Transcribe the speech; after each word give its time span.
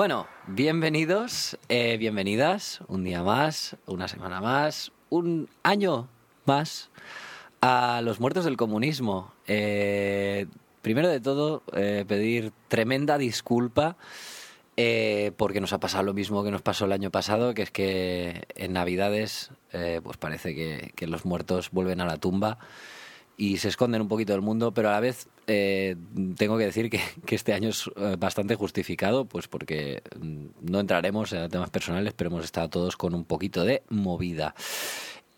Bueno, 0.00 0.26
bienvenidos, 0.46 1.58
eh, 1.68 1.98
bienvenidas, 1.98 2.80
un 2.88 3.04
día 3.04 3.22
más, 3.22 3.76
una 3.84 4.08
semana 4.08 4.40
más, 4.40 4.92
un 5.10 5.50
año 5.62 6.08
más 6.46 6.88
a 7.60 8.00
los 8.02 8.18
muertos 8.18 8.46
del 8.46 8.56
comunismo. 8.56 9.34
Eh, 9.46 10.46
primero 10.80 11.06
de 11.06 11.20
todo, 11.20 11.62
eh, 11.74 12.06
pedir 12.08 12.50
tremenda 12.68 13.18
disculpa 13.18 13.98
eh, 14.78 15.32
porque 15.36 15.60
nos 15.60 15.74
ha 15.74 15.80
pasado 15.80 16.04
lo 16.04 16.14
mismo 16.14 16.42
que 16.42 16.50
nos 16.50 16.62
pasó 16.62 16.86
el 16.86 16.92
año 16.92 17.10
pasado, 17.10 17.52
que 17.52 17.60
es 17.60 17.70
que 17.70 18.44
en 18.54 18.72
Navidades 18.72 19.50
eh, 19.74 20.00
pues 20.02 20.16
parece 20.16 20.54
que, 20.54 20.94
que 20.96 21.08
los 21.08 21.26
muertos 21.26 21.72
vuelven 21.72 22.00
a 22.00 22.06
la 22.06 22.16
tumba 22.16 22.56
y 23.40 23.56
se 23.56 23.68
esconden 23.68 24.02
un 24.02 24.08
poquito 24.08 24.34
del 24.34 24.42
mundo, 24.42 24.74
pero 24.74 24.90
a 24.90 24.92
la 24.92 25.00
vez 25.00 25.26
eh, 25.46 25.96
tengo 26.36 26.58
que 26.58 26.66
decir 26.66 26.90
que, 26.90 27.00
que 27.24 27.34
este 27.34 27.54
año 27.54 27.70
es 27.70 27.90
eh, 27.96 28.16
bastante 28.18 28.54
justificado, 28.54 29.24
pues 29.24 29.48
porque 29.48 30.02
mm, 30.20 30.70
no 30.70 30.78
entraremos 30.78 31.32
en 31.32 31.48
temas 31.48 31.70
personales, 31.70 32.12
pero 32.12 32.28
hemos 32.28 32.44
estado 32.44 32.68
todos 32.68 32.98
con 32.98 33.14
un 33.14 33.24
poquito 33.24 33.64
de 33.64 33.82
movida. 33.88 34.54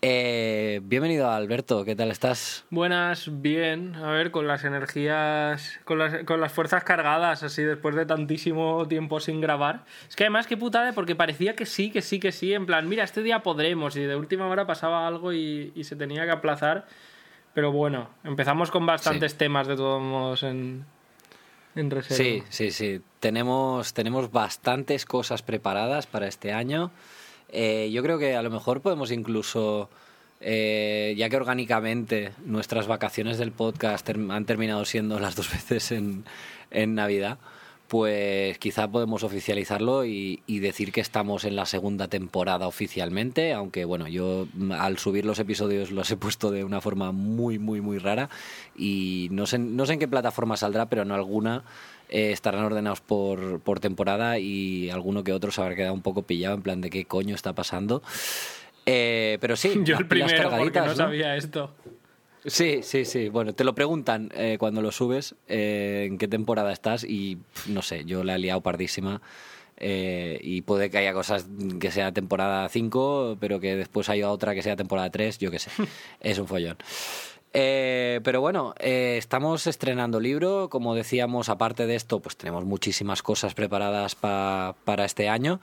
Eh, 0.01 0.81
bienvenido 0.83 1.31
Alberto, 1.31 1.85
¿qué 1.85 1.95
tal 1.95 2.11
estás? 2.11 2.65
Buenas, 2.69 3.41
bien. 3.41 3.95
A 3.95 4.11
ver, 4.11 4.31
con 4.31 4.47
las 4.47 4.65
energías, 4.65 5.79
con 5.85 5.97
las, 5.97 6.25
con 6.25 6.41
las 6.41 6.51
fuerzas 6.51 6.83
cargadas, 6.83 7.41
así 7.43 7.63
después 7.63 7.95
de 7.95 8.05
tantísimo 8.05 8.85
tiempo 8.89 9.21
sin 9.21 9.39
grabar. 9.39 9.85
Es 10.09 10.17
que 10.17 10.25
además, 10.25 10.45
qué 10.45 10.57
putada, 10.57 10.91
porque 10.91 11.15
parecía 11.15 11.55
que 11.55 11.65
sí, 11.65 11.89
que 11.89 12.01
sí, 12.01 12.19
que 12.19 12.33
sí. 12.33 12.53
En 12.53 12.65
plan, 12.65 12.89
mira, 12.89 13.05
este 13.05 13.23
día 13.23 13.43
podremos. 13.43 13.95
Y 13.95 14.01
de 14.01 14.17
última 14.17 14.45
hora 14.47 14.67
pasaba 14.67 15.07
algo 15.07 15.31
y, 15.31 15.71
y 15.73 15.85
se 15.85 15.95
tenía 15.95 16.25
que 16.25 16.31
aplazar. 16.31 16.85
Pero 17.53 17.71
bueno, 17.71 18.09
empezamos 18.23 18.71
con 18.71 18.85
bastantes 18.85 19.33
Sí. 19.33 19.37
temas 19.37 19.67
de 19.67 19.75
todos 19.75 20.01
modos 20.01 20.43
en, 20.43 20.85
en 21.75 21.91
reserva. 21.91 22.17
Sí, 22.23 22.43
sí, 22.49 22.71
sí. 22.71 23.01
Tenemos, 23.19 23.93
tenemos 23.93 24.31
bastantes 24.31 25.05
cosas 25.05 25.41
preparadas 25.43 26.07
para 26.07 26.27
este 26.27 26.51
año. 26.51 26.91
Eh, 27.49 27.91
yo 27.93 28.01
creo 28.01 28.17
que 28.17 28.35
a 28.35 28.41
lo 28.41 28.49
mejor 28.49 28.81
podemos 28.81 29.11
incluso, 29.11 29.89
eh, 30.41 31.13
ya 31.17 31.29
que 31.29 31.37
orgánicamente 31.37 32.31
nuestras 32.45 32.87
vacaciones 32.87 33.37
del 33.37 33.51
podcast 33.51 34.09
han 34.09 34.45
terminado 34.45 34.83
siendo 34.85 35.19
las 35.19 35.35
dos 35.35 35.51
veces 35.51 35.91
en, 35.91 36.25
en 36.71 36.95
Navidad, 36.95 37.37
pues 37.87 38.57
quizá 38.57 38.87
podemos 38.87 39.23
oficializarlo 39.23 40.05
y, 40.05 40.41
y 40.47 40.59
decir 40.59 40.91
que 40.91 41.01
estamos 41.01 41.45
en 41.45 41.55
la 41.55 41.65
segunda 41.65 42.07
temporada 42.07 42.67
oficialmente, 42.67 43.53
aunque 43.53 43.85
bueno, 43.85 44.07
yo 44.07 44.47
al 44.71 44.97
subir 44.97 45.25
los 45.25 45.39
episodios 45.39 45.91
los 45.91 46.09
he 46.09 46.17
puesto 46.17 46.49
de 46.49 46.63
una 46.63 46.81
forma 46.81 47.11
muy, 47.11 47.59
muy, 47.59 47.81
muy 47.81 47.99
rara 47.99 48.29
y 48.75 49.27
no 49.31 49.45
sé, 49.45 49.59
no 49.59 49.85
sé 49.85 49.93
en 49.93 49.99
qué 49.99 50.07
plataforma 50.07 50.57
saldrá, 50.57 50.87
pero 50.89 51.03
en 51.03 51.11
alguna 51.11 51.63
eh, 52.09 52.31
estarán 52.31 52.63
ordenados 52.63 53.01
por, 53.01 53.59
por 53.59 53.79
temporada 53.79 54.39
y 54.39 54.89
alguno 54.89 55.23
que 55.23 55.33
otro 55.33 55.51
se 55.51 55.61
habrá 55.61 55.75
quedado 55.75 55.93
un 55.93 56.01
poco 56.01 56.23
pillado 56.23 56.55
en 56.55 56.61
plan 56.61 56.81
de 56.81 56.89
qué 56.89 57.05
coño 57.05 57.35
está 57.35 57.53
pasando. 57.53 58.01
Eh, 58.85 59.37
pero 59.41 59.55
sí, 59.55 59.81
Yo 59.83 59.97
el 59.97 60.07
primero, 60.07 60.49
porque 60.57 60.79
¿no? 60.79 60.95
sabía 60.95 61.35
esto. 61.35 61.73
Sí, 62.45 62.81
sí, 62.83 63.05
sí. 63.05 63.29
Bueno, 63.29 63.53
te 63.53 63.63
lo 63.63 63.73
preguntan 63.73 64.29
eh, 64.35 64.57
cuando 64.59 64.81
lo 64.81 64.91
subes, 64.91 65.35
eh, 65.47 66.05
en 66.09 66.17
qué 66.17 66.27
temporada 66.27 66.73
estás 66.73 67.03
y 67.05 67.37
no 67.67 67.81
sé, 67.81 68.03
yo 68.05 68.23
la 68.23 68.35
he 68.35 68.39
liado 68.39 68.61
pardísima. 68.61 69.21
eh, 69.77 70.39
y 70.43 70.61
puede 70.61 70.89
que 70.89 70.97
haya 70.99 71.13
cosas 71.13 71.47
que 71.79 71.91
sea 71.91 72.11
temporada 72.13 72.67
5, 72.69 73.37
pero 73.39 73.59
que 73.59 73.75
después 73.75 74.09
haya 74.09 74.29
otra 74.31 74.53
que 74.55 74.61
sea 74.63 74.75
temporada 74.75 75.09
3, 75.09 75.37
yo 75.39 75.51
qué 75.51 75.59
sé. 75.59 75.71
es 76.21 76.37
un 76.39 76.47
follón. 76.47 76.77
Eh, 77.53 78.19
pero 78.23 78.41
bueno, 78.41 78.73
eh, 78.79 79.15
estamos 79.17 79.67
estrenando 79.67 80.19
libro. 80.19 80.69
Como 80.69 80.95
decíamos, 80.95 81.49
aparte 81.49 81.87
de 81.87 81.95
esto, 81.95 82.19
pues 82.21 82.35
tenemos 82.37 82.65
muchísimas 82.65 83.21
cosas 83.23 83.53
preparadas 83.55 84.15
pa- 84.15 84.75
para 84.85 85.05
este 85.05 85.29
año. 85.29 85.59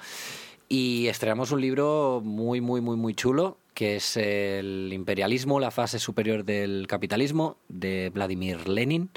Y 0.69 1.09
estrenamos 1.09 1.51
un 1.53 1.61
libro 1.61 2.21
muy, 2.25 2.61
muy, 2.61 2.81
muy, 2.81 2.97
muy 2.97 3.15
chulo, 3.15 3.57
que 3.75 3.97
es 3.97 4.17
El 4.17 4.91
imperialismo, 4.93 5.61
la 5.61 5.71
fase 5.71 5.99
superior 5.99 6.45
del 6.45 6.87
capitalismo, 6.87 7.57
de 7.69 8.11
Vladimir 8.11 8.69
Lenin. 8.69 9.11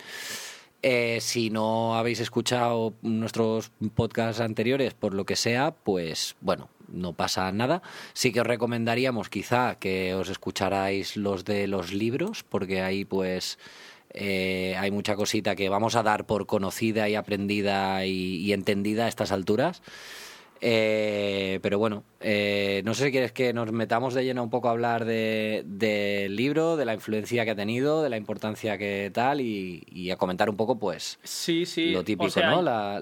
Eh, 0.85 1.19
si 1.21 1.49
no 1.49 1.95
habéis 1.95 2.19
escuchado 2.19 2.93
nuestros 3.01 3.71
podcasts 3.95 4.41
anteriores, 4.41 4.93
por 4.93 5.13
lo 5.13 5.25
que 5.25 5.37
sea, 5.37 5.71
pues 5.71 6.35
bueno, 6.41 6.69
no 6.89 7.13
pasa 7.13 7.49
nada. 7.53 7.81
Sí 8.13 8.33
que 8.33 8.41
os 8.41 8.47
recomendaríamos 8.47 9.29
quizá 9.29 9.75
que 9.75 10.13
os 10.13 10.29
escucharais 10.29 11.15
los 11.15 11.45
de 11.45 11.67
los 11.67 11.93
libros, 11.93 12.43
porque 12.43 12.81
ahí 12.81 13.05
pues 13.05 13.59
eh, 14.09 14.75
hay 14.77 14.91
mucha 14.91 15.15
cosita 15.15 15.55
que 15.55 15.69
vamos 15.69 15.95
a 15.95 16.03
dar 16.03 16.25
por 16.25 16.45
conocida 16.45 17.07
y 17.07 17.15
aprendida 17.15 18.05
y, 18.05 18.35
y 18.37 18.51
entendida 18.51 19.05
a 19.05 19.07
estas 19.07 19.31
alturas. 19.31 19.81
Eh, 20.66 21.59
pero 21.62 21.78
bueno, 21.78 22.06
eh, 22.22 22.81
no 22.85 22.94
sé 22.94 23.06
si 23.06 23.12
quieres 23.12 23.34
que 23.34 23.51
nos 23.51 23.69
metamos 23.74 24.13
de 24.13 24.24
lleno 24.24 24.41
un 24.44 24.50
poco 24.50 24.69
a 24.69 24.72
hablar 24.72 25.03
de- 25.03 25.63
del 25.66 26.38
libro, 26.38 26.78
de 26.78 26.85
la 26.85 26.94
influencia 26.94 27.44
que 27.44 27.51
ha 27.51 27.56
tenido, 27.56 28.01
de 28.01 28.09
la 28.09 28.16
importancia 28.16 28.78
que 28.78 29.12
tal 29.13 29.41
y, 29.41 29.84
y 29.91 30.09
a 30.12 30.16
comentar 30.16 30.50
un 30.50 30.56
poco, 30.56 30.79
pues, 30.79 31.19
Sí, 31.24 31.66
sí. 31.66 31.91
lo 31.91 32.06
típico, 32.06 32.28
o 32.28 32.29
sea, 32.29 32.50
¿no? 32.51 32.62
La- 32.62 33.01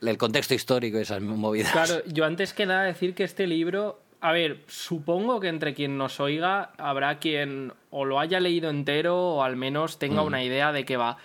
el 0.00 0.16
contexto 0.18 0.54
histórico 0.54 0.98
y 0.98 1.02
esas 1.02 1.20
movidas. 1.20 1.70
Claro, 1.72 2.02
yo 2.06 2.24
antes 2.24 2.54
que 2.54 2.64
nada 2.64 2.84
decir 2.84 3.14
que 3.14 3.24
este 3.24 3.46
libro, 3.46 4.00
a 4.22 4.32
ver, 4.32 4.60
supongo 4.66 5.38
que 5.38 5.48
entre 5.48 5.74
quien 5.74 5.98
nos 5.98 6.18
oiga 6.18 6.72
habrá 6.78 7.18
quien 7.18 7.74
o 7.90 8.06
lo 8.06 8.20
haya 8.20 8.40
leído 8.40 8.70
entero 8.70 9.34
o 9.34 9.42
al 9.42 9.56
menos 9.56 9.98
tenga 9.98 10.22
una 10.22 10.42
idea 10.42 10.72
de 10.72 10.86
qué 10.86 10.96
va. 10.96 11.18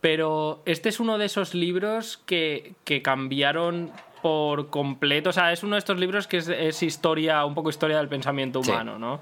Pero 0.00 0.62
este 0.64 0.88
es 0.88 0.98
uno 0.98 1.18
de 1.18 1.26
esos 1.26 1.54
libros 1.54 2.16
que, 2.24 2.72
que 2.84 3.02
cambiaron 3.02 3.90
por 4.22 4.68
completo. 4.70 5.30
O 5.30 5.32
sea, 5.32 5.52
es 5.52 5.62
uno 5.62 5.74
de 5.76 5.78
estos 5.80 5.98
libros 5.98 6.26
que 6.26 6.38
es, 6.38 6.48
es 6.48 6.82
historia, 6.82 7.44
un 7.44 7.54
poco 7.54 7.70
historia 7.70 7.96
del 7.98 8.08
pensamiento 8.08 8.62
Sí. 8.62 8.70
humano, 8.70 8.98
¿no? 8.98 9.20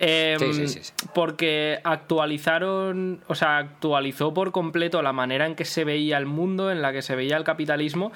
Em, 0.00 0.38
Sí, 0.52 0.68
sí. 0.68 0.92
Porque 1.14 1.80
actualizaron, 1.84 3.20
o 3.26 3.34
sea, 3.34 3.58
actualizó 3.58 4.32
por 4.32 4.52
completo 4.52 5.02
la 5.02 5.12
manera 5.12 5.46
en 5.46 5.54
que 5.54 5.64
se 5.64 5.84
veía 5.84 6.18
el 6.18 6.26
mundo, 6.26 6.70
en 6.70 6.82
la 6.82 6.92
que 6.92 7.02
se 7.02 7.16
veía 7.16 7.36
el 7.36 7.44
capitalismo. 7.44 8.12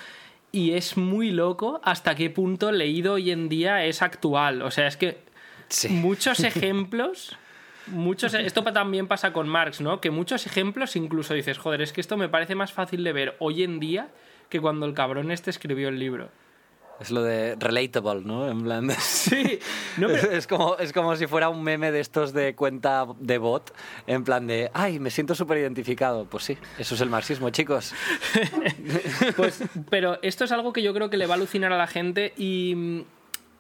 Y 0.52 0.72
es 0.72 0.96
muy 0.96 1.30
loco 1.30 1.80
hasta 1.82 2.14
qué 2.14 2.28
punto 2.30 2.70
leído 2.72 3.14
hoy 3.14 3.30
en 3.30 3.48
día 3.48 3.84
es 3.84 4.02
actual. 4.02 4.62
O 4.62 4.70
sea, 4.70 4.86
es 4.86 4.96
que 4.96 5.18
Sí. 5.68 5.88
muchos 5.88 6.40
ejemplos. 6.44 7.36
Muchos, 7.88 8.32
esto 8.34 8.62
también 8.62 9.08
pasa 9.08 9.32
con 9.32 9.48
Marx, 9.48 9.80
¿no? 9.80 10.00
Que 10.00 10.10
muchos 10.10 10.46
ejemplos 10.46 10.94
incluso 10.94 11.34
dices, 11.34 11.58
joder, 11.58 11.82
es 11.82 11.92
que 11.92 12.00
esto 12.00 12.16
me 12.16 12.28
parece 12.28 12.54
más 12.54 12.72
fácil 12.72 13.02
de 13.02 13.12
ver 13.12 13.34
hoy 13.40 13.64
en 13.64 13.80
día 13.80 14.08
que 14.52 14.60
cuando 14.60 14.84
el 14.84 14.92
cabrón 14.92 15.30
este 15.30 15.48
escribió 15.48 15.88
el 15.88 15.98
libro. 15.98 16.28
Es 17.00 17.10
lo 17.10 17.22
de 17.22 17.56
relatable, 17.58 18.20
¿no? 18.22 18.48
En 18.48 18.62
plan 18.62 18.88
Sí, 19.00 19.58
no, 19.96 20.08
pero- 20.08 20.30
es, 20.38 20.46
como, 20.46 20.76
es 20.76 20.92
como 20.92 21.16
si 21.16 21.26
fuera 21.26 21.48
un 21.48 21.62
meme 21.64 21.90
de 21.90 22.00
estos 22.00 22.34
de 22.34 22.54
cuenta 22.54 23.06
de 23.18 23.38
bot, 23.38 23.74
en 24.06 24.22
plan 24.24 24.46
de, 24.46 24.70
ay, 24.74 25.00
me 25.00 25.10
siento 25.10 25.34
súper 25.34 25.56
identificado. 25.58 26.26
Pues 26.26 26.44
sí, 26.44 26.58
eso 26.78 26.94
es 26.94 27.00
el 27.00 27.08
marxismo, 27.08 27.48
chicos. 27.50 27.94
Pues, 29.36 29.62
pero 29.88 30.18
esto 30.22 30.44
es 30.44 30.52
algo 30.52 30.72
que 30.74 30.82
yo 30.82 30.92
creo 30.92 31.08
que 31.08 31.16
le 31.16 31.26
va 31.26 31.34
a 31.34 31.36
alucinar 31.38 31.72
a 31.72 31.78
la 31.78 31.86
gente 31.86 32.34
y, 32.36 33.04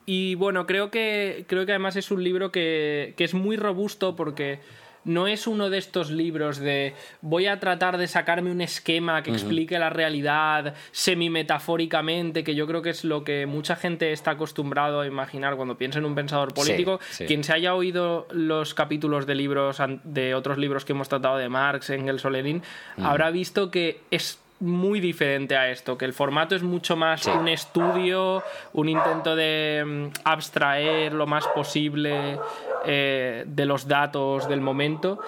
y 0.04 0.34
bueno, 0.34 0.66
creo 0.66 0.90
que, 0.90 1.46
creo 1.48 1.64
que 1.64 1.72
además 1.72 1.96
es 1.96 2.10
un 2.10 2.22
libro 2.22 2.52
que, 2.52 3.14
que 3.16 3.24
es 3.24 3.32
muy 3.34 3.56
robusto 3.56 4.14
porque 4.14 4.60
no 5.04 5.26
es 5.26 5.46
uno 5.46 5.70
de 5.70 5.78
estos 5.78 6.10
libros 6.10 6.58
de 6.58 6.94
voy 7.20 7.46
a 7.46 7.58
tratar 7.60 7.98
de 7.98 8.06
sacarme 8.06 8.50
un 8.50 8.60
esquema 8.60 9.22
que 9.22 9.30
explique 9.30 9.78
la 9.78 9.90
realidad 9.90 10.74
semi-metafóricamente, 10.92 12.44
que 12.44 12.54
yo 12.54 12.66
creo 12.66 12.82
que 12.82 12.90
es 12.90 13.04
lo 13.04 13.24
que 13.24 13.46
mucha 13.46 13.76
gente 13.76 14.12
está 14.12 14.32
acostumbrado 14.32 15.00
a 15.00 15.06
imaginar 15.06 15.56
cuando 15.56 15.76
piensa 15.76 15.98
en 15.98 16.04
un 16.04 16.14
pensador 16.14 16.54
político. 16.54 17.00
sí. 17.10 17.26
Quien 17.26 17.44
se 17.44 17.52
haya 17.52 17.74
oído 17.74 18.26
los 18.30 18.74
capítulos 18.74 19.26
de 19.26 19.34
libros 19.34 19.78
de 20.04 20.34
otros 20.34 20.58
libros 20.58 20.84
que 20.84 20.92
hemos 20.92 21.08
tratado 21.08 21.36
de 21.36 21.48
Marx, 21.48 21.90
Engels 21.90 22.24
o 22.24 22.30
Lenin, 22.30 22.62
habrá 22.98 23.30
visto 23.30 23.70
que 23.70 24.00
es 24.10 24.38
muy 24.62 25.00
diferente 25.00 25.56
a 25.56 25.68
esto, 25.70 25.98
que 25.98 26.04
el 26.04 26.12
formato 26.12 26.54
es 26.54 26.62
mucho 26.62 26.96
más 26.96 27.22
Sí. 27.22 27.30
un 27.30 27.48
estudio, 27.48 28.42
un 28.72 28.88
intento 28.88 29.34
de 29.34 29.82
mm, 29.84 30.06
abstraer 30.24 31.12
lo 31.12 31.26
más 31.26 31.46
posible 31.48 32.38
eh, 32.84 33.44
de 33.46 33.66
los 33.66 33.88
datos 33.88 34.48
del 34.48 34.60
momento 34.60 35.18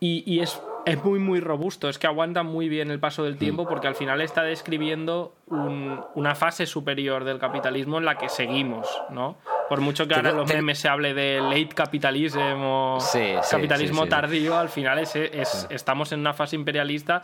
y, 0.00 0.24
y 0.26 0.40
es, 0.40 0.60
es 0.86 1.04
muy 1.04 1.18
muy 1.18 1.40
robusto, 1.40 1.88
es 1.88 1.98
que 1.98 2.06
aguanta 2.06 2.42
muy 2.42 2.68
bien 2.68 2.90
el 2.90 2.98
paso 2.98 3.22
del 3.24 3.36
tiempo 3.36 3.66
porque 3.68 3.86
al 3.86 3.94
final 3.94 4.20
está 4.20 4.42
describiendo 4.42 5.34
un- 5.46 6.04
una 6.14 6.34
fase 6.34 6.66
superior 6.66 7.24
del 7.24 7.38
capitalismo 7.38 7.98
en 7.98 8.04
la 8.06 8.16
que 8.16 8.28
seguimos, 8.28 8.88
¿no? 9.10 9.36
Por 9.68 9.80
mucho 9.82 10.08
que 10.08 10.14
ahora 10.14 10.30
en 10.30 10.36
los 10.36 10.48
memes 10.52 10.78
se 10.78 10.88
hable 10.88 11.14
de 11.14 11.40
late 11.40 11.68
capitalism 11.74 12.38
o 12.62 12.98
Sí, 13.00 13.34
sí, 13.42 13.50
capitalismo 13.50 13.98
sí, 13.98 14.04
sí. 14.04 14.08
tardío, 14.10 14.58
al 14.58 14.68
final 14.68 14.98
es, 14.98 15.14
es- 15.16 15.66
estamos 15.70 16.10
en 16.12 16.20
una 16.20 16.32
fase 16.32 16.56
imperialista, 16.56 17.22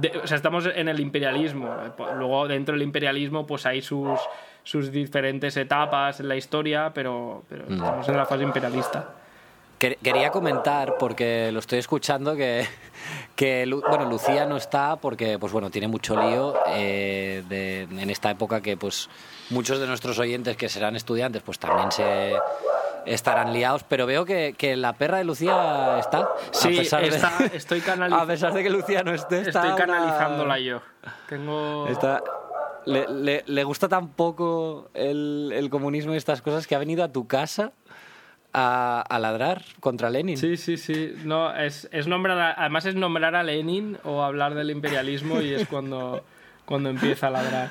de- 0.00 0.20
o 0.22 0.26
sea, 0.26 0.36
estamos 0.36 0.66
en 0.74 0.88
el 0.88 1.00
imperialismo. 1.00 1.74
Luego 2.16 2.48
dentro 2.48 2.74
del 2.74 2.82
imperialismo 2.82 3.46
pues 3.46 3.66
hay 3.66 3.82
sus, 3.82 4.18
sus 4.62 4.90
diferentes 4.92 5.56
etapas 5.56 6.20
en 6.20 6.28
la 6.28 6.36
historia, 6.36 6.92
pero, 6.94 7.42
pero 7.48 7.64
Mm. 7.68 7.72
estamos 7.74 8.08
en 8.08 8.16
la 8.16 8.24
fase 8.24 8.44
imperialista. 8.44 9.14
Quería 9.78 10.30
comentar, 10.30 10.96
porque 10.98 11.50
lo 11.52 11.60
estoy 11.60 11.78
escuchando, 11.78 12.36
que, 12.36 12.66
que 13.36 13.66
bueno, 13.88 14.04
Lucía 14.06 14.46
no 14.46 14.56
está 14.56 14.96
porque 14.96 15.38
pues 15.38 15.52
bueno, 15.52 15.70
tiene 15.70 15.88
mucho 15.88 16.16
lío 16.16 16.54
eh, 16.68 17.86
en 17.90 18.10
esta 18.10 18.30
época 18.30 18.60
que 18.60 18.76
pues 18.76 19.08
muchos 19.50 19.78
de 19.78 19.86
nuestros 19.86 20.18
oyentes 20.18 20.56
que 20.56 20.68
serán 20.68 20.96
estudiantes 20.96 21.42
pues 21.42 21.58
también 21.58 21.92
se 21.92 22.34
estarán 23.06 23.52
liados, 23.52 23.84
pero 23.84 24.06
veo 24.06 24.24
que, 24.24 24.54
que 24.56 24.76
la 24.76 24.92
perra 24.92 25.18
de 25.18 25.24
Lucía 25.24 25.98
está. 25.98 26.28
Sí, 26.50 26.76
a 26.76 26.80
pesar 26.80 27.04
está, 27.04 27.38
de, 27.38 27.46
estoy 27.56 27.82
A 27.86 28.26
pesar 28.26 28.52
de 28.52 28.62
que 28.62 28.70
Lucía 28.70 29.02
no 29.02 29.14
esté, 29.14 29.40
está 29.40 29.62
Estoy 29.62 29.76
canalizándola 29.76 30.58
yo. 30.58 30.82
Tengo... 31.28 31.86
Está... 31.88 32.22
Le, 32.86 33.44
le, 33.46 33.64
gusta 33.64 33.86
tan 33.86 34.08
poco 34.08 34.88
el, 34.94 35.50
el 35.54 35.68
comunismo 35.68 36.14
y 36.14 36.16
estas 36.16 36.40
cosas 36.40 36.66
que 36.66 36.74
ha 36.74 36.78
venido 36.78 37.04
a 37.04 37.08
tu 37.08 37.26
casa 37.26 37.72
a, 38.58 39.18
ladrar 39.18 39.64
contra 39.80 40.10
Lenin. 40.10 40.36
Sí, 40.36 40.56
sí, 40.56 40.76
sí. 40.76 41.14
No, 41.24 41.54
es, 41.54 41.88
es 41.92 42.06
nombrar 42.06 42.54
además 42.56 42.86
es 42.86 42.94
nombrar 42.94 43.34
a 43.34 43.42
Lenin 43.42 43.98
o 44.04 44.22
hablar 44.22 44.54
del 44.54 44.70
imperialismo 44.70 45.40
y 45.40 45.52
es 45.54 45.68
cuando, 45.68 46.24
cuando 46.64 46.90
empieza 46.90 47.28
a 47.28 47.30
ladrar. 47.30 47.70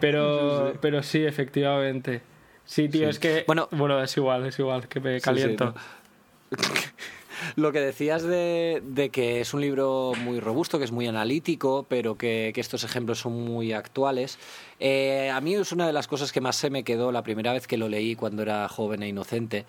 Pero 0.00 0.70
sí, 0.70 0.78
pero 0.80 1.02
sí 1.02 1.24
efectivamente. 1.24 2.22
Sí, 2.64 2.88
tío, 2.88 3.08
es 3.08 3.18
que... 3.18 3.44
Bueno, 3.46 3.68
bueno, 3.72 4.00
es 4.02 4.16
igual, 4.16 4.46
es 4.46 4.58
igual, 4.58 4.86
que 4.88 5.00
me 5.00 5.20
caliento. 5.20 5.74
Lo 7.56 7.72
que 7.72 7.80
decías 7.80 8.22
de, 8.22 8.82
de, 8.84 9.10
que 9.10 9.40
es 9.40 9.54
un 9.54 9.60
libro 9.60 10.12
muy 10.22 10.40
robusto, 10.40 10.78
que 10.78 10.84
es 10.84 10.92
muy 10.92 11.06
analítico, 11.06 11.86
pero 11.88 12.16
que, 12.16 12.52
que 12.54 12.60
estos 12.60 12.84
ejemplos 12.84 13.18
son 13.18 13.44
muy 13.44 13.72
actuales. 13.72 14.38
Eh, 14.78 15.30
a 15.30 15.40
mí 15.40 15.54
es 15.54 15.72
una 15.72 15.86
de 15.86 15.92
las 15.92 16.06
cosas 16.06 16.32
que 16.32 16.40
más 16.40 16.56
se 16.56 16.70
me 16.70 16.84
quedó 16.84 17.12
la 17.12 17.22
primera 17.22 17.52
vez 17.52 17.66
que 17.66 17.76
lo 17.76 17.88
leí 17.88 18.14
cuando 18.14 18.42
era 18.42 18.68
joven 18.68 19.02
e 19.02 19.08
inocente. 19.08 19.64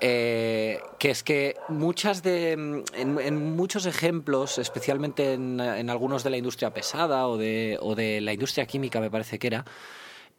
Eh, 0.00 0.80
que 0.98 1.10
es 1.10 1.22
que 1.22 1.56
muchas 1.68 2.22
de, 2.22 2.52
en, 2.52 3.56
muchos 3.56 3.86
ejemplos, 3.86 4.58
especialmente 4.58 5.34
en, 5.34 5.60
algunos 5.88 6.24
de 6.24 6.30
la 6.30 6.36
industria 6.36 6.74
pesada 6.74 7.28
o 7.28 7.36
de, 7.36 7.78
o 7.80 7.94
de 7.94 8.20
la 8.20 8.32
industria 8.32 8.66
química, 8.66 9.00
me 9.00 9.10
parece 9.10 9.38
que 9.38 9.46
era, 9.46 9.64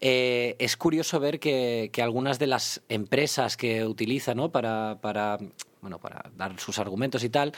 eh, 0.01 0.55
es 0.59 0.75
curioso 0.75 1.19
ver 1.19 1.39
que, 1.39 1.89
que, 1.93 2.01
algunas 2.01 2.37
de 2.37 2.47
las 2.47 2.81
empresas 2.89 3.55
que 3.55 3.85
utilizan 3.85 4.37
¿no? 4.37 4.51
para, 4.51 4.99
para, 5.01 5.37
bueno, 5.81 5.99
para 5.99 6.29
dar 6.35 6.59
sus 6.59 6.77
argumentos 6.79 7.23
y 7.23 7.29
tal, 7.29 7.53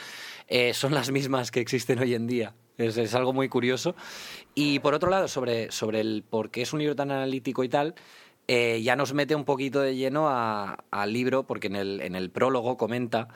eh, 0.46 0.72
son 0.74 0.94
las 0.94 1.10
mismas 1.10 1.50
que 1.50 1.60
existen 1.60 1.98
hoy 1.98 2.14
en 2.14 2.26
día. 2.26 2.54
Es, 2.76 2.96
es, 2.96 3.14
algo 3.16 3.32
muy 3.32 3.48
curioso. 3.48 3.96
Y 4.54 4.78
por 4.78 4.94
otro 4.94 5.10
lado, 5.10 5.26
sobre, 5.26 5.72
sobre 5.72 6.00
el 6.00 6.22
por 6.28 6.50
qué 6.50 6.62
es 6.62 6.72
un 6.72 6.78
libro 6.78 6.94
tan 6.94 7.10
analítico 7.10 7.64
y 7.64 7.68
tal, 7.68 7.96
eh, 8.48 8.80
ya 8.82 8.96
nos 8.96 9.12
mete 9.12 9.34
un 9.34 9.44
poquito 9.44 9.80
de 9.82 9.94
lleno 9.94 10.28
al 10.28 11.12
libro, 11.12 11.46
porque 11.46 11.66
en 11.66 11.76
el, 11.76 12.00
en 12.00 12.16
el 12.16 12.30
prólogo 12.30 12.78
comenta 12.78 13.28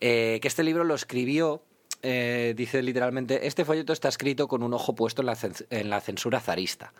eh, 0.00 0.40
que 0.42 0.48
este 0.48 0.64
libro 0.64 0.82
lo 0.82 0.96
escribió, 0.96 1.62
eh, 2.02 2.54
dice 2.56 2.82
literalmente, 2.82 3.46
este 3.46 3.64
folleto 3.64 3.92
está 3.92 4.08
escrito 4.08 4.48
con 4.48 4.64
un 4.64 4.74
ojo 4.74 4.96
puesto 4.96 5.22
en 5.22 5.26
la, 5.26 5.38
en 5.70 5.90
la 5.90 6.00
censura 6.00 6.40
zarista. 6.40 6.92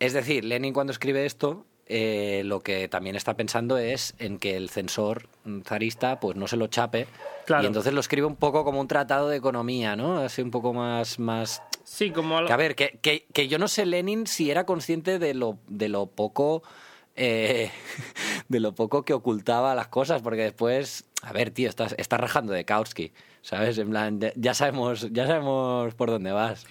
Es 0.00 0.12
decir, 0.12 0.44
Lenin 0.44 0.72
cuando 0.74 0.92
escribe 0.92 1.26
esto, 1.26 1.64
lo 2.44 2.60
que 2.60 2.88
también 2.88 3.16
está 3.16 3.34
pensando 3.34 3.78
es 3.78 4.14
en 4.18 4.38
que 4.38 4.56
el 4.56 4.70
censor 4.70 5.28
zarista 5.64 6.20
pues 6.20 6.36
no 6.36 6.46
se 6.46 6.56
lo 6.56 6.68
chape 6.68 7.08
y 7.60 7.66
entonces 7.66 7.92
lo 7.92 8.00
escribe 8.00 8.26
un 8.26 8.36
poco 8.36 8.64
como 8.64 8.80
un 8.80 8.86
tratado 8.88 9.28
de 9.28 9.36
economía, 9.36 9.96
¿no? 9.96 10.18
Así 10.18 10.40
un 10.40 10.50
poco 10.50 10.72
más, 10.72 11.18
más 11.18 11.62
Sí, 11.84 12.10
como 12.10 12.38
a 12.38 12.56
ver, 12.56 12.76
que, 12.76 12.98
que, 13.02 13.26
que, 13.32 13.48
yo 13.48 13.58
no 13.58 13.66
sé 13.66 13.84
Lenin 13.84 14.28
si 14.28 14.50
era 14.50 14.64
consciente 14.64 15.18
de 15.18 15.34
lo, 15.34 15.58
de 15.66 15.88
lo 15.88 16.06
poco... 16.06 16.62
Eh, 17.16 17.70
de 18.48 18.60
lo 18.60 18.74
poco 18.74 19.02
que 19.02 19.12
ocultaba 19.12 19.74
las 19.74 19.88
cosas, 19.88 20.22
porque 20.22 20.42
después, 20.42 21.04
a 21.22 21.32
ver, 21.32 21.50
tío, 21.50 21.68
estás, 21.68 21.94
estás 21.98 22.20
rajando 22.20 22.52
de 22.52 22.64
Kautsky. 22.64 23.12
¿sabes? 23.42 23.78
En 23.78 23.90
plan, 23.90 24.20
ya 24.36 24.54
sabemos, 24.54 25.10
ya 25.12 25.26
sabemos 25.26 25.94
por 25.94 26.10
dónde 26.10 26.32
vas. 26.32 26.66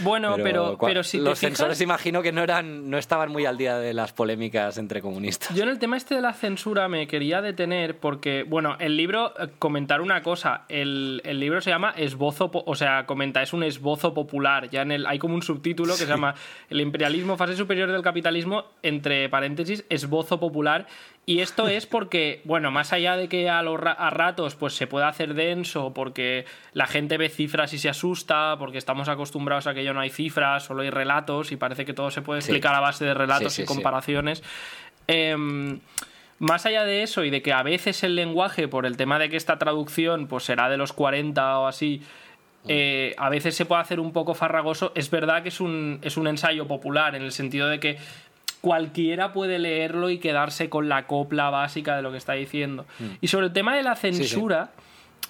Bueno, 0.00 0.36
pero, 0.36 0.78
pero, 0.78 1.02
si 1.02 1.18
Los 1.18 1.38
censores 1.38 1.80
imagino 1.80 2.22
que 2.22 2.32
no, 2.32 2.42
eran, 2.42 2.90
no 2.90 2.98
estaban 2.98 3.30
muy 3.30 3.44
al 3.44 3.58
día 3.58 3.78
de 3.78 3.92
las 3.92 4.12
polémicas 4.12 4.78
entre 4.78 5.00
comunistas. 5.02 5.54
Yo 5.56 5.64
en 5.64 5.68
el 5.68 5.78
tema 5.78 5.96
este 5.96 6.14
de 6.14 6.20
la 6.20 6.32
censura 6.32 6.88
me 6.88 7.06
quería 7.06 7.42
detener 7.42 7.98
porque, 7.98 8.44
bueno, 8.44 8.76
el 8.78 8.96
libro, 8.96 9.34
eh, 9.38 9.48
comentar 9.58 10.00
una 10.00 10.22
cosa, 10.22 10.64
el, 10.68 11.20
el 11.24 11.40
libro 11.40 11.60
se 11.60 11.70
llama 11.70 11.92
Esbozo, 11.96 12.50
o 12.52 12.74
sea, 12.76 13.04
comenta, 13.06 13.42
es 13.42 13.52
un 13.52 13.64
esbozo 13.64 14.14
popular, 14.14 14.70
ya 14.70 14.82
en 14.82 14.92
el, 14.92 15.06
hay 15.06 15.18
como 15.18 15.34
un 15.34 15.42
subtítulo 15.42 15.94
que 15.94 16.00
se 16.00 16.06
llama 16.06 16.34
El 16.70 16.80
imperialismo, 16.80 17.36
fase 17.36 17.56
superior 17.56 17.90
del 17.90 18.02
capitalismo, 18.02 18.66
entre 18.82 19.28
paréntesis, 19.28 19.84
esbozo 19.88 20.38
popular, 20.38 20.86
y 21.24 21.40
esto 21.40 21.68
es 21.68 21.86
porque, 21.86 22.40
bueno, 22.44 22.72
más 22.72 22.92
allá 22.92 23.16
de 23.16 23.28
que 23.28 23.48
a, 23.48 23.62
los 23.62 23.80
a 23.80 24.10
ratos 24.10 24.56
pues 24.56 24.74
se 24.74 24.88
pueda 24.88 25.06
hacer 25.06 25.34
denso, 25.34 25.94
porque 25.94 26.46
la 26.72 26.86
gente 26.86 27.16
ve 27.16 27.28
cifras 27.28 27.72
y 27.74 27.78
se 27.78 27.88
asusta, 27.88 28.56
porque 28.58 28.78
estamos 28.78 29.08
acostumbrados 29.08 29.68
a 29.68 29.74
que 29.74 29.84
ya 29.84 29.92
no 29.92 30.00
hay 30.00 30.10
cifras, 30.10 30.64
solo 30.64 30.82
hay 30.82 30.90
relatos 30.90 31.52
y 31.52 31.56
parece 31.56 31.84
que 31.84 31.94
todo 31.94 32.10
se 32.10 32.22
puede 32.22 32.40
explicar 32.40 32.74
a 32.74 32.80
base 32.80 33.04
de 33.04 33.14
relatos 33.14 33.56
y 33.60 33.64
comparaciones. 33.64 34.42
Em, 35.06 35.78
más 36.40 36.66
allá 36.66 36.84
de 36.84 37.04
eso 37.04 37.22
y 37.22 37.30
de 37.30 37.40
que 37.40 37.52
a 37.52 37.62
veces 37.62 38.02
el 38.02 38.16
lenguaje, 38.16 38.66
por 38.66 38.84
el 38.84 38.96
tema 38.96 39.20
de 39.20 39.28
que 39.28 39.36
esta 39.36 39.58
traducción 39.58 40.26
pues 40.26 40.42
será 40.42 40.68
de 40.68 40.76
los 40.76 40.92
40 40.92 41.60
o 41.60 41.68
así, 41.68 42.02
mm. 42.64 42.66
eh, 42.66 43.14
a 43.16 43.28
veces 43.28 43.54
se 43.54 43.64
puede 43.64 43.80
hacer 43.80 44.00
un 44.00 44.12
poco 44.12 44.34
farragoso. 44.34 44.90
Es 44.96 45.08
verdad 45.08 45.44
que 45.44 45.50
es 45.50 45.60
un, 45.60 46.00
es 46.02 46.16
un 46.16 46.26
ensayo 46.26 46.66
popular, 46.66 47.14
en 47.14 47.22
el 47.22 47.30
sentido 47.30 47.68
de 47.68 47.78
que 47.78 47.98
cualquiera 48.62 49.32
puede 49.32 49.58
leerlo 49.58 50.08
y 50.08 50.18
quedarse 50.18 50.70
con 50.70 50.88
la 50.88 51.06
copla 51.06 51.50
básica 51.50 51.96
de 51.96 52.02
lo 52.02 52.12
que 52.12 52.16
está 52.16 52.32
diciendo. 52.32 52.86
Mm. 52.98 53.04
Y 53.20 53.28
sobre 53.28 53.46
el 53.46 53.52
tema 53.52 53.76
de 53.76 53.82
la 53.82 53.96
censura, 53.96 54.70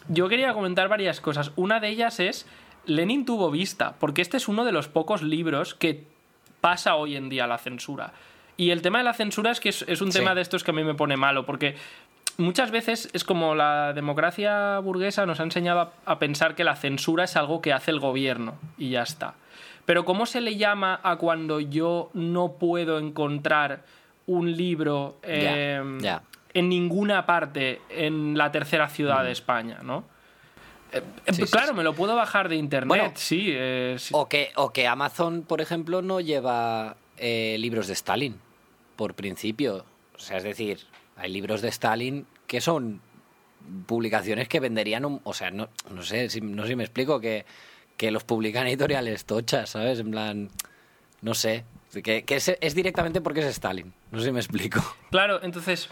yo 0.08 0.28
quería 0.28 0.52
comentar 0.52 0.88
varias 0.88 1.20
cosas. 1.20 1.50
Una 1.56 1.80
de 1.80 1.88
ellas 1.88 2.20
es, 2.20 2.46
Lenin 2.84 3.24
tuvo 3.24 3.50
vista, 3.50 3.94
porque 3.98 4.22
este 4.22 4.36
es 4.36 4.48
uno 4.48 4.64
de 4.64 4.72
los 4.72 4.88
pocos 4.88 5.22
libros 5.22 5.74
que 5.74 6.04
pasa 6.60 6.94
hoy 6.94 7.16
en 7.16 7.30
día 7.30 7.46
la 7.46 7.58
censura. 7.58 8.12
Y 8.58 8.70
el 8.70 8.82
tema 8.82 8.98
de 8.98 9.04
la 9.04 9.14
censura 9.14 9.50
es 9.50 9.60
que 9.60 9.70
es, 9.70 10.00
un 10.02 10.10
tema 10.10 10.34
de 10.34 10.42
estos 10.42 10.62
que 10.62 10.70
a 10.70 10.74
mí 10.74 10.84
me 10.84 10.94
pone 10.94 11.16
malo, 11.16 11.46
porque 11.46 11.74
muchas 12.36 12.70
veces 12.70 13.08
es 13.14 13.24
como 13.24 13.54
la 13.54 13.94
democracia 13.94 14.78
burguesa 14.80 15.24
nos 15.24 15.40
ha 15.40 15.44
enseñado 15.44 15.90
a 16.04 16.18
pensar 16.18 16.54
que 16.54 16.64
la 16.64 16.76
censura 16.76 17.24
es 17.24 17.34
algo 17.36 17.62
que 17.62 17.72
hace 17.72 17.90
el 17.90 17.98
gobierno 17.98 18.56
y 18.76 18.90
ya 18.90 19.02
está. 19.02 19.34
Pero 19.84 20.04
¿cómo 20.04 20.26
se 20.26 20.40
le 20.40 20.56
llama 20.56 21.00
a 21.02 21.16
cuando 21.16 21.60
yo 21.60 22.10
no 22.14 22.52
puedo 22.52 22.98
encontrar 22.98 23.84
un 24.26 24.56
libro 24.56 25.18
em, 25.22 25.98
en 26.54 26.68
ninguna 26.68 27.26
parte 27.26 27.80
en 27.88 28.36
la 28.38 28.52
tercera 28.52 28.88
ciudad 28.88 29.22
de 29.22 29.30
mm. 29.30 29.32
España, 29.32 29.78
¿no? 29.82 30.04
Eh, 30.92 31.02
eh, 31.26 31.46
claro, 31.50 31.74
me 31.74 31.82
lo 31.82 31.94
puedo 31.94 32.14
bajar 32.14 32.48
de 32.48 32.56
internet, 32.56 33.18
eh, 33.30 33.96
sí, 33.98 34.12
O, 34.12 34.28
que, 34.28 34.52
o 34.56 34.72
que 34.72 34.86
Amazon, 34.86 35.42
por 35.42 35.60
ejemplo, 35.60 36.02
no 36.02 36.20
lleva 36.20 36.96
libros 37.18 37.86
de 37.86 37.94
Stalin, 37.94 38.38
por 38.96 39.14
principio. 39.14 39.84
O 40.14 40.18
sea, 40.18 40.36
es 40.36 40.42
decir, 40.42 40.80
hay 41.16 41.32
libros 41.32 41.62
de 41.62 41.68
Stalin 41.68 42.26
que 42.46 42.60
son 42.60 43.00
publicaciones 43.86 44.48
que 44.48 44.60
venderían 44.60 45.04
un... 45.04 45.20
O 45.24 45.32
sea, 45.32 45.50
no, 45.50 45.68
no 45.90 46.02
sé, 46.02 46.28
si, 46.28 46.40
no 46.40 46.62
sé 46.62 46.70
si 46.70 46.76
me 46.76 46.84
explico, 46.84 47.20
que 47.20 47.46
que 48.02 48.10
los 48.10 48.24
publican 48.24 48.66
editoriales 48.66 49.26
tochas, 49.26 49.70
¿sabes? 49.70 50.00
En 50.00 50.10
plan, 50.10 50.50
no 51.20 51.34
sé, 51.34 51.64
que, 52.02 52.24
es, 52.26 52.74
directamente 52.74 53.20
porque 53.20 53.38
es 53.38 53.46
Stalin, 53.46 53.94
no 54.10 54.18
sé 54.18 54.24
si 54.24 54.32
me 54.32 54.40
explico. 54.40 54.80
Claro, 55.12 55.38
entonces, 55.44 55.88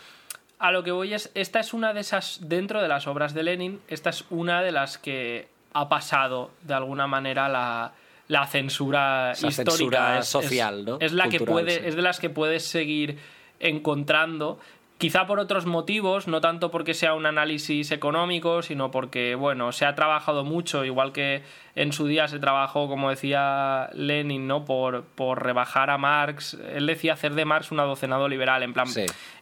a 0.58 0.72
lo 0.72 0.82
que 0.82 0.90
voy 0.90 1.14
es, 1.14 1.30
esta 1.34 1.60
es 1.60 1.72
una 1.72 1.92
de 1.92 2.00
esas, 2.00 2.40
dentro 2.48 2.82
de 2.82 2.88
las 2.88 3.06
obras 3.06 3.32
de 3.32 3.44
Lenin, 3.44 3.80
esta 3.86 4.10
es 4.10 4.24
una 4.28 4.60
de 4.60 4.72
las 4.72 4.98
que 4.98 5.46
ha 5.72 5.88
pasado 5.88 6.50
de 6.62 6.74
alguna 6.74 7.06
manera 7.06 7.48
la, 7.48 7.92
la 8.26 8.44
censura 8.48 9.34
histórica. 9.40 10.24
social, 10.24 10.84
¿no? 10.84 10.98
Es, 11.00 11.12
la 11.12 11.28
que 11.28 11.38
puede, 11.38 11.86
es 11.86 11.94
de 11.94 12.02
las 12.02 12.18
que 12.18 12.28
puedes 12.28 12.64
seguir 12.64 13.20
encontrando 13.60 14.58
Quizá 15.00 15.26
por 15.26 15.40
otros 15.40 15.64
motivos, 15.64 16.28
no 16.28 16.42
tanto 16.42 16.70
porque 16.70 16.92
sea 16.92 17.14
un 17.14 17.24
análisis 17.24 17.90
económico, 17.90 18.60
sino 18.60 18.90
porque, 18.90 19.34
bueno, 19.34 19.72
se 19.72 19.86
ha 19.86 19.94
trabajado 19.94 20.44
mucho, 20.44 20.84
igual 20.84 21.10
que 21.12 21.42
en 21.80 21.92
su 21.92 22.06
día 22.06 22.28
se 22.28 22.38
trabajó, 22.38 22.88
como 22.88 23.08
decía 23.08 23.88
Lenin, 23.94 24.46
¿no? 24.46 24.66
Por, 24.66 25.02
por 25.02 25.42
rebajar 25.42 25.88
a 25.88 25.96
Marx. 25.96 26.58
Él 26.74 26.86
decía 26.86 27.14
hacer 27.14 27.32
de 27.34 27.46
Marx 27.46 27.72
un 27.72 27.80
adocenado 27.80 28.28
liberal, 28.28 28.62
en 28.62 28.74
plan, 28.74 28.86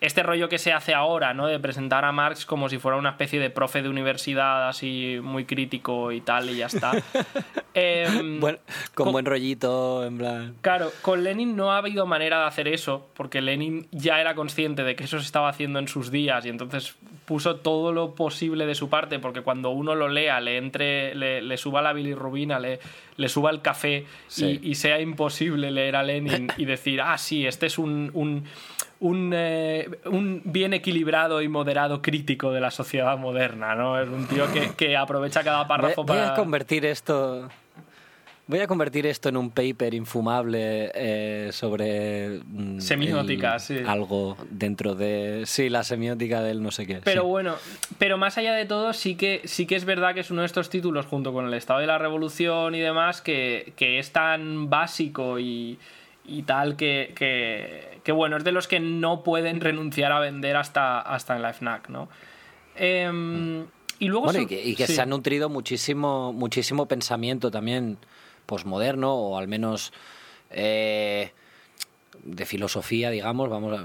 este 0.00 0.22
rollo 0.22 0.48
que 0.48 0.58
se 0.58 0.72
hace 0.72 0.94
ahora, 0.94 1.34
¿no? 1.34 1.48
De 1.48 1.58
presentar 1.58 2.04
a 2.04 2.12
Marx 2.12 2.46
como 2.46 2.68
si 2.68 2.78
fuera 2.78 2.96
una 2.96 3.10
especie 3.10 3.40
de 3.40 3.50
profe 3.50 3.82
de 3.82 3.88
universidad, 3.88 4.68
así 4.68 5.18
muy 5.20 5.46
crítico 5.46 6.12
y 6.12 6.20
tal, 6.20 6.48
y 6.50 6.58
ya 6.58 6.66
está. 6.66 6.92
Em, 7.74 8.40
con, 8.94 9.12
buen 9.12 9.24
rollito, 9.24 10.04
en 10.04 10.18
plan. 10.18 10.54
Claro, 10.62 10.90
con 11.00 11.22
Lenin 11.22 11.54
no 11.54 11.70
ha 11.70 11.78
habido 11.78 12.06
manera 12.06 12.40
de 12.40 12.46
hacer 12.46 12.66
eso, 12.66 13.08
porque 13.14 13.40
Lenin 13.40 13.86
ya 13.92 14.20
era 14.20 14.34
consciente 14.34 14.82
de 14.82 14.96
que 14.96 15.04
eso 15.04 15.20
se 15.20 15.26
estaba 15.26 15.48
haciendo 15.48 15.78
en 15.78 15.86
sus 15.86 16.10
días 16.10 16.44
y 16.44 16.48
entonces 16.48 16.96
puso 17.28 17.56
todo 17.56 17.92
lo 17.92 18.14
posible 18.14 18.64
de 18.64 18.74
su 18.74 18.88
parte 18.88 19.18
porque 19.18 19.42
cuando 19.42 19.68
uno 19.68 19.94
lo 19.94 20.08
lea, 20.08 20.40
le 20.40 20.56
entre, 20.56 21.14
le, 21.14 21.56
suba 21.58 21.82
la 21.82 21.92
bilirrubina, 21.92 22.27
le, 22.30 22.80
le 23.16 23.28
suba 23.28 23.50
el 23.50 23.62
café 23.62 24.06
y, 24.36 24.74
sea 24.74 25.00
imposible 25.00 25.70
leer 25.70 25.96
a 25.96 26.02
Lenin 26.02 26.48
y 26.56 26.64
decir, 26.64 27.00
ah, 27.00 27.18
sí, 27.18 27.46
este 27.46 27.66
es 27.66 27.78
un, 27.78 28.10
un, 29.00 29.32
eh, 29.34 29.88
un, 30.06 30.42
bien 30.44 30.72
equilibrado 30.72 31.42
y 31.42 31.48
moderado 31.48 32.02
crítico 32.02 32.52
de 32.52 32.60
la 32.60 32.70
sociedad 32.70 33.16
moderna, 33.18 33.74
¿no? 33.74 34.00
Es 34.00 34.08
un 34.08 34.26
tío 34.26 34.44
que, 34.76 34.96
aprovecha 34.96 35.42
cada 35.42 35.66
párrafo 35.66 36.04
para... 36.04 36.20
Voy 36.20 36.30
a 36.30 36.34
convertir 36.34 36.86
esto... 36.86 37.48
Voy 38.48 38.60
a 38.60 38.66
convertir 38.66 39.06
esto 39.06 39.28
en 39.28 39.36
un 39.36 39.50
paper 39.50 39.94
infumable 39.94 40.90
eh, 40.94 41.50
sobre... 41.52 42.40
Mm, 42.44 42.80
semiótica, 42.80 43.58
sí. 43.58 43.76
Algo 43.86 44.36
dentro 44.50 44.94
de... 44.94 45.42
Sí, 45.44 45.68
la 45.68 45.84
semiótica 45.84 46.42
del 46.42 46.62
no 46.62 46.70
sé 46.70 46.86
qué. 46.86 47.00
Pero 47.04 47.24
bueno, 47.24 47.54
pero 47.98 48.18
más 48.18 48.38
allá 48.38 48.54
de 48.54 48.64
todo, 48.64 48.92
sí 48.92 49.14
que, 49.14 49.42
sí 49.44 49.66
que 49.66 49.76
es 49.76 49.84
verdad 49.84 50.14
que 50.14 50.20
es 50.20 50.30
uno 50.30 50.40
de 50.40 50.46
estos 50.46 50.70
títulos, 50.70 51.06
junto 51.06 51.32
con 51.32 51.46
el 51.46 51.54
Estado 51.54 51.80
de 51.80 51.86
la 51.86 51.98
Revolución 51.98 52.74
y 52.74 52.80
demás, 52.80 53.20
que, 53.20 53.74
que 53.76 53.98
es 53.98 54.12
tan 54.12 54.68
básico 54.68 55.38
y 55.38 55.78
y 56.28 56.42
tal, 56.42 56.76
que, 56.76 57.14
que, 58.04 58.12
bueno, 58.12 58.36
es 58.36 58.44
de 58.44 58.52
los 58.52 58.68
que 58.68 58.80
no 58.80 59.22
pueden 59.22 59.60
renunciar 59.60 60.12
a 60.12 60.20
vender 60.20 60.56
hasta, 60.56 61.00
hasta 61.00 61.34
en 61.34 61.42
la 61.42 61.52
FNAC, 61.52 61.88
¿no? 61.88 62.08
Em, 62.76 63.64
y 63.98 64.08
luego 64.08 64.30
y 64.32 64.76
que, 64.76 64.86
se 64.86 65.00
ha 65.00 65.06
nutrido 65.06 65.48
muchísimo, 65.48 66.32
muchísimo 66.32 66.86
pensamiento 66.86 67.50
también 67.50 67.98
posmoderno, 68.48 69.14
o 69.14 69.38
al 69.38 69.46
menos 69.46 69.92
eh, 70.50 71.32
de 72.24 72.46
filosofía, 72.46 73.10
digamos, 73.10 73.50
vamos 73.50 73.78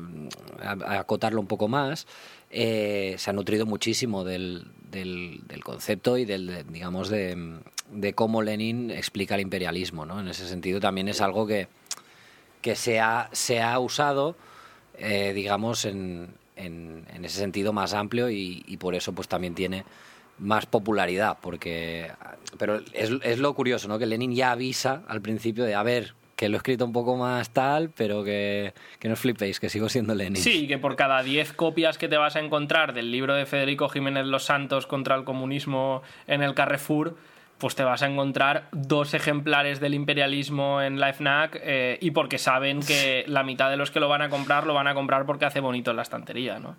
a, 0.61 0.99
acotarlo 0.99 1.41
un 1.41 1.47
poco 1.47 1.67
más. 1.67 2.07
Eh, 2.49 3.15
se 3.17 3.29
ha 3.29 3.33
nutrido 3.33 3.65
muchísimo 3.65 4.23
del, 4.23 4.65
del, 4.89 5.63
concepto 5.63 6.17
y 6.17 6.23
del, 6.23 6.65
digamos, 6.71 7.09
de, 7.09 7.59
de, 7.91 8.13
cómo 8.13 8.41
Lenin 8.41 8.89
explica 8.89 9.35
el 9.35 9.41
imperialismo, 9.41 10.05
¿no? 10.05 10.21
En 10.21 10.29
ese 10.29 10.47
sentido 10.47 10.79
también 10.79 11.09
es 11.09 11.19
algo 11.19 11.45
que, 11.45 11.67
que 12.61 12.75
se 12.75 13.01
ha, 13.01 13.29
se 13.33 13.61
ha 13.61 13.77
usado, 13.79 14.37
eh, 14.97 15.33
digamos, 15.33 15.83
en, 15.83 16.29
en, 16.55 17.25
ese 17.25 17.39
sentido 17.39 17.73
más 17.73 17.93
amplio 17.93 18.29
y, 18.29 18.77
por 18.79 18.95
eso 18.95 19.13
pues 19.13 19.27
también 19.27 19.55
tiene 19.55 19.83
más 20.39 20.65
popularidad, 20.65 21.37
porque... 21.41 22.11
Pero 22.57 22.81
es, 22.93 23.11
es 23.23 23.39
lo 23.39 23.53
curioso, 23.53 23.87
¿no? 23.87 23.97
Que 23.99 24.05
Lenin 24.05 24.33
ya 24.33 24.51
avisa 24.51 25.03
al 25.07 25.21
principio 25.21 25.63
de, 25.63 25.75
a 25.75 25.83
ver, 25.83 26.13
que 26.35 26.49
lo 26.49 26.55
he 26.55 26.57
escrito 26.57 26.85
un 26.85 26.93
poco 26.93 27.15
más 27.15 27.51
tal, 27.51 27.89
pero 27.89 28.23
que, 28.23 28.73
que 28.99 29.07
no 29.07 29.13
os 29.13 29.19
flipéis, 29.19 29.59
que 29.59 29.69
sigo 29.69 29.89
siendo 29.89 30.15
Lenin. 30.15 30.41
Sí, 30.41 30.67
que 30.67 30.77
por 30.77 30.95
cada 30.95 31.23
10 31.23 31.53
copias 31.53 31.97
que 31.97 32.07
te 32.07 32.17
vas 32.17 32.35
a 32.35 32.39
encontrar 32.39 32.93
del 32.93 33.11
libro 33.11 33.33
de 33.33 33.45
Federico 33.45 33.89
Jiménez 33.89 34.25
Los 34.25 34.43
Santos 34.43 34.87
contra 34.87 35.15
el 35.15 35.23
comunismo 35.23 36.01
en 36.27 36.43
el 36.43 36.53
Carrefour, 36.53 37.15
pues 37.59 37.75
te 37.75 37.83
vas 37.83 38.01
a 38.01 38.07
encontrar 38.07 38.67
dos 38.73 39.13
ejemplares 39.13 39.79
del 39.79 39.93
imperialismo 39.93 40.81
en 40.81 40.99
la 40.99 41.13
FNAC 41.13 41.61
eh, 41.63 41.97
y 42.01 42.11
porque 42.11 42.37
saben 42.37 42.81
que 42.81 43.23
la 43.27 43.43
mitad 43.43 43.69
de 43.69 43.77
los 43.77 43.89
que 43.89 44.01
lo 44.01 44.09
van 44.09 44.21
a 44.21 44.29
comprar 44.29 44.65
lo 44.65 44.73
van 44.73 44.87
a 44.87 44.93
comprar 44.93 45.25
porque 45.25 45.45
hace 45.45 45.61
bonito 45.61 45.91
en 45.91 45.97
la 45.97 46.03
estantería, 46.03 46.59
¿no? 46.59 46.75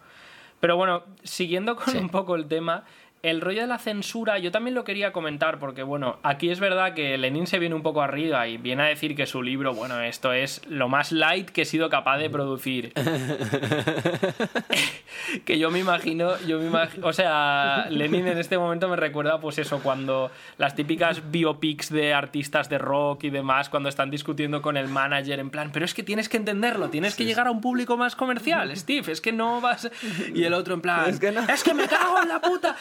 Pero 0.61 0.77
bueno, 0.77 1.05
siguiendo 1.23 1.77
con 1.77 1.97
un 1.97 2.09
poco 2.09 2.37
el 2.37 2.47
tema, 2.47 2.85
el 3.25 3.41
rollo 3.41 3.63
de 3.63 3.67
la 3.67 3.79
censura, 3.79 4.39
yo 4.39 4.53
también 4.53 4.75
lo 4.75 4.85
quería 4.85 5.11
comentar 5.11 5.59
porque, 5.59 5.83
bueno, 5.83 6.19
aquí 6.23 6.51
es 6.51 6.61
verdad 6.61 6.93
que 6.93 7.17
Lenin 7.17 7.47
se 7.47 7.59
viene 7.59 7.75
un 7.75 7.83
poco 7.83 8.03
arriba 8.03 8.47
y 8.47 8.59
viene 8.59 8.83
a 8.83 8.87
decir 8.87 9.17
que 9.17 9.25
su 9.25 9.43
libro, 9.43 9.73
bueno, 9.73 9.99
esto 10.03 10.35
es 10.35 10.61
lo 10.69 10.91
más 10.91 11.11
light 11.11 11.49
que 11.49 11.63
he 11.63 11.65
sido 11.65 11.89
capaz 11.89 12.19
de 12.19 12.29
producir. 12.29 12.93
que 15.47 15.59
yo 15.59 15.71
me 15.71 15.79
imagino, 15.79 16.39
yo 16.47 16.59
me 16.59 16.67
imagino, 16.67 17.07
o 17.07 17.15
sea, 17.15 17.87
Lenin 17.89 18.27
en 18.27 18.37
este 18.37 18.59
momento 18.59 18.89
me 18.89 18.97
recuerda, 18.97 19.41
pues 19.41 19.57
eso, 19.57 19.81
cuando 19.83 20.31
las 20.59 20.75
típicas 20.75 21.31
biopics 21.31 21.91
de 21.91 22.13
artistas 22.13 22.69
de 22.69 22.77
rock 22.77 23.25
y 23.25 23.31
demás, 23.31 23.71
cuando 23.71 23.89
están 23.89 24.11
discutiendo 24.11 24.61
con 24.61 24.77
el 24.77 24.89
manager 24.89 25.41
en 25.41 25.49
plan, 25.49 25.71
pero 25.73 25.87
es 25.87 25.95
que 25.95 26.03
tienes 26.03 26.29
que 26.29 26.37
entenderlo, 26.37 26.91
tienes 26.91 27.17
que 27.17 27.25
llegar 27.25 27.47
a 27.47 27.51
un 27.51 27.63
público 27.63 27.97
más 27.97 28.17
comercial, 28.17 28.71
Steve, 28.77 29.11
es 29.11 29.23
que 29.23 29.33
no 29.33 29.63
vas... 29.63 29.91
Y 30.35 30.45
el 30.45 30.53
otro 30.53 30.75
en 30.75 30.83
plan, 30.83 31.09
es 31.09 31.19
que, 31.19 31.29
es 31.29 31.65
que 31.65 31.73
me 31.73 31.89
cago 31.89 32.21
en 32.21 32.29
la 32.29 32.43
puta. 32.43 32.77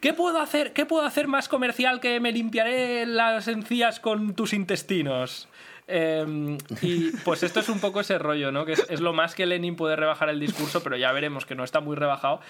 ¿Qué, 0.00 0.12
puedo 0.12 0.40
hacer, 0.40 0.72
¿qué 0.72 0.86
puedo 0.86 1.04
hacer 1.04 1.26
más 1.26 1.48
comercial 1.48 2.00
que 2.00 2.20
me 2.20 2.32
limpiaré 2.32 3.06
las 3.06 3.48
encías 3.48 4.00
con 4.00 4.34
tus 4.34 4.52
intestinos? 4.52 5.48
Em, 5.86 6.56
y 6.80 7.10
pues 7.24 7.42
esto 7.42 7.60
es 7.60 7.68
un 7.68 7.78
poco 7.78 8.00
ese 8.00 8.18
rollo, 8.18 8.50
¿no? 8.50 8.64
Que 8.64 8.72
es, 8.72 9.00
lo 9.00 9.12
más 9.12 9.34
que 9.34 9.46
Lenin 9.46 9.76
puede 9.76 9.96
rebajar 9.96 10.28
el 10.30 10.40
discurso, 10.40 10.82
pero 10.82 10.96
ya 10.96 11.12
veremos 11.12 11.44
que 11.44 11.54
no 11.54 11.64
está 11.64 11.80
muy 11.80 11.96
rebajado. 11.96 12.40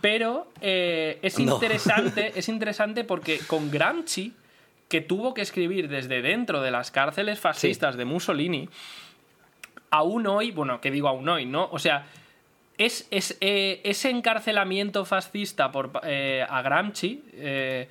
Pero 0.00 0.48
eh, 0.60 1.18
es 1.22 1.38
interesante, 1.38 2.32
es 2.38 2.48
interesante 2.48 3.04
porque 3.04 3.38
con 3.46 3.70
Gramsci, 3.70 4.34
que 4.88 5.00
tuvo 5.00 5.34
que 5.34 5.42
escribir 5.42 5.88
desde 5.88 6.22
dentro 6.22 6.60
de 6.62 6.70
las 6.70 6.90
cárceles 6.90 7.38
fascistas 7.38 7.96
de 7.96 8.04
Mussolini, 8.04 8.68
aún 9.90 10.26
hoy, 10.26 10.50
bueno, 10.50 10.80
¿qué 10.80 10.90
digo 10.90 11.08
aún 11.08 11.28
hoy, 11.28 11.46
no? 11.46 11.68
O 11.70 11.78
sea, 11.78 12.06
es, 12.80 13.36
eh, 13.40 13.82
ese 13.84 14.08
encarcelamiento 14.08 15.04
fascista 15.04 15.70
por, 15.70 16.00
eh, 16.02 16.46
a 16.48 16.62
Gramsci 16.62 17.22
eh, 17.34 17.88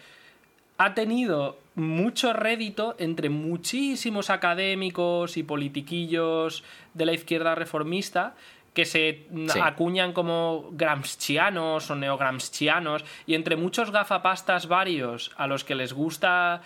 ha 0.79 0.95
tenido 0.95 1.59
mucho 1.75 2.33
rédito 2.33 2.95
entre 2.97 3.29
muchísimos 3.29 4.31
académicos 4.31 5.37
y 5.37 5.43
politiquillos 5.43 6.63
de 6.95 7.05
la 7.05 7.13
izquierda 7.13 7.53
reformista 7.53 8.33
que 8.73 8.85
se 8.85 9.27
acuñan 9.61 10.13
como 10.13 10.69
gramscianos 10.71 11.91
o 11.91 11.95
neogramscianos 11.95 13.03
y 13.27 13.35
entre 13.35 13.57
muchos 13.57 13.91
gafapastas 13.91 14.67
varios 14.67 15.31
a 15.37 15.47
los 15.47 15.63
que 15.63 15.75
les 15.75 15.91
gusta 15.91 16.61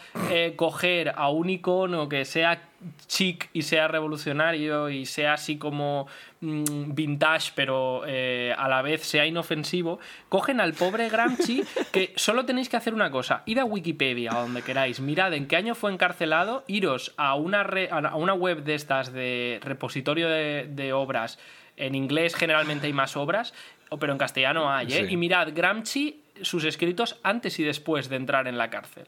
coger 0.55 1.13
a 1.15 1.29
un 1.29 1.49
icono 1.49 2.09
que 2.09 2.25
sea 2.25 2.69
chic 3.07 3.49
y 3.53 3.63
sea 3.63 3.87
revolucionario 3.87 4.89
y 4.89 5.05
sea 5.05 5.33
así 5.33 5.57
como 5.57 6.07
mm, 6.41 6.93
vintage, 6.93 7.51
pero 7.55 8.03
eh, 8.05 8.53
a 8.57 8.67
la 8.67 8.81
vez 8.81 9.03
sea 9.03 9.25
inofensivo, 9.25 9.99
cogen 10.29 10.59
al 10.59 10.73
pobre 10.73 11.09
Gramsci 11.09 11.63
que 11.91 12.13
solo 12.15 12.45
tenéis 12.45 12.69
que 12.69 12.77
hacer 12.77 12.93
una 12.93 13.11
cosa, 13.11 13.43
id 13.45 13.59
a 13.59 13.65
Wikipedia, 13.65 14.31
a 14.31 14.41
donde 14.41 14.61
queráis, 14.61 14.99
mirad 14.99 15.33
en 15.33 15.47
qué 15.47 15.55
año 15.55 15.75
fue 15.75 15.91
encarcelado, 15.91 16.63
iros 16.67 17.13
a 17.17 17.35
una, 17.35 17.61
a 17.61 18.15
una 18.15 18.33
web 18.33 18.63
de 18.63 18.75
estas 18.75 19.13
de 19.13 19.59
repositorio 19.63 20.29
de, 20.29 20.93
obras, 20.93 21.39
en 21.77 21.95
inglés 21.95 22.35
generalmente 22.35 22.87
hay 22.87 22.93
más 22.93 23.17
obras, 23.17 23.53
pero 23.99 24.11
en 24.11 24.17
castellano 24.17 24.71
hay, 24.71 24.91
¿eh? 24.93 25.07
y 25.09 25.17
mirad 25.17 25.49
Gramsci, 25.53 26.21
sus 26.41 26.65
escritos 26.65 27.19
antes 27.23 27.59
y 27.59 27.63
después 27.63 28.09
de 28.09 28.15
entrar 28.15 28.47
en 28.47 28.57
la 28.57 28.69
cárcel, 28.69 29.05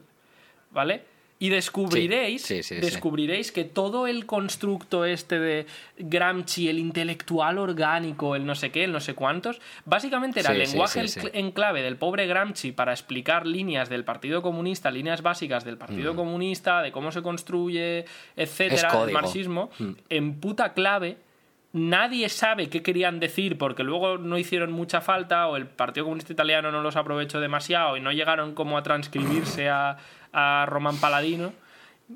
¿vale? 0.70 1.15
Y 1.38 1.50
descubriréis, 1.50 2.48
descubriréis 2.48 3.52
que 3.52 3.64
todo 3.64 4.06
el 4.06 4.24
constructo 4.24 5.04
este 5.04 5.38
de 5.38 5.66
Gramsci, 5.98 6.70
el 6.70 6.78
intelectual 6.78 7.58
orgánico, 7.58 8.36
el 8.36 8.46
no 8.46 8.54
sé 8.54 8.70
qué, 8.70 8.84
el 8.84 8.92
no 8.92 9.00
sé 9.00 9.14
cuántos, 9.14 9.60
básicamente 9.84 10.40
era 10.40 10.52
el 10.52 10.60
lenguaje 10.60 11.04
en 11.34 11.50
clave 11.50 11.82
del 11.82 11.96
pobre 11.96 12.26
Gramsci 12.26 12.72
para 12.72 12.92
explicar 12.92 13.46
líneas 13.46 13.90
del 13.90 14.02
Partido 14.02 14.40
Comunista, 14.40 14.90
líneas 14.90 15.20
básicas 15.20 15.64
del 15.66 15.76
Partido 15.76 16.14
mm. 16.14 16.16
Comunista, 16.16 16.80
de 16.80 16.90
cómo 16.90 17.12
se 17.12 17.20
construye, 17.20 18.06
etcétera, 18.34 19.04
el 19.04 19.12
marxismo, 19.12 19.70
mm. 19.78 19.92
en 20.08 20.40
puta 20.40 20.72
clave 20.72 21.18
nadie 21.76 22.30
sabe 22.30 22.70
qué 22.70 22.82
querían 22.82 23.20
decir 23.20 23.58
porque 23.58 23.82
luego 23.82 24.16
no 24.16 24.38
hicieron 24.38 24.72
mucha 24.72 25.02
falta 25.02 25.46
o 25.46 25.56
el 25.56 25.66
Partido 25.66 26.06
Comunista 26.06 26.32
Italiano 26.32 26.70
no 26.70 26.80
los 26.80 26.96
aprovechó 26.96 27.38
demasiado 27.38 27.98
y 27.98 28.00
no 28.00 28.12
llegaron 28.12 28.54
como 28.54 28.78
a 28.78 28.82
transcribirse 28.82 29.68
a, 29.68 29.98
a 30.36 30.66
Román 30.66 30.98
Paladino. 30.98 31.52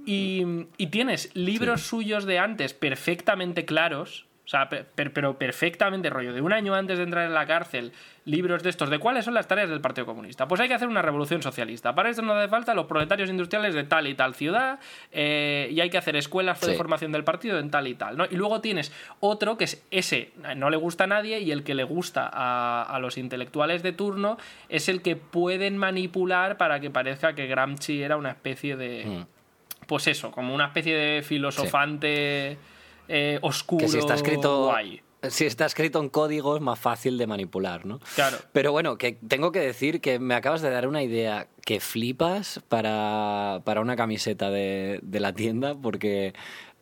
Y, 0.06 0.44
tienes 0.90 1.34
libros 1.34 1.82
suyos 1.82 2.24
de 2.24 2.38
antes 2.38 2.74
perfectamente 2.74 3.64
claros, 3.64 4.26
o 4.50 4.56
sea, 4.58 4.68
pero 4.68 5.38
perfectamente 5.38 6.10
rollo, 6.10 6.32
de 6.32 6.40
un 6.40 6.52
año 6.52 6.74
antes 6.74 6.98
de 6.98 7.04
entrar 7.04 7.24
en 7.24 7.34
la 7.34 7.46
cárcel, 7.46 7.92
libros 8.24 8.64
de 8.64 8.70
estos, 8.70 8.90
de 8.90 8.98
cuáles 8.98 9.24
son 9.24 9.32
las 9.32 9.46
tareas 9.46 9.70
del 9.70 9.80
Partido 9.80 10.06
Comunista. 10.06 10.48
Pues 10.48 10.60
hay 10.60 10.66
que 10.66 10.74
hacer 10.74 10.88
una 10.88 11.02
revolución 11.02 11.40
socialista. 11.40 11.94
Para 11.94 12.10
esto 12.10 12.22
no 12.22 12.32
hace 12.32 12.48
falta 12.48 12.74
los 12.74 12.86
proletarios 12.86 13.30
industriales 13.30 13.76
de 13.76 13.84
tal 13.84 14.08
y 14.08 14.14
tal 14.14 14.34
ciudad, 14.34 14.80
eh, 15.12 15.68
y 15.70 15.80
hay 15.80 15.88
que 15.88 15.98
hacer 15.98 16.16
escuelas 16.16 16.60
de 16.62 16.74
formación 16.74 17.12
del 17.12 17.22
partido 17.22 17.60
en 17.60 17.70
tal 17.70 17.86
y 17.86 17.94
tal. 17.94 18.16
¿no? 18.16 18.24
Y 18.28 18.34
luego 18.34 18.60
tienes 18.60 18.92
otro 19.20 19.56
que 19.56 19.64
es 19.64 19.84
ese, 19.92 20.32
no 20.56 20.68
le 20.68 20.76
gusta 20.76 21.04
a 21.04 21.06
nadie, 21.06 21.38
y 21.38 21.52
el 21.52 21.62
que 21.62 21.76
le 21.76 21.84
gusta 21.84 22.28
a, 22.32 22.98
los 22.98 23.18
intelectuales 23.18 23.84
de 23.84 23.92
turno 23.92 24.36
es 24.68 24.88
el 24.88 25.00
que 25.00 25.14
pueden 25.14 25.78
manipular 25.78 26.56
para 26.56 26.80
que 26.80 26.90
parezca 26.90 27.36
que 27.36 27.46
Gramsci 27.46 28.02
era 28.02 28.16
una 28.16 28.30
especie 28.30 28.74
de. 28.74 29.04
Mm. 29.06 29.86
Pues 29.86 30.08
eso, 30.08 30.32
como 30.32 30.56
una 30.56 30.66
especie 30.66 30.96
de 30.96 31.22
filosofante 31.22 32.58
eh, 33.10 33.38
oscuro. 33.42 33.84
Que 33.84 33.88
si 33.88 33.98
está 33.98 34.14
escrito 34.14 34.72
si 35.28 35.44
está 35.44 35.66
escrito 35.66 36.00
en 36.00 36.08
código 36.08 36.56
es 36.56 36.62
más 36.62 36.78
fácil 36.78 37.18
de 37.18 37.26
manipular, 37.26 37.84
¿no? 37.84 38.00
Claro. 38.14 38.38
Pero 38.52 38.72
bueno, 38.72 38.96
que 38.96 39.12
tengo 39.12 39.52
que 39.52 39.60
decir 39.60 40.00
que 40.00 40.18
me 40.18 40.34
acabas 40.34 40.62
de 40.62 40.70
dar 40.70 40.88
una 40.88 41.02
idea 41.02 41.48
que 41.64 41.80
flipas 41.80 42.60
para, 42.68 43.62
una 43.66 43.96
camiseta 43.96 44.50
de, 44.50 45.00
la 45.12 45.34
tienda, 45.34 45.74
porque 45.74 46.32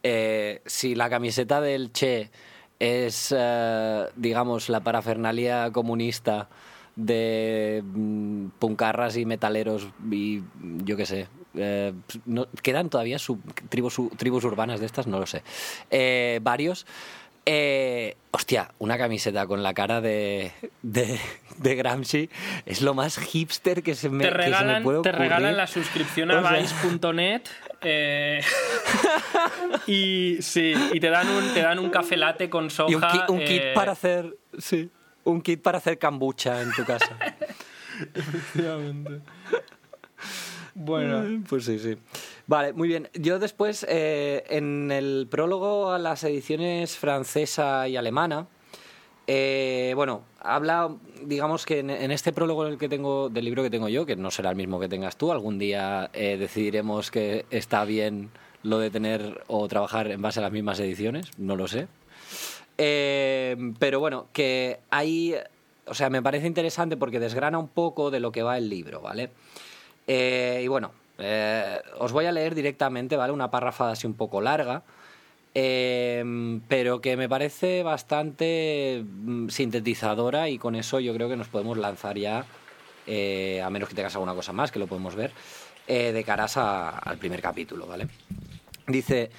eh, 0.03 0.63
si 0.67 0.95
la 0.95 1.11
camiseta 1.11 1.61
del 1.61 1.93
Che 1.93 2.31
es, 2.79 3.35
eh, 3.37 4.07
digamos, 4.15 4.69
la 4.69 4.81
parafernalia 4.81 5.73
comunista 5.73 6.49
de 6.95 7.83
mm, 7.85 8.49
puncarras 8.59 9.17
y 9.17 9.25
metaleros 9.25 9.89
y 10.11 10.43
yo 10.85 10.97
qué 10.97 11.07
sé. 11.07 11.29
Eh, 11.59 11.93
¿Quedan 12.63 12.89
todavía 12.91 13.17
tribus, 13.69 14.01
tribus 14.17 14.45
urbanas 14.45 14.81
de 14.81 14.87
estas? 14.87 15.07
No 15.07 15.19
lo 15.19 15.27
sé. 15.27 15.43
varios. 16.43 16.87
Eh, 17.51 18.15
hostia, 18.31 18.73
una 18.79 18.99
camiseta 18.99 19.47
con 19.47 19.63
la 19.63 19.73
cara 19.73 20.03
de, 20.03 20.53
de, 20.83 21.19
de 21.57 21.75
Gramsci 21.77 22.29
es 22.67 22.83
lo 22.83 22.93
más 22.93 23.17
hipster 23.19 23.83
que 23.83 23.95
se 23.95 24.11
me, 24.11 24.25
Te 24.25 24.29
que 24.31 24.33
se 24.35 24.39
me 24.39 24.45
regalan, 24.45 24.83
puede 24.83 25.01
te 25.01 25.13
regalan 25.13 25.39
ocurrir. 25.55 25.57
la 25.57 25.67
suscripción 25.67 26.31
a 26.31 26.41
O 26.41 26.43
sea- 26.47 26.59
Vice.net 26.61 27.43
eh, 27.81 28.43
y 29.87 30.37
sí, 30.43 30.75
y 30.93 31.01
te 31.01 31.09
dan 31.09 31.27
un, 31.27 31.55
te 31.55 31.63
dan 31.63 31.79
un 31.79 31.89
café 31.89 32.19
latte 32.19 32.51
con 32.51 32.69
soja. 32.69 32.91
Y 32.91 32.95
un, 32.97 33.01
kit, 33.01 33.23
un 33.31 33.39
kit 33.39 33.63
eh, 33.63 33.73
para 33.75 33.93
hacer. 33.93 34.37
Sí. 34.59 34.91
Un 35.25 35.41
kit 35.41 35.63
para 35.63 35.79
hacer 35.79 35.99
kombucha 35.99 36.61
en 36.61 36.71
tu 36.73 36.85
casa. 36.85 37.17
efectivamente. 38.15 39.21
Bueno, 40.81 41.43
Pues 41.49 41.65
sí, 41.65 41.79
sí. 41.81 41.97
Vale, 42.47 42.73
muy 42.73 42.87
bien. 42.87 43.09
Yo 43.15 43.41
después, 43.41 43.85
eh, 43.89 44.45
en 44.49 44.93
el 44.93 45.27
prólogo 45.29 45.91
a 45.91 45.99
las 45.99 46.23
ediciones 46.23 46.97
francesa 46.97 47.89
y 47.89 47.97
alemana, 47.97 48.47
eh, 49.27 49.93
bueno, 49.97 50.23
habla, 50.41 50.89
digamos 51.25 51.67
que 51.67 51.81
en, 51.81 51.91
en 51.91 52.13
este 52.13 52.33
prólogo 52.33 52.65
en 52.65 52.75
el 52.75 52.79
que 52.79 52.89
tengo, 52.89 53.29
del 53.29 53.45
libro 53.45 53.65
que 53.65 53.71
tengo 53.71 53.89
yo, 53.89 54.07
que 54.07 54.15
no 54.15 54.31
será 54.31 54.51
el 54.51 54.57
mismo 54.57 54.79
que 54.79 54.89
tengas 54.89 55.17
tú, 55.17 55.33
algún 55.33 55.59
día 55.59 56.11
eh, 56.13 56.37
decidiremos 56.39 57.11
que 57.11 57.45
está 57.51 57.85
bien 57.85 58.31
lo 58.63 58.79
de 58.79 58.91
tener 58.91 59.43
o 59.49 59.67
trabajar 59.67 60.11
en 60.13 60.23
base 60.23 60.39
a 60.39 60.43
las 60.43 60.53
mismas 60.53 60.79
ediciones, 60.79 61.27
no 61.39 61.57
lo 61.57 61.67
sé. 61.67 61.89
Eh, 62.79 63.57
pero 63.81 63.99
bueno, 63.99 64.29
que 64.33 64.79
hay, 64.91 65.35
o 65.87 65.95
sea, 65.95 66.09
me 66.09 66.23
parece 66.23 66.47
interesante 66.47 66.97
porque 66.97 67.19
desgrana 67.19 67.59
un 67.59 67.69
poco 67.69 68.13
de 68.13 68.21
lo 68.21 68.31
que 68.31 68.45
va 68.45 68.57
el 68.57 68.69
libro, 68.69 69.01
¿vale? 69.01 69.31
Eh, 70.09 70.63
y 70.65 70.69
bueno, 70.69 70.93
eh, 71.19 71.81
os 71.99 72.13
voy 72.13 72.25
a 72.25 72.33
leer 72.33 72.55
directamente, 72.55 73.17
¿vale? 73.17 73.33
Una 73.33 73.51
párrafada 73.51 73.93
así 73.93 74.07
un 74.07 74.15
poco 74.15 74.41
larga, 74.41 74.83
eh, 75.55 76.61
pero 76.67 77.03
que 77.03 77.17
me 77.19 77.29
parece 77.29 77.83
bastante 77.83 79.05
mm, 79.05 79.51
sintetizadora 79.51 80.49
y 80.49 80.59
con 80.59 80.75
eso 80.75 80.99
yo 80.99 81.13
creo 81.15 81.29
que 81.29 81.37
nos 81.37 81.49
podemos 81.49 81.77
lanzar 81.77 82.17
ya, 82.17 82.39
a 82.41 83.71
menos 83.71 83.89
que 83.89 83.95
tengas 83.95 84.15
alguna 84.15 84.35
cosa 84.35 84.53
más, 84.53 84.73
que 84.73 84.79
lo 84.79 84.87
podemos 84.87 85.15
ver, 85.15 85.33
de 85.87 86.25
caras 86.25 86.59
al 86.59 87.17
primer 87.17 87.41
capítulo, 87.41 87.87
¿vale? 87.87 88.07
Dice, 88.87 89.31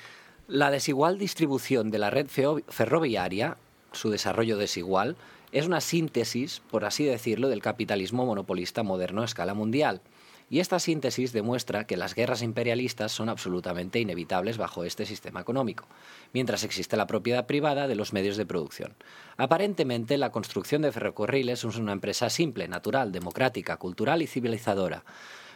la 0.47 0.71
desigual 0.71 1.19
distribución 1.19 1.91
de 1.91 1.99
la 1.99 2.09
red 2.09 2.25
ferroviaria, 2.27 3.57
su 3.91 4.09
desarrollo 4.09 4.57
desigual, 4.57 5.15
es 5.51 5.67
una 5.67 5.81
síntesis, 5.81 6.63
por 6.71 6.85
así 6.85 7.03
decirlo, 7.05 7.49
del 7.49 7.61
capitalismo 7.61 8.25
monopolista 8.25 8.81
moderno 8.81 9.21
a 9.21 9.25
escala 9.25 9.53
mundial. 9.53 10.01
Y 10.49 10.59
esta 10.59 10.79
síntesis 10.79 11.31
demuestra 11.31 11.85
que 11.85 11.97
las 11.97 12.15
guerras 12.15 12.41
imperialistas 12.41 13.11
son 13.11 13.29
absolutamente 13.29 13.99
inevitables 13.99 14.57
bajo 14.57 14.83
este 14.83 15.05
sistema 15.05 15.41
económico, 15.41 15.87
mientras 16.33 16.63
existe 16.63 16.97
la 16.97 17.07
propiedad 17.07 17.45
privada 17.45 17.87
de 17.87 17.95
los 17.95 18.13
medios 18.13 18.35
de 18.35 18.47
producción. 18.47 18.95
Aparentemente, 19.37 20.17
la 20.17 20.31
construcción 20.31 20.81
de 20.81 20.91
ferrocarriles 20.91 21.63
es 21.63 21.75
una 21.75 21.93
empresa 21.93 22.29
simple, 22.29 22.67
natural, 22.67 23.11
democrática, 23.11 23.77
cultural 23.77 24.21
y 24.21 24.27
civilizadora. 24.27 25.03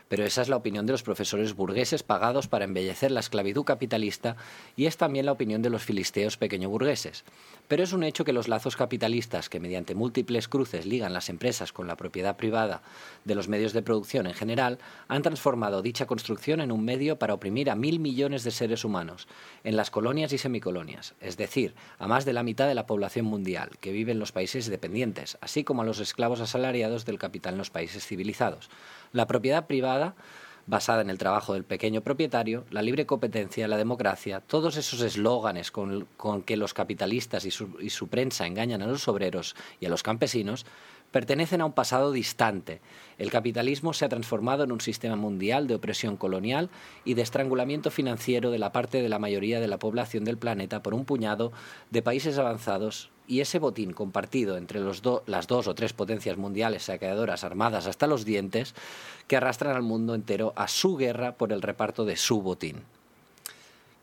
Pero 0.09 0.25
esa 0.25 0.41
es 0.41 0.49
la 0.49 0.57
opinión 0.57 0.85
de 0.85 0.91
los 0.91 1.03
profesores 1.03 1.55
burgueses 1.55 2.03
pagados 2.03 2.47
para 2.47 2.65
embellecer 2.65 3.11
la 3.11 3.19
esclavitud 3.19 3.63
capitalista 3.63 4.35
y 4.75 4.85
es 4.85 4.97
también 4.97 5.25
la 5.25 5.31
opinión 5.31 5.61
de 5.61 5.69
los 5.69 5.83
filisteos 5.83 6.37
pequeño 6.37 6.69
burgueses. 6.69 7.23
Pero 7.67 7.83
es 7.83 7.93
un 7.93 8.03
hecho 8.03 8.25
que 8.25 8.33
los 8.33 8.47
lazos 8.47 8.75
capitalistas 8.75 9.49
que 9.49 9.59
mediante 9.59 9.95
múltiples 9.95 10.47
cruces 10.47 10.85
ligan 10.85 11.13
las 11.13 11.29
empresas 11.29 11.71
con 11.71 11.87
la 11.87 11.95
propiedad 11.95 12.35
privada 12.35 12.81
de 13.23 13.35
los 13.35 13.47
medios 13.47 13.73
de 13.73 13.81
producción 13.81 14.27
en 14.27 14.33
general 14.33 14.79
han 15.07 15.21
transformado 15.21 15.81
dicha 15.81 16.05
construcción 16.05 16.61
en 16.61 16.71
un 16.71 16.83
medio 16.83 17.17
para 17.17 17.33
oprimir 17.33 17.69
a 17.69 17.75
mil 17.75 17.99
millones 17.99 18.43
de 18.43 18.51
seres 18.51 18.83
humanos 18.83 19.27
en 19.63 19.75
las 19.77 19.89
colonias 19.89 20.33
y 20.33 20.37
semicolonias, 20.37 21.13
es 21.21 21.37
decir, 21.37 21.73
a 21.99 22.07
más 22.07 22.25
de 22.25 22.33
la 22.33 22.43
mitad 22.43 22.67
de 22.67 22.75
la 22.75 22.85
población 22.85 23.25
mundial 23.25 23.71
que 23.79 23.91
vive 23.91 24.11
en 24.11 24.19
los 24.19 24.31
países 24.31 24.67
dependientes, 24.67 25.37
así 25.41 25.63
como 25.63 25.81
a 25.81 25.85
los 25.85 25.99
esclavos 25.99 26.41
asalariados 26.41 27.05
del 27.05 27.19
capital 27.19 27.53
en 27.53 27.59
los 27.59 27.69
países 27.69 28.05
civilizados. 28.05 28.69
La 29.13 29.27
propiedad 29.27 29.67
privada, 29.67 30.15
basada 30.65 31.01
en 31.01 31.09
el 31.09 31.17
trabajo 31.17 31.53
del 31.53 31.63
pequeño 31.63 32.01
propietario, 32.01 32.65
la 32.71 32.81
libre 32.81 33.05
competencia, 33.05 33.67
la 33.67 33.77
democracia, 33.77 34.39
todos 34.41 34.75
esos 34.77 35.01
eslóganes 35.01 35.71
con, 35.71 36.07
con 36.17 36.41
que 36.41 36.57
los 36.57 36.73
capitalistas 36.73 37.45
y 37.45 37.51
su, 37.51 37.77
y 37.79 37.89
su 37.89 38.07
prensa 38.07 38.47
engañan 38.47 38.81
a 38.81 38.87
los 38.87 39.07
obreros 39.07 39.55
y 39.79 39.85
a 39.85 39.89
los 39.89 40.03
campesinos, 40.03 40.65
pertenecen 41.13 41.61
a 41.61 41.65
un 41.65 41.73
pasado 41.73 42.11
distante. 42.11 42.81
El 43.19 43.29
capitalismo 43.29 43.93
se 43.93 44.03
ha 44.03 44.09
transformado 44.09 44.63
en 44.63 44.71
un 44.71 44.81
sistema 44.81 45.15
mundial 45.15 45.67
de 45.67 45.75
opresión 45.75 46.17
colonial 46.17 46.71
y 47.05 47.13
de 47.13 47.21
estrangulamiento 47.21 47.91
financiero 47.91 48.49
de 48.49 48.57
la 48.57 48.71
parte 48.71 49.01
de 49.03 49.09
la 49.09 49.19
mayoría 49.19 49.59
de 49.59 49.67
la 49.67 49.77
población 49.77 50.23
del 50.23 50.39
planeta 50.39 50.81
por 50.81 50.95
un 50.95 51.05
puñado 51.05 51.53
de 51.91 52.01
países 52.01 52.39
avanzados 52.39 53.11
y 53.27 53.41
ese 53.41 53.59
botín 53.59 53.93
compartido 53.93 54.57
entre 54.57 54.79
los 54.79 55.03
las 55.27 55.45
dos 55.45 55.67
o 55.67 55.75
tres 55.75 55.93
potencias 55.93 56.35
mundiales 56.35 56.85
saqueadoras 56.85 57.43
armadas 57.43 57.85
hasta 57.85 58.07
los 58.07 58.25
dientes 58.25 58.73
que 59.27 59.37
arrastran 59.37 59.75
al 59.75 59.83
mundo 59.83 60.15
entero 60.15 60.51
a 60.55 60.67
su 60.67 60.97
guerra 60.97 61.33
por 61.35 61.53
el 61.53 61.61
reparto 61.61 62.05
de 62.05 62.17
su 62.17 62.41
botín. 62.41 62.81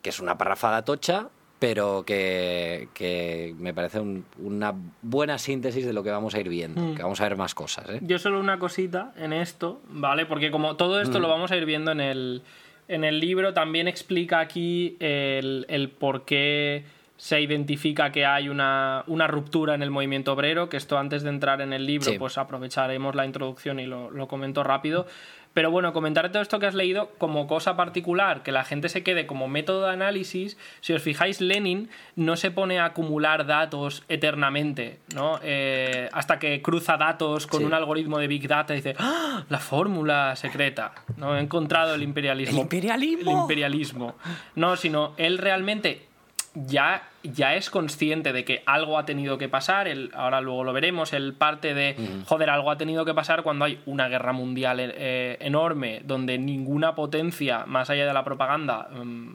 Que 0.01 0.11
es 0.11 0.21
una 0.21 0.39
parrafada 0.39 0.85
tocha, 0.85 1.29
pero 1.61 2.03
que, 2.07 2.89
que 2.95 3.55
me 3.59 3.73
parece 3.73 4.01
un- 4.01 4.25
una 4.39 4.75
buena 5.03 5.39
síntesis 5.39 5.87
de 5.87 5.93
lo 5.93 6.03
que 6.03 6.11
vamos 6.11 6.35
a 6.35 6.41
ir 6.41 6.49
viendo, 6.49 6.81
Mm. 6.81 6.95
que 6.97 7.03
vamos 7.05 7.21
a 7.21 7.25
ver 7.25 7.37
más 7.37 7.55
cosas. 7.55 7.89
¿eh? 7.91 8.01
yo 8.03 8.19
solo 8.19 8.41
una 8.41 8.59
cosita 8.59 9.13
en 9.17 9.33
esto, 9.33 9.81
¿vale? 9.91 10.27
Porque 10.27 10.51
como 10.51 10.75
todo 10.77 11.01
esto 11.01 11.21
lo 11.21 11.29
vamos 11.29 11.53
a 11.53 11.57
ir 11.57 11.67
viendo 11.67 11.93
en 11.93 12.01
el, 12.01 12.43
en 12.89 13.05
el 13.05 13.21
libro, 13.21 13.55
también 13.55 13.87
explica 13.87 14.41
aquí 14.41 14.97
el, 14.99 15.67
el 15.69 15.91
por 15.91 16.25
qué 16.25 16.85
se 17.19 17.39
identifica 17.39 18.11
que 18.13 18.25
hay 18.25 18.49
una, 18.49 19.05
una 19.07 19.27
ruptura 19.27 19.75
en 19.75 19.83
el 19.83 19.91
movimiento 19.91 20.33
obrero, 20.33 20.71
que 20.71 20.79
esto 20.79 20.97
antes 20.97 21.23
de 21.23 21.29
entrar 21.29 21.61
en 21.61 21.75
el 21.75 21.85
libro, 21.85 22.11
Sí. 22.11 22.19
pues 22.19 22.39
aprovecharemos 22.39 23.15
la 23.15 23.27
introducción 23.27 23.79
y 23.79 23.85
lo, 23.85 24.11
lo 24.11 24.27
comento 24.27 24.65
rápido. 24.65 25.07
Pero 25.53 25.71
bueno, 25.73 25.93
comentar 25.93 26.31
todo 26.31 26.43
esto 26.43 26.61
que 26.61 26.67
has 26.67 26.75
leído 26.75 27.11
como 27.19 27.49
cosa 27.49 27.77
particular, 27.77 28.43
que 28.45 28.53
la 28.53 28.63
gente 28.65 28.89
se 28.89 29.03
quede 29.03 29.27
como 29.27 29.49
método 29.49 29.87
de 29.87 29.93
análisis. 29.93 30.57
Si 30.81 30.93
os 30.93 31.03
fijáis, 31.03 31.41
Lenin 31.41 31.91
no 32.15 32.37
se 32.37 32.53
pone 32.53 32.79
a 32.79 32.85
acumular 32.85 33.47
datos 33.47 34.05
eternamente, 34.09 35.01
¿no? 35.15 35.41
Eh, 35.43 36.09
hasta 36.13 36.39
que 36.39 36.63
cruza 36.63 36.97
datos 36.97 37.49
con 37.49 37.61
Sí. 37.61 37.67
un 37.67 37.75
algoritmo 37.75 38.19
de 38.19 38.29
Big 38.29 38.47
Data 38.47 38.75
y 38.75 38.77
dice, 38.77 38.95
¡Ah! 38.99 39.45
la 39.49 39.59
fórmula 39.59 40.37
secreta, 40.37 40.93
¿no? 41.17 41.37
He 41.37 41.41
encontrado 41.41 41.95
el 41.97 42.03
imperialismo. 42.05 42.57
¡El 42.57 42.63
imperialismo! 42.63 43.31
El 43.33 43.39
imperialismo. 43.39 44.15
No, 44.55 44.77
sino 44.77 45.15
él 45.17 45.39
realmente 45.39 46.07
ya, 46.55 47.09
ya 47.23 47.55
es 47.55 47.71
consciente 47.71 48.33
de 48.33 48.45
que 48.45 48.63
algo 48.67 48.99
ha 48.99 49.05
tenido 49.05 49.39
que 49.39 49.49
pasar, 49.49 49.87
él, 49.87 50.11
ahora 50.15 50.41
luego 50.41 50.65
lo 50.65 50.73
veremos, 50.73 51.13
él 51.13 51.35
parte 51.35 51.75
de, 51.75 51.95
joder, 52.27 52.51
algo 52.51 52.71
ha 52.71 52.77
tenido 52.77 53.05
que 53.05 53.15
pasar 53.15 53.43
cuando 53.43 53.65
hay 53.65 53.79
una 53.87 54.09
guerra 54.09 54.33
mundial 54.33 54.79
eh, 54.81 55.37
enorme, 55.41 56.03
donde 56.05 56.39
ninguna 56.39 56.95
potencia, 56.95 57.67
más 57.67 57.91
allá 57.91 58.07
de 58.07 58.13
la 58.13 58.25
propaganda, 58.25 58.89
mm, 58.93 59.33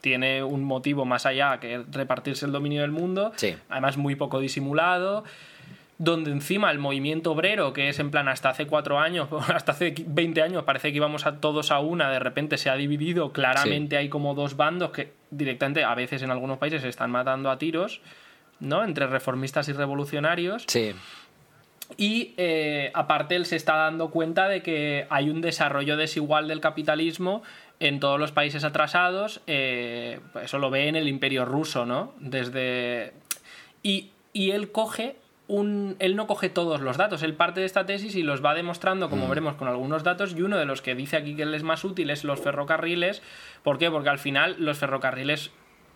tiene 0.00 0.42
un 0.42 0.64
motivo 0.64 1.04
más 1.04 1.26
allá 1.26 1.58
que 1.60 1.82
repartirse 1.90 2.46
el 2.46 2.52
dominio 2.52 2.82
del 2.82 2.90
mundo, 2.90 3.32
Sí. 3.36 3.54
además 3.68 3.96
muy 3.96 4.14
poco 4.14 4.40
disimulado, 4.40 5.24
donde 5.98 6.30
encima 6.30 6.70
el 6.70 6.78
movimiento 6.78 7.32
obrero, 7.32 7.74
que 7.74 7.90
es 7.90 7.98
en 7.98 8.10
plan 8.10 8.28
hasta 8.28 8.48
hace 8.50 8.66
cuatro 8.66 8.98
años, 8.98 9.28
hasta 9.54 9.72
hace 9.72 9.94
20 10.06 10.42
años, 10.42 10.64
parece 10.64 10.90
que 10.90 10.96
íbamos 10.96 11.26
a 11.26 11.40
todos 11.40 11.70
a 11.70 11.80
una, 11.80 12.10
de 12.10 12.18
repente 12.18 12.56
se 12.58 12.70
ha 12.70 12.74
dividido, 12.76 13.32
claramente 13.32 13.96
hay 13.98 14.08
como 14.08 14.34
dos 14.34 14.56
bandos 14.56 14.90
que 14.92 15.12
directamente 15.30 15.84
a 15.84 15.94
veces 15.94 16.22
en 16.22 16.30
algunos 16.30 16.58
países 16.58 16.82
se 16.82 16.88
están 16.88 17.10
matando 17.10 17.50
a 17.50 17.58
tiros, 17.58 18.00
¿no? 18.58 18.84
Entre 18.84 19.06
reformistas 19.06 19.68
y 19.68 19.72
revolucionarios. 19.72 20.64
Sí, 20.66 20.94
Y 21.96 22.34
eh, 22.36 22.90
aparte 22.94 23.34
él 23.36 23.46
se 23.46 23.56
está 23.56 23.74
dando 23.76 24.10
cuenta 24.10 24.48
de 24.48 24.62
que 24.62 25.06
hay 25.10 25.28
un 25.30 25.40
desarrollo 25.40 25.96
desigual 25.96 26.46
del 26.46 26.60
capitalismo 26.60 27.42
en 27.80 27.98
todos 27.98 28.20
los 28.20 28.32
países 28.32 28.62
atrasados. 28.64 29.40
eh, 29.46 30.20
eso 30.42 30.58
lo 30.58 30.70
ve 30.70 30.88
en 30.88 30.96
el 30.96 31.08
imperio 31.08 31.44
ruso, 31.44 31.86
¿no? 31.86 32.12
Desde... 32.20 33.12
Y, 33.82 34.10
y 34.32 34.50
él 34.50 34.70
coge 34.70 35.16
un... 35.50 35.96
Él 35.98 36.16
no 36.16 36.26
coge 36.26 36.48
todos 36.48 36.80
los 36.80 36.96
datos, 36.96 37.22
él 37.22 37.34
parte 37.34 37.60
de 37.60 37.66
esta 37.66 37.84
tesis 37.84 38.14
y 38.14 38.22
los 38.22 38.44
va 38.44 38.54
demostrando, 38.54 39.10
como 39.10 39.28
veremos, 39.28 39.54
con 39.54 39.68
algunos 39.68 40.02
datos, 40.04 40.34
y 40.36 40.42
uno 40.42 40.56
de 40.56 40.64
los 40.64 40.80
que 40.80 40.94
dice 40.94 41.16
aquí 41.16 41.34
que 41.34 41.42
él 41.42 41.54
es 41.54 41.62
más 41.62 41.84
útil 41.84 42.10
es 42.10 42.24
los 42.24 42.40
ferrocarriles. 42.40 43.22
¿Por 43.62 43.78
qué? 43.78 43.90
Porque 43.90 44.08
al 44.08 44.18
final 44.18 44.56
los 44.58 44.78
ferrocarriles 44.78 45.50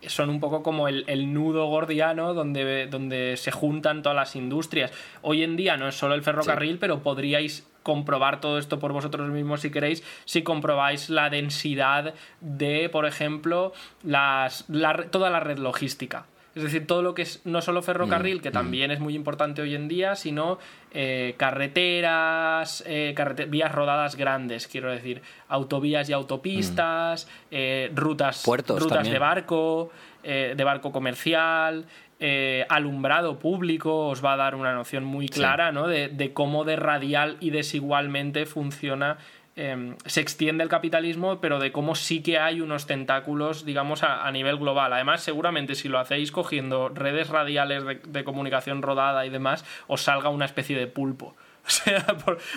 son 0.06 0.28
un 0.28 0.38
poco 0.38 0.62
como 0.62 0.86
el, 0.86 1.04
el 1.06 1.32
nudo 1.32 1.66
gordiano 1.66 2.34
donde, 2.34 2.86
donde 2.88 3.38
se 3.38 3.50
juntan 3.50 4.02
todas 4.02 4.16
las 4.16 4.36
industrias. 4.36 4.92
Hoy 5.22 5.42
en 5.42 5.56
día 5.56 5.78
no 5.78 5.88
es 5.88 5.94
solo 5.94 6.14
el 6.14 6.22
ferrocarril, 6.22 6.78
pero 6.78 7.02
podríais 7.02 7.66
comprobar 7.82 8.40
todo 8.40 8.58
esto 8.58 8.78
por 8.78 8.92
vosotros 8.92 9.28
mismos 9.30 9.60
si 9.60 9.70
queréis, 9.70 10.02
si 10.24 10.42
comprobáis 10.42 11.08
la 11.10 11.30
densidad 11.30 12.14
de, 12.40 12.88
por 12.90 13.06
ejemplo, 13.06 13.72
las, 14.02 14.64
la 14.68 14.92
re- 14.92 15.06
toda 15.06 15.30
la 15.30 15.40
red 15.40 15.58
logística. 15.58 16.26
Es 16.54 16.62
decir, 16.62 16.86
todo 16.86 17.02
lo 17.02 17.14
que 17.14 17.22
es 17.22 17.40
no 17.44 17.60
solo 17.62 17.82
ferrocarril, 17.82 18.40
que 18.40 18.50
también 18.52 18.90
es 18.92 19.00
muy 19.00 19.14
importante 19.14 19.60
hoy 19.62 19.74
en 19.74 19.88
día, 19.88 20.14
sino 20.14 20.58
eh, 20.92 21.34
carreteras, 21.36 22.84
eh, 22.86 23.12
carrete- 23.16 23.46
vías 23.48 23.72
rodadas 23.72 24.16
grandes, 24.16 24.66
quiero 24.68 24.90
decir, 24.90 25.22
autovías 25.48 26.08
y 26.08 26.12
autopistas, 26.12 27.28
eh, 27.50 27.90
rutas, 27.94 28.42
Puertos 28.44 28.80
rutas 28.80 28.98
también. 28.98 29.14
de 29.14 29.18
barco, 29.18 29.90
de 30.22 30.64
barco 30.64 30.90
comercial, 30.90 31.84
eh, 32.18 32.64
alumbrado 32.70 33.38
público, 33.38 34.08
os 34.08 34.24
va 34.24 34.32
a 34.32 34.36
dar 34.36 34.54
una 34.54 34.72
noción 34.72 35.04
muy 35.04 35.28
clara 35.28 35.70
¿no? 35.72 35.86
de, 35.88 36.30
cómo 36.32 36.64
de 36.64 36.76
radial 36.76 37.36
y 37.40 37.50
desigualmente 37.50 38.46
funciona, 38.46 39.18
em, 39.56 39.96
se 40.06 40.20
extiende 40.20 40.62
el 40.62 40.70
capitalismo, 40.70 41.40
pero 41.40 41.58
de 41.58 41.72
cómo 41.72 41.94
sí 41.94 42.22
que 42.22 42.38
hay 42.38 42.60
unos 42.60 42.86
tentáculos, 42.86 43.64
digamos, 43.64 44.02
a, 44.02 44.30
nivel 44.30 44.56
global. 44.56 44.92
Además, 44.92 45.22
seguramente 45.22 45.74
si 45.74 45.88
lo 45.88 45.98
hacéis 45.98 46.32
cogiendo 46.32 46.88
redes 46.88 47.28
radiales 47.28 47.84
de, 47.84 48.24
comunicación 48.24 48.82
rodada 48.82 49.26
y 49.26 49.30
demás, 49.30 49.64
os 49.86 50.02
salga 50.02 50.28
una 50.28 50.44
especie 50.44 50.76
de 50.76 50.86
pulpo. 50.86 51.34
O 51.66 51.70
sea, 51.70 52.04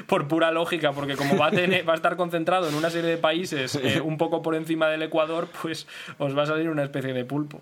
por, 0.07 0.27
pura 0.27 0.51
lógica, 0.51 0.91
porque 0.91 1.15
como 1.15 1.37
va 1.37 1.47
a, 1.47 1.51
tener, 1.51 1.87
va 1.87 1.93
a 1.93 1.95
estar 1.95 2.17
concentrado 2.17 2.67
en 2.67 2.75
una 2.75 2.89
serie 2.89 3.09
de 3.09 3.17
países 3.17 3.75
eh, 3.75 4.01
un 4.03 4.17
poco 4.17 4.41
por 4.41 4.53
encima 4.53 4.89
del 4.89 5.01
Ecuador, 5.01 5.47
pues 5.61 5.87
os 6.17 6.37
va 6.37 6.43
a 6.43 6.45
salir 6.47 6.69
una 6.69 6.83
especie 6.83 7.13
de 7.13 7.23
pulpo. 7.23 7.61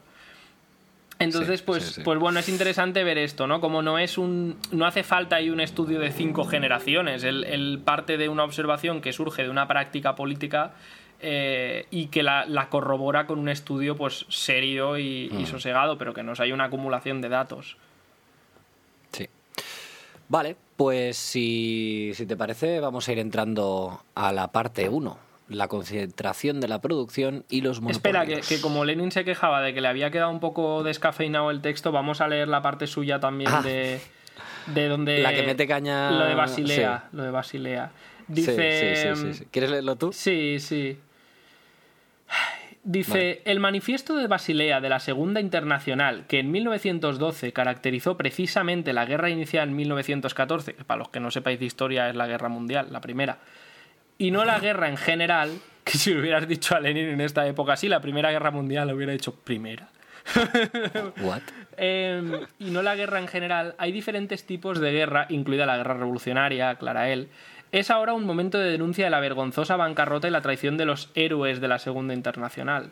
Entonces, 1.17 1.61
pues, 1.61 2.01
pues 2.03 2.19
bueno, 2.19 2.39
es 2.39 2.49
interesante 2.49 3.03
ver 3.03 3.17
esto, 3.17 3.47
¿no? 3.47 3.61
Como 3.61 3.81
no 3.81 3.97
es 3.97 4.17
un. 4.17 4.57
no 4.71 4.85
hace 4.85 5.03
falta 5.03 5.37
ahí 5.37 5.49
un 5.49 5.61
estudio 5.61 5.99
de 5.99 6.11
cinco 6.11 6.43
generaciones. 6.43 7.23
Él, 7.23 7.81
parte 7.85 8.17
de 8.17 8.27
una 8.27 8.43
observación 8.43 9.01
que 9.01 9.13
surge 9.13 9.43
de 9.43 9.49
una 9.49 9.67
práctica 9.67 10.15
política 10.15 10.73
eh, 11.21 11.85
y 11.89 12.07
que 12.07 12.21
la, 12.21 12.67
corrobora 12.69 13.27
con 13.27 13.39
un 13.39 13.47
estudio 13.47 13.95
pues 13.95 14.25
serio 14.27 14.97
y, 14.97 15.29
y, 15.31 15.43
mm. 15.43 15.45
sosegado, 15.45 15.97
pero 15.97 16.13
que 16.13 16.21
nos 16.21 16.41
hay 16.41 16.51
una 16.51 16.65
acumulación 16.65 17.21
de 17.21 17.29
datos. 17.29 17.77
Sí. 19.11 19.29
Vale, 20.27 20.57
pues 20.75 21.15
si, 21.15 22.11
si 22.13 22.25
te 22.25 22.35
parece, 22.35 22.81
vamos 22.81 23.07
a 23.07 23.13
ir 23.13 23.19
entrando 23.19 24.03
a 24.15 24.33
la 24.33 24.51
parte 24.51 24.89
1 24.89 25.24
la 25.47 25.67
concentración 25.67 26.59
de 26.59 26.67
la 26.67 26.81
producción 26.81 27.45
y 27.49 27.61
los 27.61 27.81
monopolios. 27.81 28.27
Espera, 28.27 28.41
que, 28.47 28.61
como 28.61 28.85
Lenin 28.85 29.11
se 29.11 29.23
quejaba 29.23 29.61
de 29.61 29.73
que 29.73 29.81
le 29.81 29.87
había 29.87 30.09
quedado 30.11 30.31
un 30.31 30.39
poco 30.39 30.83
descafeinado 30.83 31.51
el 31.51 31.61
texto, 31.61 31.91
vamos 31.91 32.21
a 32.21 32.27
leer 32.27 32.47
la 32.47 32.61
parte 32.61 32.87
suya 32.87 33.19
también 33.19 33.51
ah. 33.53 33.61
de, 33.61 33.99
de 34.67 34.87
donde... 34.87 35.19
La 35.19 35.33
que 35.33 35.43
mete 35.43 35.67
caña... 35.67 36.11
Lo 36.11 36.25
de 36.25 36.35
Basilea, 36.35 37.09
lo 37.11 37.23
de 37.23 37.31
Basilea. 37.31 37.91
Dice... 38.27 39.13
¿Quieres 39.51 39.69
leerlo 39.69 39.95
tú? 39.95 40.11
Sí, 40.11 40.57
sí. 40.59 40.97
Dice, 42.83 43.41
el 43.45 43.59
manifiesto 43.59 44.15
de 44.15 44.27
Basilea 44.27 44.79
de 44.79 44.89
la 44.89 44.99
Segunda 44.99 45.41
Internacional, 45.41 46.25
que 46.27 46.37
en 46.37 46.51
1912 46.51 47.51
caracterizó 47.51 48.15
precisamente 48.15 48.93
la 48.93 49.05
guerra 49.05 49.31
iniciada 49.31 49.65
en 49.65 49.75
1914, 49.75 50.75
que 50.75 50.83
para 50.83 50.99
los 50.99 51.09
que 51.09 51.19
no 51.19 51.31
sepáis 51.31 51.59
de 51.59 51.65
historia 51.65 52.09
es 52.09 52.15
la 52.15 52.27
guerra 52.27 52.47
mundial, 52.47 52.89
la 52.91 53.01
primera, 53.01 53.39
y 54.17 54.31
no 54.31 54.45
la 54.45 54.59
guerra 54.59 54.89
en 54.89 54.97
general, 54.97 55.59
que 55.83 55.97
si 55.97 56.13
hubieras 56.13 56.47
dicho 56.47 56.75
a 56.75 56.79
Lenin 56.79 57.07
en 57.07 57.21
esta 57.21 57.45
época, 57.47 57.75
sí, 57.75 57.87
la 57.87 58.01
Primera 58.01 58.31
Guerra 58.31 58.51
Mundial 58.51 58.93
hubiera 58.93 59.13
dicho 59.13 59.35
primera. 59.35 59.89
What? 61.21 61.41
Em, 61.77 62.31
y 62.57 62.71
no 62.71 62.81
la 62.81 62.95
guerra 62.95 63.19
en 63.19 63.27
general, 63.27 63.75
hay 63.77 63.91
diferentes 63.91 64.45
tipos 64.45 64.79
de 64.79 64.91
guerra, 64.91 65.27
incluida 65.29 65.65
la 65.65 65.77
guerra 65.77 65.95
revolucionaria, 65.95 66.69
aclara 66.69 67.09
él. 67.09 67.29
Es 67.71 67.91
ahora 67.91 68.13
un 68.13 68.25
momento 68.25 68.57
de 68.57 68.71
denuncia 68.71 69.05
de 69.05 69.11
la 69.11 69.19
vergonzosa 69.19 69.75
bancarrota 69.75 70.27
y 70.27 70.31
la 70.31 70.41
traición 70.41 70.77
de 70.77 70.85
los 70.85 71.11
héroes 71.13 71.59
de 71.59 71.67
la 71.67 71.77
Segunda 71.77 72.13
Internacional. 72.13 72.91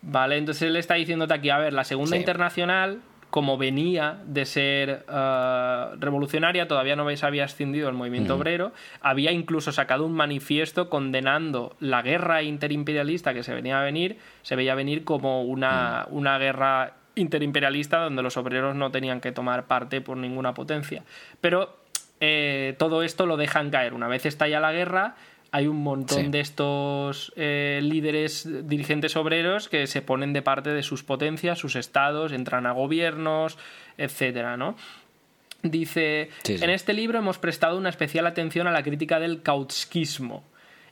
¿Vale? 0.00 0.36
Entonces 0.36 0.62
él 0.62 0.76
está 0.76 0.94
diciéndote 0.94 1.34
aquí, 1.34 1.50
a 1.50 1.58
ver, 1.58 1.72
la 1.72 1.84
Segunda 1.84 2.16
Internacional 2.16 3.00
como 3.32 3.56
venía 3.56 4.18
de 4.26 4.44
ser 4.44 5.06
eh, 5.08 5.86
revolucionaria, 5.98 6.68
todavía 6.68 6.96
no 6.96 7.16
se 7.16 7.24
había 7.24 7.44
ascendido 7.44 7.88
el 7.88 7.94
movimiento 7.94 8.36
obrero, 8.36 8.72
había 9.00 9.32
incluso 9.32 9.72
sacado 9.72 10.04
un 10.04 10.12
manifiesto 10.12 10.90
condenando 10.90 11.74
la 11.80 12.02
guerra 12.02 12.42
interimperialista 12.42 13.32
que 13.32 13.42
se 13.42 13.54
venía 13.54 13.80
a 13.80 13.84
venir, 13.84 14.18
se 14.42 14.54
veía 14.54 14.74
venir 14.74 15.04
como 15.04 15.44
una, 15.44 16.06
una 16.10 16.36
guerra 16.36 16.96
interimperialista 17.14 18.00
donde 18.00 18.22
los 18.22 18.36
obreros 18.36 18.76
no 18.76 18.90
tenían 18.90 19.22
que 19.22 19.32
tomar 19.32 19.64
parte 19.64 20.02
por 20.02 20.18
ninguna 20.18 20.52
potencia. 20.52 21.02
Pero 21.40 21.78
eh, 22.20 22.76
todo 22.78 23.02
esto 23.02 23.24
lo 23.24 23.38
dejan 23.38 23.70
caer. 23.70 23.94
Una 23.94 24.08
vez 24.08 24.26
estalla 24.26 24.60
la 24.60 24.72
guerra, 24.72 25.16
hay 25.52 25.66
un 25.66 25.82
montón 25.82 26.30
de 26.30 26.40
estos 26.40 27.30
eh, 27.36 27.80
líderes 27.82 28.48
dirigentes 28.66 29.16
obreros 29.16 29.68
que 29.68 29.86
se 29.86 30.00
ponen 30.00 30.32
de 30.32 30.40
parte 30.40 30.70
de 30.70 30.82
sus 30.82 31.04
potencias, 31.04 31.58
sus 31.58 31.76
estados, 31.76 32.32
entran 32.32 32.64
a 32.64 32.72
gobiernos, 32.72 33.58
etcétera, 33.98 34.56
¿no? 34.56 34.76
Dice, 35.62 36.30
en 36.44 36.70
este 36.70 36.94
libro 36.94 37.18
hemos 37.18 37.38
prestado 37.38 37.76
una 37.76 37.90
especial 37.90 38.26
atención 38.26 38.66
a 38.66 38.72
la 38.72 38.82
crítica 38.82 39.20
del 39.20 39.42
cautskismo, 39.42 40.42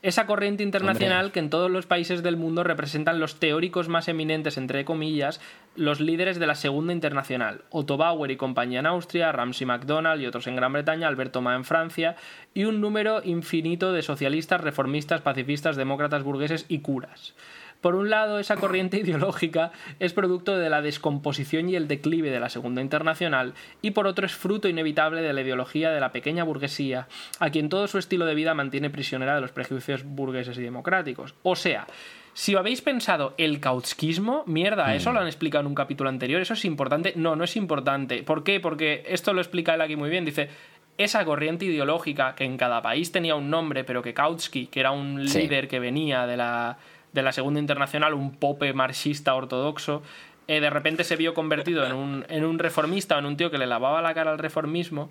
esa 0.03 0.27
corriente 0.27 0.63
internacional 0.63 1.31
que 1.31 1.41
en 1.41 1.51
todos 1.51 1.71
los 1.71 1.87
países 1.87 2.23
del 2.23 2.39
mundo 2.39 2.65
representan 2.65 3.21
los 3.21 3.39
teóricos 3.39 3.89
más 3.89 4.09
eminentes, 4.09 4.57
entre 4.57 4.85
comillas, 4.87 5.41
los 5.77 6.01
líderes 6.01 6.39
de 6.39 6.47
la 6.47 6.55
Segunda 6.55 6.95
Internacional, 6.95 7.65
Otto 7.69 7.99
Bauer 7.99 8.31
y 8.31 8.37
compañía 8.37 8.81
en 8.81 8.87
Austria, 8.87 9.31
Ramsay 9.31 9.67
MacDonald 9.67 10.23
y 10.23 10.27
otros 10.27 10.47
en 10.47 10.57
Gran 10.57 10.73
Bretaña, 10.73 11.07
Alberto 11.07 11.43
Ma 11.43 11.55
en 11.55 11.65
Francia, 11.65 12.17
y 12.55 12.65
un 12.65 12.81
número 12.81 13.21
infinito 13.25 13.93
de 13.93 14.03
socialistas, 14.03 14.63
reformistas, 14.63 15.21
pacifistas, 15.21 15.77
demócratas, 15.77 16.23
burgueses 16.23 16.65
y 16.69 16.81
curas. 16.81 17.35
Por 17.81 17.95
un 17.95 18.11
lado, 18.11 18.38
esa 18.38 18.57
corriente 18.57 18.97
ideológica 19.01 19.73
es 19.99 20.12
producto 20.12 20.59
de 20.59 20.71
la 20.71 20.83
descomposición 20.83 21.69
y 21.69 21.77
el 21.77 21.88
declive 21.88 22.31
de 22.31 22.40
la 22.40 22.49
Segunda 22.49 22.83
Internacional, 22.83 23.55
y 23.83 23.93
por 23.93 24.07
otro 24.07 24.27
es 24.27 24.35
fruto 24.35 24.69
inevitable 24.69 25.23
de 25.23 25.33
la 25.33 25.40
ideología 25.40 25.90
de 25.90 26.01
la 26.01 26.12
pequeña 26.12 26.45
burguesía, 26.45 27.09
a 27.38 27.51
quien 27.51 27.69
todo 27.69 27.87
su 27.88 27.99
estilo 27.99 28.27
de 28.27 28.35
vida 28.35 28.55
mantiene 28.55 28.90
prisionera 28.90 29.35
de 29.35 29.40
los 29.40 29.53
prejuicios 29.53 30.05
burgueses 30.05 30.59
y 30.59 30.62
democráticos. 30.62 31.35
O 31.43 31.57
sea, 31.57 31.87
si 32.33 32.55
habéis 32.55 32.81
pensado 32.81 33.35
el 33.38 33.61
cautskismo, 33.61 34.45
mierda, 34.47 34.88
mm. 34.88 34.90
eso 34.93 35.12
lo 35.12 35.21
han 35.21 35.27
explicado 35.27 35.62
en 35.62 35.66
un 35.66 35.75
capítulo 35.75 36.09
anterior, 36.09 36.40
eso 36.40 36.55
es 36.55 36.64
importante. 36.64 37.12
No, 37.16 37.37
no 37.37 37.45
es 37.45 37.57
importante. 37.57 38.23
¿Por 38.23 38.45
qué? 38.45 38.61
Porque 38.61 39.05
esto 39.07 39.33
lo 39.33 39.40
explica 39.40 39.75
él 39.75 39.81
aquí 39.81 39.97
muy 39.97 40.11
bien. 40.11 40.25
Dice, 40.25 40.49
esa 40.97 41.25
corriente 41.25 41.64
ideológica 41.64 42.35
que 42.35 42.45
en 42.45 42.57
cada 42.57 42.83
país 42.83 43.11
tenía 43.11 43.35
un 43.35 43.51
nombre, 43.51 43.85
pero 43.85 44.03
que 44.03 44.14
Kautsky, 44.14 44.66
que 44.66 44.81
era 44.81 44.90
un 44.90 45.25
líder 45.25 45.66
que 45.66 45.81
venía 45.81 46.27
de 46.27 46.37
la 46.37 46.79
de 47.12 47.23
la 47.23 47.33
Segunda 47.33 47.61
Internacional, 47.61 48.14
un 48.14 48.33
pope 48.37 48.73
marxista 48.73 49.35
ortodoxo, 49.35 50.03
eh, 50.51 50.61
de 50.61 50.68
repente 50.68 51.05
se 51.05 51.14
vio 51.14 51.33
convertido 51.33 51.87
en 51.87 51.92
un, 51.92 52.27
en 52.29 52.44
un, 52.44 52.59
reformista 52.59 53.14
o 53.14 53.20
en 53.20 53.27
un 53.27 53.37
tío 53.37 53.53
que 53.53 53.59
le 53.59 53.68
lavaba 53.68 54.03
la 54.03 54.14
cara 54.14 54.33
al 54.33 54.38
reformismo, 54.38 55.09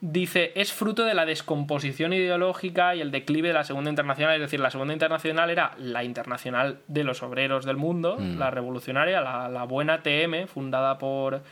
dice, 0.00 0.50
es 0.56 0.72
fruto 0.72 1.04
de 1.04 1.14
la 1.14 1.24
descomposición 1.26 2.12
ideológica 2.12 2.96
y 2.96 3.00
el 3.00 3.12
declive 3.12 3.46
de 3.48 3.54
la 3.54 3.62
Segunda 3.62 3.90
Internacional. 3.90 4.34
Es 4.34 4.40
decir, 4.40 4.58
la 4.58 4.72
Segunda 4.72 4.92
Internacional 4.92 5.50
era 5.50 5.76
la 5.78 6.02
internacional 6.02 6.80
de 6.88 7.04
los 7.04 7.22
obreros 7.22 7.64
del 7.64 7.76
mundo, 7.76 8.16
mm. 8.18 8.36
la 8.36 8.50
revolucionaria, 8.50 9.20
la, 9.20 9.62
buena 9.62 10.02
TM, 10.02 10.48
fundada 10.48 10.98
por, 10.98 11.42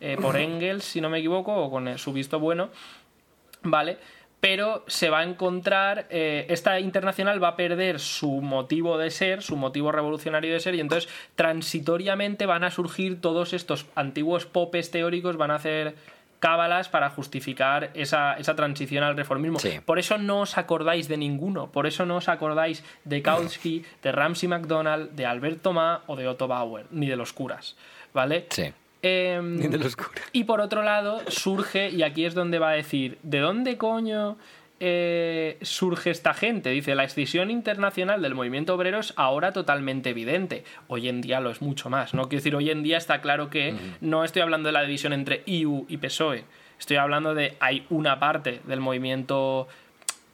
eh, 0.00 0.16
por 0.18 0.36
Engels, 0.38 0.84
si 0.84 1.02
no 1.02 1.10
me 1.10 1.18
equivoco, 1.18 1.54
o 1.54 1.70
con 1.70 1.98
su 1.98 2.14
visto 2.14 2.40
bueno, 2.40 2.70
¿vale? 3.62 3.98
Pero 4.40 4.84
se 4.86 5.10
va 5.10 5.20
a 5.20 5.24
encontrar, 5.24 6.06
eh, 6.10 6.46
esta 6.48 6.80
internacional 6.80 7.42
va 7.42 7.48
a 7.48 7.56
perder 7.56 8.00
su 8.00 8.40
motivo 8.40 8.98
de 8.98 9.10
ser, 9.10 9.42
su 9.42 9.56
motivo 9.56 9.92
revolucionario 9.92 10.52
de 10.52 10.60
ser, 10.60 10.74
y 10.74 10.80
entonces 10.80 11.10
transitoriamente 11.34 12.46
van 12.46 12.64
a 12.64 12.70
surgir 12.70 13.20
todos 13.20 13.52
estos 13.52 13.86
antiguos 13.94 14.46
popes 14.46 14.90
teóricos, 14.90 15.36
van 15.36 15.50
a 15.50 15.56
hacer 15.56 15.94
cábalas 16.40 16.88
para 16.88 17.10
justificar 17.10 17.90
esa, 17.92 18.36
transición 18.56 19.04
al 19.04 19.14
reformismo. 19.14 19.58
Por 19.84 19.98
eso 19.98 20.16
no 20.16 20.40
os 20.40 20.56
acordáis 20.56 21.06
de 21.06 21.18
ninguno, 21.18 21.70
por 21.70 21.86
eso 21.86 22.06
no 22.06 22.16
os 22.16 22.28
acordáis 22.28 22.82
de 23.04 23.20
Kautsky, 23.20 23.84
de 24.02 24.10
Ramsey 24.10 24.48
MacDonald, 24.48 25.10
de 25.10 25.26
Albert 25.26 25.60
Thomas 25.60 26.00
o 26.06 26.16
de 26.16 26.26
Otto 26.26 26.48
Bauer, 26.48 26.86
ni 26.90 27.06
de 27.06 27.16
los 27.16 27.34
curas, 27.34 27.76
¿vale? 28.14 28.46
Sí. 28.48 28.72
Em, 29.02 29.60
y 30.32 30.44
por 30.44 30.60
otro 30.60 30.82
lado, 30.82 31.20
surge, 31.28 31.90
y 31.90 32.02
aquí 32.02 32.24
es 32.24 32.34
donde 32.34 32.58
va 32.58 32.70
a 32.70 32.74
decir, 32.74 33.18
¿de 33.22 33.38
dónde 33.38 33.78
coño 33.78 34.36
eh, 34.78 35.58
surge 35.62 36.10
esta 36.10 36.34
gente? 36.34 36.70
Dice, 36.70 36.94
la 36.94 37.04
escisión 37.04 37.50
internacional 37.50 38.20
del 38.20 38.34
movimiento 38.34 38.74
obrero 38.74 38.98
es 38.98 39.14
ahora 39.16 39.52
totalmente 39.52 40.10
evidente. 40.10 40.64
Hoy 40.88 41.08
en 41.08 41.20
día 41.22 41.40
lo 41.40 41.50
es 41.50 41.62
mucho 41.62 41.88
más. 41.88 42.12
No 42.14 42.24
quiero 42.24 42.40
decir, 42.40 42.54
hoy 42.54 42.70
en 42.70 42.82
día 42.82 42.98
está 42.98 43.20
claro 43.20 43.48
que 43.48 43.74
no 44.00 44.24
estoy 44.24 44.42
hablando 44.42 44.68
de 44.68 44.72
la 44.72 44.82
división 44.82 45.12
entre 45.12 45.42
EU 45.46 45.86
y 45.88 45.96
PSOE. 45.96 46.44
Estoy 46.78 46.96
hablando 46.96 47.34
de 47.34 47.56
hay 47.60 47.86
una 47.90 48.18
parte 48.18 48.60
del 48.64 48.80
movimiento 48.80 49.68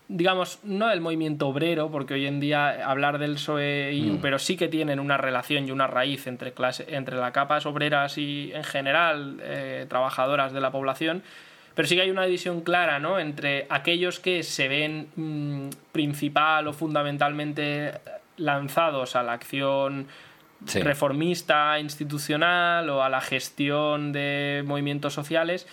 digamos, 0.09 0.61
no 0.63 0.89
del 0.89 1.01
movimiento 1.01 1.49
obrero, 1.49 1.91
porque 1.91 2.15
hoy 2.15 2.27
en 2.27 2.39
día 2.39 2.89
hablar 2.89 3.19
del 3.19 3.35
PSOE 3.35 3.93
y 3.93 4.03
mm. 4.03 4.19
pero 4.21 4.39
sí 4.39 4.57
que 4.57 4.69
tienen 4.69 5.01
una 5.01 5.17
relación 5.17 5.67
y 5.67 5.73
una 5.73 5.87
raíz 5.87 6.27
entre, 6.27 6.53
clase, 6.53 6.87
entre 6.89 7.17
las 7.17 7.33
capas 7.33 7.67
obreras 7.67 8.17
y 8.19 8.53
en 8.55 8.65
general 8.65 9.41
eh, 9.43 9.87
trabajadoras 9.89 10.53
de 10.53 10.61
la 10.61 10.71
población, 10.71 11.23
pero 11.75 11.89
sí 11.89 11.97
que 11.97 12.03
hay 12.03 12.11
una 12.11 12.25
división 12.25 12.61
clara 12.61 13.01
¿no? 13.01 13.19
entre 13.19 13.67
aquellos 13.69 14.21
que 14.21 14.43
se 14.43 14.69
ven 14.69 15.09
mm, 15.17 15.71
principal 15.93 16.69
o 16.69 16.73
fundamentalmente 16.73 17.93
lanzados 18.37 19.17
a 19.17 19.23
la 19.23 19.33
acción 19.33 20.07
reformista 20.75 21.79
institucional 21.79 22.89
o 22.89 23.03
a 23.03 23.09
la 23.11 23.21
gestión 23.21 24.13
de 24.13 24.63
movimientos 24.65 25.13
sociales 25.13 25.67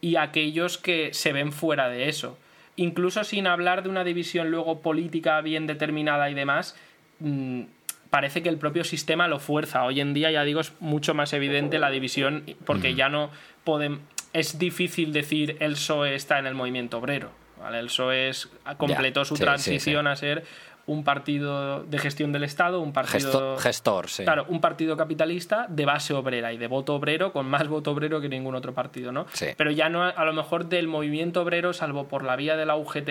y 0.00 0.16
aquellos 0.16 0.78
que 0.78 1.12
se 1.12 1.32
ven 1.32 1.52
fuera 1.52 1.88
de 1.88 2.08
eso 2.08 2.38
incluso 2.80 3.24
sin 3.24 3.46
hablar 3.46 3.82
de 3.82 3.90
una 3.90 4.04
división 4.04 4.50
luego 4.50 4.80
política 4.80 5.40
bien 5.42 5.66
determinada 5.66 6.30
y 6.30 6.34
demás, 6.34 6.74
mm, 7.18 7.62
parece 8.08 8.42
que 8.42 8.48
el 8.48 8.56
propio 8.56 8.84
sistema 8.84 9.28
lo 9.28 9.38
fuerza. 9.38 9.84
Hoy 9.84 10.00
en 10.00 10.14
día, 10.14 10.30
ya 10.30 10.44
digo, 10.44 10.60
es 10.60 10.72
mucho 10.80 11.12
más 11.12 11.34
evidente 11.34 11.78
la 11.78 11.90
división 11.90 12.44
porque 12.64 12.94
ya 12.94 13.10
no 13.10 13.30
podemos... 13.64 14.00
Es 14.32 14.58
difícil 14.58 15.12
decir 15.12 15.56
el 15.60 15.72
PSOE 15.72 16.14
está 16.14 16.38
en 16.38 16.46
el 16.46 16.54
movimiento 16.54 16.98
obrero. 16.98 17.32
¿vale? 17.60 17.80
El 17.80 17.86
PSOE 17.86 18.30
completó 18.78 19.26
su 19.26 19.34
transición 19.34 20.06
a 20.06 20.16
ser 20.16 20.44
un 20.86 21.04
partido 21.04 21.84
de 21.84 21.98
gestión 21.98 22.32
del 22.32 22.44
Estado, 22.44 22.80
un 22.80 22.92
partido 22.92 23.56
gestor, 23.58 24.08
sí. 24.08 24.24
Claro, 24.24 24.46
un 24.48 24.60
partido 24.60 24.96
capitalista 24.96 25.66
de 25.68 25.84
base 25.84 26.14
obrera 26.14 26.52
y 26.52 26.58
de 26.58 26.66
voto 26.66 26.94
obrero 26.94 27.32
con 27.32 27.46
más 27.46 27.68
voto 27.68 27.92
obrero 27.92 28.20
que 28.20 28.28
ningún 28.28 28.54
otro 28.54 28.74
partido, 28.74 29.12
¿no? 29.12 29.26
Pero 29.56 29.70
ya 29.70 29.88
no 29.88 30.02
a 30.02 30.24
lo 30.24 30.32
mejor 30.32 30.66
del 30.66 30.88
movimiento 30.88 31.42
obrero 31.42 31.72
salvo 31.72 32.08
por 32.08 32.24
la 32.24 32.36
vía 32.36 32.56
de 32.56 32.66
la 32.66 32.76
UGT 32.76 33.10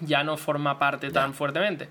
ya 0.00 0.24
no 0.24 0.36
forma 0.36 0.78
parte 0.78 1.10
tan 1.10 1.34
fuertemente. 1.34 1.88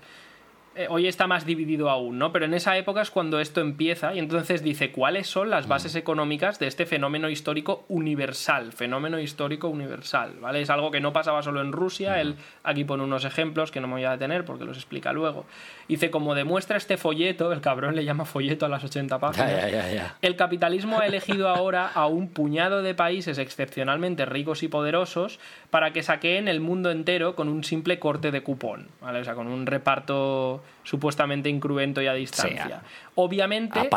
Eh, 0.74 0.86
hoy 0.88 1.06
está 1.06 1.26
más 1.26 1.44
dividido 1.44 1.90
aún, 1.90 2.18
¿no? 2.18 2.32
Pero 2.32 2.46
en 2.46 2.54
esa 2.54 2.78
época 2.78 3.02
es 3.02 3.10
cuando 3.10 3.40
esto 3.40 3.60
empieza 3.60 4.14
y 4.14 4.18
entonces 4.18 4.62
dice 4.62 4.90
cuáles 4.90 5.26
son 5.26 5.50
las 5.50 5.68
bases 5.68 5.94
mm. 5.94 5.98
económicas 5.98 6.58
de 6.58 6.66
este 6.66 6.86
fenómeno 6.86 7.28
histórico 7.28 7.84
universal, 7.88 8.72
fenómeno 8.72 9.20
histórico 9.20 9.68
universal, 9.68 10.36
¿vale? 10.40 10.62
Es 10.62 10.70
algo 10.70 10.90
que 10.90 11.00
no 11.00 11.12
pasaba 11.12 11.42
solo 11.42 11.60
en 11.60 11.72
Rusia, 11.72 12.22
él 12.22 12.36
aquí 12.62 12.84
pone 12.84 13.04
unos 13.04 13.26
ejemplos 13.26 13.70
que 13.70 13.82
no 13.82 13.86
me 13.86 13.94
voy 13.94 14.04
a 14.04 14.12
detener 14.12 14.46
porque 14.46 14.64
los 14.64 14.78
explica 14.78 15.12
luego. 15.12 15.44
Dice, 15.92 16.10
como 16.10 16.34
demuestra 16.34 16.78
este 16.78 16.96
folleto, 16.96 17.52
el 17.52 17.60
cabrón 17.60 17.94
le 17.94 18.06
llama 18.06 18.24
folleto 18.24 18.64
a 18.64 18.70
las 18.70 18.82
80 18.82 19.18
páginas, 19.18 20.14
el 20.22 20.36
capitalismo 20.36 20.98
ha 20.98 21.06
elegido 21.06 21.50
ahora 21.50 21.86
a 21.86 22.06
un 22.06 22.28
puñado 22.28 22.80
de 22.80 22.94
países 22.94 23.36
excepcionalmente 23.36 24.24
ricos 24.24 24.62
y 24.62 24.68
poderosos 24.68 25.38
para 25.68 25.92
que 25.92 26.02
saqueen 26.02 26.48
el 26.48 26.60
mundo 26.60 26.90
entero 26.90 27.36
con 27.36 27.50
un 27.50 27.62
simple 27.62 27.98
corte 27.98 28.30
de 28.30 28.42
cupón, 28.42 28.88
¿vale? 29.02 29.20
O 29.20 29.24
sea, 29.24 29.34
con 29.34 29.48
un 29.48 29.66
reparto 29.66 30.64
supuestamente 30.82 31.50
incruento 31.50 32.00
y 32.00 32.06
a 32.06 32.14
distancia. 32.14 32.80
Obviamente, 33.14 33.90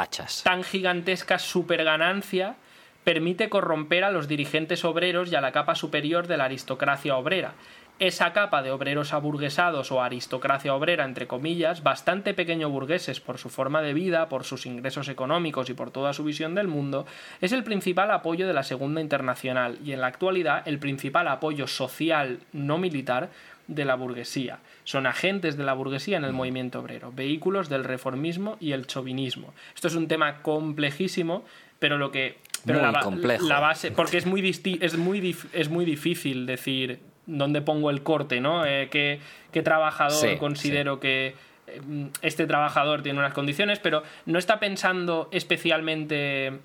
tan 0.44 0.66
gigantesca 0.66 1.40
superganancia 1.40 2.58
permite 3.06 3.48
corromper 3.48 4.04
a 4.04 4.12
los 4.12 4.28
dirigentes 4.28 4.84
obreros 4.84 5.32
y 5.32 5.36
a 5.36 5.40
la 5.40 5.54
capa 5.54 5.76
superior 5.76 6.28
de 6.28 6.36
la 6.36 6.44
aristocracia 6.44 7.16
obrera. 7.16 7.54
Esa 7.98 8.34
capa 8.34 8.62
de 8.62 8.72
obreros 8.72 9.14
aburguesados 9.14 9.90
o 9.90 10.02
aristocracia 10.02 10.76
obrera, 10.76 11.06
entre 11.06 11.28
comillas, 11.28 11.82
bastante 11.82 12.34
pequeño 12.34 12.70
burgueses 12.70 13.22
por 13.22 13.38
su 13.38 13.50
forma 13.50 13.82
de 13.82 13.94
vida, 13.94 14.28
por 14.28 14.44
sus 14.44 14.66
ingresos 14.66 15.08
económicos 15.08 15.70
y 15.70 15.74
por 15.74 15.92
toda 15.92 16.12
su 16.12 16.26
visión 16.26 16.56
del 16.56 16.68
mundo, 16.68 17.06
es 17.40 17.54
el 17.54 17.64
principal 17.64 18.12
apoyo 18.12 18.48
de 18.48 18.54
la 18.54 18.64
Segunda 18.64 19.00
Internacional 19.00 19.78
y 19.82 19.94
en 19.94 20.02
la 20.02 20.08
actualidad 20.08 20.68
el 20.68 20.78
principal 20.78 21.30
apoyo 21.30 21.68
social 21.68 22.40
no 22.52 22.78
militar 22.78 23.30
de 23.68 23.86
la 23.86 23.96
burguesía. 23.96 24.60
Son 24.84 25.08
agentes 25.08 25.56
de 25.56 25.64
la 25.64 25.74
burguesía 25.74 26.18
en 26.18 26.26
el 26.26 26.34
mm. 26.34 26.36
movimiento 26.36 26.80
obrero, 26.82 27.14
vehículos 27.14 27.70
del 27.70 27.86
reformismo 27.86 28.58
y 28.60 28.74
el 28.74 28.88
chauvinismo. 28.88 29.54
Esto 29.74 29.88
es 29.88 29.96
un 29.96 30.10
tema 30.10 30.42
complejísimo, 30.42 31.46
pero 31.80 31.98
lo 31.98 32.12
que 32.12 32.40
pero 32.66 32.82
la, 32.82 33.00
complejo. 33.00 33.48
la, 33.48 33.60
base 33.60 33.92
porque 33.92 34.18
es 34.18 34.26
muy 34.26 34.42
es 34.50 34.98
muy 34.98 35.38
es 35.54 35.70
muy 35.70 35.86
difícil 35.86 36.46
decir 36.46 37.00
dónde 37.26 37.62
pongo 37.62 37.90
el 37.90 38.04
corte, 38.04 38.40
¿no? 38.40 38.66
Eh, 38.66 38.90
¿qué, 38.90 39.20
trabajador 39.62 40.38
considero 40.38 41.00
que 41.00 41.36
eh, 41.68 41.82
este 42.22 42.46
trabajador 42.46 43.02
tiene 43.04 43.20
unas 43.20 43.34
condiciones, 43.34 43.80
pero 43.80 44.04
no 44.26 44.38
está 44.38 44.60
pensando 44.60 45.30
especialmente 45.32 46.60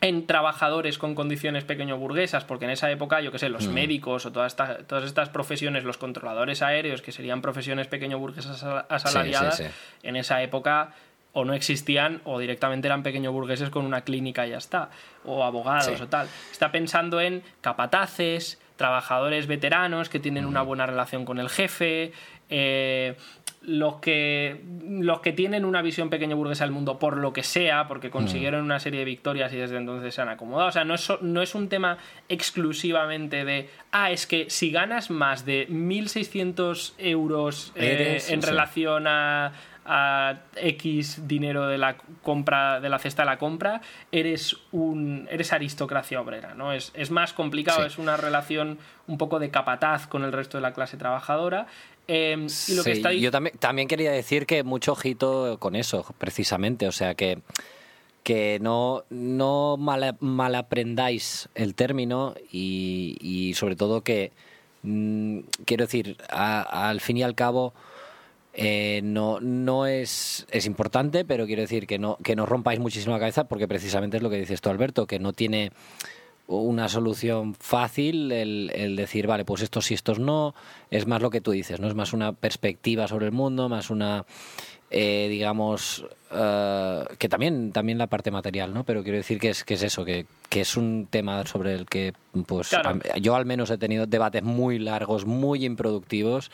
en 0.00 0.26
trabajadores 0.26 0.98
con 0.98 1.14
condiciones 1.14 1.64
pequeño 1.64 1.96
burguesas, 1.96 2.44
porque 2.44 2.66
en 2.66 2.70
esa 2.72 2.90
época, 2.90 3.20
yo 3.20 3.32
qué 3.32 3.38
sé, 3.38 3.48
los 3.48 3.66
mm. 3.66 3.72
médicos 3.72 4.26
o 4.26 4.32
todas 4.32 4.52
estas, 4.52 4.86
todas 4.86 5.04
estas 5.04 5.28
profesiones, 5.28 5.84
los 5.84 5.98
controladores 5.98 6.62
aéreos, 6.62 7.02
que 7.02 7.10
serían 7.10 7.42
profesiones 7.42 7.88
pequeño 7.88 8.18
burguesas 8.18 8.62
asalariadas, 8.88 9.62
en 10.02 10.16
esa 10.16 10.42
época 10.42 10.92
o 11.32 11.44
no 11.44 11.52
existían 11.52 12.20
o 12.24 12.38
directamente 12.38 12.88
eran 12.88 13.02
pequeño 13.02 13.32
burgueses 13.32 13.70
con 13.70 13.84
una 13.84 14.02
clínica 14.02 14.46
y 14.46 14.50
ya 14.50 14.58
está, 14.58 14.90
o 15.24 15.44
abogados 15.44 16.00
o 16.00 16.08
tal. 16.08 16.28
Está 16.50 16.72
pensando 16.72 17.20
en 17.20 17.42
capataces, 17.60 18.58
trabajadores 18.78 19.46
veteranos 19.46 20.08
que 20.08 20.20
tienen 20.20 20.46
una 20.46 20.62
buena 20.62 20.86
relación 20.86 21.26
con 21.26 21.38
el 21.38 21.50
jefe, 21.50 22.12
eh, 22.48 23.16
los 23.60 23.96
que, 23.96 24.62
los 24.88 25.20
que 25.20 25.32
tienen 25.32 25.64
una 25.64 25.82
visión 25.82 26.08
pequeño 26.08 26.36
burguesa 26.36 26.64
del 26.64 26.72
mundo 26.72 26.98
por 26.98 27.16
lo 27.16 27.32
que 27.32 27.42
sea, 27.42 27.88
porque 27.88 28.08
consiguieron 28.08 28.62
una 28.62 28.78
serie 28.78 29.00
de 29.00 29.04
victorias 29.04 29.52
y 29.52 29.56
desde 29.56 29.76
entonces 29.76 30.14
se 30.14 30.22
han 30.22 30.28
acomodado. 30.28 30.68
O 30.68 30.72
sea, 30.72 30.84
no 30.84 30.94
es, 30.94 31.12
no 31.20 31.42
es 31.42 31.54
un 31.54 31.68
tema 31.68 31.98
exclusivamente 32.28 33.44
de, 33.44 33.68
ah, 33.90 34.10
es 34.10 34.26
que 34.26 34.48
si 34.48 34.70
ganas 34.70 35.10
más 35.10 35.44
de 35.44 35.68
1.600 35.68 36.94
euros 36.98 37.72
eh, 37.74 38.22
en 38.28 38.40
relación 38.40 39.06
a, 39.08 39.52
a 39.88 40.40
X 40.56 41.26
dinero 41.26 41.66
de 41.66 41.78
la 41.78 41.96
compra 42.22 42.80
de 42.80 42.88
la 42.88 42.98
cesta 42.98 43.22
de 43.22 43.26
la 43.26 43.38
compra 43.38 43.80
eres 44.12 44.56
un 44.70 45.26
eres 45.30 45.52
aristocracia 45.52 46.20
obrera 46.20 46.54
no 46.54 46.72
es, 46.72 46.92
más 47.10 47.32
complicado 47.32 47.86
es 47.86 47.98
una 47.98 48.16
relación 48.16 48.78
un 49.06 49.18
poco 49.18 49.38
de 49.38 49.50
capataz 49.50 50.06
con 50.06 50.24
el 50.24 50.32
resto 50.32 50.58
de 50.58 50.62
la 50.62 50.74
clase 50.74 50.98
trabajadora. 50.98 51.66
Em, 52.06 52.46
y 52.68 52.74
lo 52.74 52.84
que 52.84 52.92
está 52.92 53.12
yo 53.12 53.30
también, 53.30 53.56
también 53.58 53.88
quería 53.88 54.12
decir 54.12 54.46
que 54.46 54.62
mucho 54.62 54.92
ojito 54.92 55.58
con 55.58 55.76
eso 55.76 56.06
precisamente 56.18 56.86
o 56.86 56.92
sea 56.92 57.14
que 57.14 57.38
que 58.28 58.58
no, 58.60 59.04
no 59.08 59.78
mal, 59.78 60.54
aprendáis 60.54 61.48
el 61.54 61.74
término 61.74 62.34
y, 62.52 63.54
sobre 63.56 63.74
todo 63.74 64.02
que, 64.02 64.32
mm, 64.82 65.38
quiero 65.64 65.86
decir, 65.86 66.18
al 66.28 67.00
fin 67.00 67.16
y 67.16 67.22
al 67.22 67.34
cabo, 67.34 67.72
eh, 68.54 69.00
no, 69.04 69.40
no 69.40 69.86
es, 69.86 70.46
es 70.50 70.66
importante, 70.66 71.24
pero 71.24 71.46
quiero 71.46 71.62
decir 71.62 71.86
que 71.86 71.98
no, 71.98 72.16
que 72.22 72.36
no 72.36 72.46
rompáis 72.46 72.80
muchísimo 72.80 73.14
la 73.14 73.20
cabeza 73.20 73.44
porque 73.44 73.68
precisamente 73.68 74.16
es 74.16 74.22
lo 74.22 74.30
que 74.30 74.38
dices 74.38 74.60
tú, 74.60 74.70
Alberto, 74.70 75.06
que 75.06 75.18
no 75.18 75.32
tiene 75.32 75.70
una 76.48 76.88
solución 76.88 77.54
fácil 77.54 78.32
el, 78.32 78.96
decir, 78.96 79.26
vale, 79.26 79.44
pues 79.44 79.62
estos 79.62 79.84
sí, 79.84 79.94
estos 79.94 80.18
no, 80.18 80.54
es 80.90 81.06
más 81.06 81.20
lo 81.20 81.30
que 81.30 81.42
tú 81.42 81.50
dices, 81.50 81.78
¿no? 81.78 81.88
Es 81.88 81.94
más 81.94 82.14
una 82.14 82.32
perspectiva 82.32 83.06
sobre 83.06 83.26
el 83.26 83.32
mundo, 83.32 83.68
más 83.68 83.90
una, 83.90 84.24
eh, 84.90 85.26
digamos, 85.28 86.06
eh, 86.32 87.04
que 87.18 87.28
también, 87.28 87.70
también 87.72 87.98
la 87.98 88.06
parte 88.06 88.30
material, 88.30 88.72
¿no? 88.72 88.84
Pero 88.84 89.02
quiero 89.02 89.18
decir 89.18 89.38
que 89.38 89.50
es, 89.50 89.62
que 89.62 89.74
es 89.74 89.82
eso, 89.82 90.06
que, 90.06 90.24
que 90.48 90.62
es 90.62 90.74
un 90.78 91.06
tema 91.10 91.44
sobre 91.44 91.74
el 91.74 91.84
que, 91.84 92.14
pues, 92.46 92.74
yo 93.20 93.36
al 93.36 93.44
menos 93.44 93.70
he 93.70 93.76
tenido 93.76 94.06
debates 94.06 94.42
muy 94.42 94.78
largos, 94.78 95.26
muy 95.26 95.66
improductivos, 95.66 96.50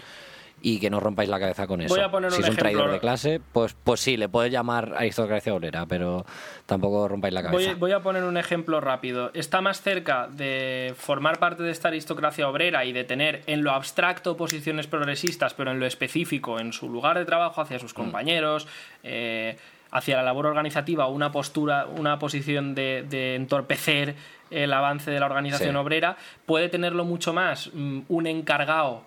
y 0.64 0.80
que 0.80 0.88
no 0.88 0.98
rompáis 0.98 1.28
la 1.28 1.38
cabeza 1.38 1.66
con 1.66 1.82
eso. 1.82 1.94
si 1.94 2.40
es 2.40 2.48
un 2.48 2.56
traidor 2.56 2.90
de 2.90 2.98
clase, 2.98 3.38
pues, 3.52 3.76
pues 3.84 4.00
sí, 4.00 4.16
le 4.16 4.30
puedes 4.30 4.50
llamar 4.50 4.94
aristocracia 4.96 5.52
obrera, 5.52 5.84
pero 5.84 6.24
tampoco 6.64 7.06
rompáis 7.06 7.34
la 7.34 7.42
cabeza. 7.42 7.74
Voy, 7.78 7.92
a 7.92 8.00
poner 8.00 8.24
un 8.24 8.38
ejemplo 8.38 8.80
rápido. 8.80 9.30
Está 9.34 9.60
más 9.60 9.82
cerca 9.82 10.26
de 10.26 10.94
formar 10.96 11.38
parte 11.38 11.62
de 11.62 11.70
esta 11.70 11.88
aristocracia 11.88 12.48
obrera 12.48 12.86
y 12.86 12.94
de 12.94 13.04
tener 13.04 13.42
en 13.46 13.62
lo 13.62 13.72
abstracto 13.72 14.38
posiciones 14.38 14.86
progresistas, 14.86 15.52
pero 15.52 15.70
en 15.70 15.80
lo 15.80 15.84
específico, 15.84 16.58
en 16.58 16.72
su 16.72 16.88
lugar 16.88 17.18
de 17.18 17.26
trabajo, 17.26 17.60
hacia 17.60 17.78
sus 17.78 17.92
mm. 17.92 17.96
compañeros, 17.96 18.66
eh, 19.02 19.58
hacia 19.90 20.16
la 20.16 20.22
labor 20.22 20.46
organizativa, 20.46 21.08
una 21.08 21.30
postura, 21.30 21.84
una 21.84 22.18
posición 22.18 22.74
de, 22.74 23.34
entorpecer 23.34 24.14
el 24.50 24.72
avance 24.72 25.10
de 25.10 25.20
la 25.20 25.26
organización 25.26 25.76
obrera, 25.76 26.16
puede 26.46 26.70
tenerlo 26.70 27.04
mucho 27.04 27.34
más 27.34 27.70
mm, 27.74 28.00
un 28.08 28.26
encargado 28.26 29.02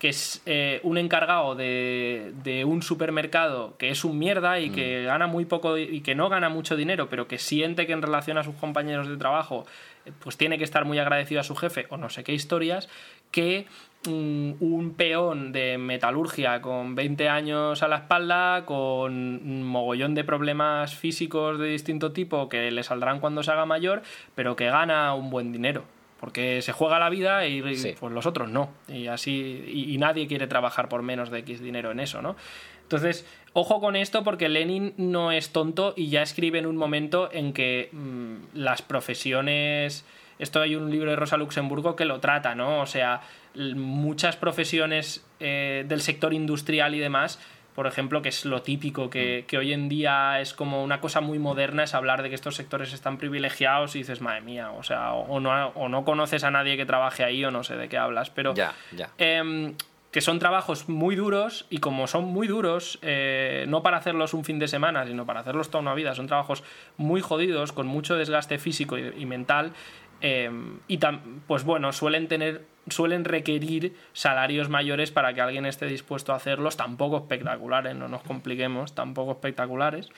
que 0.00 0.08
es 0.08 0.40
eh, 0.46 0.80
un 0.82 0.96
encargado 0.96 1.54
de, 1.54 2.32
de, 2.42 2.64
un 2.64 2.82
supermercado 2.82 3.76
que 3.76 3.90
es 3.90 4.02
un 4.02 4.18
mierda 4.18 4.58
y 4.58 4.70
que 4.70 5.02
mm. 5.02 5.06
gana 5.06 5.26
muy 5.26 5.44
poco 5.44 5.76
y 5.76 6.00
que 6.00 6.14
no 6.14 6.30
gana 6.30 6.48
mucho 6.48 6.74
dinero, 6.74 7.10
pero 7.10 7.28
que 7.28 7.36
siente 7.36 7.86
que 7.86 7.92
en 7.92 8.00
relación 8.00 8.38
a 8.38 8.42
sus 8.42 8.54
compañeros 8.54 9.08
de 9.08 9.18
trabajo 9.18 9.66
eh, 10.06 10.12
pues 10.18 10.38
tiene 10.38 10.56
que 10.56 10.64
estar 10.64 10.86
muy 10.86 10.98
agradecido 10.98 11.42
a 11.42 11.44
su 11.44 11.54
jefe 11.54 11.86
o 11.90 11.98
no 11.98 12.08
sé 12.08 12.24
qué 12.24 12.32
historias, 12.32 12.88
que 13.30 13.66
mm, 14.06 14.52
un 14.60 14.94
peón 14.96 15.52
de 15.52 15.76
metalurgia 15.76 16.62
con 16.62 16.94
20 16.94 17.28
años 17.28 17.82
a 17.82 17.88
la 17.88 17.96
espalda, 17.96 18.64
con 18.64 19.12
un 19.12 19.62
mogollón 19.64 20.14
de 20.14 20.24
problemas 20.24 20.94
físicos 20.94 21.58
de 21.58 21.68
distinto 21.68 22.12
tipo 22.12 22.48
que 22.48 22.70
le 22.70 22.82
saldrán 22.84 23.20
cuando 23.20 23.42
se 23.42 23.50
haga 23.50 23.66
mayor, 23.66 24.00
pero 24.34 24.56
que 24.56 24.70
gana 24.70 25.12
un 25.12 25.28
buen 25.28 25.52
dinero 25.52 25.84
porque 26.20 26.60
se 26.60 26.72
juega 26.72 26.98
la 26.98 27.08
vida 27.08 27.46
y, 27.46 27.62
pues 27.62 28.12
los 28.12 28.26
otros 28.26 28.50
no. 28.50 28.70
Y 28.88 29.06
así 29.06 29.64
y, 29.66 29.96
nadie 29.96 30.26
quiere 30.26 30.46
trabajar 30.46 30.90
por 30.90 31.02
menos 31.02 31.30
de 31.30 31.38
X 31.38 31.62
dinero 31.62 31.90
en 31.90 31.98
eso, 31.98 32.20
¿no? 32.20 32.36
Entonces, 32.82 33.26
ojo 33.54 33.80
con 33.80 33.96
esto 33.96 34.22
porque 34.22 34.50
Lenin 34.50 34.92
no 34.98 35.32
es 35.32 35.50
tonto 35.50 35.94
y 35.96 36.10
ya 36.10 36.20
escribe 36.20 36.58
en 36.58 36.66
un 36.66 36.76
momento 36.76 37.30
en 37.32 37.54
que 37.54 37.88
mm, 37.92 38.34
las 38.54 38.82
profesiones... 38.82 40.04
Esto 40.38 40.60
hay 40.60 40.74
un 40.74 40.90
libro 40.90 41.10
de 41.10 41.16
Rosa 41.16 41.36
Luxemburgo 41.36 41.96
que 41.96 42.04
lo 42.04 42.20
trata, 42.20 42.54
¿no? 42.54 42.80
O 42.80 42.86
sea, 42.86 43.20
muchas 43.54 44.36
profesiones 44.36 45.26
eh, 45.38 45.84
del 45.86 46.00
sector 46.00 46.32
industrial 46.32 46.94
y 46.94 46.98
demás 46.98 47.38
por 47.80 47.86
ejemplo, 47.86 48.20
que 48.20 48.28
es 48.28 48.44
lo 48.44 48.60
típico, 48.60 49.06
mm. 49.06 49.08
que, 49.08 49.56
hoy 49.58 49.72
en 49.72 49.88
día 49.88 50.38
es 50.42 50.52
como 50.52 50.84
una 50.84 51.00
cosa 51.00 51.22
muy 51.22 51.38
moderna, 51.38 51.84
es 51.84 51.94
hablar 51.94 52.22
de 52.22 52.28
que 52.28 52.34
estos 52.34 52.54
sectores 52.54 52.92
están 52.92 53.16
privilegiados 53.16 53.96
y 53.96 54.00
dices, 54.00 54.20
madre 54.20 54.42
mía, 54.42 54.70
o 54.72 54.82
sea, 54.82 55.14
o, 55.14 55.40
no, 55.40 55.68
o 55.68 55.88
no 55.88 56.04
conoces 56.04 56.44
a 56.44 56.50
nadie 56.50 56.76
que 56.76 56.84
trabaje 56.84 57.24
ahí 57.24 57.42
o 57.42 57.50
no 57.50 57.64
sé 57.64 57.76
de 57.76 57.88
qué 57.88 57.96
hablas, 57.96 58.28
pero 58.28 58.52
ya, 58.52 58.74
ya. 58.92 59.08
Em, 59.16 59.76
que 60.10 60.20
son 60.20 60.38
trabajos 60.38 60.90
muy 60.90 61.16
duros 61.16 61.64
y 61.70 61.78
como 61.78 62.06
son 62.06 62.26
muy 62.26 62.48
duros, 62.48 62.98
eh, 63.00 63.64
no 63.66 63.82
para 63.82 63.96
hacerlos 63.96 64.34
un 64.34 64.44
fin 64.44 64.58
de 64.58 64.68
semana, 64.68 65.06
sino 65.06 65.24
para 65.24 65.40
hacerlos 65.40 65.70
toda 65.70 65.80
una 65.80 65.94
vida, 65.94 66.14
son 66.14 66.26
trabajos 66.26 66.62
muy 66.98 67.22
jodidos, 67.22 67.72
con 67.72 67.86
mucho 67.86 68.14
desgaste 68.14 68.58
físico 68.58 68.98
y, 68.98 69.24
mental, 69.24 69.72
eh, 70.20 70.50
y 70.86 70.98
pues 71.46 71.64
bueno, 71.64 71.94
suelen 71.94 72.28
tener 72.28 72.66
suelen 72.88 73.24
requerir 73.24 73.94
salarios 74.12 74.68
mayores 74.68 75.10
para 75.10 75.32
que 75.34 75.40
alguien 75.40 75.66
esté 75.66 75.86
dispuesto 75.86 76.32
a 76.32 76.36
hacerlos, 76.36 76.76
tampoco 76.76 77.18
espectaculares, 77.18 77.94
no 77.94 78.08
nos 78.08 78.22
compliquemos, 78.22 78.94
tampoco 78.94 79.32
espectaculares. 79.32 80.08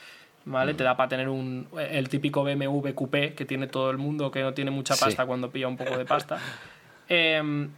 ¿Vale? 0.44 0.74
Te 0.74 0.82
da 0.82 0.96
para 0.96 1.08
tener 1.08 1.28
un, 1.28 1.68
el 1.78 2.08
típico 2.08 2.42
BMW 2.42 2.88
QP 2.88 3.36
que 3.36 3.44
tiene 3.46 3.68
todo 3.68 3.92
el 3.92 3.98
mundo, 3.98 4.32
que 4.32 4.42
no 4.42 4.52
tiene 4.52 4.72
mucha 4.72 4.96
pasta 4.96 5.24
cuando 5.24 5.52
pilla 5.52 5.68
un 5.68 5.76
poco 5.76 5.96
de 5.96 6.04
pasta. 6.04 6.36
Eh, 7.08 7.68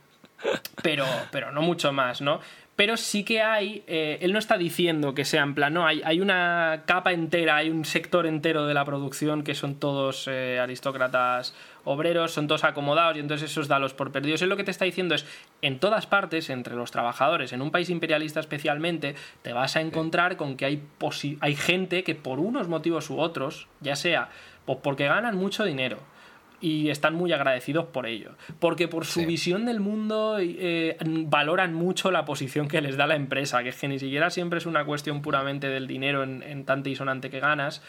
pero, 0.83 1.05
pero 1.31 1.51
no 1.53 1.63
mucho 1.63 1.93
más, 1.93 2.21
¿no? 2.21 2.41
Pero 2.77 2.97
sí 2.97 3.23
que 3.23 3.41
hay, 3.41 3.85
eh, 3.87 4.19
él 4.21 4.33
no 4.33 4.39
está 4.41 4.59
diciendo 4.59 5.15
que 5.15 5.25
sea 5.25 5.45
en 5.45 5.55
plan, 5.55 5.73
no, 5.73 5.87
hay, 5.87 6.03
hay, 6.05 6.21
una 6.21 6.83
capa 6.87 7.13
entera, 7.13 7.57
hay 7.57 7.71
un 7.71 7.85
sector 7.85 8.27
entero 8.27 8.67
de 8.67 8.75
la 8.75 8.85
producción 8.85 9.45
que 9.45 9.55
son 9.55 9.77
todos 9.77 10.27
eh, 10.27 10.59
aristócratas 10.61 11.55
obreros, 11.85 12.33
son 12.33 12.49
todos 12.49 12.65
acomodados 12.65 13.17
y 13.17 13.21
entonces 13.21 13.51
esos 13.51 13.69
dalos 13.69 13.95
por 13.95 14.11
perdidos. 14.11 14.43
Él 14.43 14.49
lo 14.49 14.57
que 14.57 14.65
te 14.65 14.73
está 14.73 14.85
diciendo 14.87 15.15
es, 15.15 15.25
en 15.63 15.79
todas 15.79 16.07
partes, 16.07 16.51
entre 16.51 16.75
los 16.75 16.91
trabajadores, 16.91 17.53
en 17.53 17.63
un 17.63 17.71
país 17.71 17.91
imperialista 17.91 18.41
especialmente, 18.41 19.15
te 19.43 19.53
vas 19.53 19.77
a 19.77 19.81
encontrar 19.81 20.37
con 20.37 20.57
que 20.57 20.65
hay, 20.65 20.83
hay 21.41 21.55
gente 21.55 22.03
que 22.03 22.17
por 22.17 22.41
unos 22.41 22.67
motivos 22.67 23.09
u 23.09 23.21
otros, 23.21 23.69
ya 23.81 23.95
sea 23.95 24.31
pues 24.65 24.79
porque 24.83 25.07
ganan 25.07 25.37
mucho 25.37 25.65
dinero, 25.65 25.99
y 26.65 26.89
están 26.89 27.15
muy 27.15 27.31
agradecidos 27.31 27.85
por 27.85 28.07
ello. 28.07 28.31
Porque 28.59 28.89
por 28.89 29.05
su 29.05 29.27
visión 29.27 29.67
del 29.67 29.81
mundo 29.81 30.39
eh, 30.41 30.97
valoran 31.27 31.75
mucho 31.75 32.11
la 32.11 32.25
posición 32.25 32.69
que 32.69 32.81
les 32.81 32.97
da 32.97 33.07
la 33.07 33.17
empresa, 33.17 33.63
que 33.63 33.69
es 33.69 33.79
que 33.79 33.87
ni 33.87 33.99
siquiera 33.99 34.31
siempre 34.31 34.61
es 34.61 34.65
una 34.65 34.87
cuestión 34.87 35.21
puramente 35.21 35.69
del 35.69 35.87
dinero 35.87 36.23
en, 36.23 36.43
en 36.43 36.65
tante 36.65 36.89
y 36.89 36.97
sonante 36.97 37.29
que 37.29 37.39
ganas. 37.39 37.83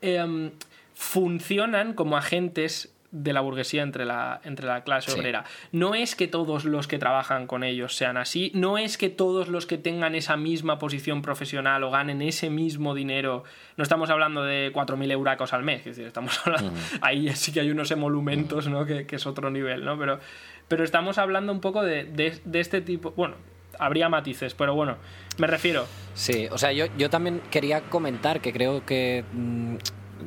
Em, 0.00 0.50
funcionan 0.92 1.94
como 1.94 2.16
agentes 2.16 2.95
de 3.16 3.32
la 3.32 3.40
burguesía 3.40 3.82
entre 3.82 4.04
la, 4.04 4.40
entre 4.44 4.66
la 4.66 4.84
clase 4.84 5.12
obrera. 5.12 5.44
No 5.72 5.94
es 5.94 6.14
que 6.14 6.28
todos 6.28 6.66
los 6.66 6.86
que 6.86 6.98
trabajan 6.98 7.46
con 7.46 7.64
ellos 7.64 7.96
sean 7.96 8.18
así, 8.18 8.52
no 8.54 8.76
es 8.76 8.98
que 8.98 9.08
todos 9.08 9.48
los 9.48 9.64
que 9.64 9.78
tengan 9.78 10.14
esa 10.14 10.36
misma 10.36 10.78
posición 10.78 11.22
profesional 11.22 11.82
o 11.84 11.90
ganen 11.90 12.20
ese 12.20 12.50
mismo 12.50 12.94
dinero, 12.94 13.44
no 13.78 13.82
estamos 13.82 14.10
hablando 14.10 14.44
de 14.44 14.70
4.000 14.72 15.10
euracos 15.10 15.54
al 15.54 15.62
mes, 15.62 15.80
es 15.80 15.96
decir, 15.96 16.06
estamos 16.06 16.38
hablando, 16.44 16.72
ahí 17.00 17.34
sí 17.34 17.52
que 17.52 17.60
hay 17.60 17.70
unos 17.70 17.90
emolumentos, 17.90 18.68
¿no? 18.68 18.84
Que, 18.84 19.06
es 19.08 19.26
otro 19.26 19.50
nivel, 19.50 19.82
¿no? 19.82 19.98
Pero, 19.98 20.20
pero 20.68 20.84
estamos 20.84 21.16
hablando 21.16 21.50
un 21.50 21.60
poco 21.60 21.82
de, 21.82 22.04
de, 22.04 22.60
este 22.60 22.82
tipo, 22.82 23.12
bueno, 23.12 23.36
habría 23.78 24.10
matices, 24.10 24.52
pero 24.52 24.74
bueno, 24.74 24.98
me 25.38 25.46
refiero. 25.46 25.86
Sí, 26.12 26.48
o 26.50 26.58
sea, 26.58 26.72
yo, 26.72 26.84
yo 26.98 27.08
también 27.08 27.40
quería 27.50 27.80
comentar 27.80 28.40
que 28.40 28.52
creo 28.52 28.84
que... 28.84 29.24
Mm, 29.32 29.76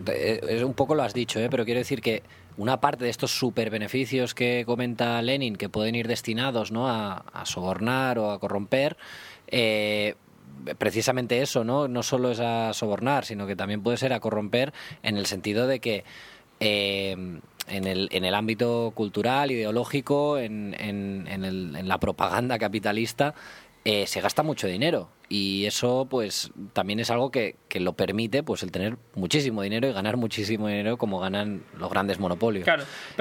es 0.08 0.64
un 0.64 0.74
poco 0.74 0.96
lo 0.96 1.04
has 1.04 1.14
dicho, 1.14 1.40
¿eh? 1.40 1.50
pero 1.50 1.66
quiero 1.66 1.80
decir 1.80 2.02
que 2.02 2.24
una 2.60 2.82
parte 2.82 3.06
de 3.06 3.10
estos 3.10 3.32
super 3.32 3.70
beneficios 3.70 4.36
que 4.36 4.64
comenta 4.66 5.22
Lenin, 5.22 5.56
que 5.56 5.70
pueden 5.70 5.96
ir 5.96 6.10
destinados 6.10 6.74
¿no? 6.74 6.90
a, 6.90 7.24
sobornar 7.46 8.20
o 8.20 8.32
a 8.32 8.40
corromper, 8.40 8.98
eh, 9.48 10.16
precisamente 10.78 11.42
eso, 11.42 11.64
¿no? 11.64 11.88
No 11.88 12.04
solo 12.04 12.32
es 12.32 12.42
a 12.42 12.74
sobornar, 12.74 13.24
sino 13.24 13.48
que 13.48 13.56
también 13.56 13.82
puede 13.82 13.96
ser 13.96 14.12
a 14.12 14.20
corromper 14.20 14.74
en 15.04 15.16
el 15.16 15.26
sentido 15.26 15.68
de 15.68 15.80
que 15.80 16.04
eh, 16.60 17.12
en, 17.68 17.88
el, 17.88 18.10
en 18.12 18.26
el 18.26 18.36
ámbito 18.36 18.92
cultural, 18.94 19.52
ideológico, 19.52 20.38
en, 20.38 20.76
en, 20.78 21.28
en 21.28 21.88
la 21.88 21.98
propaganda 21.98 22.60
capitalista, 22.60 23.36
eh, 23.86 24.06
se 24.06 24.20
gasta 24.20 24.44
mucho 24.44 24.68
dinero 24.68 25.08
y 25.32 25.68
eso 25.68 26.08
pues 26.10 26.52
también 26.74 27.00
es 27.00 27.12
algo 27.12 27.30
que, 27.30 27.56
que, 27.70 27.80
lo 27.80 27.94
permite 27.94 28.42
pues 28.42 28.64
el 28.64 28.72
tener 28.72 28.98
muchísimo 29.14 29.62
dinero 29.62 29.88
y 29.88 29.94
ganar 29.94 30.18
muchísimo 30.18 30.68
dinero 30.68 30.98
como 30.98 31.20
ganan 31.20 31.64
los 31.78 31.92
grandes 31.92 32.20
monopolios. 32.20 32.68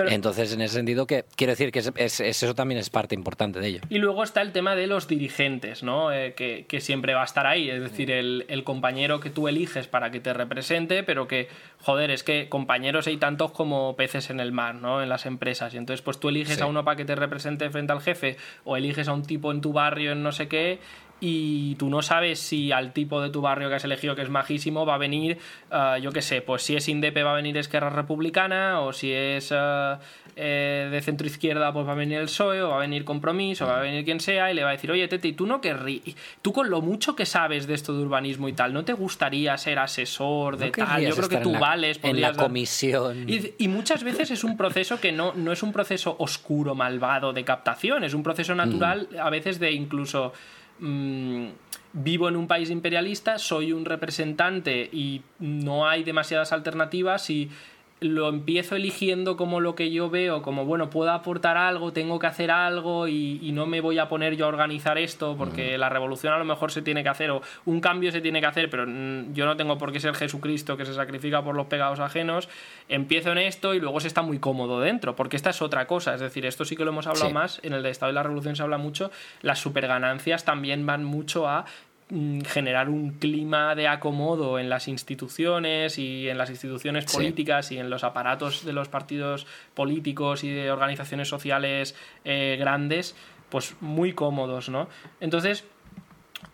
Entonces 0.09 0.55
en 0.55 0.63
ese 0.63 0.75
sentido 0.75 1.07
que 1.07 1.27
quiero 1.37 1.53
decir 1.53 1.71
que 1.71 1.81
es, 1.97 2.21
eso 2.21 2.55
también 2.55 2.81
es 2.81 2.89
parte 2.89 3.15
importante 3.15 3.61
de 3.61 3.69
ello. 3.69 3.81
Y 3.91 3.99
luego 3.99 4.25
está 4.25 4.41
el 4.41 4.53
tema 4.53 4.75
de 4.75 4.87
los 4.87 5.07
dirigentes 5.07 5.83
no 5.83 6.11
eh, 6.11 6.33
que, 6.35 6.65
que, 6.67 6.81
siempre 6.81 7.13
va 7.13 7.21
a 7.21 7.27
estar 7.27 7.47
ahí 7.47 7.69
es 7.69 7.83
decir 7.83 8.11
el, 8.11 8.47
el, 8.49 8.65
compañero 8.65 9.21
que 9.21 9.29
tú 9.29 9.47
eliges 9.47 9.87
para 9.87 10.11
que 10.11 10.21
te 10.21 10.33
represente 10.33 11.03
pero 11.03 11.29
que 11.29 11.49
joder 11.83 12.11
es 12.11 12.23
que 12.23 12.49
compañeros 12.49 13.07
hay 13.07 13.19
tantos 13.19 13.53
como 13.53 13.97
peces 13.97 14.31
en 14.31 14.41
el 14.41 14.53
mar 14.53 14.77
no 14.77 15.03
en 15.03 15.11
las 15.11 15.27
empresas. 15.27 15.75
Y 15.75 15.77
entonces 15.77 16.01
pues 16.01 16.19
tú 16.19 16.31
eliges 16.31 16.63
a 16.63 16.67
uno 16.67 16.85
para 16.85 16.97
que 16.97 17.05
te 17.05 17.15
represente 17.15 17.69
frente 17.69 17.93
al 17.93 18.01
jefe 18.01 18.39
o 18.65 18.79
eliges 18.79 19.09
a 19.09 19.13
un 19.13 19.25
tipo 19.25 19.53
en 19.53 19.61
tu 19.61 19.75
barrio 19.75 20.13
en 20.13 20.23
no 20.23 20.33
sé 20.33 20.49
qué 20.49 20.79
y 21.21 21.75
tú 21.77 21.91
no 21.91 22.03
sabes 22.03 22.39
si 22.39 22.71
al 22.71 22.93
tipo 22.93 23.21
de 23.21 23.31
tu 23.31 23.41
barrio 23.41 23.69
que 23.69 23.75
has 23.75 23.85
elegido, 23.85 24.15
que 24.15 24.23
es 24.23 24.31
majísimo, 24.31 24.87
va 24.87 24.95
a 24.95 24.99
venir, 24.99 25.39
uh, 25.73 26.01
yo 26.01 26.13
qué 26.13 26.23
sé, 26.23 26.43
pues 26.43 26.63
si 26.63 26.77
es 26.77 26.89
Indepe 26.89 27.23
va 27.23 27.33
a 27.33 27.37
venir 27.37 27.57
Esquerra 27.57 27.91
Republicana, 27.91 28.81
o 28.81 28.93
si 28.93 29.13
es 29.13 29.51
uh, 29.51 29.99
eh, 30.37 30.89
de 30.91 31.01
centro 31.01 31.27
izquierda, 31.27 31.73
pues 31.73 31.87
va 31.87 31.93
a 31.93 31.97
venir 31.97 32.19
el 32.19 32.27
PSOE, 32.27 32.63
o 32.63 32.69
va 32.71 32.77
a 32.77 32.81
venir 32.81 33.05
Compromiso, 33.05 33.65
o 33.65 33.69
va 33.69 33.79
a 33.79 33.83
venir 33.83 34.05
quien 34.05 34.21
sea, 34.21 34.51
y 34.53 34.55
le 34.55 34.63
va 34.63 34.69
a 34.69 34.73
decir, 34.73 34.91
oye, 34.91 35.09
Teti, 35.09 35.33
tú 35.33 35.47
no 35.47 35.61
querrías, 35.61 36.03
tú 36.43 36.53
con 36.53 36.71
lo 36.71 36.81
mucho 36.81 37.17
que 37.17 37.27
sabes 37.27 37.67
de 37.67 37.75
esto 37.75 37.93
de 37.95 38.03
urbanismo 38.03 38.49
y 38.49 38.53
tal, 38.53 38.73
¿no 38.73 38.85
te 38.85 38.93
gustaría 38.93 39.57
ser 39.59 39.81
asesor 39.81 40.57
de 40.57 40.71
tal? 40.71 41.03
Yo 41.03 41.17
creo 41.17 41.29
que 41.29 41.39
tú 41.39 41.59
vales. 41.59 41.99
En 42.03 42.21
la 42.21 42.35
comisión. 42.35 43.27
Y, 43.29 43.69
muchas 43.69 44.03
veces 44.03 44.31
es 44.31 44.45
un 44.45 44.57
proceso 44.57 45.01
que 45.01 45.13
no, 45.13 45.33
no 45.35 45.53
es 45.53 45.63
un 45.63 45.73
proceso 45.73 46.17
oscuro, 46.19 46.75
malvado 46.75 47.33
de 47.33 47.45
captación, 47.45 48.05
es 48.05 48.15
un 48.15 48.23
proceso 48.23 48.55
natural, 48.55 49.09
a 49.21 49.31
veces 49.31 49.59
de 49.59 49.73
incluso 49.73 50.33
Mm, 50.79 51.49
vivo 51.93 52.29
en 52.29 52.37
un 52.37 52.47
país 52.47 52.71
imperialista, 52.71 53.39
soy 53.39 53.73
un 53.73 53.85
representante 53.85 54.89
y 54.93 55.23
no 55.39 55.89
hay 55.89 56.05
demasiadas 56.05 56.53
alternativas 56.53 57.31
y 57.31 57.51
lo 58.01 58.29
empiezo 58.29 58.77
eligiendo 58.77 59.37
como 59.37 59.61
lo 59.61 59.75
que 59.75 59.91
yo 59.91 60.09
veo, 60.09 60.43
como 60.43 60.65
bueno, 60.65 60.89
puedo 60.89 61.11
aportar 61.11 61.57
algo, 61.57 61.93
tengo 61.93 62.19
que 62.19 62.29
hacer 62.29 62.51
algo 62.51 63.09
y, 63.09 63.51
no 63.53 63.67
me 63.67 63.81
voy 63.81 63.99
a 63.99 64.09
poner 64.09 64.37
yo 64.37 64.45
a 64.45 64.49
organizar 64.49 64.99
esto 64.99 65.35
porque 65.37 65.77
la 65.79 65.89
revolución 65.89 66.33
a 66.33 66.39
lo 66.39 66.45
mejor 66.45 66.71
se 66.71 66.81
tiene 66.81 67.03
que 67.03 67.09
hacer 67.09 67.31
o 67.31 67.43
un 67.65 67.81
cambio 67.81 68.13
se 68.13 68.21
tiene 68.21 68.41
que 68.41 68.47
hacer, 68.47 68.71
pero 68.71 68.85
yo 68.85 69.47
no 69.47 69.57
tengo 69.57 69.79
por 69.79 69.91
qué 69.91 69.99
ser 69.99 70.15
Jesucristo 70.15 70.77
que 70.77 70.85
se 70.85 70.95
sacrifica 70.95 71.43
por 71.43 71.57
los 71.57 71.67
pegados 71.67 71.99
ajenos. 71.99 72.49
Empiezo 72.89 73.33
en 73.33 73.39
esto 73.39 73.75
y 73.75 73.81
luego 73.81 73.99
se 73.99 74.07
está 74.07 74.23
muy 74.23 74.39
cómodo 74.39 74.81
dentro, 74.81 75.17
porque 75.17 75.37
esta 75.37 75.51
es 75.51 75.61
otra 75.61 75.87
cosa, 75.87 76.15
es 76.15 76.21
decir, 76.21 76.47
esto 76.47 76.65
sí 76.65 76.77
que 76.77 76.85
lo 76.85 76.91
hemos 76.91 77.09
hablado 77.09 77.31
más, 77.31 77.61
en 77.65 77.73
el 77.73 77.85
Estado 77.87 78.11
de 78.11 78.15
la 78.15 78.23
Revolución 78.23 78.55
se 78.55 78.63
habla 78.63 78.79
mucho, 78.79 79.11
las 79.43 79.59
superganancias 79.59 80.45
también 80.45 80.87
van 80.87 81.03
mucho 81.03 81.49
a 81.49 81.65
generar 82.11 82.89
un 82.89 83.11
clima 83.11 83.75
de 83.75 83.87
acomodo 83.87 84.59
en 84.59 84.71
las 84.71 84.89
instituciones 84.89 85.99
y 85.99 86.29
en 86.29 86.39
las 86.39 86.49
instituciones 86.49 87.05
políticas 87.05 87.71
y 87.71 87.79
en 87.79 87.91
los 87.91 88.03
aparatos 88.03 88.65
de 88.65 88.73
los 88.73 88.89
partidos 88.89 89.47
políticos 89.75 90.43
y 90.43 90.51
de 90.51 90.71
organizaciones 90.71 91.29
sociales 91.29 91.95
eh, 92.25 92.57
grandes, 92.59 93.15
pues 93.51 93.77
muy 93.81 94.15
cómodos, 94.15 94.71
¿no? 94.71 94.89
Entonces, 95.21 95.65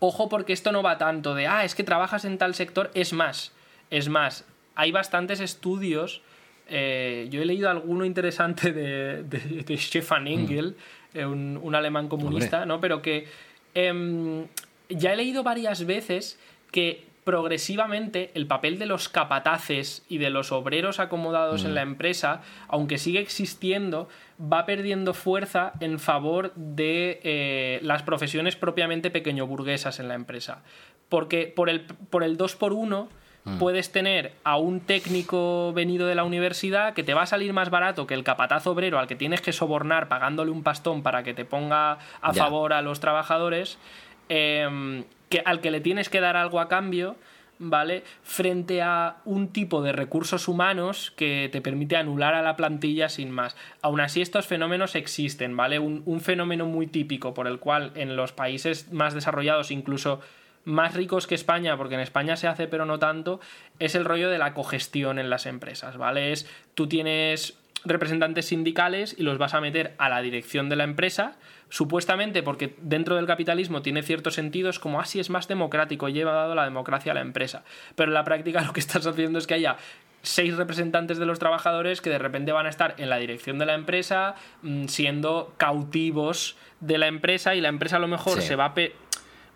ojo 0.00 0.28
porque 0.28 0.52
esto 0.52 0.72
no 0.72 0.82
va 0.82 0.98
tanto 0.98 1.34
de, 1.36 1.46
ah, 1.46 1.64
es 1.64 1.76
que 1.76 1.84
trabajas 1.84 2.24
en 2.24 2.36
tal 2.36 2.54
sector, 2.54 2.90
es 2.94 3.12
más, 3.12 3.52
es 3.90 4.08
más, 4.08 4.44
hay 4.74 4.90
bastantes 4.90 5.38
estudios, 5.38 6.22
eh, 6.66 7.28
yo 7.30 7.40
he 7.42 7.44
leído 7.44 7.70
alguno 7.70 8.04
interesante 8.04 8.72
de, 8.72 9.22
de, 9.22 9.76
Stefan 9.78 10.26
Engel, 10.26 10.76
mm. 11.14 11.18
eh, 11.18 11.26
un, 11.26 11.74
alemán 11.76 12.08
comunista, 12.08 12.66
¿no? 12.66 12.80
Pero 12.80 13.00
que... 13.00 13.28
Ya 14.88 15.12
he 15.12 15.16
leído 15.16 15.42
varias 15.42 15.86
veces 15.86 16.38
que 16.70 17.04
progresivamente 17.24 18.30
el 18.34 18.46
papel 18.46 18.78
de 18.78 18.86
los 18.86 19.08
capataces 19.08 20.04
y 20.08 20.18
de 20.18 20.30
los 20.30 20.52
obreros 20.52 21.00
acomodados 21.00 21.64
en 21.64 21.72
mm. 21.72 21.74
la 21.74 21.82
empresa, 21.82 22.42
aunque 22.68 22.98
sigue 22.98 23.20
existiendo, 23.20 24.08
va 24.40 24.66
perdiendo 24.66 25.14
fuerza 25.14 25.72
en 25.80 25.98
favor 25.98 26.52
de 26.54 27.20
eh, 27.24 27.80
las 27.82 28.02
profesiones 28.02 28.56
propiamente 28.56 29.10
pequeño 29.10 29.46
burguesas 29.46 30.00
en 30.00 30.08
la 30.08 30.14
empresa. 30.14 30.62
Porque 31.08 31.46
por 31.46 31.70
el, 31.70 31.82
por 31.82 32.24
el 32.24 32.36
2 32.36 32.56
por 32.56 32.74
1 32.74 33.08
mm. 33.44 33.58
puedes 33.58 33.90
tener 33.90 34.32
a 34.44 34.58
un 34.58 34.80
técnico 34.80 35.72
venido 35.72 36.06
de 36.06 36.14
la 36.14 36.24
universidad 36.24 36.92
que 36.92 37.04
te 37.04 37.14
va 37.14 37.22
a 37.22 37.26
salir 37.26 37.54
más 37.54 37.70
barato 37.70 38.06
que 38.06 38.14
el 38.14 38.24
capataz 38.24 38.66
obrero 38.66 38.98
al 38.98 39.06
que 39.06 39.16
tienes 39.16 39.40
que 39.40 39.52
sobornar 39.52 40.08
pagándole 40.08 40.50
un 40.50 40.62
pastón 40.62 41.02
para 41.02 41.22
que 41.22 41.32
te 41.32 41.46
ponga 41.46 41.98
a 42.20 42.34
favor 42.34 42.74
a 42.74 42.82
los 42.82 43.00
trabajadores 43.00 43.78
Em, 44.28 45.04
que, 45.28 45.42
al 45.44 45.60
que 45.60 45.70
le 45.70 45.80
tienes 45.80 46.08
que 46.08 46.20
dar 46.20 46.36
algo 46.36 46.60
a 46.60 46.68
cambio, 46.68 47.16
¿vale? 47.58 48.04
Frente 48.22 48.82
a 48.82 49.16
un 49.24 49.48
tipo 49.48 49.82
de 49.82 49.92
recursos 49.92 50.48
humanos 50.48 51.12
que 51.16 51.48
te 51.52 51.60
permite 51.60 51.96
anular 51.96 52.34
a 52.34 52.42
la 52.42 52.56
plantilla 52.56 53.08
sin 53.08 53.30
más. 53.30 53.56
Aún 53.82 54.00
así, 54.00 54.20
estos 54.20 54.46
fenómenos 54.46 54.94
existen, 54.94 55.56
¿vale? 55.56 55.78
Un, 55.78 56.02
un 56.06 56.20
fenómeno 56.20 56.66
muy 56.66 56.86
típico 56.86 57.34
por 57.34 57.46
el 57.46 57.58
cual 57.58 57.92
en 57.94 58.16
los 58.16 58.32
países 58.32 58.92
más 58.92 59.14
desarrollados, 59.14 59.70
incluso 59.70 60.20
más 60.64 60.94
ricos 60.94 61.26
que 61.26 61.34
España, 61.34 61.76
porque 61.76 61.94
en 61.94 62.00
España 62.00 62.36
se 62.36 62.48
hace 62.48 62.66
pero 62.66 62.86
no 62.86 62.98
tanto, 62.98 63.40
es 63.78 63.94
el 63.94 64.04
rollo 64.04 64.30
de 64.30 64.38
la 64.38 64.54
cogestión 64.54 65.18
en 65.18 65.30
las 65.30 65.46
empresas, 65.46 65.96
¿vale? 65.96 66.32
Es 66.32 66.48
tú 66.74 66.88
tienes 66.88 67.58
representantes 67.84 68.46
sindicales 68.46 69.14
y 69.18 69.22
los 69.22 69.38
vas 69.38 69.54
a 69.54 69.60
meter 69.60 69.94
a 69.98 70.08
la 70.08 70.22
dirección 70.22 70.68
de 70.68 70.76
la 70.76 70.84
empresa, 70.84 71.36
supuestamente 71.68 72.42
porque 72.42 72.74
dentro 72.80 73.16
del 73.16 73.26
capitalismo 73.26 73.82
tiene 73.82 74.02
ciertos 74.02 74.34
sentidos 74.34 74.78
como 74.78 75.00
así 75.00 75.20
es 75.20 75.30
más 75.30 75.48
democrático, 75.48 76.08
lleva 76.08 76.32
dado 76.32 76.54
la 76.54 76.64
democracia 76.64 77.12
a 77.12 77.14
la 77.14 77.20
empresa. 77.20 77.64
Pero 77.94 78.10
en 78.10 78.14
la 78.14 78.24
práctica 78.24 78.60
lo 78.66 78.72
que 78.72 78.80
estás 78.80 79.06
haciendo 79.06 79.38
es 79.38 79.46
que 79.46 79.54
haya 79.54 79.76
seis 80.22 80.56
representantes 80.56 81.18
de 81.18 81.26
los 81.26 81.38
trabajadores 81.38 82.00
que 82.00 82.10
de 82.10 82.18
repente 82.18 82.52
van 82.52 82.66
a 82.66 82.70
estar 82.70 82.94
en 82.98 83.10
la 83.10 83.18
dirección 83.18 83.58
de 83.58 83.66
la 83.66 83.74
empresa 83.74 84.34
mm, 84.62 84.86
siendo 84.86 85.52
cautivos 85.58 86.56
de 86.80 86.98
la 86.98 87.06
empresa 87.06 87.54
y 87.54 87.60
la 87.60 87.68
empresa 87.68 87.96
a 87.96 87.98
lo 87.98 88.08
mejor 88.08 88.40
se 88.42 88.56
va 88.56 88.66
a, 88.66 88.74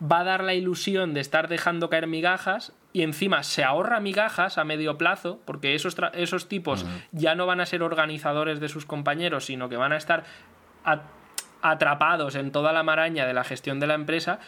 va 0.01 0.19
a 0.19 0.23
dar 0.23 0.43
la 0.43 0.53
ilusión 0.53 1.13
de 1.13 1.19
estar 1.19 1.47
dejando 1.47 1.89
caer 1.89 2.07
migajas 2.07 2.73
y 2.93 3.03
encima 3.03 3.43
se 3.43 3.63
ahorra 3.63 3.99
migajas 3.99 4.57
a 4.57 4.63
medio 4.63 4.97
plazo, 4.97 5.39
porque 5.45 5.75
esos, 5.75 5.95
esos 6.13 6.47
tipos 6.47 6.85
ya 7.11 7.35
no 7.35 7.45
van 7.45 7.61
a 7.61 7.65
ser 7.65 7.83
organizadores 7.83 8.59
de 8.59 8.69
sus 8.69 8.85
compañeros, 8.85 9.45
sino 9.45 9.69
que 9.69 9.77
van 9.77 9.91
a 9.91 9.97
estar 9.97 10.23
atrapados 11.61 12.35
en 12.35 12.51
toda 12.51 12.73
la 12.73 12.83
maraña 12.83 13.25
de 13.25 13.33
la 13.33 13.43
gestión 13.43 13.79
de 13.79 13.87
la 13.87 13.93
empresa. 13.93 14.39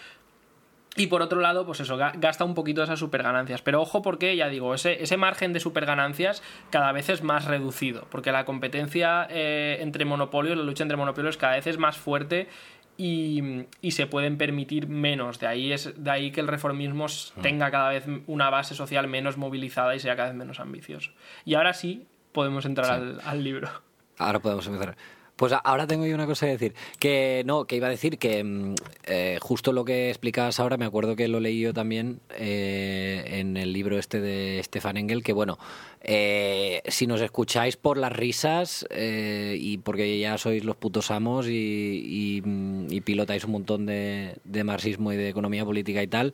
Y 0.98 1.08
por 1.08 1.22
otro 1.22 1.40
lado, 1.40 1.66
pues 1.66 1.80
eso, 1.80 1.96
gasta 1.98 2.44
un 2.44 2.54
poquito 2.54 2.84
esas 2.84 3.00
superganancias. 3.00 3.62
Pero 3.62 3.82
ojo 3.82 4.02
porque, 4.02 4.36
ya 4.36 4.50
digo, 4.50 4.74
ese, 4.74 5.02
ese 5.02 5.16
margen 5.16 5.54
de 5.54 5.62
superganancias 5.62 6.44
cada 6.70 6.92
vez 6.92 7.08
es 7.08 7.24
más 7.24 7.46
reducido, 7.46 8.08
porque 8.10 8.34
la 8.34 8.44
competencia 8.44 9.26
eh, 9.30 9.78
entre 9.80 10.04
monopolios, 10.04 10.58
la 10.58 10.64
lucha 10.64 10.84
entre 10.84 10.98
monopolios 10.98 11.38
cada 11.38 11.56
vez 11.56 11.68
es 11.68 11.78
más 11.78 11.98
fuerte 11.98 12.50
y, 12.98 13.68
se 13.90 14.08
pueden 14.08 14.38
permitir 14.38 14.88
menos. 14.88 15.40
De 15.40 15.48
ahí, 15.48 15.72
es, 15.72 15.94
de 15.96 16.12
ahí 16.12 16.32
que 16.32 16.42
el 16.42 16.48
reformismo 16.48 17.06
mm. 17.06 17.42
tenga 17.42 17.72
cada 17.72 17.90
vez 17.90 18.06
una 18.28 18.50
base 18.50 18.76
social 18.76 19.08
menos 19.08 19.38
movilizada 19.38 19.96
y 19.96 20.00
sea 20.00 20.16
cada 20.16 20.30
vez 20.30 20.38
menos 20.38 20.60
ambicioso. 20.60 21.12
Y 21.46 21.56
ahora 21.56 21.74
sí 21.74 22.06
podemos 22.32 22.66
entrar 22.66 22.92
al, 22.92 23.22
al 23.24 23.44
libro. 23.44 23.70
Ahora 24.18 24.40
podemos 24.40 24.68
empezar. 24.68 24.96
Pues 25.42 25.54
ahora 25.64 25.88
tengo 25.88 26.06
yo 26.06 26.14
una 26.14 26.28
cosa 26.28 26.46
que 26.46 26.52
decir. 26.52 26.76
Que 27.00 27.42
no, 27.48 27.66
que 27.66 27.76
iba 27.76 27.88
a 27.88 27.90
decir 27.90 28.20
que 28.20 28.44
mm, 28.44 28.76
eh, 29.06 29.40
justo 29.42 29.74
lo 29.74 29.84
que 29.84 30.10
explicabas 30.10 30.60
ahora, 30.60 30.78
me 30.78 30.86
acuerdo 30.86 31.16
que 31.16 31.28
lo 31.28 31.40
leí 31.40 31.60
yo 31.62 31.74
también 31.74 32.20
eh, 32.38 33.24
en 33.40 33.58
el 33.58 33.74
libro 33.74 33.98
este 33.98 34.22
de 34.22 34.62
Stefan 34.64 34.98
Engel, 34.98 35.24
que 35.24 35.34
bueno, 35.34 35.58
eh, 36.02 36.84
si 36.88 37.08
nos 37.08 37.22
escucháis 37.22 37.76
por 37.76 37.98
las 37.98 38.14
risas 38.14 38.86
y 38.92 39.80
porque 39.80 40.20
ya 40.20 40.38
sois 40.38 40.64
los 40.64 40.76
putos 40.76 41.10
amos 41.10 41.48
y, 41.48 42.44
y, 42.92 43.02
pilotáis 43.02 43.44
un 43.44 43.54
montón 43.54 43.88
de, 43.88 44.36
de 44.44 44.64
marxismo 44.64 45.12
y 45.12 45.18
de 45.18 45.30
economía 45.30 45.66
política 45.66 46.04
y 46.04 46.08
tal, 46.08 46.34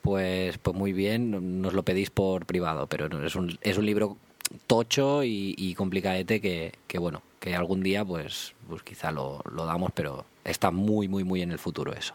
pues, 0.00 0.56
pues 0.56 0.74
muy 0.74 0.94
bien, 0.94 1.60
nos 1.60 1.74
lo 1.74 1.82
pedís 1.82 2.08
por 2.08 2.46
privado, 2.46 2.86
pero 2.86 3.22
es 3.22 3.36
un, 3.36 3.58
es 3.60 3.76
un 3.76 3.84
libro 3.84 4.16
tocho 4.66 5.24
y, 5.24 5.54
y 5.58 5.74
complicadete 5.74 6.40
que, 6.40 6.72
que, 6.86 6.98
bueno, 6.98 7.20
que 7.46 7.54
algún 7.54 7.80
día 7.80 8.04
pues, 8.04 8.54
pues 8.68 8.82
quizá 8.82 9.12
lo, 9.12 9.40
damos, 9.54 9.92
pero 9.94 10.24
está 10.44 10.72
muy, 10.72 11.06
muy, 11.06 11.22
muy 11.22 11.42
en 11.42 11.52
el 11.52 11.60
futuro 11.60 11.92
eso. 11.92 12.14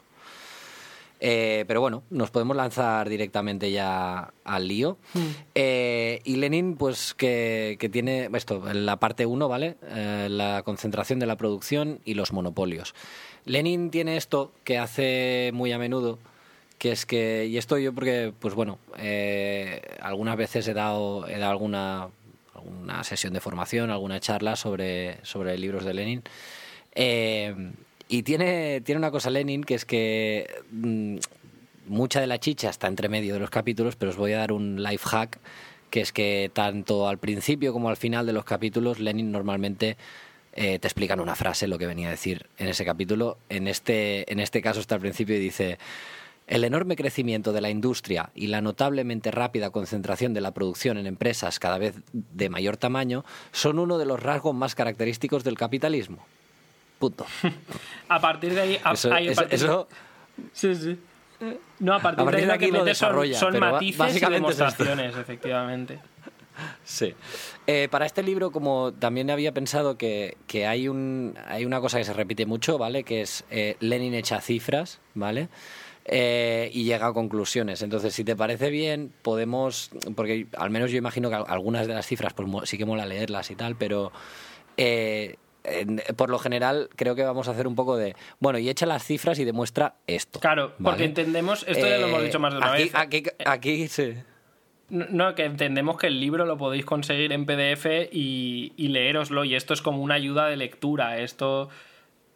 Eh, 1.22 1.64
pero 1.68 1.80
bueno, 1.80 2.04
nos 2.10 2.32
podemos 2.32 2.58
lanzar 2.58 3.08
directamente 3.08 3.72
ya 3.72 4.34
al 4.44 4.68
lío. 4.68 4.98
Hmm. 5.14 5.30
Eh, 5.56 6.20
y 6.26 6.36
Lenin, 6.36 6.76
pues 6.76 7.14
que, 7.14 7.78
tiene 7.94 8.30
esto, 8.34 8.70
en 8.70 8.86
la 8.86 8.98
parte 8.98 9.26
1, 9.26 9.48
¿vale? 9.48 9.78
Eh, 9.88 10.28
la 10.30 10.64
concentración 10.64 11.20
de 11.20 11.28
la 11.28 11.38
producción 11.38 12.02
y 12.04 12.16
los 12.16 12.34
monopolios. 12.34 12.94
Lenin 13.46 13.90
tiene 13.90 14.18
esto 14.18 14.52
que 14.66 14.80
hace 14.80 15.52
muy 15.54 15.72
a 15.72 15.78
menudo, 15.78 16.20
que 16.78 16.92
es 16.92 17.06
que, 17.06 17.46
y 17.46 17.58
esto 17.58 17.78
yo 17.78 17.94
porque, 17.94 18.34
pues 18.38 18.54
bueno, 18.54 18.80
algunas 20.02 20.36
veces 20.36 20.68
he 20.68 20.74
dado, 20.74 21.26
he 21.30 21.38
dado 21.38 21.52
alguna 21.52 22.10
una 22.66 23.04
sesión 23.04 23.34
de 23.34 23.40
formación, 23.40 23.90
alguna 23.90 24.20
charla 24.20 24.56
sobre, 24.56 25.18
sobre 25.24 25.58
libros 25.58 25.86
de 25.86 25.94
Lenin. 25.94 26.24
Eh, 26.94 27.74
y 28.08 28.24
tiene, 28.24 28.82
tiene 28.82 29.00
una 29.00 29.12
cosa 29.12 29.30
Lenin 29.30 29.64
que 29.64 29.76
es 29.76 29.86
que 29.86 30.50
mm, 30.72 31.18
mucha 31.88 32.20
de 32.20 32.28
la 32.28 32.40
chicha 32.40 32.70
está 32.70 32.88
entre 32.88 33.10
medio 33.10 33.34
de 33.34 33.40
los 33.40 33.50
capítulos, 33.50 33.96
pero 33.96 34.12
os 34.12 34.18
voy 34.18 34.34
a 34.34 34.40
dar 34.40 34.52
un 34.52 34.84
life 34.84 35.08
hack, 35.08 35.40
que 35.90 36.02
es 36.02 36.12
que 36.12 36.52
tanto 36.54 37.08
al 37.08 37.18
principio 37.18 37.74
como 37.74 37.90
al 37.90 37.98
final 37.98 38.26
de 38.26 38.34
los 38.34 38.44
capítulos 38.44 39.00
Lenin 39.00 39.32
normalmente 39.32 39.98
eh, 40.54 40.80
te 40.80 40.88
explican 40.88 41.20
una 41.20 41.36
frase, 41.36 41.68
lo 41.68 41.78
que 41.78 41.88
venía 41.88 42.08
a 42.08 42.12
decir 42.12 42.48
en 42.58 42.68
ese 42.68 42.84
capítulo. 42.84 43.38
En 43.50 43.68
este, 43.68 44.32
en 44.32 44.40
este 44.40 44.62
caso 44.62 44.80
está 44.80 44.96
al 44.96 45.02
principio 45.02 45.36
y 45.36 45.40
dice... 45.40 45.78
El 46.52 46.66
enorme 46.66 46.98
crecimiento 46.98 47.54
de 47.54 47.62
la 47.62 47.70
industria 47.70 48.30
y 48.36 48.48
la 48.48 48.60
notablemente 48.60 49.32
rápida 49.32 49.70
concentración 49.70 50.34
de 50.34 50.42
la 50.42 50.54
producción 50.54 50.98
en 50.98 51.08
empresas 51.08 51.60
cada 51.60 51.78
vez 51.78 51.96
de 52.12 52.50
mayor 52.50 52.76
tamaño 52.76 53.24
son 53.54 53.80
uno 53.80 53.98
de 53.98 54.04
los 54.06 54.22
rasgos 54.22 54.54
más 54.54 54.76
característicos 54.76 55.46
del 55.46 55.58
capitalismo. 55.58 56.26
Punto. 57.00 57.26
a 58.10 58.20
partir 58.20 58.54
de 58.54 58.60
ahí... 58.60 58.80
eso, 59.50 59.88
Sí, 60.52 60.76
sí. 60.76 61.00
No, 61.80 61.94
a 61.94 62.00
partir, 62.00 62.46
de, 62.46 62.52
ahí 62.52 62.70
lo 62.70 62.84
desarrolla, 62.84 63.40
son, 63.40 63.58
matices 63.58 64.22
y 64.22 64.26
demostraciones, 64.26 65.16
efectivamente. 65.16 66.00
Sí. 66.84 67.16
Eh, 67.66 67.88
para 67.90 68.06
este 68.06 68.22
libro, 68.22 68.52
como 68.52 68.92
también 68.92 69.32
había 69.32 69.54
pensado 69.54 69.98
que, 69.98 70.36
hay, 70.68 70.90
un, 70.90 71.34
hay 71.48 71.64
una 71.64 71.80
cosa 71.80 71.98
que 71.98 72.04
se 72.04 72.14
repite 72.14 72.46
mucho, 72.46 72.78
¿vale? 72.78 73.04
Que 73.06 73.22
es 73.22 73.46
eh, 73.50 73.78
Lenin 73.80 74.14
echa 74.14 74.42
cifras, 74.42 75.00
¿vale? 75.16 75.48
Eh, 76.14 76.70
y 76.74 76.84
llega 76.84 77.08
a 77.08 77.14
conclusiones. 77.14 77.82
Entonces, 77.82 78.14
si 78.14 78.26
te 78.26 78.36
parece 78.36 78.70
bien, 78.70 79.14
podemos, 79.22 79.92
porque 80.14 80.46
al 80.58 80.70
menos 80.70 80.92
yo 80.92 80.98
imagino 80.98 81.30
que 81.30 81.36
algunas 81.36 81.88
de 81.88 81.94
las 81.94 82.06
cifras, 82.06 82.34
pues 82.34 82.70
sí 82.70 82.78
que 82.78 82.86
mola 82.86 83.06
leerlas 83.06 83.50
y 83.50 83.56
tal, 83.56 83.78
pero 83.78 84.12
eh, 84.76 85.38
por 86.18 86.30
lo 86.30 86.38
general 86.38 86.90
creo 86.98 87.16
que 87.16 87.24
vamos 87.24 87.48
a 87.48 87.52
hacer 87.52 87.66
un 87.66 87.76
poco 87.76 87.96
de, 87.96 88.18
bueno, 88.40 88.60
y 88.60 88.70
echa 88.70 88.86
las 88.86 89.06
cifras 89.06 89.40
y 89.40 89.46
demuestra 89.46 89.96
esto. 90.06 90.42
Claro, 90.42 90.74
porque 90.84 91.06
entendemos, 91.06 91.64
esto 91.66 91.88
ya 91.88 91.98
lo 91.98 92.08
hemos 92.08 92.24
dicho 92.24 92.40
más 92.40 92.52
de 92.52 92.58
una 92.58 92.72
vez. 92.72 92.92
Aquí, 92.94 93.24
aquí 93.46 93.88
sí. 93.88 94.14
No, 94.90 95.34
que 95.36 95.46
entendemos 95.46 95.98
que 95.98 96.08
el 96.08 96.20
libro 96.20 96.46
lo 96.46 96.58
podéis 96.58 96.84
conseguir 96.84 97.32
en 97.32 97.46
PDF 97.46 97.86
y, 98.12 98.74
y 98.76 98.90
leeroslo, 98.90 99.46
y 99.46 99.56
esto 99.56 99.74
es 99.74 99.82
como 99.82 100.04
una 100.04 100.16
ayuda 100.16 100.48
de 100.48 100.58
lectura. 100.58 101.20
Esto 101.20 101.70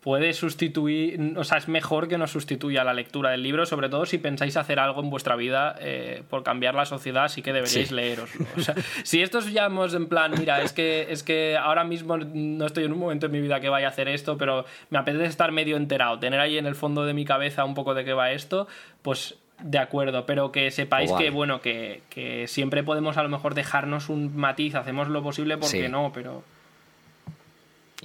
puede 0.06 0.34
sustituir, 0.34 1.34
o 1.36 1.44
sea, 1.44 1.58
es 1.58 1.68
mejor 1.68 2.08
que 2.08 2.20
no 2.20 2.28
sustituya 2.28 2.84
la 2.84 2.94
lectura 2.94 3.32
del 3.32 3.42
libro, 3.42 3.66
sobre 3.66 3.90
todo 3.90 4.06
si 4.06 4.20
pensáis 4.20 4.56
hacer 4.56 4.78
algo 4.78 5.02
en 5.02 5.10
vuestra 5.10 5.36
vida 5.36 5.76
eh, 5.80 6.22
por 6.30 6.44
cambiar 6.44 6.76
la 6.76 6.86
sociedad, 6.86 7.28
sí 7.28 7.42
que 7.42 7.52
deberíais 7.52 7.92
leeros. 7.92 8.30
O 8.56 8.62
sea, 8.62 8.76
si 9.04 9.24
estos 9.24 9.52
ya 9.52 9.66
hemos 9.66 9.96
en 9.96 10.06
plan, 10.08 10.32
mira, 10.38 10.62
es 10.62 10.74
que, 10.74 11.08
es 11.10 11.24
que 11.24 11.58
ahora 11.58 11.84
mismo 11.84 12.18
no 12.18 12.68
estoy 12.68 12.84
en 12.84 12.94
un 12.94 13.00
momento 13.00 13.26
en 13.26 13.32
mi 13.32 13.42
vida 13.42 13.60
que 13.60 13.68
vaya 13.68 13.88
a 13.88 13.90
hacer 13.90 14.08
esto, 14.08 14.38
pero 14.38 14.66
me 14.92 15.00
apetece 15.00 15.26
estar 15.26 15.52
medio 15.52 15.76
enterado, 15.76 16.20
tener 16.20 16.40
ahí 16.40 16.60
en 16.60 16.68
el 16.68 16.76
fondo 16.76 17.04
de 17.04 17.16
mi 17.16 17.26
cabeza 17.26 17.66
un 17.66 17.74
poco 17.74 17.96
de 17.96 18.06
qué 18.06 18.14
va 18.14 18.32
esto, 18.32 18.68
pues 19.02 19.40
de 19.60 19.80
acuerdo, 19.80 20.28
pero 20.28 20.52
que 20.52 20.70
sepáis 20.70 21.12
que, 21.14 21.32
bueno, 21.32 21.62
que, 21.62 22.04
que, 22.12 22.48
siempre 22.48 22.84
podemos 22.84 23.18
a 23.18 23.24
lo 23.24 23.30
mejor 23.30 23.56
dejarnos 23.56 24.10
un 24.10 24.38
matiz, 24.38 24.76
hacemos 24.76 25.08
lo 25.08 25.24
posible 25.24 25.58
porque 25.58 25.90
no, 25.90 26.12
pero... 26.14 26.44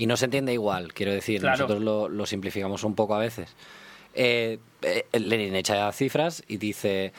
Y 0.00 0.06
no 0.06 0.16
se 0.16 0.24
entiende 0.24 0.54
igual, 0.54 0.94
quiero 0.94 1.12
decir, 1.12 1.42
nosotros 1.42 1.82
lo, 1.82 2.24
simplificamos 2.24 2.84
un 2.84 2.94
poco 2.94 3.14
a 3.14 3.18
veces. 3.18 3.54
Eh, 4.14 4.58
eh, 4.80 5.04
Lenin 5.12 5.54
echa 5.54 5.92
cifras 5.92 6.42
y 6.48 6.56
dice, 6.56 7.12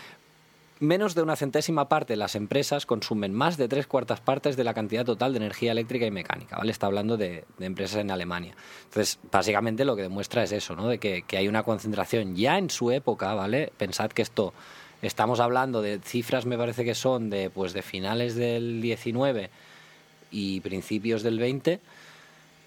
menos 0.80 1.14
de 1.14 1.22
una 1.22 1.36
centésima 1.36 1.88
parte 1.88 2.14
de 2.14 2.18
las 2.18 2.34
empresas 2.34 2.88
consumen 2.88 3.36
más 3.36 3.58
de 3.58 3.68
tres 3.68 3.86
cuartas 3.86 4.20
partes 4.20 4.58
de 4.58 4.64
la 4.64 4.74
cantidad 4.74 5.06
total 5.06 5.34
de 5.34 5.38
energía 5.38 5.74
eléctrica 5.74 6.08
y 6.08 6.12
mecánica, 6.12 6.58
¿vale? 6.58 6.72
Está 6.72 6.88
hablando 6.88 7.18
de, 7.18 7.44
empresas 7.60 8.02
en 8.02 8.10
Alemania. 8.10 8.56
Entonces, 8.86 9.20
básicamente 9.32 9.86
lo 9.86 9.96
que 9.96 10.02
demuestra 10.02 10.42
es 10.42 10.52
eso, 10.52 10.76
¿no? 10.76 10.88
De 10.88 10.98
que, 10.98 11.22
que, 11.22 11.38
hay 11.38 11.48
una 11.48 11.62
concentración 11.62 12.36
ya 12.36 12.58
en 12.58 12.72
su 12.72 12.90
época, 12.90 13.36
¿vale? 13.36 13.72
Pensad 13.78 14.10
que 14.10 14.24
esto, 14.24 14.56
estamos 15.04 15.40
hablando 15.40 15.84
de 15.84 16.00
cifras, 16.00 16.48
me 16.48 16.58
parece 16.58 16.84
que 16.84 16.96
son 16.96 17.30
de, 17.30 17.52
pues, 17.52 17.74
de 17.74 17.84
finales 17.84 18.34
del 18.34 18.82
19 18.82 19.52
y 20.32 20.62
principios 20.62 21.22
del 21.22 21.38
20, 21.38 21.80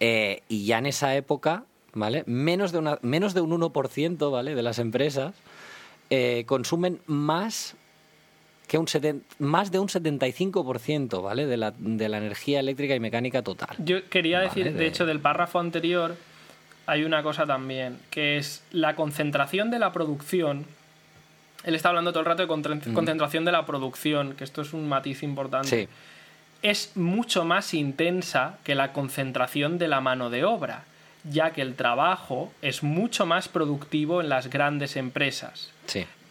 eh, 0.00 0.42
y 0.48 0.66
ya 0.66 0.78
en 0.78 0.86
esa 0.86 1.14
época, 1.16 1.64
¿vale? 1.92 2.24
Menos 2.26 2.72
de, 2.72 2.78
una, 2.78 2.98
menos 3.02 3.34
de 3.34 3.40
un 3.40 3.50
1%, 3.60 4.30
¿vale? 4.30 4.54
De 4.54 4.62
las 4.62 4.78
empresas 4.78 5.34
eh, 6.10 6.44
consumen 6.46 7.00
más 7.06 7.76
que 8.66 8.78
un 8.78 8.86
más 9.38 9.70
de 9.70 9.78
un 9.78 9.88
75%, 9.88 11.22
¿vale? 11.22 11.46
De 11.46 11.56
la, 11.56 11.74
de 11.76 12.08
la 12.08 12.18
energía 12.18 12.60
eléctrica 12.60 12.94
y 12.94 13.00
mecánica 13.00 13.42
total. 13.42 13.76
Yo 13.78 14.08
quería 14.08 14.40
decir, 14.40 14.72
de... 14.72 14.86
hecho, 14.86 15.06
del 15.06 15.20
párrafo 15.20 15.60
anterior 15.60 16.16
hay 16.86 17.04
una 17.04 17.22
cosa 17.22 17.46
también, 17.46 17.98
que 18.10 18.36
es 18.36 18.62
la 18.72 18.96
concentración 18.96 19.70
de 19.70 19.78
la 19.78 19.92
producción. 19.92 20.66
Él 21.64 21.74
está 21.74 21.90
hablando 21.90 22.12
todo 22.12 22.20
el 22.20 22.26
rato 22.26 22.42
de 22.42 22.48
concentración 22.48 23.44
de 23.44 23.52
la 23.52 23.64
producción, 23.64 24.34
que 24.34 24.44
esto 24.44 24.62
es 24.62 24.72
un 24.72 24.88
matiz 24.88 25.22
importante. 25.22 25.68
Sí 25.68 25.88
es 26.64 26.96
mucho 26.96 27.44
más 27.44 27.74
intensa 27.74 28.58
que 28.64 28.74
la 28.74 28.94
concentración 28.94 29.76
de 29.76 29.86
la 29.86 30.00
mano 30.00 30.30
de 30.30 30.44
obra, 30.44 30.84
ya 31.22 31.52
que 31.52 31.60
el 31.60 31.74
trabajo 31.74 32.50
es 32.62 32.82
mucho 32.82 33.26
más 33.26 33.48
productivo 33.48 34.22
en 34.22 34.30
las 34.30 34.48
grandes 34.48 34.96
empresas. 34.96 35.70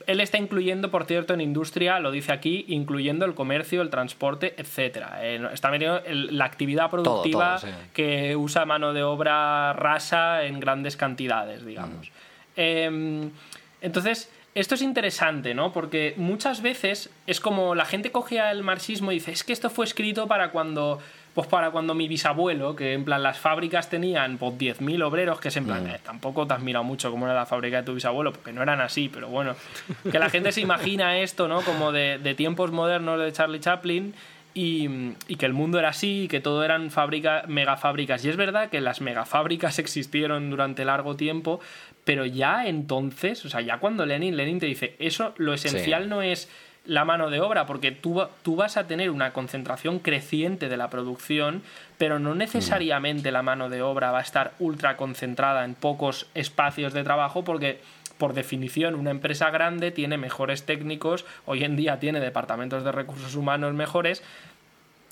él 0.07 0.19
está 0.19 0.39
incluyendo, 0.39 0.89
por 0.89 1.05
cierto, 1.05 1.35
en 1.35 1.39
industria, 1.39 1.99
lo 1.99 2.09
dice 2.11 2.33
aquí, 2.33 2.65
incluyendo 2.67 3.25
el 3.25 3.35
comercio, 3.35 3.83
el 3.83 3.91
transporte, 3.91 4.55
etcétera. 4.57 5.19
Eh, 5.21 5.39
está 5.53 5.69
metiendo 5.69 6.01
la 6.07 6.45
actividad 6.45 6.89
productiva 6.89 7.61
que 7.93 8.35
usa 8.35 8.65
mano 8.65 8.91
de 8.91 9.03
obra 9.03 9.71
rasa 9.73 10.45
en 10.45 10.59
grandes 10.59 10.97
cantidades, 10.97 11.63
digamos. 11.63 12.09
Mm. 12.09 12.11
Em, 12.55 13.31
entonces, 13.81 14.31
esto 14.55 14.75
es 14.75 14.81
interesante, 14.81 15.53
¿no? 15.53 15.71
Porque 15.71 16.13
muchas 16.17 16.61
veces 16.61 17.09
es 17.27 17.39
como 17.39 17.75
la 17.75 17.85
gente 17.85 18.11
coge 18.11 18.39
el 18.51 18.63
marxismo 18.63 19.11
y 19.11 19.15
dice, 19.15 19.31
es 19.31 19.43
que 19.43 19.53
esto 19.53 19.69
fue 19.69 19.85
escrito 19.85 20.27
para 20.27 20.51
cuando 20.51 20.99
pues 21.33 21.47
para 21.47 21.71
cuando 21.71 21.95
mi 21.95 22.07
bisabuelo, 22.07 22.75
que 22.75 22.93
en 22.93 23.05
plan 23.05 23.23
las 23.23 23.39
fábricas 23.39 23.89
tenían 23.89 24.37
pues 24.37 24.53
10.000 24.53 25.03
obreros, 25.03 25.39
que 25.39 25.47
es 25.47 25.57
en 25.57 25.65
plan, 25.65 25.83
mm. 25.83 25.87
eh, 25.87 25.99
tampoco 26.03 26.45
te 26.45 26.53
has 26.53 26.61
mirado 26.61 26.83
mucho 26.83 27.09
cómo 27.09 27.25
era 27.25 27.33
la 27.33 27.45
fábrica 27.45 27.77
de 27.77 27.83
tu 27.83 27.95
bisabuelo, 27.95 28.31
porque 28.31 28.53
no 28.53 28.61
eran 28.61 28.81
así, 28.81 29.09
pero 29.09 29.29
bueno, 29.29 29.55
que 30.11 30.19
la 30.19 30.29
gente 30.29 30.51
se 30.51 30.61
imagina 30.61 31.17
esto, 31.19 31.47
¿no? 31.47 31.61
Como 31.61 31.91
de, 31.91 32.35
tiempos 32.37 32.71
modernos 32.71 33.19
de 33.19 33.31
Charlie 33.31 33.59
Chaplin. 33.59 34.13
Y, 34.55 35.15
que 35.39 35.47
el 35.47 35.53
mundo 35.53 35.79
era 35.79 35.89
así, 35.89 36.25
y 36.25 36.27
que 36.27 36.39
todo 36.39 36.63
eran 36.63 36.91
fábrica, 36.91 37.43
megafábricas. 37.47 38.23
Y 38.23 38.29
es 38.29 38.37
verdad 38.37 38.69
que 38.69 38.81
las 38.81 39.01
megafábricas 39.01 39.79
existieron 39.79 40.51
durante 40.51 40.85
largo 40.85 41.15
tiempo, 41.15 41.59
pero 42.03 42.25
ya 42.25 42.67
entonces, 42.67 43.45
o 43.45 43.49
sea, 43.49 43.61
ya 43.61 43.79
cuando 43.79 44.05
Lenin, 44.05 44.35
Lenin 44.35 44.59
te 44.59 44.65
dice, 44.65 44.95
eso 44.99 45.33
lo 45.37 45.53
esencial 45.53 46.09
no 46.09 46.21
es 46.21 46.49
la 46.85 47.05
mano 47.05 47.29
de 47.29 47.39
obra, 47.39 47.65
porque 47.65 47.91
tú, 47.91 48.21
tú, 48.41 48.57
vas 48.57 48.75
a 48.75 48.87
tener 48.87 49.09
una 49.09 49.31
concentración 49.31 49.99
creciente 49.99 50.67
de 50.67 50.75
la 50.75 50.89
producción, 50.89 51.63
pero 51.97 52.19
no 52.19 52.35
necesariamente 52.35 53.31
la 53.31 53.41
mano 53.41 53.69
de 53.69 53.81
obra 53.81 54.11
va 54.11 54.19
a 54.19 54.23
estar 54.23 54.53
ultra 54.59 54.97
concentrada 54.97 55.63
en 55.63 55.75
pocos 55.75 56.27
espacios 56.33 56.93
de 56.93 57.03
trabajo, 57.03 57.45
porque 57.45 57.79
por 58.17 58.33
definición 58.33 58.95
una 58.95 59.11
empresa 59.11 59.49
grande 59.49 59.91
tiene 59.91 60.17
mejores 60.17 60.65
técnicos, 60.65 61.25
hoy 61.45 61.63
en 61.63 61.77
día 61.77 61.99
tiene 61.99 62.19
departamentos 62.19 62.83
de 62.83 62.91
recursos 62.91 63.35
humanos 63.35 63.73
mejores, 63.73 64.21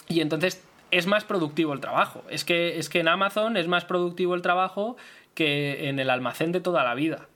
y 0.10 0.20
entonces 0.20 0.62
es 0.92 1.08
más 1.08 1.24
productivo 1.24 1.74
el 1.74 1.80
trabajo. 1.80 2.24
Es 2.30 2.44
que, 2.44 2.78
es 2.78 2.90
que 2.90 3.00
en 3.00 3.08
Amazon 3.08 3.56
es 3.56 3.68
más 3.68 3.86
productivo 3.86 4.36
el 4.36 4.42
trabajo 4.42 4.98
que 5.34 5.90
en 5.90 6.00
el 6.00 6.10
almacén 6.10 6.52
de 6.52 6.62
toda 6.62 6.84
la 6.84 6.96
vida. 6.96 7.28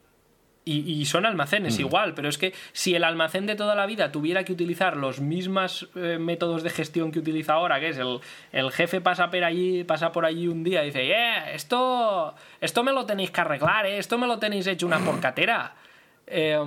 Y, 0.67 1.05
son 1.05 1.27
almacenes 1.27 1.77
mm. 1.77 1.81
igual, 1.81 2.13
pero 2.15 2.27
es 2.27 2.39
que 2.39 2.51
si 2.73 2.95
el 2.95 3.03
almacén 3.03 3.45
de 3.45 3.53
toda 3.53 3.75
la 3.75 3.85
vida 3.85 4.11
tuviera 4.11 4.43
que 4.43 4.51
utilizar 4.51 4.97
los 4.97 5.19
mismos 5.19 5.89
eh, 5.95 6.17
métodos 6.19 6.63
de 6.63 6.71
gestión 6.71 7.11
que 7.11 7.19
utiliza 7.19 7.53
ahora, 7.53 7.79
que 7.79 7.89
es 7.89 7.99
el, 7.99 8.19
el, 8.51 8.71
jefe 8.71 8.99
pasa 8.99 9.29
por 9.29 9.43
allí, 9.43 9.83
pasa 9.83 10.11
por 10.11 10.25
allí 10.25 10.47
un 10.47 10.63
día 10.63 10.81
y 10.81 10.87
dice, 10.87 11.03
eh, 11.03 11.53
esto, 11.53 12.33
esto 12.61 12.83
me 12.83 12.93
lo 12.93 13.05
tenéis 13.05 13.29
que 13.29 13.41
arreglar, 13.41 13.85
eh, 13.85 13.99
esto 13.99 14.17
me 14.17 14.25
lo 14.25 14.39
tenéis 14.39 14.65
hecho 14.65 14.87
una 14.87 14.97
porcatera. 14.97 15.75
Eh, 16.27 16.57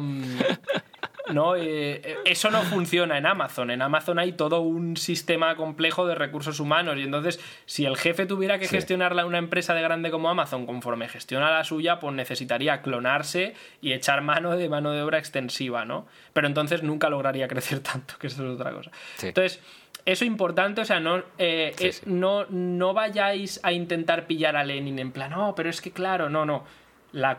¿no? 1.33 1.57
Eh, 1.57 2.19
eso 2.25 2.51
no 2.51 2.63
funciona 2.63 3.19
en 3.19 3.27
Amazon. 3.27 3.71
En 3.71 3.83
Amazon 3.83 4.19
hay 4.19 4.33
todo 4.33 4.61
un 4.61 4.97
sistema 4.97 5.57
complejo 5.57 6.07
de 6.07 6.15
recursos 6.15 6.61
humanos 6.61 6.97
y 6.99 7.03
entonces 7.03 7.41
si 7.67 7.85
el 7.85 7.97
jefe 7.97 8.27
tuviera 8.27 8.59
que 8.59 8.69
gestionarla 8.69 9.27
una 9.27 9.39
empresa 9.39 9.75
de 9.75 9.83
grande 9.83 10.11
como 10.11 10.29
Amazon 10.29 10.67
conforme 10.67 11.09
gestiona 11.09 11.51
la 11.51 11.65
suya, 11.65 12.01
pues 12.01 12.15
necesitaría 12.15 12.83
clonarse 12.83 13.55
y 13.81 13.93
echar 13.93 14.23
mano 14.23 14.57
de 14.57 14.69
mano 14.69 14.93
de 14.93 15.03
obra 15.03 15.19
extensiva, 15.19 15.85
¿no? 15.85 16.07
Pero 16.33 16.47
entonces 16.47 16.83
nunca 16.83 17.09
lograría 17.09 17.49
crecer 17.49 17.81
tanto, 17.81 18.15
que 18.19 18.29
eso 18.29 18.45
es 18.45 18.61
otra 18.61 18.73
cosa. 18.73 18.91
Entonces, 19.23 19.61
eso 20.05 20.25
es 20.25 20.29
importante, 20.29 20.81
o 20.81 20.85
sea, 20.85 21.01
no, 21.01 21.23
eh, 21.37 21.75
no, 22.07 22.47
no 22.47 22.95
vayáis 22.95 23.61
a 23.63 23.73
intentar 23.73 24.27
pillar 24.27 24.57
a 24.57 24.65
Lenin 24.65 24.99
en 24.99 25.13
plan, 25.13 25.31
no, 25.31 25.55
pero 25.55 25.69
es 25.69 25.81
que 25.83 25.91
claro, 25.91 26.31
no, 26.31 26.47
no 26.47 26.65
la, 27.13 27.37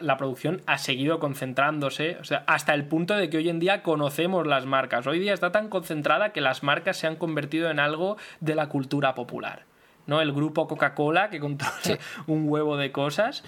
la 0.00 0.16
producción 0.16 0.62
ha 0.66 0.78
seguido 0.78 1.18
concentrándose, 1.18 2.16
o 2.20 2.24
sea, 2.24 2.44
hasta 2.46 2.74
el 2.74 2.84
punto 2.84 3.14
de 3.14 3.30
que 3.30 3.36
hoy 3.36 3.48
en 3.48 3.60
día 3.60 3.82
conocemos 3.82 4.46
las 4.46 4.66
marcas. 4.66 5.06
Hoy 5.06 5.20
día 5.20 5.34
está 5.34 5.52
tan 5.52 5.68
concentrada 5.68 6.32
que 6.32 6.40
las 6.40 6.62
marcas 6.62 6.96
se 6.96 7.06
han 7.06 7.16
convertido 7.16 7.70
en 7.70 7.78
algo 7.78 8.16
de 8.40 8.54
la 8.54 8.68
cultura 8.68 9.14
popular. 9.14 9.64
¿no? 10.06 10.20
El 10.20 10.32
grupo 10.32 10.66
Coca-Cola, 10.66 11.30
que 11.30 11.40
controla 11.40 11.72
un 12.26 12.48
huevo 12.48 12.76
de 12.76 12.92
cosas. 12.92 13.44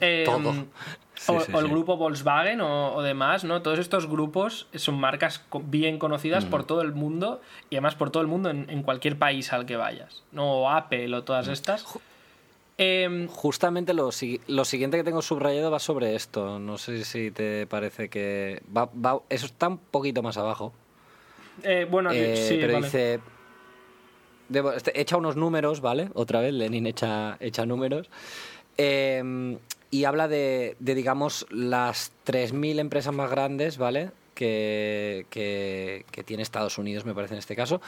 Em, 0.00 0.66
o, 1.28 1.60
el 1.60 1.68
grupo 1.68 1.96
Volkswagen 1.96 2.60
o, 2.60 3.00
demás, 3.02 3.44
¿no? 3.44 3.62
Todos 3.62 3.78
estos 3.78 4.08
grupos 4.08 4.66
son 4.74 4.96
marcas 4.96 5.44
bien 5.62 6.00
conocidas 6.00 6.44
por 6.44 6.64
todo 6.64 6.82
el 6.82 6.92
mundo 6.92 7.40
y 7.70 7.76
además 7.76 7.94
por 7.94 8.10
todo 8.10 8.20
el 8.20 8.26
mundo 8.26 8.50
en, 8.50 8.82
cualquier 8.82 9.16
país 9.16 9.52
al 9.52 9.66
que 9.66 9.76
vayas, 9.76 10.24
¿no? 10.32 10.62
O 10.62 10.70
Apple 10.70 11.14
o 11.14 11.22
todas 11.22 11.46
estas. 11.46 11.86
Em, 12.76 13.28
Justamente 13.28 13.94
lo, 13.94 14.10
siguiente 14.10 14.96
que 14.96 15.04
tengo 15.04 15.22
subrayado 15.22 15.70
va 15.70 15.78
sobre 15.78 16.14
esto. 16.16 16.58
No 16.58 16.76
sé 16.78 17.04
si 17.04 17.30
te 17.30 17.66
parece 17.66 18.08
que. 18.08 18.62
Va, 18.76 18.90
eso 19.28 19.46
está 19.46 19.68
un 19.68 19.78
poquito 19.78 20.22
más 20.22 20.36
abajo. 20.36 20.72
Eh, 21.62 21.86
bueno, 21.88 22.10
eh, 22.12 22.36
sí, 22.36 22.58
pero 22.60 22.80
dice. 22.80 23.20
Este, 24.76 25.00
echa 25.00 25.16
unos 25.16 25.36
números, 25.36 25.80
¿vale? 25.80 26.10
Otra 26.14 26.40
vez, 26.40 26.52
Lenin 26.52 26.86
echa, 26.86 27.36
echa 27.40 27.64
números. 27.64 28.10
Em, 28.76 29.58
y 29.90 30.04
habla 30.04 30.26
de, 30.26 30.76
de, 30.80 30.94
digamos, 30.94 31.46
las 31.50 32.12
3.000 32.26 32.80
empresas 32.80 33.14
más 33.14 33.30
grandes, 33.30 33.78
¿vale? 33.78 34.10
Que, 34.34 35.26
que, 35.30 36.04
que, 36.10 36.24
tiene 36.24 36.42
Estados 36.42 36.76
Unidos, 36.76 37.04
me 37.04 37.14
parece 37.14 37.34
en 37.34 37.38
este 37.38 37.54
caso, 37.54 37.80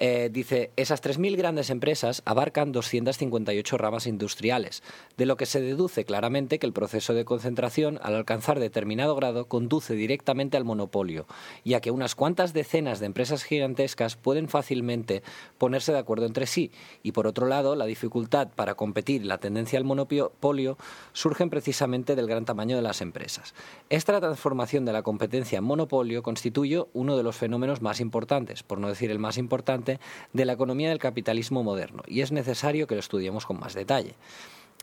eh, 0.00 0.28
dice, 0.32 0.72
esas 0.76 1.02
3.000 1.02 1.36
grandes 1.36 1.70
empresas 1.70 2.22
abarcan 2.24 2.72
258 2.72 3.78
ramas 3.78 4.06
industriales, 4.06 4.82
de 5.16 5.26
lo 5.26 5.36
que 5.36 5.46
se 5.46 5.60
deduce 5.60 6.04
claramente 6.04 6.58
que 6.58 6.66
el 6.66 6.72
proceso 6.72 7.14
de 7.14 7.24
concentración, 7.24 8.00
al 8.02 8.16
alcanzar 8.16 8.58
determinado 8.58 9.14
grado, 9.14 9.46
conduce 9.46 9.94
directamente 9.94 10.56
al 10.56 10.64
monopolio, 10.64 11.26
ya 11.64 11.80
que 11.80 11.90
unas 11.90 12.14
cuantas 12.14 12.52
decenas 12.52 12.98
de 12.98 13.06
empresas 13.06 13.44
gigantescas 13.44 14.16
pueden 14.16 14.48
fácilmente 14.48 15.22
ponerse 15.58 15.92
de 15.92 15.98
acuerdo 15.98 16.26
entre 16.26 16.46
sí, 16.46 16.72
y 17.02 17.12
por 17.12 17.26
otro 17.26 17.46
lado, 17.46 17.76
la 17.76 17.86
dificultad 17.86 18.48
para 18.48 18.74
competir 18.74 19.22
y 19.22 19.26
la 19.26 19.38
tendencia 19.38 19.78
al 19.78 19.84
monopolio 19.84 20.76
surgen 21.12 21.50
precisamente 21.50 22.16
del 22.16 22.26
gran 22.26 22.44
tamaño 22.44 22.76
de 22.76 22.82
las 22.82 23.00
empresas. 23.00 23.54
Esta 23.90 24.20
transformación 24.20 24.84
de 24.84 24.92
la 24.92 25.02
competencia 25.02 25.58
en 25.58 25.64
monopolio 25.64 26.22
constituye 26.22 26.82
uno 26.92 27.16
de 27.16 27.22
los 27.22 27.36
fenómenos 27.36 27.82
más 27.82 28.00
importantes, 28.00 28.62
por 28.62 28.78
no 28.78 28.88
decir 28.88 29.10
el 29.10 29.18
más 29.18 29.38
importante, 29.38 29.83
de 29.84 30.44
la 30.44 30.52
economía 30.52 30.88
del 30.88 30.98
capitalismo 30.98 31.62
moderno 31.62 32.02
y 32.06 32.20
es 32.20 32.32
necesario 32.32 32.86
que 32.86 32.94
lo 32.94 33.00
estudiemos 33.00 33.46
con 33.46 33.58
más 33.58 33.74
detalle. 33.74 34.14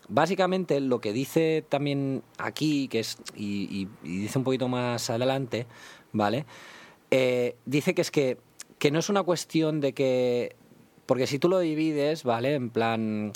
Básicamente 0.08 0.80
lo 0.80 1.00
que 1.00 1.12
dice 1.12 1.64
también 1.68 2.22
aquí, 2.38 2.88
que 2.88 3.00
es, 3.00 3.18
y, 3.36 3.88
dice 4.02 4.38
un 4.38 4.44
poquito 4.44 4.68
más 4.68 5.08
adelante, 5.10 5.66
¿vale? 6.12 6.44
Eh, 7.10 7.56
dice 7.66 7.94
que 7.94 8.02
es 8.02 8.10
que, 8.10 8.38
que 8.78 8.90
no 8.90 8.98
es 8.98 9.08
una 9.08 9.22
cuestión 9.22 9.80
de 9.80 9.92
que, 9.92 10.56
porque 11.06 11.26
si 11.26 11.38
tú 11.38 11.48
lo 11.48 11.60
divides, 11.60 12.24
¿vale? 12.24 12.54
En 12.54 12.70
plan, 12.70 13.32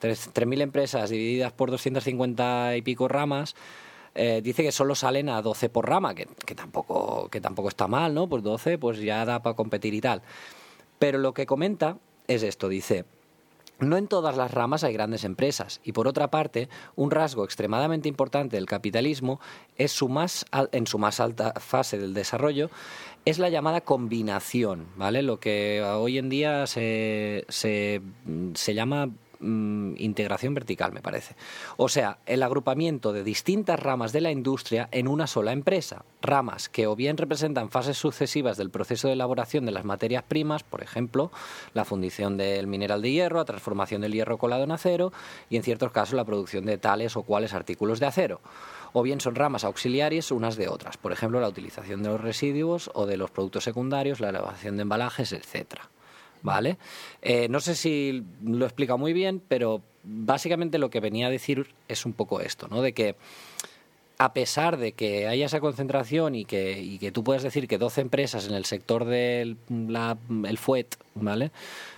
3.000 0.00 0.60
empresas 0.60 1.10
divididas 1.10 1.52
por 1.52 1.70
250 1.70 2.76
y 2.76 2.82
pico 2.82 3.06
ramas, 3.06 3.54
eh, 4.14 4.40
dice 4.42 4.62
que 4.64 4.72
solo 4.72 4.94
salen 4.94 5.28
a 5.28 5.40
12 5.42 5.68
por 5.68 5.88
rama, 5.88 6.14
que, 6.14 6.26
que, 6.44 6.54
tampoco, 6.54 7.28
que 7.30 7.40
tampoco 7.40 7.68
está 7.68 7.86
mal, 7.86 8.14
¿no? 8.14 8.28
Pues 8.28 8.42
12 8.42 8.76
pues 8.78 9.00
ya 9.00 9.24
da 9.24 9.42
para 9.42 9.54
competir 9.54 9.94
y 9.94 10.00
tal. 10.00 10.22
Pero 10.98 11.18
lo 11.18 11.34
que 11.34 11.46
comenta 11.46 11.98
es 12.26 12.42
esto, 12.42 12.68
dice, 12.68 13.04
no 13.78 13.96
en 13.96 14.08
todas 14.08 14.36
las 14.36 14.50
ramas 14.50 14.82
hay 14.82 14.92
grandes 14.92 15.24
empresas 15.24 15.80
y 15.84 15.92
por 15.92 16.08
otra 16.08 16.30
parte, 16.30 16.68
un 16.96 17.10
rasgo 17.10 17.44
extremadamente 17.44 18.08
importante 18.08 18.56
del 18.56 18.66
capitalismo 18.66 19.40
es 19.76 19.92
su 19.92 20.08
más 20.08 20.44
en 20.72 20.86
su 20.86 20.98
más 20.98 21.20
alta 21.20 21.54
fase 21.60 21.98
del 21.98 22.12
desarrollo 22.12 22.70
es 23.24 23.38
la 23.38 23.50
llamada 23.50 23.82
combinación, 23.82 24.88
¿vale? 24.96 25.22
Lo 25.22 25.38
que 25.38 25.82
hoy 25.82 26.18
en 26.18 26.28
día 26.28 26.66
se, 26.66 27.44
se, 27.48 28.00
se 28.54 28.74
llama 28.74 29.10
Mm, 29.40 29.94
integración 29.98 30.54
vertical, 30.54 30.92
me 30.92 31.00
parece. 31.00 31.36
O 31.76 31.88
sea, 31.88 32.18
el 32.26 32.42
agrupamiento 32.42 33.12
de 33.12 33.22
distintas 33.22 33.78
ramas 33.78 34.12
de 34.12 34.20
la 34.20 34.32
industria 34.32 34.88
en 34.90 35.06
una 35.06 35.28
sola 35.28 35.52
empresa. 35.52 36.04
Ramas 36.20 36.68
que 36.68 36.88
o 36.88 36.96
bien 36.96 37.16
representan 37.16 37.70
fases 37.70 37.96
sucesivas 37.96 38.56
del 38.56 38.70
proceso 38.70 39.06
de 39.06 39.14
elaboración 39.14 39.64
de 39.64 39.70
las 39.70 39.84
materias 39.84 40.24
primas, 40.24 40.64
por 40.64 40.82
ejemplo, 40.82 41.30
la 41.72 41.84
fundición 41.84 42.36
del 42.36 42.66
mineral 42.66 43.00
de 43.00 43.12
hierro, 43.12 43.38
la 43.38 43.44
transformación 43.44 44.00
del 44.00 44.12
hierro 44.12 44.38
colado 44.38 44.64
en 44.64 44.72
acero 44.72 45.12
y 45.48 45.56
en 45.56 45.62
ciertos 45.62 45.92
casos 45.92 46.14
la 46.14 46.24
producción 46.24 46.64
de 46.64 46.78
tales 46.78 47.16
o 47.16 47.22
cuales 47.22 47.54
artículos 47.54 48.00
de 48.00 48.06
acero 48.06 48.40
o 48.94 49.02
bien 49.02 49.20
son 49.20 49.34
ramas 49.34 49.64
auxiliares 49.64 50.30
unas 50.30 50.56
de 50.56 50.68
otras, 50.68 50.96
por 50.96 51.12
ejemplo 51.12 51.40
la 51.40 51.48
utilización 51.48 52.02
de 52.02 52.08
los 52.08 52.20
residuos 52.22 52.90
o 52.94 53.04
de 53.04 53.18
los 53.18 53.30
productos 53.30 53.64
secundarios, 53.64 54.18
la 54.18 54.30
elaboración 54.30 54.76
de 54.76 54.82
embalajes, 54.82 55.32
etcétera. 55.34 55.90
¿Vale? 56.42 56.78
Eh, 57.22 57.48
no 57.48 57.60
sé 57.60 57.74
si 57.74 58.24
lo 58.44 58.66
he 58.66 58.96
muy 58.96 59.12
bien, 59.12 59.42
pero 59.46 59.82
básicamente 60.04 60.78
lo 60.78 60.90
que 60.90 61.00
venía 61.00 61.26
a 61.26 61.30
decir 61.30 61.68
es 61.88 62.06
un 62.06 62.12
poco 62.12 62.40
esto, 62.40 62.68
¿no? 62.68 62.82
De 62.82 62.92
que 62.92 63.16
a 64.18 64.32
pesar 64.32 64.78
de 64.78 64.92
que 64.92 65.28
haya 65.28 65.46
esa 65.46 65.60
concentración 65.60 66.34
y 66.34 66.44
que, 66.44 66.80
y 66.80 66.98
que 66.98 67.12
tú 67.12 67.22
puedes 67.22 67.44
decir 67.44 67.68
que 67.68 67.78
12 67.78 68.00
empresas 68.00 68.48
en 68.48 68.54
el 68.54 68.64
sector 68.64 69.04
del 69.04 69.56
el 69.68 70.58
FUET, 70.58 70.96
¿vale? 71.14 71.52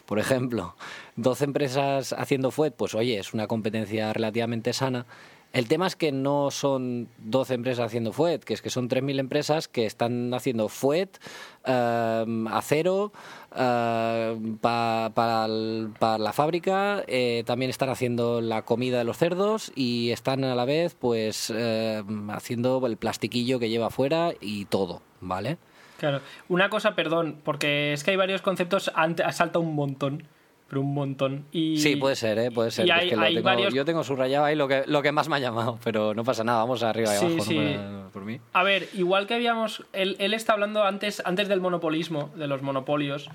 Por 0.04 0.18
ejemplo, 0.18 0.74
12 1.16 1.44
empresas 1.44 2.12
haciendo 2.12 2.50
FUET, 2.50 2.74
pues 2.74 2.94
oye, 2.94 3.18
es 3.18 3.32
una 3.32 3.46
competencia 3.46 4.12
relativamente 4.12 4.74
sana. 4.74 5.06
El 5.52 5.66
tema 5.66 5.88
es 5.88 5.96
que 5.96 6.12
no 6.12 6.52
son 6.52 7.08
12 7.18 7.54
empresas 7.54 7.86
haciendo 7.86 8.12
FUET, 8.12 8.44
que 8.44 8.54
es 8.54 8.62
que 8.62 8.70
son 8.70 8.88
3.000 8.88 9.18
empresas 9.18 9.66
que 9.66 9.84
están 9.84 10.32
haciendo 10.32 10.68
FUET, 10.68 11.18
eh, 11.64 12.44
acero, 12.50 13.12
eh, 13.56 14.36
para 14.60 15.48
la 15.48 16.32
fábrica, 16.32 17.02
eh, 17.08 17.42
también 17.46 17.68
están 17.68 17.88
haciendo 17.88 18.40
la 18.40 18.62
comida 18.62 18.98
de 18.98 19.04
los 19.04 19.18
cerdos 19.18 19.72
y 19.74 20.12
están 20.12 20.44
a 20.44 20.54
la 20.54 20.64
vez 20.64 20.94
pues 20.94 21.52
eh, 21.54 22.04
haciendo 22.28 22.86
el 22.86 22.96
plastiquillo 22.96 23.58
que 23.58 23.68
lleva 23.68 23.86
afuera 23.86 24.32
y 24.40 24.66
todo, 24.66 25.02
¿vale? 25.20 25.58
Claro, 25.98 26.20
una 26.48 26.70
cosa, 26.70 26.94
perdón, 26.94 27.40
porque 27.44 27.92
es 27.92 28.04
que 28.04 28.12
hay 28.12 28.16
varios 28.16 28.40
conceptos, 28.40 28.92
salta 29.32 29.58
un 29.58 29.74
montón 29.74 30.28
pero 30.70 30.82
un 30.82 30.94
montón. 30.94 31.46
Y, 31.50 31.78
sí, 31.78 31.96
puede 31.96 32.14
ser, 32.14 32.38
¿eh? 32.38 32.52
puede 32.52 32.70
ser. 32.70 32.86
Yo 33.72 33.84
tengo 33.84 34.04
subrayado 34.04 34.44
ahí 34.44 34.54
lo 34.54 34.68
que, 34.68 34.84
lo 34.86 35.02
que 35.02 35.10
más 35.10 35.28
me 35.28 35.34
ha 35.34 35.38
llamado, 35.40 35.80
pero 35.82 36.14
no 36.14 36.22
pasa 36.22 36.44
nada, 36.44 36.60
vamos 36.60 36.84
arriba 36.84 37.12
y 37.12 37.16
abajo 37.18 37.42
sí. 37.42 37.76
por 38.12 38.24
mí. 38.24 38.40
A 38.52 38.62
ver, 38.62 38.88
igual 38.94 39.26
que 39.26 39.34
habíamos. 39.34 39.84
Él, 39.92 40.14
él, 40.20 40.32
está 40.32 40.52
hablando 40.52 40.84
antes, 40.84 41.22
antes 41.24 41.48
del 41.48 41.60
monopolismo, 41.60 42.30
de 42.36 42.46
los 42.46 42.62
monopolios. 42.62 43.28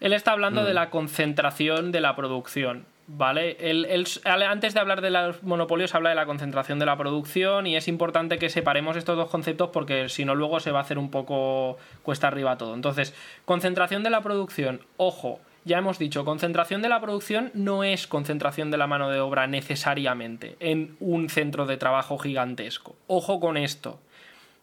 Él 0.00 0.12
está 0.12 0.32
hablando 0.32 0.64
de 0.64 0.72
mm. 0.72 0.74
la 0.74 0.90
concentración 0.90 1.92
de 1.92 2.00
la 2.00 2.16
producción. 2.16 2.86
¿Vale? 3.10 3.56
Él, 3.60 3.86
él, 3.88 4.06
antes 4.24 4.74
de 4.74 4.80
hablar 4.80 5.00
de 5.00 5.10
los 5.10 5.42
monopolios 5.42 5.94
habla 5.94 6.10
de 6.10 6.16
la 6.16 6.26
concentración 6.26 6.78
de 6.78 6.84
la 6.84 6.98
producción 6.98 7.66
y 7.66 7.74
es 7.74 7.88
importante 7.88 8.36
que 8.36 8.50
separemos 8.50 8.98
estos 8.98 9.16
dos 9.16 9.30
conceptos 9.30 9.70
porque 9.72 10.10
si 10.10 10.26
no 10.26 10.34
luego 10.34 10.60
se 10.60 10.72
va 10.72 10.80
a 10.80 10.82
hacer 10.82 10.98
un 10.98 11.10
poco 11.10 11.78
cuesta 12.02 12.26
arriba 12.26 12.58
todo. 12.58 12.74
Entonces, 12.74 13.14
concentración 13.46 14.02
de 14.02 14.10
la 14.10 14.20
producción, 14.20 14.82
ojo, 14.98 15.40
ya 15.68 15.78
hemos 15.78 15.98
dicho, 15.98 16.24
concentración 16.24 16.82
de 16.82 16.88
la 16.88 17.00
producción 17.00 17.52
no 17.54 17.84
es 17.84 18.08
concentración 18.08 18.72
de 18.72 18.78
la 18.78 18.88
mano 18.88 19.10
de 19.10 19.20
obra 19.20 19.46
necesariamente 19.46 20.56
en 20.58 20.96
un 20.98 21.28
centro 21.28 21.66
de 21.66 21.76
trabajo 21.76 22.18
gigantesco. 22.18 22.96
Ojo 23.06 23.38
con 23.38 23.56
esto. 23.56 24.00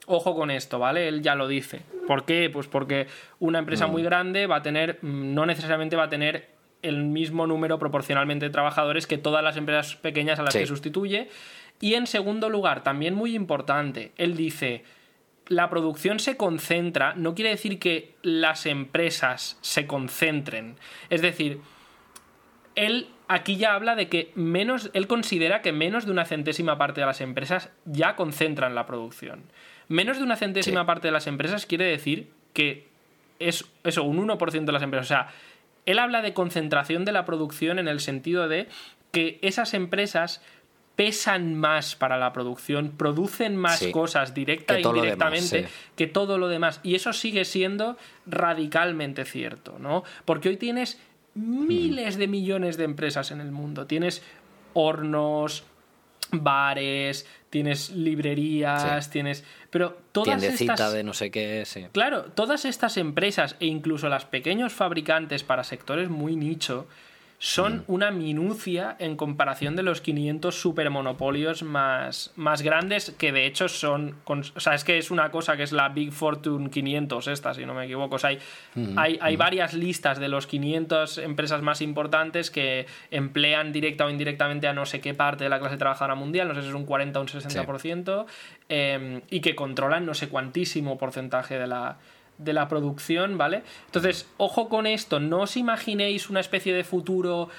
Ojo 0.07 0.35
con 0.35 0.51
esto, 0.51 0.79
¿vale? 0.79 1.07
Él 1.07 1.21
ya 1.21 1.35
lo 1.35 1.47
dice. 1.47 1.81
¿Por 2.07 2.25
qué? 2.25 2.49
Pues 2.51 2.67
porque 2.67 3.07
una 3.39 3.59
empresa 3.59 3.87
muy 3.87 4.01
mm. 4.01 4.05
grande 4.05 4.47
va 4.47 4.57
a 4.57 4.61
tener, 4.61 4.99
mm, 5.01 5.33
no 5.33 5.45
necesariamente 5.45 5.95
va 5.95 6.03
a 6.03 6.09
tener 6.09 6.49
el 6.81 7.03
mismo 7.03 7.47
número 7.47 7.79
proporcionalmente 7.79 8.45
de 8.45 8.51
trabajadores 8.51 9.07
que 9.07 9.17
todas 9.17 9.43
las 9.43 9.57
empresas 9.57 9.95
pequeñas 9.95 10.39
a 10.39 10.43
las 10.43 10.55
que 10.55 10.67
sustituye. 10.67 11.29
Y 11.79 11.95
en 11.95 12.07
segundo 12.07 12.49
lugar, 12.49 12.83
también 12.83 13.15
muy 13.15 13.35
importante, 13.35 14.11
él 14.17 14.35
dice, 14.35 14.83
la 15.47 15.69
producción 15.69 16.19
se 16.19 16.37
concentra 16.37 17.13
no 17.15 17.35
quiere 17.35 17.51
decir 17.51 17.79
que 17.79 18.15
las 18.21 18.65
empresas 18.65 19.57
se 19.61 19.85
concentren. 19.85 20.75
Es 21.09 21.21
decir, 21.21 21.59
él 22.75 23.07
aquí 23.27 23.57
ya 23.57 23.73
habla 23.73 23.95
de 23.95 24.09
que 24.09 24.31
menos, 24.35 24.89
él 24.93 25.07
considera 25.07 25.61
que 25.61 25.71
menos 25.71 26.05
de 26.05 26.11
una 26.11 26.25
centésima 26.25 26.77
parte 26.77 27.01
de 27.01 27.07
las 27.07 27.21
empresas 27.21 27.69
ya 27.85 28.15
concentran 28.15 28.75
la 28.75 28.85
producción. 28.85 29.43
Menos 29.87 30.17
de 30.17 30.23
una 30.23 30.35
centésima 30.35 30.85
parte 30.85 31.07
de 31.07 31.11
las 31.11 31.27
empresas 31.27 31.65
quiere 31.65 31.85
decir 31.85 32.31
que 32.53 32.87
es 33.39 33.65
eso, 33.83 34.03
un 34.03 34.27
1% 34.27 34.65
de 34.65 34.71
las 34.71 34.81
empresas. 34.81 35.05
O 35.05 35.13
sea, 35.13 35.27
él 35.85 35.99
habla 35.99 36.21
de 36.21 36.33
concentración 36.33 37.05
de 37.05 37.11
la 37.11 37.25
producción 37.25 37.77
en 37.79 37.87
el 37.87 37.99
sentido 37.99 38.47
de 38.47 38.67
que 39.11 39.37
esas 39.41 39.73
empresas 39.73 40.41
pesan 40.95 41.55
más 41.55 41.95
para 41.95 42.17
la 42.17 42.31
producción, 42.33 42.91
producen 42.91 43.55
más 43.55 43.85
cosas 43.91 44.33
directa 44.33 44.77
e 44.77 44.81
indirectamente 44.81 45.67
que 45.95 46.07
todo 46.07 46.37
lo 46.37 46.47
demás. 46.47 46.79
Y 46.83 46.95
eso 46.95 47.13
sigue 47.13 47.45
siendo 47.45 47.97
radicalmente 48.25 49.25
cierto, 49.25 49.77
¿no? 49.79 50.03
Porque 50.23 50.49
hoy 50.49 50.57
tienes 50.57 50.99
miles 51.33 52.17
de 52.17 52.27
millones 52.27 52.77
de 52.77 52.85
empresas 52.85 53.31
en 53.31 53.41
el 53.41 53.51
mundo. 53.51 53.87
Tienes 53.87 54.23
hornos, 54.73 55.65
bares, 56.31 57.27
tienes 57.49 57.91
librerías, 57.91 59.09
tienes. 59.09 59.43
Pero 59.69 59.97
todas 60.11 60.41
estas. 60.43 60.93
de 60.93 61.03
no 61.03 61.13
sé 61.13 61.29
qué, 61.29 61.63
Claro, 61.91 62.23
todas 62.23 62.65
estas 62.65 62.97
empresas 62.97 63.55
e 63.59 63.65
incluso 63.65 64.09
las 64.09 64.25
pequeños 64.25 64.73
fabricantes 64.73 65.43
para 65.43 65.63
sectores 65.63 66.09
muy 66.09 66.35
nicho 66.35 66.87
son 67.37 67.77
mm. 67.77 67.83
una 67.87 68.11
minucia 68.11 68.95
en 68.99 69.17
comparación 69.17 69.75
de 69.75 69.83
los 69.83 70.01
500 70.01 70.55
supermonopolios 70.55 71.63
más, 71.63 72.31
más 72.35 72.61
grandes, 72.61 73.11
que 73.17 73.31
de 73.31 73.45
hecho 73.45 73.67
son. 73.67 74.15
o 74.25 74.59
sea, 74.59 74.73
es 74.73 74.83
que 74.83 74.97
es 74.97 75.11
una 75.11 75.31
cosa 75.31 75.57
que 75.57 75.63
es 75.63 75.71
la 75.71 75.89
Big 75.89 76.11
Fortune 76.11 76.69
500, 76.69 77.27
esta, 77.27 77.53
si 77.53 77.65
no 77.65 77.73
me 77.73 77.85
equivoco. 77.85 78.15
O 78.15 78.19
sea, 78.19 78.29
hay, 78.29 78.39
mm, 78.75 78.97
hay, 78.97 79.19
hay, 79.21 79.35
mm. 79.35 79.39
varias 79.39 79.73
listas 79.73 80.19
de 80.19 80.29
los 80.29 80.47
500 80.47 81.17
empresas 81.19 81.61
más 81.61 81.81
importantes 81.81 82.49
que 82.49 82.85
emplean 83.11 83.71
directa 83.73 84.05
o 84.05 84.09
indirectamente 84.09 84.67
a 84.67 84.73
no 84.73 84.85
sé 84.85 85.01
qué 85.01 85.13
parte 85.13 85.43
de 85.43 85.49
la 85.49 85.59
clase 85.59 85.77
trabajadora 85.77 86.15
mundial, 86.15 86.47
no 86.47 86.55
sé 86.55 86.61
si 86.61 86.69
es 86.69 86.73
un 86.73 86.85
40 86.85 87.19
o 87.19 87.21
un 87.21 87.27
60%, 87.27 88.25
em, 88.69 89.21
y 89.29 89.41
que 89.41 89.55
controlan 89.55 90.05
no 90.05 90.13
sé 90.13 90.29
cuantísimo 90.29 90.97
porcentaje 90.97 91.59
de 91.59 91.67
la 91.67 91.97
de 92.37 92.53
la 92.53 92.67
producción, 92.67 93.37
¿vale? 93.37 93.63
Entonces, 93.85 94.27
ojo 94.37 94.69
con 94.69 94.87
esto, 94.87 95.19
no 95.19 95.41
os 95.41 95.57
imaginéis 95.57 96.29
una 96.29 96.39
especie 96.39 96.73
de 96.73 96.83
futuro 96.83 97.49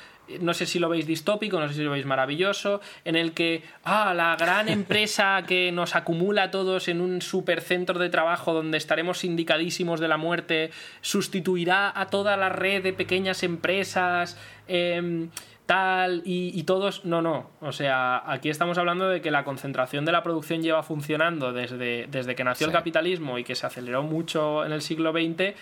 no 0.41 0.55
sé 0.55 0.67
si 0.67 0.79
lo 0.79 0.89
veis 0.89 1.07
distópico, 1.07 1.61
no 1.61 1.69
sé 1.69 1.75
si 1.75 1.83
lo 1.83 1.93
veis 1.93 2.07
maravilloso, 2.07 2.81
en 3.05 3.17
el 3.17 3.33
que, 3.33 3.63
ah, 3.85 4.13
la 4.15 4.37
gran 4.37 4.69
empresa 4.81 5.45
que 5.47 5.73
nos 5.73 5.95
acumula 5.95 6.45
a 6.45 6.51
todos 6.51 6.89
en 6.89 7.01
un 7.01 7.23
supercentro 7.23 7.99
de 7.99 8.09
trabajo 8.09 8.53
donde 8.53 8.79
estaremos 8.79 9.25
indicadísimos 9.25 10.01
de 10.01 10.09
la 10.09 10.17
muerte, 10.17 10.71
sustituirá 11.01 11.93
a 11.99 12.07
toda 12.07 12.37
la 12.37 12.49
red 12.49 12.83
de 12.83 12.93
pequeñas 12.93 13.43
empresas. 13.43 14.37
Eh, 14.69 15.29
tal 15.67 16.23
y, 16.25 16.63
todos, 16.63 17.05
no, 17.05 17.21
no. 17.21 17.51
O 17.61 17.73
sea, 17.73 18.23
aquí 18.31 18.49
estamos 18.49 18.79
hablando 18.79 19.09
de 19.09 19.21
que 19.21 19.33
la 19.33 19.45
concentración 19.45 20.05
de 20.05 20.13
la 20.13 20.23
producción 20.23 20.63
lleva 20.63 20.83
funcionando 20.85 21.53
desde, 21.53 22.07
desde 22.07 22.35
que 22.37 22.45
nació 22.45 22.69
el 22.69 22.73
capitalismo 22.73 23.39
y 23.39 23.45
que 23.45 23.57
se 23.57 23.67
aceleró 23.67 24.05
mucho 24.05 24.65
en 24.65 24.73
el 24.73 24.81
siglo 24.81 25.13
XX, 25.13 25.55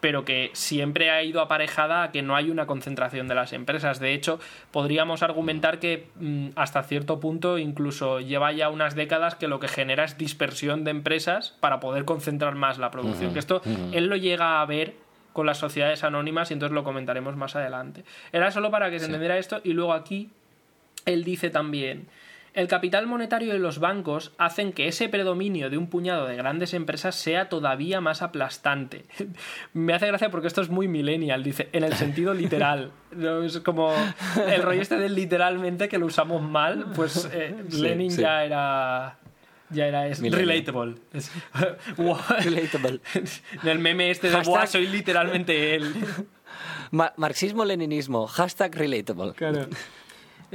pero 0.00 0.24
que 0.24 0.50
siempre 0.52 1.10
ha 1.10 1.22
ido 1.22 1.40
aparejada 1.40 2.02
a 2.02 2.10
que 2.10 2.20
no 2.20 2.34
hay 2.34 2.50
una 2.50 2.66
concentración 2.66 3.28
de 3.28 3.36
las 3.36 3.52
empresas. 3.52 4.00
De 4.00 4.12
hecho, 4.12 4.40
podríamos 4.72 5.22
argumentar 5.22 5.78
que 5.78 6.08
mm, 6.16 6.48
hasta 6.56 6.82
cierto 6.82 7.20
punto 7.20 7.56
incluso 7.56 8.20
lleva 8.20 8.52
ya 8.52 8.68
unas 8.68 8.96
décadas 8.96 9.36
que 9.36 9.48
lo 9.48 9.60
que 9.60 9.68
genera 9.68 10.04
es 10.04 10.18
dispersión 10.18 10.82
de 10.82 10.90
empresas 10.90 11.56
para 11.60 11.78
poder 11.80 12.04
concentrar 12.04 12.56
más 12.56 12.78
la 12.78 12.90
producción. 12.90 13.32
que 13.32 13.38
esto 13.38 13.62
él 13.92 14.08
lo 14.08 14.16
llega 14.16 14.60
a 14.60 14.66
ver 14.66 15.03
con 15.34 15.44
las 15.44 15.58
sociedades 15.58 16.04
anónimas 16.04 16.50
y 16.50 16.54
entonces 16.54 16.72
lo 16.72 16.84
comentaremos 16.84 17.36
más 17.36 17.56
adelante. 17.56 18.04
Era 18.32 18.50
solo 18.50 18.70
para 18.70 18.90
que 18.90 19.00
se 19.00 19.06
entendiera 19.06 19.36
esto 19.36 19.60
y 19.62 19.74
luego 19.74 19.92
aquí 19.92 20.30
él 21.04 21.24
dice 21.24 21.50
también, 21.50 22.06
el 22.54 22.68
capital 22.68 23.08
monetario 23.08 23.52
de 23.52 23.58
los 23.58 23.80
bancos 23.80 24.30
hacen 24.38 24.72
que 24.72 24.86
ese 24.86 25.08
predominio 25.08 25.70
de 25.70 25.76
un 25.76 25.88
puñado 25.88 26.26
de 26.26 26.36
grandes 26.36 26.72
empresas 26.72 27.16
sea 27.16 27.48
todavía 27.48 28.00
más 28.00 28.22
aplastante. 28.22 29.04
Me 29.74 29.92
hace 29.92 30.06
gracia 30.06 30.30
porque 30.30 30.46
esto 30.46 30.62
es 30.62 30.70
muy 30.70 30.86
millennial, 30.86 31.42
dice, 31.42 31.68
en 31.72 31.82
el 31.82 31.94
sentido 31.94 32.32
literal. 32.34 32.92
Es 33.44 33.58
como 33.58 33.92
el 34.48 34.62
rollo 34.62 34.80
este 34.80 34.96
del 34.98 35.16
literalmente 35.16 35.88
que 35.88 35.98
lo 35.98 36.06
usamos 36.06 36.42
mal, 36.42 36.86
pues 36.94 37.28
eh, 37.32 37.56
Lenin 37.72 38.10
ya 38.10 38.44
era 38.44 39.18
ya 39.70 39.86
era 39.86 40.06
es 40.08 40.20
relatable. 40.20 40.96
relatable. 42.44 43.00
el 43.64 43.78
meme 43.78 44.10
este 44.10 44.28
de 44.28 44.36
Hashtag... 44.36 44.68
soy 44.68 44.86
literalmente 44.86 45.74
él. 45.74 45.94
Marxismo-leninismo, 47.16 48.26
hashtag 48.26 48.74
relatable. 48.74 49.32
Claro. 49.34 49.66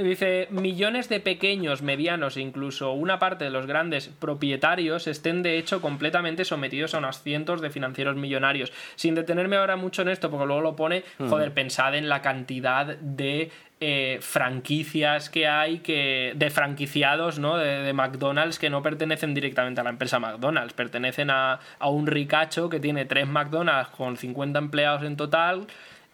Dice, 0.04 0.48
millones 0.50 1.10
de 1.10 1.20
pequeños, 1.20 1.82
medianos 1.82 2.38
e 2.38 2.42
incluso 2.42 2.94
una 2.94 3.20
parte 3.20 3.44
de 3.44 3.50
los 3.50 3.66
grandes 3.66 4.08
propietarios 4.08 5.08
estén 5.08 5.44
de 5.44 5.58
hecho 5.58 5.82
completamente 5.82 6.46
sometidos 6.46 6.94
a 6.94 7.00
unos 7.00 7.22
cientos 7.22 7.60
de 7.60 7.70
financieros 7.70 8.16
millonarios. 8.16 8.72
Sin 8.96 9.14
detenerme 9.14 9.58
ahora 9.58 9.76
mucho 9.76 10.02
en 10.02 10.10
esto, 10.10 10.32
porque 10.32 10.46
luego 10.46 10.62
lo 10.62 10.76
pone, 10.76 11.04
joder, 11.18 11.54
pensad 11.54 11.96
en 11.96 12.08
la 12.08 12.22
cantidad 12.22 12.86
de 12.98 13.52
eh, 13.82 14.20
franquicias 14.22 15.30
que 15.30 15.48
hay 15.48 15.80
que 15.80 16.34
de 16.36 16.50
franquiciados 16.50 17.40
¿no? 17.40 17.58
De, 17.58 17.94
McDonald's 17.94 18.60
que 18.60 18.70
no 18.70 18.82
pertenecen 18.82 19.34
directamente 19.34 19.80
a 19.80 19.86
la 19.86 19.90
empresa 19.90 20.20
McDonald's, 20.20 20.74
pertenecen 20.74 21.30
a, 21.30 21.60
un 21.82 22.06
ricacho 22.08 22.70
que 22.70 22.80
tiene 22.80 23.06
tres 23.06 23.28
McDonald's 23.28 23.90
con 23.92 24.18
50 24.18 24.60
empleados 24.60 25.04
en 25.04 25.16
total, 25.16 25.68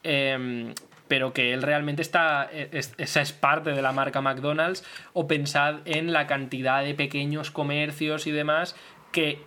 em, 0.04 0.74
pero 1.08 1.34
que 1.34 1.54
él 1.54 1.62
realmente 1.62 2.02
está, 2.02 2.50
esa 2.52 3.22
es 3.22 3.34
parte 3.34 3.72
de 3.72 3.82
la 3.82 3.92
marca 3.92 4.22
McDonald's, 4.22 4.84
o 5.14 5.28
pensad 5.28 5.80
en 5.86 6.14
la 6.14 6.28
cantidad 6.28 6.84
de 6.84 6.94
pequeños 6.94 7.52
comercios 7.52 8.28
y 8.28 8.32
demás 8.32 8.76
que 9.12 9.40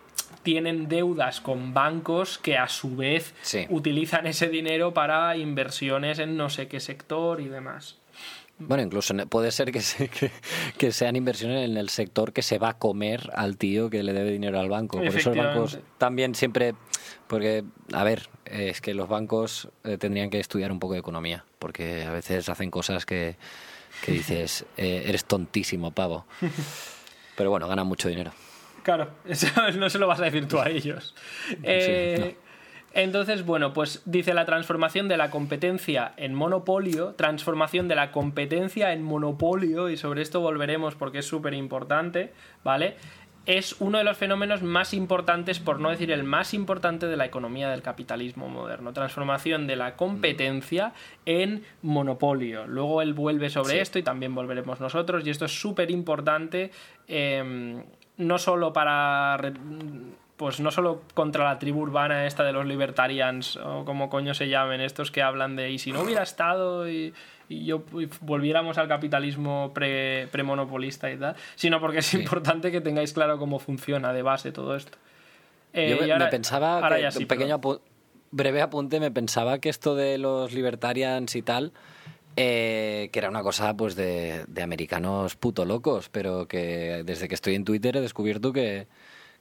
tienen 0.43 0.89
deudas 0.89 1.41
con 1.41 1.75
bancos 1.75 2.39
que 2.39 2.57
a 2.57 2.69
su 2.69 2.97
vez 2.97 3.35
utilizan 3.69 4.27
ese 4.27 4.49
dinero 4.49 4.95
para 4.95 5.37
inversiones 5.37 6.19
en 6.19 6.37
no 6.37 6.49
sé 6.49 6.69
qué 6.69 6.81
sector 6.81 7.41
y 7.41 7.49
demás. 7.49 7.99
Bueno, 8.59 8.83
incluso 8.83 9.15
puede 9.29 9.53
ser 9.53 9.71
que, 9.71 9.81
que, 10.79 10.93
sean 10.93 11.15
inversiones 11.15 11.69
en 11.69 11.77
el 11.77 11.89
sector 11.91 12.33
que 12.33 12.43
se 12.43 12.59
va 12.59 12.71
a 12.71 12.79
comer 12.79 13.31
al 13.35 13.57
tío 13.57 13.89
que 13.89 14.03
le 14.03 14.13
debe 14.13 14.33
dinero 14.33 14.59
al 14.59 14.69
banco. 14.69 14.99
Por 14.99 15.07
eso 15.07 15.33
los 15.33 15.39
bancos 15.39 15.79
también 15.97 16.35
siempre, 16.35 16.75
porque, 17.29 17.63
a 17.93 18.03
ver, 18.03 18.29
es 18.51 18.81
que 18.81 18.95
los 18.95 19.09
bancos 19.09 19.69
eh, 19.85 19.99
tendrían 19.99 20.31
que 20.31 20.41
estudiar 20.41 20.73
un 20.73 20.79
poco 20.79 20.95
de 20.95 21.01
economía, 21.01 21.45
porque 21.59 22.05
a 22.05 22.13
veces 22.13 22.49
hacen 22.49 22.71
cosas 22.71 23.07
que, 23.07 23.37
que 24.05 24.13
dices, 24.13 24.65
eh, 24.77 25.05
eres 25.07 25.25
tontísimo, 25.25 25.91
pavo. 25.91 26.27
Pero 27.37 27.51
bueno, 27.51 27.69
ganan 27.69 27.87
mucho 27.87 28.09
dinero. 28.09 28.33
Claro, 28.83 29.11
eso 29.29 29.49
no 29.77 29.91
se 29.91 29.99
lo 29.99 30.07
vas 30.07 30.21
a 30.21 30.25
decir 30.25 30.49
tú 30.49 30.59
a 30.59 30.69
ellos. 30.69 31.15
Eh, 31.63 32.37
entonces, 32.95 33.45
bueno, 33.45 33.75
pues 33.75 34.03
dice 34.07 34.33
la 34.35 34.47
transformación 34.47 35.09
de 35.09 35.17
la 35.17 35.31
competencia 35.31 36.15
en 36.17 36.35
monopolio, 36.35 37.15
transformación 37.15 37.87
de 37.87 37.95
la 37.95 38.11
competencia 38.13 38.93
en 38.93 39.03
monopolio, 39.03 39.91
y 39.91 39.97
sobre 39.97 40.23
esto 40.23 40.41
volveremos 40.41 40.95
porque 40.95 41.19
es 41.19 41.27
súper 41.27 41.55
importante, 41.55 42.33
¿vale? 42.65 42.97
Es 43.49 43.77
uno 43.81 43.97
de 43.97 44.05
los 44.05 44.19
fenómenos 44.19 44.63
más 44.63 44.93
importantes, 44.93 45.59
por 45.59 45.81
no 45.81 45.89
decir 45.89 46.11
el 46.11 46.23
más 46.23 46.53
importante, 46.53 47.07
de 47.07 47.17
la 47.17 47.25
economía 47.25 47.71
del 47.71 47.81
capitalismo 47.81 48.47
moderno. 48.51 48.93
Transformación 48.93 49.67
de 49.67 49.75
la 49.75 49.97
competencia 49.97 50.93
en 51.25 51.65
monopolio. 51.81 52.67
Luego 52.67 53.01
él 53.01 53.15
vuelve 53.15 53.49
sobre 53.49 53.81
esto 53.81 53.99
y 53.99 54.03
también 54.03 54.35
volveremos 54.35 54.81
nosotros, 54.81 55.27
y 55.27 55.31
esto 55.31 55.47
es 55.47 55.59
súper 55.59 55.91
importante, 55.91 56.73
em, 57.07 57.83
no 58.19 58.37
solo 58.37 58.71
para 58.71 59.41
pues 60.37 60.61
no 60.61 60.71
solo 60.71 61.03
contra 61.15 61.45
la 61.45 61.59
tribu 61.59 61.81
urbana 61.81 62.27
esta 62.27 62.45
de 62.45 62.53
los 62.53 62.65
libertarians 62.65 63.57
o 63.57 63.85
como 63.85 64.09
coño 64.09 64.35
se 64.35 64.49
llamen, 64.49 64.81
estos 64.81 65.11
que 65.11 65.21
hablan 65.21 65.57
de 65.57 65.73
y 65.73 65.79
si 65.79 65.91
no 65.91 66.03
hubiera 66.03 66.23
estado 66.23 66.89
y, 66.89 67.13
yo 67.49 67.83
volviéramos 68.21 68.79
al 68.79 68.89
capitalismo 68.89 69.73
pre, 69.75 70.29
premonopolista 70.29 71.11
y 71.11 71.17
tal, 71.17 71.37
sino 71.55 71.81
porque 71.81 71.99
es 71.99 72.15
importante 72.15 72.71
que 72.71 72.81
tengáis 72.81 73.13
claro 73.13 73.39
cómo 73.39 73.59
funciona 73.59 74.13
de 74.13 74.23
base 74.23 74.53
todo 74.53 74.77
esto. 74.77 74.99
yo 75.73 75.81
eh, 75.81 76.17
me, 76.19 76.27
pensaba, 76.27 76.81
un 77.19 77.27
pequeño 77.27 77.61
breve 78.31 78.61
apunte, 78.61 79.01
me 79.01 79.11
pensaba 79.11 79.59
que 79.59 79.69
esto 79.69 79.95
de 79.95 80.19
los 80.19 80.53
libertarians 80.53 81.35
y 81.37 81.43
tal... 81.43 81.73
Eh, 82.41 83.11
que 83.11 83.19
era 83.19 83.29
una 83.29 83.43
cosa 83.43 83.77
pues 83.77 83.97
de, 83.97 84.45
de 84.47 84.63
americanos 84.63 85.35
puto 85.35 85.65
locos, 85.65 86.09
pero 86.09 86.47
que 86.47 87.03
desde 87.05 87.27
que 87.27 87.35
estoy 87.35 87.57
en 87.57 87.65
Twitter 87.65 87.97
he 87.97 88.01
descubierto 88.01 88.53
que, 88.53 88.87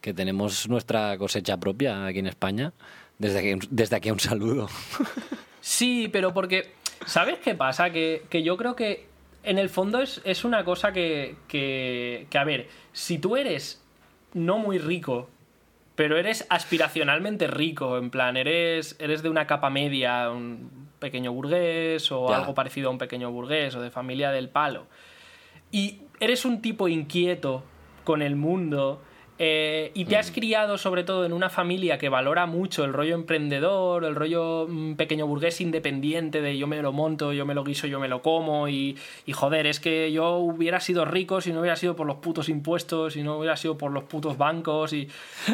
que 0.02 0.14
tenemos 0.14 0.68
nuestra 0.68 1.18
cosecha 1.18 1.58
propia 1.58 2.06
aquí 2.06 2.20
en 2.20 2.28
España. 2.28 2.74
Desde 3.20 3.40
aquí, 3.40 3.68
desde 3.70 3.96
aquí 3.96 4.12
un 4.12 4.20
saludo. 4.20 4.68
Sí, 5.60 6.08
pero 6.12 6.34
porque, 6.34 6.72
¿sabes 7.06 7.40
qué 7.40 7.56
pasa? 7.56 7.92
Que, 7.92 8.24
yo 8.44 8.58
creo 8.58 8.76
que 8.76 9.08
en 9.44 9.58
el 9.58 9.70
fondo 9.70 10.02
es, 10.02 10.22
es 10.26 10.44
una 10.44 10.64
cosa 10.64 10.92
que, 10.92 11.36
que, 11.48 12.28
que, 12.30 12.38
a 12.38 12.44
ver, 12.44 12.68
si 12.94 13.18
tú 13.18 13.38
eres 13.38 13.84
no 14.34 14.58
muy 14.58 14.78
rico, 14.78 15.30
pero 15.96 16.18
eres 16.18 16.46
aspiracionalmente 16.50 17.48
rico, 17.48 17.98
en 17.98 18.10
plan, 18.10 18.38
eres, 18.38 18.96
eres 19.00 19.24
de 19.24 19.30
una 19.30 19.48
capa 19.48 19.70
media, 19.70 20.30
un 20.30 20.90
pequeño 21.00 21.32
burgués 21.32 22.12
o 22.12 22.34
algo 22.34 22.54
parecido 22.54 22.90
a 22.90 22.92
un 22.92 22.98
pequeño 22.98 23.32
burgués 23.32 23.76
o 23.76 23.82
de 23.82 23.90
familia 23.90 24.32
del 24.32 24.50
palo, 24.50 24.86
y 25.72 26.02
eres 26.20 26.46
un 26.46 26.62
tipo 26.62 26.88
inquieto 26.88 27.64
con 28.04 28.22
el 28.22 28.36
mundo 28.36 29.02
eh, 29.40 29.92
y 29.94 30.06
te 30.06 30.18
has 30.18 30.32
criado 30.32 30.78
sobre 30.78 31.04
todo 31.04 31.26
en 31.26 31.34
una 31.34 31.50
familia 31.50 31.98
que 31.98 32.10
valora 32.10 32.46
mucho 32.46 32.84
el 32.84 32.94
rollo 32.94 33.14
emprendedor, 33.14 34.04
el 34.04 34.16
rollo 34.16 34.68
mm, 34.68 34.96
pequeño 34.96 35.28
burgués 35.28 35.62
independiente 35.62 36.42
de 36.42 36.58
yo 36.58 36.66
me 36.66 36.82
lo 36.82 36.92
monto, 36.92 37.34
yo 37.34 37.46
me 37.46 37.54
lo 37.54 37.64
guiso, 37.64 37.88
yo 37.88 38.00
me 38.00 38.08
lo 38.08 38.22
como 38.22 38.68
y, 38.68 38.98
y, 39.26 39.34
joder, 39.34 39.68
es 39.68 39.80
que 39.80 40.12
yo 40.12 40.38
hubiera 40.38 40.80
sido 40.80 41.06
rico 41.06 41.42
si 41.42 41.54
no 41.54 41.60
hubiera 41.60 41.76
sido 41.76 41.96
por 41.96 42.08
los 42.08 42.18
putos 42.18 42.50
impuestos, 42.50 43.14
si 43.14 43.24
no 43.24 43.38
hubiera 43.38 43.58
sido 43.58 43.78
por 43.78 43.92
los 43.92 44.06
putos 44.06 44.38
bancos 44.38 44.94
y, 44.94 45.08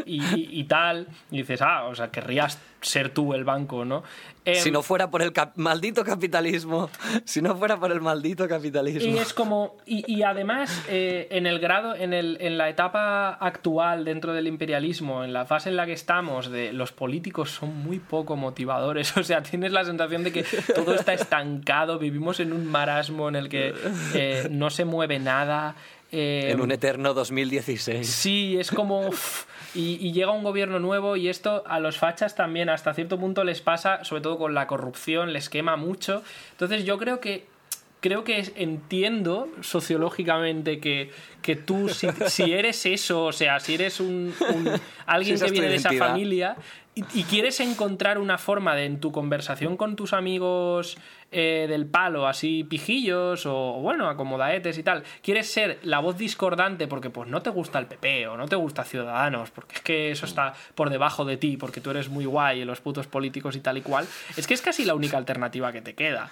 y, 0.05 0.21
y 0.59 0.63
tal. 0.63 1.07
Y 1.29 1.37
dices, 1.37 1.61
ah, 1.61 1.85
o 1.85 1.95
sea, 1.95 2.09
querrías 2.09 2.59
ser 2.83 3.09
tú 3.09 3.33
el 3.33 3.43
banco, 3.43 3.85
¿no? 3.85 4.03
si 4.45 4.69
em, 4.69 4.73
no 4.73 4.83
fuera 4.83 5.09
por 5.09 5.21
el 5.21 5.31
maldito 5.55 6.03
capitalismo, 6.03 6.89
si 7.25 7.41
no 7.41 7.55
fuera 7.55 7.77
por 7.77 7.91
el 7.91 8.01
maldito 8.01 8.47
capitalismo. 8.47 9.09
Y 9.09 9.17
es 9.17 9.33
como, 9.33 9.77
y, 9.85 10.21
además, 10.23 10.83
eh, 10.89 11.27
en 11.31 11.47
el 11.47 11.59
grado, 11.59 11.95
en, 11.95 12.13
el, 12.13 12.37
en 12.41 12.57
la 12.57 12.69
etapa 12.69 13.29
actual 13.29 14.05
dentro 14.05 14.33
del 14.33 14.47
imperialismo, 14.47 15.23
en 15.23 15.33
la 15.33 15.45
fase 15.45 15.69
en 15.69 15.77
la 15.77 15.85
que 15.85 15.93
estamos, 15.93 16.49
de 16.49 16.73
los 16.73 16.91
políticos 16.91 17.51
son 17.51 17.77
muy 17.77 17.99
poco 17.99 18.35
motivadores, 18.35 19.15
o 19.17 19.23
sea, 19.23 19.41
tienes 19.41 19.71
la 19.71 19.85
sensación 19.85 20.23
de 20.23 20.31
que 20.31 20.45
todo 20.75 20.93
está 20.93 21.13
estancado, 21.13 21.97
vivimos 21.97 22.39
en 22.39 22.53
un 22.53 22.67
marasmo 22.67 23.29
en 23.29 23.35
el 23.35 23.49
que 23.49 23.73
eh, 24.13 24.47
no 24.51 24.69
se 24.69 24.83
mueve 24.85 25.19
nada. 25.19 25.75
en 26.11 26.59
un 26.59 26.71
em, 26.71 26.75
eterno 26.75 27.13
2016. 27.13 28.07
Sí, 28.07 28.57
es 28.59 28.71
como... 28.71 29.09
Y, 29.75 30.11
llega 30.11 30.31
un 30.31 30.43
gobierno 30.43 30.79
nuevo 30.79 31.15
y 31.15 31.29
esto 31.29 31.63
a 31.65 31.79
los 31.79 31.97
fachas 31.97 32.35
también 32.35 32.69
hasta 32.69 32.93
cierto 32.93 33.19
punto 33.19 33.43
les 33.43 33.61
pasa, 33.61 34.03
sobre 34.03 34.21
todo 34.21 34.37
con 34.37 34.53
la 34.53 34.67
corrupción, 34.67 35.33
les 35.33 35.49
quema 35.49 35.77
mucho. 35.77 36.23
Entonces 36.51 36.85
yo 36.85 36.97
creo 36.97 37.19
que 37.19 37.45
creo 37.99 38.25
que 38.25 38.51
entiendo 38.57 39.47
sociológicamente 39.61 40.79
que, 40.79 41.09
que 41.41 41.55
tú, 41.55 41.87
si, 41.87 42.51
eres 42.51 42.85
eso, 42.85 43.23
o 43.23 43.31
sea, 43.31 43.61
si 43.61 43.75
eres 43.75 44.01
un, 44.01 44.33
alguien 45.05 45.39
que 45.39 45.49
viene 45.49 45.69
de 45.69 45.75
esa 45.75 45.93
familia 45.93 46.57
y, 46.95 47.23
quieres 47.23 47.59
encontrar 47.59 48.19
una 48.19 48.37
forma 48.37 48.75
de 48.75 48.85
en 48.85 48.99
tu 48.99 49.11
conversación 49.11 49.77
con 49.77 49.95
tus 49.95 50.13
amigos 50.13 50.97
eh, 51.31 51.65
del 51.67 51.87
palo, 51.87 52.27
así 52.27 52.63
pijillos 52.63 53.47
o, 53.47 53.79
bueno, 53.81 54.07
acomodaetes 54.09 54.77
y 54.77 54.83
tal, 54.83 55.03
quieres 55.23 55.51
ser 55.51 55.79
la 55.81 55.99
voz 55.99 56.17
discordante 56.17 56.87
porque 56.87 57.09
pues 57.09 57.27
no 57.29 57.41
te 57.41 57.49
gusta 57.49 57.79
el 57.79 57.87
PP 57.87 58.27
o 58.27 58.37
no 58.37 58.47
te 58.47 58.55
gusta 58.55 58.83
Ciudadanos, 58.83 59.49
porque 59.49 59.75
es 59.75 59.81
que 59.81 60.11
eso 60.11 60.25
está 60.27 60.53
por 60.75 60.91
debajo 60.91 61.25
de 61.25 61.37
ti, 61.37 61.57
porque 61.57 61.81
tú 61.81 61.89
eres 61.89 62.09
muy 62.09 62.25
guay 62.25 62.61
en 62.61 62.67
los 62.67 62.79
putos 62.79 63.07
políticos 63.07 63.55
y 63.55 63.61
tal 63.61 63.77
y 63.77 63.81
cual, 63.81 64.07
es 64.37 64.45
que 64.45 64.53
es 64.53 64.61
casi 64.61 64.85
la 64.85 64.93
única 64.93 65.17
alternativa 65.17 65.71
que 65.71 65.81
te 65.81 65.95
queda. 65.95 66.29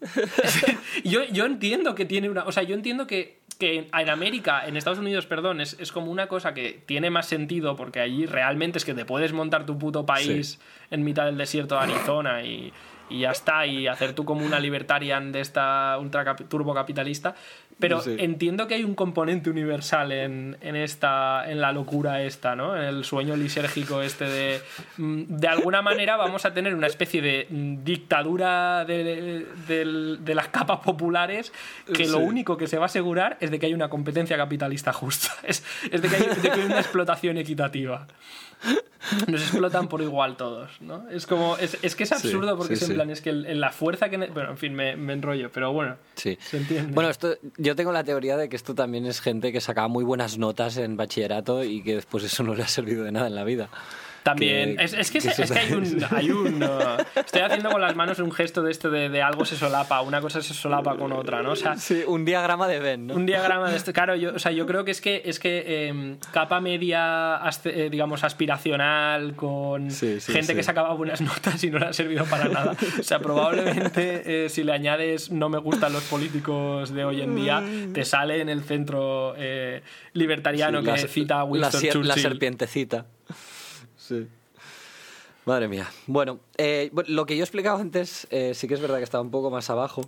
yo, 1.04 1.24
yo 1.24 1.46
entiendo 1.46 1.94
que 1.94 2.04
tiene 2.04 2.28
una... 2.28 2.44
O 2.44 2.52
sea, 2.52 2.62
yo 2.62 2.74
entiendo 2.74 3.06
que 3.06 3.40
que 3.58 3.88
en 3.92 4.08
América, 4.10 4.66
en 4.66 4.76
Estados 4.76 4.98
Unidos, 4.98 5.26
perdón, 5.26 5.60
es, 5.60 5.92
como 5.92 6.10
una 6.10 6.28
cosa 6.28 6.54
que 6.54 6.82
tiene 6.86 7.10
más 7.10 7.26
sentido 7.26 7.76
porque 7.76 8.00
allí 8.00 8.26
realmente 8.26 8.78
es 8.78 8.84
que 8.84 8.94
te 8.94 9.04
puedes 9.04 9.32
montar 9.32 9.66
tu 9.66 9.78
puto 9.78 10.04
país 10.04 10.58
en 10.90 11.04
mitad 11.04 11.24
del 11.26 11.38
desierto 11.38 11.74
de 11.76 11.80
Arizona 11.82 12.42
y, 12.44 12.72
y 13.08 13.20
ya 13.20 13.30
está, 13.30 13.66
y 13.66 13.86
hacer 13.86 14.14
tú 14.14 14.24
como 14.24 14.44
una 14.44 14.60
libertarian 14.60 15.32
de 15.32 15.40
esta 15.40 15.96
ultra 15.98 16.36
turbo 16.36 16.74
capitalista. 16.74 17.34
Pero 17.78 18.02
entiendo 18.06 18.66
que 18.66 18.74
hay 18.74 18.84
un 18.84 18.94
componente 18.94 19.50
universal 19.50 20.10
en, 20.10 20.56
en, 20.62 20.76
esta, 20.76 21.44
en 21.46 21.60
la 21.60 21.72
locura 21.72 22.22
esta, 22.22 22.56
¿no? 22.56 22.74
En 22.74 22.84
el 22.84 23.04
sueño 23.04 23.36
lisérgico 23.36 24.00
este 24.00 24.24
de... 24.24 24.60
Mm, 24.96 25.24
de 25.28 25.48
alguna 25.48 25.82
manera 25.82 26.16
vamos 26.16 26.46
a 26.46 26.54
tener 26.54 26.74
una 26.74 26.86
especie 26.86 27.20
de 27.20 27.46
mm, 27.50 27.84
dictadura 27.84 28.86
de, 28.86 29.44
de, 29.68 30.34
las 30.34 30.48
capas 30.48 30.80
populares 30.80 31.52
que 31.92 32.06
lo 32.06 32.18
único 32.18 32.56
que 32.56 32.66
se 32.66 32.78
va 32.78 32.84
a 32.84 32.86
asegurar 32.86 33.36
es 33.40 33.50
de 33.50 33.58
que 33.58 33.66
hay 33.66 33.74
una 33.74 33.90
competencia 33.90 34.38
capitalista 34.38 34.92
justa. 34.92 35.34
Es, 35.46 35.62
es 35.92 36.02
de, 36.02 36.08
que 36.08 36.16
hay, 36.16 36.22
de 36.22 36.50
que 36.50 36.60
hay 36.60 36.66
una 36.66 36.80
explotación 36.80 37.36
equitativa. 37.36 38.06
Nos 39.28 39.40
explotan 39.42 39.88
por 39.88 40.02
igual 40.02 40.36
todos, 40.36 40.80
¿no? 40.80 41.08
Es 41.10 41.26
como, 41.26 41.56
es, 41.58 41.78
es 41.82 41.94
que 41.94 42.04
es 42.04 42.12
absurdo 42.12 42.56
porque 42.56 42.74
es 42.74 42.82
en 42.82 42.94
plan, 42.94 43.10
es 43.10 43.20
que 43.20 43.30
en 43.30 43.60
la 43.60 43.70
fuerza 43.70 44.08
que... 44.08 44.16
Bueno, 44.16 44.50
en 44.50 44.58
fin, 44.58 44.74
me, 44.74 44.96
me 44.96 45.12
enrollo, 45.12 45.50
pero 45.52 45.72
bueno, 45.72 45.96
se 46.14 46.38
entiende. 46.52 46.92
Bueno, 46.92 47.10
esto, 47.10 47.36
yo 47.56 47.76
tengo 47.76 47.92
la 47.92 48.04
teoría 48.04 48.36
de 48.36 48.48
que 48.48 48.56
esto 48.56 48.74
también 48.74 49.06
es 49.06 49.20
gente 49.20 49.52
que 49.52 49.60
sacaba 49.60 49.88
muy 49.88 50.04
buenas 50.04 50.38
notas 50.38 50.76
en 50.76 50.96
bachillerato 50.96 51.62
y 51.62 51.82
que 51.82 51.96
después 51.96 52.24
eso 52.24 52.42
no 52.42 52.54
le 52.54 52.64
ha 52.64 52.68
servido 52.68 53.04
de 53.04 53.12
nada 53.12 53.28
en 53.28 53.34
la 53.34 53.44
vida. 53.44 53.68
También. 54.26 54.80
es, 54.80 54.92
es, 54.92 55.12
que, 55.12 55.18
es, 55.18 55.52
que, 55.52 55.56
hay 55.56 55.72
un. 55.72 56.04
Hay 56.10 56.30
un 56.32 56.60
uh, 56.64 56.96
estoy 57.14 57.42
haciendo 57.42 57.70
con 57.70 57.80
las 57.80 57.94
manos 57.94 58.18
un 58.18 58.32
gesto 58.32 58.60
de 58.60 58.72
esto 58.72 58.90
de, 58.90 59.08
de, 59.08 59.22
algo 59.22 59.44
se 59.44 59.54
solapa, 59.54 60.00
una 60.00 60.20
cosa 60.20 60.42
se 60.42 60.52
solapa 60.52 60.96
con 60.96 61.12
otra, 61.12 61.44
¿no? 61.44 61.52
O 61.52 61.56
sea, 61.56 61.76
sí, 61.76 62.02
un 62.04 62.24
diagrama 62.24 62.66
de 62.66 62.80
Venn, 62.80 63.06
¿no? 63.06 63.14
Un 63.14 63.24
diagrama 63.24 63.70
de 63.70 63.76
esto. 63.76 63.92
Claro, 63.92 64.16
yo, 64.16 64.34
o 64.34 64.38
sea, 64.40 64.50
yo 64.50 64.66
creo 64.66 64.84
que 64.84 64.90
es 64.90 65.00
que, 65.00 65.22
es 65.24 65.38
que 65.38 65.86
em, 65.86 66.18
capa 66.32 66.60
media, 66.60 67.40
eh, 67.66 67.88
digamos, 67.88 68.24
aspiracional, 68.24 69.36
con 69.36 69.90
gente 69.92 70.56
que 70.56 70.62
sacaba 70.64 70.92
buenas 70.94 71.20
notas 71.20 71.62
y 71.62 71.70
no 71.70 71.78
le 71.78 71.86
ha 71.86 71.92
servido 71.92 72.24
para 72.24 72.48
nada. 72.48 72.76
O 72.98 73.04
sea, 73.04 73.20
probablemente 73.20 74.46
eh, 74.46 74.48
si 74.48 74.64
le 74.64 74.72
añades 74.72 75.30
no 75.30 75.48
me 75.48 75.58
gustan 75.58 75.92
los 75.92 76.02
políticos 76.02 76.92
de 76.92 77.04
hoy 77.04 77.20
en 77.20 77.36
día, 77.36 77.62
te 77.94 78.04
sale 78.04 78.40
en 78.40 78.48
el 78.48 78.64
centro 78.64 79.34
eh, 79.38 79.82
libertariano 80.14 80.82
que 80.82 80.98
cita 81.06 81.38
a 81.38 81.44
Winston 81.44 81.80
la, 81.80 81.92
Churchill. 81.92 82.08
La 82.08 82.14
serpientecita. 82.16 83.06
Sí. 84.06 84.26
Madre 85.44 85.68
mía. 85.68 85.88
Bueno, 86.06 86.40
eh, 86.58 86.90
lo 87.06 87.24
que 87.26 87.36
yo 87.36 87.44
explicaba 87.44 87.80
antes 87.80 88.26
eh, 88.30 88.52
sí 88.54 88.66
que 88.66 88.74
es 88.74 88.80
verdad 88.80 88.98
que 88.98 89.04
estaba 89.04 89.22
un 89.22 89.30
poco 89.30 89.50
más 89.50 89.70
abajo. 89.70 90.02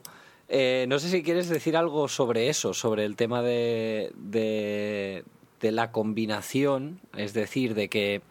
Eh, 0.49 0.87
no 0.89 0.99
sé 0.99 1.11
si 1.11 1.23
quieres 1.23 1.49
decir 1.49 1.77
algo 1.77 2.09
sobre 2.09 2.49
eso, 2.49 2.75
sobre 2.75 3.05
el 3.05 3.17
tema 3.17 3.43
de, 3.43 4.11
de, 4.17 5.25
de 5.61 5.73
la 5.73 5.93
combinación, 5.93 7.01
es 7.17 7.35
decir, 7.35 7.75
de 7.75 7.89
que 7.89 8.23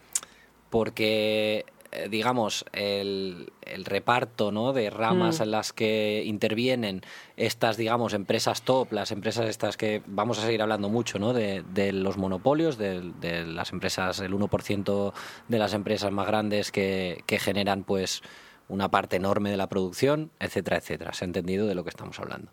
porque 0.68 1.64
digamos, 2.10 2.64
el, 2.72 3.52
el, 3.62 3.84
reparto 3.84 4.52
¿no? 4.52 4.72
de 4.72 4.90
ramas 4.90 5.40
mm. 5.40 5.42
en 5.42 5.50
las 5.50 5.72
que 5.72 6.22
intervienen 6.24 7.02
estas, 7.36 7.76
digamos, 7.76 8.14
empresas 8.14 8.62
top, 8.62 8.92
las 8.92 9.10
empresas 9.10 9.48
estas 9.48 9.76
que 9.76 10.02
vamos 10.06 10.38
a 10.38 10.42
seguir 10.42 10.62
hablando 10.62 10.88
mucho, 10.88 11.18
¿no? 11.18 11.32
De, 11.32 11.64
de 11.72 11.92
los 11.92 12.16
monopolios, 12.16 12.78
de, 12.78 13.12
de, 13.20 13.46
las 13.46 13.72
empresas, 13.72 14.20
el 14.20 14.32
1% 14.32 15.12
de 15.48 15.58
las 15.58 15.74
empresas 15.74 16.12
más 16.12 16.26
grandes 16.26 16.70
que, 16.72 17.22
que 17.26 17.38
generan, 17.38 17.84
pues, 17.84 18.22
una 18.68 18.90
parte 18.90 19.16
enorme 19.16 19.50
de 19.50 19.56
la 19.56 19.66
producción, 19.68 20.30
etcétera, 20.38 20.76
etcétera. 20.76 21.12
Se 21.12 21.24
ha 21.24 21.26
entendido 21.26 21.66
de 21.66 21.74
lo 21.74 21.84
que 21.84 21.90
estamos 21.90 22.18
hablando. 22.20 22.52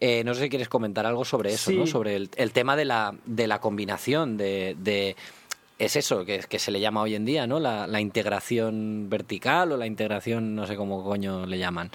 Eh, 0.00 0.22
no 0.24 0.34
sé 0.34 0.42
si 0.42 0.48
quieres 0.48 0.68
comentar 0.68 1.04
algo 1.04 1.24
sobre 1.24 1.52
eso, 1.52 1.72
¿no? 1.72 1.86
Sobre 1.86 2.16
el, 2.16 2.52
tema 2.52 2.76
de 2.76 2.84
la, 2.84 3.14
de 3.26 3.46
la 3.46 3.60
combinación 3.60 4.36
de, 4.36 5.16
es 5.78 5.96
eso 5.96 6.24
que, 6.24 6.40
que, 6.40 6.58
se 6.58 6.70
le 6.70 6.80
llama 6.80 7.02
hoy 7.02 7.14
en 7.14 7.24
día, 7.24 7.46
¿no? 7.46 7.60
La, 7.60 7.86
la, 7.86 8.00
integración 8.00 9.08
vertical 9.08 9.72
o 9.72 9.76
la 9.76 9.86
integración, 9.86 10.54
no 10.54 10.66
sé 10.66 10.76
cómo 10.76 11.04
coño 11.04 11.46
le 11.46 11.58
llaman. 11.58 11.90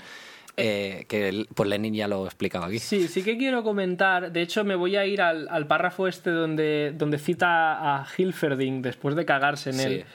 Eh, 0.56 1.06
que 1.08 1.48
pues 1.56 1.68
Lenin 1.68 1.96
ya 1.96 2.08
lo 2.08 2.26
explicaba 2.26 2.68
aquí. 2.68 2.78
Sí, 2.78 3.08
sí 3.08 3.24
que 3.24 3.38
quiero 3.38 3.64
comentar. 3.64 4.32
De 4.32 4.42
hecho, 4.42 4.64
me 4.64 4.76
voy 4.76 4.96
a 4.96 5.06
ir 5.06 5.22
al, 5.22 5.48
al 5.50 5.66
párrafo 5.66 6.08
este 6.08 6.30
donde, 6.30 6.94
donde 6.96 7.18
cita 7.18 7.98
a 7.98 8.06
Hilferding 8.18 8.82
después 8.84 9.16
de 9.16 9.26
cagarse 9.26 9.72
en 9.72 9.80
él. 9.80 10.06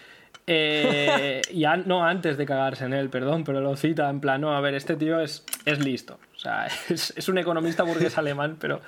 Eh, 0.46 1.42
ya, 1.52 1.76
no 1.76 2.04
antes 2.04 2.36
de 2.36 2.46
cagarse 2.46 2.84
en 2.84 2.94
él, 2.94 3.10
perdón, 3.10 3.42
pero 3.42 3.60
lo 3.60 3.76
cita 3.76 4.08
en 4.08 4.20
plan, 4.20 4.40
no, 4.40 4.56
a 4.56 4.60
ver, 4.60 4.74
este 4.74 4.94
tío 4.94 5.20
es, 5.20 5.44
es 5.64 5.84
listo. 5.84 6.20
O 6.36 6.38
sea, 6.38 6.66
es, 6.88 7.12
es 7.16 7.28
un 7.28 7.38
economista 7.38 7.82
burgués 7.82 8.16
alemán, 8.16 8.56
pero, 8.60 8.80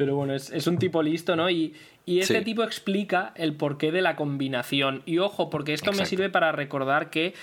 pero 0.00 0.16
bueno, 0.16 0.32
es, 0.32 0.48
es, 0.50 0.66
un 0.66 0.78
tipo 0.78 1.02
listo, 1.02 1.36
¿no? 1.36 1.50
Y, 1.50 1.74
y 2.06 2.20
este 2.20 2.40
tipo 2.40 2.62
explica 2.62 3.34
el 3.36 3.52
porqué 3.54 3.92
de 3.92 4.00
la 4.00 4.16
combinación. 4.16 5.02
Y 5.04 5.18
ojo, 5.18 5.50
porque 5.50 5.74
esto 5.74 5.92
me 5.92 6.06
sirve 6.06 6.30
para 6.30 6.52
recordar 6.52 7.10
que 7.10 7.34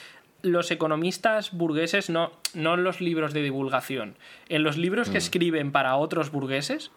los 0.41 0.71
economistas 0.71 1.51
burgueses 1.51 2.09
no, 2.09 2.31
no 2.55 2.73
en 2.73 2.83
los 2.83 2.99
libros 2.99 3.31
de 3.35 3.43
divulgación, 3.43 4.15
en 4.49 4.63
los 4.63 4.75
libros 4.75 5.09
que 5.09 5.19
mm. 5.19 5.23
escriben 5.23 5.71
para 5.71 5.97
otros 5.97 6.31
burgueses 6.31 6.89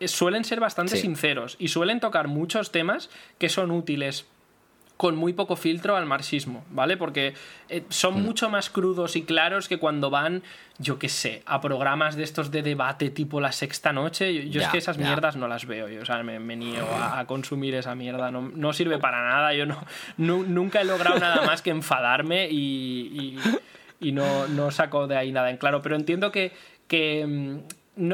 eh, 0.00 0.08
suelen 0.08 0.42
ser 0.42 0.58
bastante 0.58 0.96
sinceros 0.96 1.54
y 1.60 1.68
suelen 1.68 2.00
tocar 2.00 2.26
muchos 2.26 2.72
temas 2.72 3.08
que 3.38 3.48
son 3.48 3.70
útiles 3.70 4.26
con 4.96 5.14
muy 5.16 5.32
poco 5.34 5.56
filtro 5.56 5.96
al 5.96 6.06
marxismo, 6.06 6.64
¿vale? 6.70 6.96
Porque 6.96 7.34
eh, 7.68 7.84
son 7.90 8.14
mm. 8.14 8.22
mucho 8.22 8.48
más 8.48 8.70
crudos 8.70 9.16
y 9.16 9.24
claros 9.24 9.68
que 9.68 9.78
cuando 9.78 10.08
van, 10.08 10.42
yo 10.78 10.98
qué 10.98 11.08
sé, 11.08 11.42
a 11.44 11.60
programas 11.60 12.16
de 12.16 12.22
estos 12.22 12.50
de 12.50 12.62
debate 12.62 13.10
tipo 13.10 13.40
la 13.40 13.52
sexta 13.52 13.92
noche. 13.92 14.48
Yo, 14.48 14.62
es 14.62 14.68
que 14.68 14.78
esas 14.78 14.96
mierdas 14.96 15.36
no 15.36 15.48
las 15.48 15.66
veo, 15.66 15.88
yo, 15.88 16.00
o 16.00 16.04
sea, 16.04 16.22
me, 16.22 16.56
niego 16.56 16.88
a, 16.94 17.24
consumir 17.26 17.74
esa 17.74 17.94
mierda, 17.94 18.30
no, 18.30 18.40
no, 18.54 18.72
sirve 18.72 18.98
para 18.98 19.22
nada, 19.22 19.52
yo 19.52 19.66
no, 19.66 19.84
nunca 20.16 20.80
he 20.80 20.84
logrado 20.84 21.18
nada 21.18 21.44
más 21.44 21.60
que 21.60 21.70
enfadarme 21.70 22.48
y, 22.50 23.38
y, 24.00 24.12
no, 24.12 24.46
no 24.48 24.70
saco 24.70 25.06
de 25.06 25.16
ahí 25.16 25.32
nada 25.32 25.50
en 25.50 25.58
claro, 25.58 25.82
pero 25.82 25.96
entiendo 25.96 26.32
que, 26.32 26.52
que, 26.88 27.60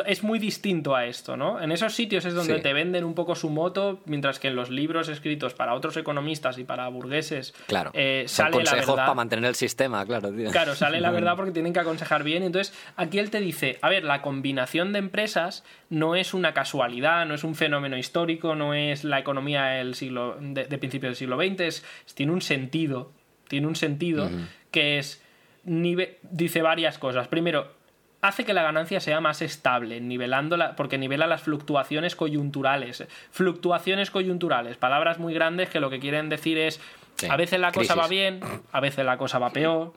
es 0.07 0.23
muy 0.23 0.39
distinto 0.39 0.95
a 0.95 1.07
esto, 1.07 1.37
¿no? 1.37 1.61
En 1.61 1.73
esos 1.73 1.93
sitios 1.95 2.25
es 2.25 2.35
donde 2.35 2.61
te 2.61 2.73
venden 2.73 3.05
un 3.05 3.15
poco 3.15 3.35
su 3.35 3.51
moto, 3.51 4.01
mientras 4.05 4.39
que 4.39 4.49
en 4.49 4.55
los 4.55 4.71
libros 4.71 5.09
escritos 5.09 5.55
para 5.55 5.75
otros 5.75 5.97
economistas 5.97 6.57
y 6.59 6.65
para 6.65 6.87
burgueses 6.89 7.53
claro. 7.67 7.91
Eh, 7.95 8.25
sale 8.29 8.53
consejos 8.53 8.95
para 8.95 9.15
mantener 9.15 9.47
el 9.47 9.57
sistema, 9.57 10.07
claro. 10.07 10.33
Claro, 10.53 10.77
sale 10.77 11.01
la 11.01 11.11
verdad 11.13 11.35
porque 11.35 11.51
tienen 11.51 11.73
que 11.73 11.81
aconsejar 11.81 12.23
bien. 12.23 12.45
Entonces, 12.45 12.73
aquí 12.97 13.19
él 13.19 13.31
te 13.31 13.41
dice, 13.41 13.79
a 13.83 13.89
ver, 13.89 14.05
la 14.05 14.23
combinación 14.23 14.93
de 14.93 15.01
empresas 15.01 15.65
no 15.91 16.15
es 16.15 16.33
una 16.33 16.55
casualidad, 16.55 17.27
no 17.27 17.35
es 17.35 17.43
un 17.43 17.57
fenómeno 17.57 17.97
histórico, 17.97 18.55
no 18.55 18.75
es 18.75 19.03
la 19.03 19.19
economía 19.19 19.65
del 19.65 19.97
siglo, 19.97 20.37
de, 20.41 20.65
principios 20.79 21.11
del 21.11 21.17
siglo 21.17 21.37
XX, 21.37 21.85
tiene 22.15 22.33
un 22.33 22.41
sentido, 22.41 23.11
tiene 23.49 23.67
un 23.67 23.75
sentido 23.75 24.31
que 24.71 24.99
es, 24.99 25.21
dice 25.65 26.63
varias 26.63 26.99
cosas. 26.99 27.27
Primero, 27.27 27.82
hace 28.23 28.45
que 28.45 28.55
la 28.55 28.63
ganancia 28.63 29.01
sea 29.01 29.21
más 29.21 29.43
estable, 29.43 30.01
nivelándola, 30.01 30.77
porque 30.77 30.97
nivela 30.97 31.27
las 31.27 31.43
fluctuaciones 31.43 32.15
coyunturales. 32.15 33.05
Fluctuaciones 33.33 34.13
coyunturales, 34.13 34.77
palabras 34.77 35.19
muy 35.19 35.35
grandes 35.35 35.69
que 35.69 35.81
lo 35.81 35.91
que 35.91 35.99
quieren 35.99 36.29
decir 36.29 36.57
es 36.57 36.81
a 37.29 37.37
veces 37.37 37.61
la 37.61 37.73
cosa 37.73 37.95
va 37.95 38.07
bien, 38.07 38.41
a 38.71 38.81
veces 38.81 39.05
la 39.05 39.19
cosa 39.19 39.39
va 39.39 39.51
peor, 39.51 39.93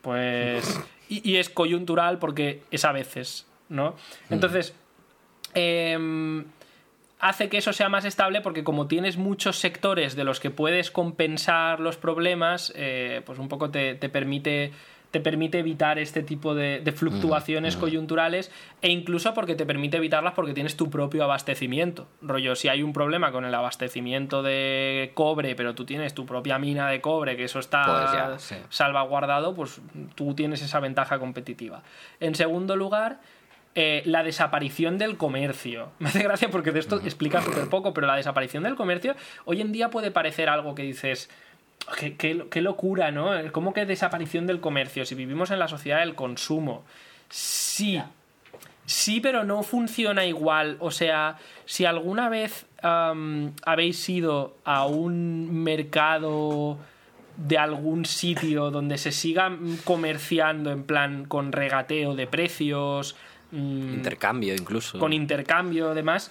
pues 0.00 0.80
y, 1.08 1.36
es 1.36 1.50
coyuntural 1.50 2.18
porque 2.18 2.62
es 2.70 2.84
a 2.84 2.92
veces, 2.92 3.46
¿no? 3.68 3.96
Entonces 4.30 4.74
em, 5.54 6.44
hace 7.18 7.48
que 7.48 7.58
eso 7.58 7.72
sea 7.72 7.88
más 7.88 8.04
estable 8.04 8.42
porque 8.42 8.62
como 8.62 8.86
tienes 8.86 9.16
muchos 9.16 9.58
sectores 9.58 10.14
de 10.14 10.22
los 10.22 10.38
que 10.38 10.50
puedes 10.50 10.92
compensar 10.92 11.80
los 11.80 11.96
problemas, 11.96 12.72
eh, 12.76 13.22
pues 13.26 13.40
un 13.40 13.48
poco 13.48 13.70
te 13.70 13.96
permite 14.08 14.72
te 15.10 15.20
permite 15.20 15.58
evitar 15.58 15.98
este 15.98 16.22
tipo 16.22 16.54
de, 16.54 16.82
fluctuaciones 16.94 17.76
coyunturales 17.76 18.50
e 18.82 18.90
incluso 18.90 19.34
porque 19.34 19.54
te 19.54 19.66
permite 19.66 19.96
evitarlas 19.96 20.34
porque 20.34 20.52
tienes 20.52 20.76
tu 20.76 20.90
propio 20.90 21.24
abastecimiento. 21.24 22.08
Rollo, 22.22 22.54
si 22.54 22.68
hay 22.68 22.82
un 22.82 22.92
problema 22.92 23.32
con 23.32 23.44
el 23.44 23.54
abastecimiento 23.54 24.42
de 24.42 25.12
cobre, 25.14 25.54
pero 25.54 25.74
tú 25.74 25.84
tienes 25.84 26.14
tu 26.14 26.26
propia 26.26 26.58
mina 26.58 26.88
de 26.88 27.00
cobre, 27.00 27.36
que 27.36 27.44
eso 27.44 27.58
está 27.58 28.30
pues 28.30 28.54
salvaguardado, 28.68 29.54
pues 29.54 29.80
tú 30.14 30.34
tienes 30.34 30.62
esa 30.62 30.80
ventaja 30.80 31.18
competitiva. 31.18 31.82
En 32.20 32.34
segundo 32.34 32.76
lugar, 32.76 33.20
eh, 33.78 34.00
la 34.06 34.22
desaparición 34.22 34.96
del 34.96 35.18
comercio. 35.18 35.90
Me 35.98 36.08
hace 36.08 36.22
gracia 36.22 36.48
porque 36.50 36.72
de 36.72 36.80
esto 36.80 36.96
explica 37.04 37.42
súper 37.42 37.68
poco, 37.68 37.92
pero 37.92 38.06
la 38.06 38.16
desaparición 38.16 38.62
del 38.62 38.74
comercio 38.74 39.14
hoy 39.44 39.60
en 39.60 39.70
día 39.70 39.90
puede 39.90 40.10
parecer 40.10 40.48
algo 40.48 40.74
que 40.74 40.82
dices, 40.82 41.28
Qué, 42.18 42.60
locura, 42.62 43.10
¿no? 43.12 43.30
¿Cómo 43.52 43.72
que 43.72 43.86
desaparición 43.86 44.46
del 44.46 44.60
comercio? 44.60 45.04
Si 45.04 45.14
vivimos 45.14 45.50
en 45.50 45.58
la 45.58 45.68
sociedad 45.68 46.00
del 46.00 46.14
consumo. 46.14 46.84
Sí. 47.28 48.02
Sí, 48.86 49.20
pero 49.20 49.44
no 49.44 49.62
funciona 49.62 50.24
igual. 50.26 50.76
O 50.80 50.90
sea, 50.90 51.38
si 51.64 51.84
alguna 51.84 52.28
vez 52.28 52.66
habéis 52.82 54.08
ido 54.08 54.56
a 54.64 54.86
un 54.86 55.62
mercado 55.62 56.78
de 57.36 57.58
algún 57.58 58.04
sitio 58.04 58.70
donde 58.70 58.98
se 58.98 59.12
siga 59.12 59.56
comerciando 59.84 60.70
en 60.70 60.84
plan 60.84 61.24
con 61.26 61.52
regateo 61.52 62.14
de 62.14 62.26
precios. 62.26 63.16
Mm, 63.50 63.94
intercambio 63.94 64.54
incluso. 64.54 64.98
Con 64.98 65.12
intercambio, 65.12 65.94
demás. 65.94 66.30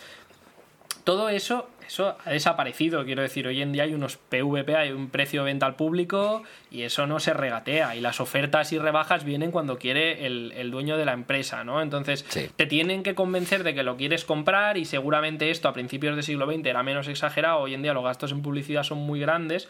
Todo 1.04 1.30
eso 1.30 1.70
eso 1.88 2.18
ha 2.24 2.30
desaparecido. 2.30 3.06
Quiero 3.06 3.22
decir, 3.22 3.48
hoy 3.48 3.62
en 3.62 3.72
día 3.72 3.84
hay 3.84 3.94
unos 3.94 4.18
PVP, 4.18 4.76
hay 4.76 4.92
un 4.92 5.10
precio 5.10 5.42
de 5.42 5.46
venta 5.46 5.66
al 5.66 5.76
público 5.76 6.44
y 6.72 6.84
eso 6.84 7.08
no 7.08 7.20
se 7.20 7.34
regatea. 7.34 7.96
Y 7.96 8.02
las 8.02 8.20
ofertas 8.20 8.72
y 8.74 8.80
rebajas 8.80 9.24
vienen 9.24 9.52
cuando 9.52 9.78
quiere 9.78 10.26
el, 10.26 10.72
dueño 10.72 10.98
de 10.98 11.06
la 11.06 11.14
empresa, 11.14 11.64
¿no? 11.64 11.82
Entonces, 11.82 12.26
te 12.56 12.66
tienen 12.66 13.04
que 13.04 13.16
convencer 13.16 13.64
de 13.64 13.74
que 13.74 13.84
lo 13.84 13.98
quieres 13.98 14.26
comprar 14.26 14.78
y 14.78 14.86
seguramente 14.86 15.52
esto 15.52 15.68
a 15.68 15.74
principios 15.74 16.16
del 16.16 16.24
siglo 16.24 16.52
XX 16.52 16.66
era 16.66 16.84
menos 16.84 17.08
exagerado. 17.08 17.60
Hoy 17.60 17.74
en 17.74 17.82
día 17.82 17.94
los 17.94 18.04
gastos 18.04 18.32
en 18.32 18.42
publicidad 18.42 18.84
son 18.84 19.00
muy 19.00 19.20
grandes. 19.20 19.68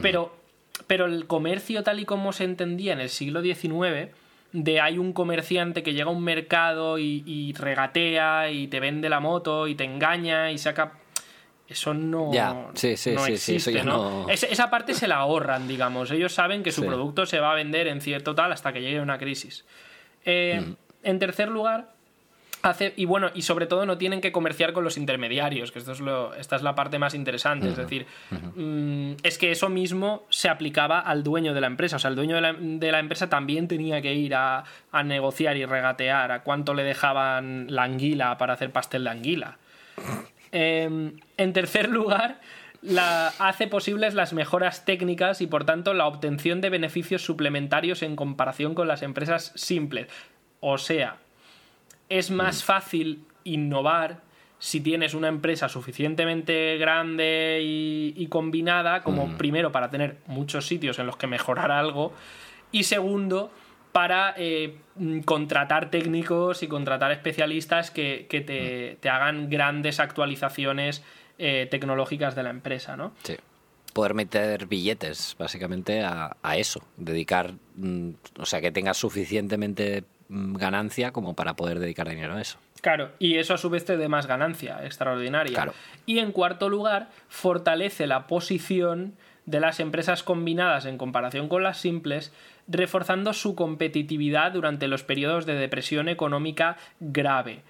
Pero, 0.00 0.34
pero 0.86 1.04
el 1.04 1.26
comercio 1.26 1.82
tal 1.82 2.00
y 2.00 2.06
como 2.06 2.32
se 2.32 2.44
entendía 2.44 2.94
en 2.94 3.00
el 3.00 3.10
siglo 3.10 3.42
XIX 3.42 4.10
de 4.52 4.80
hay 4.80 4.98
un 4.98 5.12
comerciante 5.12 5.82
que 5.82 5.94
llega 5.94 6.10
a 6.10 6.12
un 6.12 6.22
mercado 6.22 6.98
y, 6.98 7.22
y, 7.26 7.52
regatea 7.54 8.50
y 8.50 8.68
te 8.68 8.80
vende 8.80 9.08
la 9.08 9.20
moto 9.20 9.66
y 9.66 9.74
te 9.74 9.84
engaña 9.84 10.50
y 10.50 10.58
saca 10.58 10.92
eso 11.72 11.94
no, 11.94 12.30
sí, 12.74 12.96
sí, 12.96 13.10
existe, 13.10 13.82
¿no? 13.82 14.28
Esa, 14.28 14.70
parte 14.70 14.94
se 14.94 15.08
la 15.08 15.16
ahorran, 15.16 15.66
digamos. 15.66 16.10
Ellos 16.10 16.32
saben 16.32 16.62
que 16.62 16.70
su 16.72 16.86
producto 16.86 17.26
se 17.26 17.40
va 17.40 17.52
a 17.52 17.54
vender 17.54 17.88
en 17.88 18.00
cierto 18.00 18.34
tal 18.34 18.52
hasta 18.52 18.72
que 18.72 18.80
llegue 18.80 19.00
una 19.00 19.18
crisis. 19.18 19.64
Eh, 20.24 20.62
mm. 20.64 20.74
En 21.04 21.18
tercer 21.18 21.48
lugar, 21.48 21.92
hace, 22.62 22.92
y 22.96 23.06
bueno, 23.06 23.30
y 23.34 23.42
sobre 23.42 23.66
todo 23.66 23.86
no 23.86 23.98
tienen 23.98 24.20
que 24.20 24.32
comerciar 24.32 24.72
con 24.72 24.84
los 24.84 24.96
intermediarios, 24.96 25.72
que 25.72 25.80
esto 25.80 25.92
es 25.92 26.00
lo, 26.00 26.34
esta 26.34 26.56
es 26.56 26.62
la 26.62 26.74
parte 26.74 26.98
más 26.98 27.14
interesante. 27.14 27.68
Es 27.68 27.76
decir, 27.76 28.06
mm, 28.30 29.14
es 29.22 29.38
que 29.38 29.50
eso 29.50 29.68
mismo 29.68 30.24
se 30.28 30.48
aplicaba 30.48 31.00
al 31.00 31.22
dueño 31.24 31.54
de 31.54 31.60
la 31.60 31.66
empresa. 31.66 31.96
O 31.96 31.98
sea, 31.98 32.10
el 32.10 32.16
dueño 32.16 32.36
de 32.36 32.40
la, 32.40 32.52
de 32.52 32.92
la 32.92 32.98
empresa 32.98 33.28
también 33.28 33.66
tenía 33.66 34.00
que 34.00 34.14
ir 34.14 34.34
a, 34.34 34.64
a 34.92 35.02
negociar 35.02 35.56
y 35.56 35.64
regatear 35.64 36.32
a 36.32 36.42
cuánto 36.42 36.74
le 36.74 36.84
dejaban 36.84 37.66
la 37.68 37.84
anguila 37.84 38.38
para 38.38 38.54
hacer 38.54 38.70
pastel 38.70 39.04
de 39.04 39.10
anguila. 39.10 39.58
Em, 40.52 41.16
en 41.38 41.52
tercer 41.54 41.88
lugar, 41.88 42.40
la, 42.82 43.28
hace 43.38 43.66
posibles 43.66 44.14
las 44.14 44.32
mejoras 44.34 44.84
técnicas 44.84 45.40
y 45.40 45.46
por 45.46 45.64
tanto 45.64 45.94
la 45.94 46.06
obtención 46.06 46.60
de 46.60 46.68
beneficios 46.68 47.24
suplementarios 47.24 48.02
en 48.02 48.16
comparación 48.16 48.74
con 48.74 48.86
las 48.86 49.02
empresas 49.02 49.52
simples. 49.54 50.08
O 50.60 50.78
sea, 50.78 51.16
es 52.08 52.30
más 52.30 52.62
fácil 52.62 53.24
innovar 53.44 54.20
si 54.58 54.80
tienes 54.80 55.14
una 55.14 55.26
empresa 55.26 55.68
suficientemente 55.68 56.76
grande 56.78 57.60
y, 57.62 58.26
combinada 58.28 59.02
como 59.02 59.26
mm. 59.26 59.36
primero 59.36 59.72
para 59.72 59.90
tener 59.90 60.18
muchos 60.26 60.66
sitios 60.66 60.98
en 61.00 61.06
los 61.06 61.16
que 61.16 61.26
mejorar 61.26 61.72
algo 61.72 62.12
y 62.70 62.84
segundo 62.84 63.50
para 63.92 64.34
eh, 64.36 64.78
mm, 64.96 65.20
contratar 65.20 65.90
técnicos 65.90 66.62
y 66.62 66.68
contratar 66.68 67.12
especialistas 67.12 67.90
que, 67.90 68.26
te, 69.00 69.08
hagan 69.08 69.48
grandes 69.48 70.00
actualizaciones 70.00 71.04
eh, 71.38 71.68
tecnológicas 71.70 72.34
de 72.34 72.42
la 72.42 72.50
empresa, 72.50 72.96
¿no? 72.96 73.12
Sí. 73.22 73.36
Poder 73.92 74.14
meter 74.14 74.66
billetes, 74.66 75.36
básicamente, 75.38 76.02
a, 76.02 76.34
eso. 76.56 76.82
Dedicar, 76.96 77.52
mm, 77.76 78.10
o 78.38 78.46
sea, 78.46 78.62
que 78.62 78.72
tengas 78.72 78.96
suficientemente 78.96 80.04
mm, 80.28 80.54
ganancia 80.54 81.12
como 81.12 81.34
para 81.34 81.54
poder 81.54 81.78
dedicar 81.78 82.08
dinero 82.08 82.34
a 82.34 82.40
eso. 82.40 82.58
Claro, 82.80 83.12
y 83.18 83.36
eso 83.36 83.54
a 83.54 83.58
su 83.58 83.70
vez 83.70 83.84
te 83.84 83.96
dé 83.96 84.08
más 84.08 84.26
ganancia 84.26 84.84
extraordinaria. 84.84 85.72
Y 86.04 86.18
en 86.18 86.32
cuarto 86.32 86.68
lugar, 86.68 87.10
fortalece 87.28 88.08
la 88.08 88.26
posición 88.26 89.14
de 89.46 89.60
las 89.60 89.78
empresas 89.80 90.22
combinadas 90.22 90.86
en 90.86 90.98
comparación 90.98 91.48
con 91.48 91.62
las 91.62 91.78
simples, 91.78 92.32
reforzando 92.68 93.32
su 93.32 93.54
competitividad 93.54 94.52
durante 94.52 94.88
los 94.88 95.02
periodos 95.02 95.46
de 95.46 95.54
depresión 95.54 96.08
económica 96.08 96.76
grave. 97.00 97.62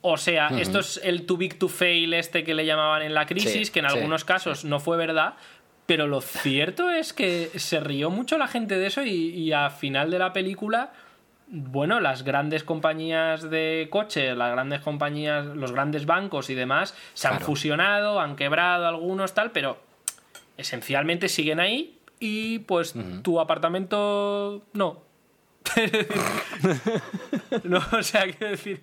O 0.00 0.16
sea, 0.16 0.48
esto 0.60 0.78
es 0.78 1.00
el 1.02 1.26
too 1.26 1.36
big 1.36 1.58
to 1.58 1.68
fail 1.68 2.14
este 2.14 2.44
que 2.44 2.54
le 2.54 2.64
llamaban 2.64 3.02
en 3.02 3.14
la 3.14 3.26
crisis, 3.26 3.70
que 3.70 3.80
en 3.80 3.86
algunos 3.86 4.24
casos 4.24 4.64
no 4.64 4.78
fue 4.78 4.96
verdad, 4.96 5.34
pero 5.86 6.06
lo 6.06 6.20
cierto 6.20 6.90
es 6.90 7.12
que 7.12 7.50
se 7.56 7.80
rió 7.80 8.08
mucho 8.10 8.38
la 8.38 8.46
gente 8.46 8.78
de 8.78 8.86
eso 8.86 9.02
y, 9.02 9.10
y 9.10 9.52
a 9.52 9.70
final 9.70 10.10
de 10.10 10.18
la 10.18 10.32
película 10.32 10.92
bueno, 11.50 12.00
las 12.00 12.24
grandes 12.24 12.62
compañías 12.62 13.48
de 13.48 13.88
coches, 13.90 14.36
las 14.36 14.52
grandes 14.52 14.80
compañías, 14.80 15.46
los 15.46 15.72
grandes 15.72 16.04
bancos 16.04 16.50
y 16.50 16.54
demás 16.54 16.94
se 17.14 17.28
han 17.28 17.40
fusionado, 17.40 18.20
han 18.20 18.36
quebrado 18.36 18.86
algunos, 18.86 19.32
tal, 19.32 19.50
pero 19.50 19.78
esencialmente 20.56 21.28
siguen 21.28 21.60
ahí 21.60 21.97
y 22.20 22.60
pues 22.60 22.94
tu 23.22 23.40
apartamento 23.40 24.62
no. 24.72 25.02
no, 27.64 27.80
o 27.92 28.02
sea, 28.02 28.22
quiero 28.22 28.52
decir, 28.52 28.80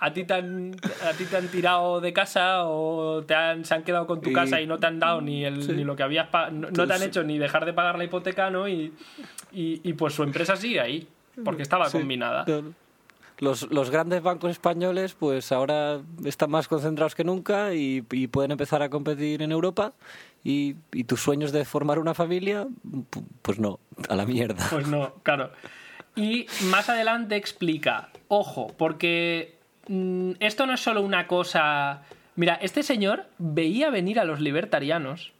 a 0.00 0.12
ti, 0.12 0.24
te 0.24 0.34
han, 0.34 0.76
a 1.04 1.12
ti 1.12 1.24
te 1.24 1.36
han 1.36 1.48
tirado 1.48 2.00
de 2.00 2.12
casa 2.12 2.64
o 2.66 3.22
te 3.24 3.34
han, 3.34 3.64
se 3.64 3.74
han 3.74 3.82
quedado 3.82 4.06
con 4.06 4.20
tu 4.20 4.32
casa 4.32 4.60
y 4.60 4.66
no 4.66 4.78
te 4.78 4.86
han 4.86 4.98
dado 4.98 5.20
ni, 5.20 5.44
el, 5.44 5.76
ni 5.76 5.84
lo 5.84 5.96
que 5.96 6.02
habías 6.02 6.28
no, 6.52 6.70
no, 6.70 6.86
te 6.86 6.92
han 6.92 7.02
hecho 7.02 7.24
ni 7.24 7.38
dejar 7.38 7.64
de 7.64 7.72
pagar 7.72 7.98
la 7.98 8.04
hipoteca, 8.04 8.50
¿no? 8.50 8.68
Y, 8.68 8.92
y, 9.52 9.80
y 9.82 9.92
pues 9.94 10.14
su 10.14 10.22
empresa 10.22 10.56
sigue 10.56 10.80
ahí 10.80 11.08
porque 11.44 11.62
estaba 11.62 11.90
combinada. 11.90 12.44
Los, 13.38 13.70
los, 13.70 13.90
grandes 13.90 14.20
bancos 14.20 14.50
españoles 14.50 15.14
pues 15.14 15.52
ahora 15.52 16.00
están 16.24 16.50
más 16.50 16.66
concentrados 16.66 17.14
que 17.14 17.22
nunca 17.22 17.72
y, 17.72 18.02
pueden 18.02 18.50
empezar 18.50 18.82
a 18.82 18.90
competir 18.90 19.42
en 19.42 19.52
Europa 19.52 19.92
y, 20.44 20.74
tus 21.04 21.20
sueños 21.20 21.52
de 21.52 21.64
formar 21.64 21.98
una 21.98 22.14
familia 22.14 22.66
pues 23.42 23.58
no, 23.58 23.80
a 24.08 24.16
la 24.16 24.26
mierda. 24.26 24.66
Pues 24.70 24.86
no, 24.86 25.14
claro. 25.22 25.50
Y 26.16 26.46
más 26.70 26.88
adelante 26.88 27.36
explica, 27.36 28.08
ojo, 28.28 28.74
porque 28.76 29.56
mm, 29.88 30.32
esto 30.40 30.66
no 30.66 30.74
es 30.74 30.80
solo 30.80 31.02
una 31.02 31.26
cosa... 31.26 32.02
Mira, 32.36 32.54
este 32.62 32.82
señor 32.82 33.26
veía 33.38 33.90
venir 33.90 34.20
a 34.20 34.24
los 34.24 34.40
libertarianos 34.40 35.32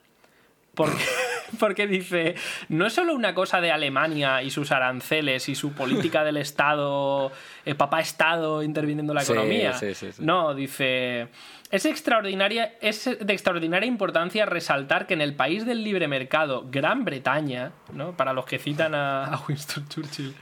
porque... 0.79 1.05
porque 1.59 1.87
dice, 1.87 2.35
no 2.69 2.87
es 2.87 2.93
solo 2.93 3.15
una 3.15 3.35
cosa 3.35 3.61
de 3.61 3.71
Alemania 3.73 4.43
y 4.43 4.51
sus 4.51 4.71
aranceles 4.73 5.49
y 5.49 5.55
su 5.55 5.73
política 5.73 6.25
del 6.25 6.37
Estado, 6.37 7.33
el 7.65 7.77
papá 7.77 8.01
Estado 8.01 8.63
interviniendo 8.63 9.13
en 9.13 9.17
la 9.17 9.23
economía. 9.23 9.75
no, 10.19 10.55
dice, 10.55 11.29
es, 11.71 11.87
extraordinaria, 11.87 12.75
es 12.81 13.05
de 13.05 13.33
extraordinaria 13.33 13.87
importancia 13.87 14.47
resaltar 14.47 15.07
que 15.07 15.15
en 15.15 15.21
el 15.21 15.35
país 15.35 15.67
del 15.67 15.83
libre 15.83 16.09
mercado, 16.09 16.67
Gran 16.71 17.05
Bretaña, 17.05 17.73
¿no? 17.93 18.17
para 18.17 18.33
los 18.33 18.45
que 18.47 18.59
citan 18.59 18.95
a 18.95 19.41
Winston 19.49 19.89
Churchill, 19.89 20.35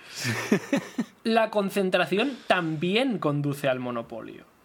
la 1.24 1.51
concentración 1.51 2.37
también 2.47 3.18
conduce 3.18 3.68
al 3.68 3.78
monopolio. 3.78 4.55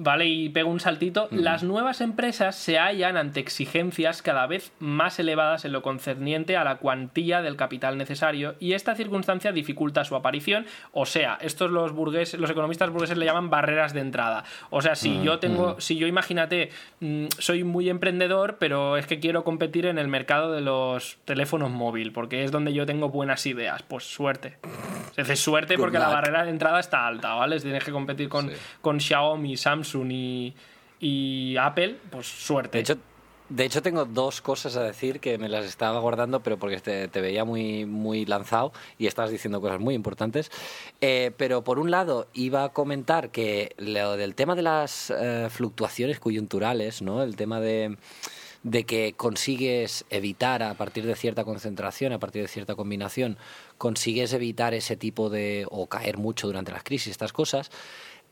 ¿Vale? 0.00 0.26
Y 0.26 0.48
pego 0.48 0.70
un 0.70 0.80
saltito. 0.80 1.28
Las 1.30 1.62
nuevas 1.62 2.00
empresas 2.00 2.56
se 2.56 2.78
hallan 2.78 3.16
ante 3.16 3.40
exigencias 3.40 4.22
cada 4.22 4.46
vez 4.46 4.72
más 4.78 5.18
elevadas 5.18 5.64
en 5.66 5.72
lo 5.72 5.82
concerniente 5.82 6.56
a 6.56 6.64
la 6.64 6.76
cuantía 6.76 7.42
del 7.42 7.56
capital 7.56 7.98
necesario 7.98 8.54
y 8.58 8.72
esta 8.72 8.94
circunstancia 8.94 9.52
dificulta 9.52 10.04
su 10.04 10.16
aparición. 10.16 10.64
O 10.92 11.04
sea, 11.04 11.38
estos 11.42 11.70
los 11.70 11.92
burgueses, 11.92 12.40
los 12.40 12.50
economistas 12.50 12.90
burgueses 12.90 13.18
le 13.18 13.26
llaman 13.26 13.50
barreras 13.50 13.92
de 13.92 14.00
entrada. 14.00 14.44
O 14.70 14.80
sea, 14.80 14.94
si 14.94 15.22
yo 15.22 15.38
tengo, 15.38 15.78
si 15.80 15.96
yo 15.96 16.06
imagínate, 16.06 16.70
mm, 17.00 17.26
soy 17.38 17.64
muy 17.64 17.90
emprendedor, 17.90 18.56
pero 18.58 18.96
es 18.96 19.06
que 19.06 19.20
quiero 19.20 19.44
competir 19.44 19.84
en 19.84 19.98
el 19.98 20.08
mercado 20.08 20.52
de 20.52 20.62
los 20.62 21.18
teléfonos 21.26 21.70
móvil, 21.70 22.12
porque 22.12 22.44
es 22.44 22.50
donde 22.50 22.72
yo 22.72 22.86
tengo 22.86 23.10
buenas 23.10 23.44
ideas. 23.44 23.82
Pues 23.82 24.04
suerte. 24.04 24.56
Hace 25.16 25.36
suerte 25.36 25.76
porque 25.76 25.98
la 25.98 26.08
barrera 26.08 26.44
de 26.44 26.50
entrada 26.50 26.80
está 26.80 27.06
alta, 27.06 27.34
¿vale? 27.34 27.60
Tienes 27.60 27.84
que 27.84 27.92
competir 27.92 28.28
con, 28.28 28.50
con 28.80 29.00
Xiaomi, 29.00 29.56
Samsung 29.56 30.10
y, 31.00 31.56
Apple, 31.56 31.96
pues 32.10 32.26
suerte. 32.26 32.78
De 32.78 32.82
hecho, 32.82 32.98
de 33.50 33.64
hecho, 33.64 33.82
tengo 33.82 34.04
dos 34.04 34.40
cosas 34.40 34.76
a 34.76 34.84
decir 34.84 35.18
que 35.18 35.36
me 35.36 35.48
las 35.48 35.64
estaba 35.64 35.98
guardando, 35.98 36.40
pero 36.40 36.56
porque 36.56 36.78
te, 36.78 37.20
veía 37.20 37.44
muy, 37.44 37.84
muy 37.84 38.24
lanzado 38.24 38.72
y 38.96 39.08
estabas 39.08 39.32
diciendo 39.32 39.60
cosas 39.60 39.80
muy 39.80 39.94
importantes. 39.94 40.52
Eh, 41.00 41.32
pero 41.36 41.64
por 41.64 41.80
un 41.80 41.90
lado, 41.90 42.28
iba 42.32 42.62
a 42.62 42.68
comentar 42.68 43.30
que 43.30 43.74
lo 43.76 44.16
del 44.16 44.36
tema 44.36 44.54
de 44.54 44.62
las 44.62 45.10
eh, 45.10 45.48
fluctuaciones 45.50 46.20
coyunturales, 46.20 47.02
¿no? 47.02 47.24
El 47.24 47.34
tema 47.34 47.58
de, 47.58 47.96
de 48.62 48.84
que 48.84 49.14
consigues 49.16 50.04
evitar 50.10 50.62
a 50.62 50.74
partir 50.74 51.06
de 51.06 51.16
cierta 51.16 51.44
concentración, 51.44 52.12
a 52.12 52.18
partir 52.18 52.42
de 52.42 52.48
cierta 52.48 52.74
combinación, 52.74 53.38
consigues 53.80 54.34
evitar 54.34 54.74
ese 54.74 54.94
tipo 54.94 55.30
de. 55.30 55.66
o 55.70 55.86
caer 55.88 56.18
mucho 56.18 56.46
durante 56.46 56.70
las 56.70 56.84
crisis, 56.84 57.12
estas 57.12 57.32
cosas. 57.32 57.70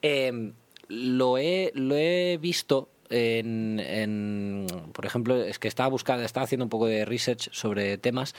Eh, 0.02 0.52
lo 0.88 1.38
he, 1.38 1.72
lo 1.74 1.96
he 1.96 2.36
visto 2.38 2.90
en, 3.08 4.66
por 4.92 5.06
ejemplo, 5.06 5.42
es 5.42 5.58
que 5.58 5.68
estaba 5.68 5.88
buscando, 5.88 6.22
estaba 6.22 6.44
haciendo 6.44 6.66
un 6.66 6.68
poco 6.68 6.84
de 6.84 7.06
research 7.06 7.48
sobre 7.52 7.96
temas 7.96 8.34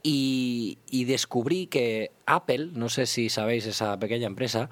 y, 0.00 0.78
descubrí 1.06 1.66
que 1.66 2.12
Apple, 2.26 2.68
no 2.72 2.88
sé 2.88 3.06
si 3.06 3.30
sabéis 3.30 3.66
esa 3.66 3.98
pequeña 3.98 4.28
empresa, 4.28 4.70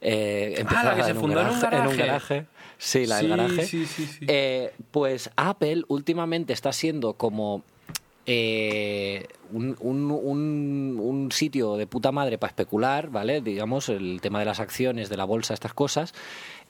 eh, 0.00 0.64
ah, 0.68 1.02
se 1.02 1.10
en, 1.10 1.16
fundó 1.16 1.40
un 1.40 1.60
garaje, 1.60 1.76
en, 1.76 1.86
un 1.88 1.96
garaje, 1.96 2.46
Sí, 2.78 3.06
la 3.06 3.16
del 3.16 3.28
garaje. 3.28 3.68
Eh, 4.28 4.72
pues 4.92 5.30
Apple 5.34 5.82
últimamente 5.88 6.52
está 6.52 6.72
siendo 6.72 7.14
como 7.14 7.64
eh, 8.26 9.28
un, 9.52 9.76
un, 9.80 10.98
un, 10.98 11.32
sitio 11.32 11.76
de 11.76 11.86
puta 11.86 12.10
madre 12.10 12.38
para 12.38 12.50
especular, 12.50 13.10
¿vale? 13.10 13.42
Digamos, 13.42 13.90
el 13.90 14.20
tema 14.22 14.38
de 14.38 14.46
las 14.46 14.60
acciones, 14.60 15.10
de 15.10 15.16
la 15.18 15.24
bolsa, 15.24 15.52
estas 15.52 15.74
cosas, 15.74 16.14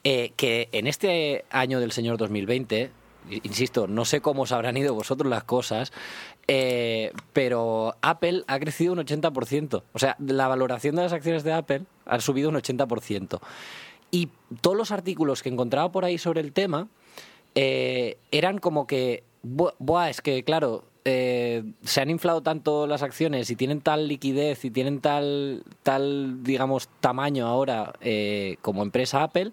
eh, 0.03 0.33
que 0.35 0.67
en 0.73 0.85
este 0.85 1.45
año 1.49 1.79
del 1.79 1.93
señor 1.93 2.17
2020, 2.17 2.91
insisto, 3.43 3.87
no 3.87 4.03
sé 4.03 4.19
cómo 4.19 4.43
os 4.43 4.51
habrán 4.51 4.75
ido 4.75 4.93
vosotros 4.93 5.29
las 5.29 5.45
cosas, 5.45 5.93
eh, 6.47 7.13
pero 7.31 7.95
Apple 8.01 8.43
ha 8.47 8.59
crecido 8.59 8.91
un 8.91 8.99
80%. 8.99 9.83
O 9.93 9.99
sea, 9.99 10.17
la 10.19 10.49
valoración 10.49 10.95
de 10.95 11.03
las 11.03 11.13
acciones 11.13 11.45
de 11.45 11.53
Apple 11.53 11.83
ha 12.05 12.19
subido 12.19 12.49
un 12.49 12.55
80%. 12.55 13.39
Y 14.11 14.29
todos 14.59 14.75
los 14.75 14.91
artículos 14.91 15.41
que 15.41 15.49
encontraba 15.49 15.91
por 15.91 16.03
ahí 16.03 16.17
sobre 16.17 16.41
el 16.41 16.51
tema 16.51 16.89
eran 17.55 18.57
como 18.57 18.85
que, 18.85 19.23
buah, 19.43 20.09
es 20.09 20.19
que 20.19 20.43
claro, 20.43 20.83
se 21.05 22.01
han 22.01 22.09
inflado 22.09 22.41
tanto 22.41 22.87
las 22.87 23.03
acciones 23.03 23.51
y 23.51 23.55
tienen 23.55 23.79
tal 23.79 24.07
liquidez 24.07 24.65
y 24.65 24.71
tienen 24.71 25.01
tal, 25.01 25.63
tal 25.83 26.43
digamos, 26.43 26.89
tamaño 26.99 27.45
ahora 27.45 27.93
como 28.61 28.81
empresa 28.81 29.21
Apple, 29.21 29.51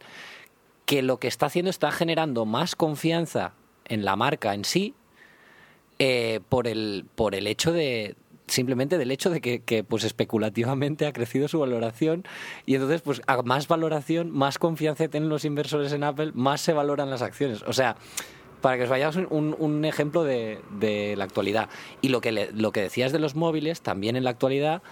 que 0.86 1.02
lo 1.02 1.18
que 1.18 1.28
está 1.28 1.46
haciendo 1.46 1.70
está 1.70 1.90
generando 1.92 2.44
más 2.46 2.74
confianza 2.76 3.52
en 3.84 4.04
la 4.04 4.16
marca 4.16 4.54
en 4.54 4.64
sí 4.64 4.94
eh, 5.98 6.40
por, 6.48 6.66
el, 6.66 7.06
por 7.14 7.34
el 7.34 7.46
hecho 7.46 7.72
de 7.72 8.16
simplemente 8.46 8.98
del 8.98 9.10
hecho 9.10 9.30
de 9.30 9.40
que, 9.40 9.84
pues 9.84 10.04
especulativamente 10.04 11.06
ha 11.06 11.12
crecido 11.12 11.48
su 11.48 11.60
valoración 11.60 12.24
y 12.66 12.74
entonces 12.74 13.00
pues 13.00 13.22
a 13.26 13.40
más 13.42 13.68
valoración, 13.68 14.30
más 14.30 14.58
confianza 14.58 15.08
tienen 15.08 15.28
los 15.28 15.44
inversores 15.44 15.92
en 15.92 16.04
Apple, 16.04 16.32
más 16.34 16.60
se 16.60 16.72
valoran 16.72 17.08
las 17.08 17.22
acciones. 17.22 17.62
O 17.62 17.72
sea, 17.72 17.96
para 18.62 18.78
que 18.78 18.84
os 18.84 18.88
vayáis 18.88 19.16
un, 19.16 19.54
un 19.58 19.84
ejemplo 19.84 20.24
de, 20.24 20.60
de, 20.78 21.14
la 21.16 21.24
actualidad. 21.24 21.68
Y 22.00 22.08
lo 22.08 22.22
que, 22.22 22.48
lo 22.54 22.72
que 22.72 22.80
decías 22.80 23.12
de 23.12 23.18
los 23.18 23.34
móviles, 23.34 23.82
también 23.82 24.16
en 24.16 24.24
la 24.24 24.30
actualidad, 24.30 24.82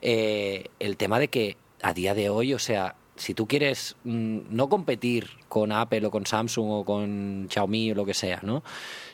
eh, 0.00 0.68
el 0.78 0.96
tema 0.96 1.18
de 1.18 1.28
que 1.28 1.56
a 1.82 1.92
día 1.92 2.14
de 2.14 2.30
hoy, 2.30 2.54
o 2.54 2.58
sea, 2.58 2.96
si 3.16 3.34
tú 3.34 3.46
quieres 3.46 3.96
mm, 4.04 4.38
no 4.50 4.68
competir 4.68 5.28
con 5.48 5.72
Apple 5.72 6.06
o 6.06 6.10
con 6.10 6.26
Samsung 6.26 6.70
o 6.70 6.84
con 6.84 7.48
Xiaomi 7.50 7.92
o 7.92 7.94
lo 7.94 8.06
que 8.06 8.14
sea, 8.14 8.40
¿no? 8.42 8.62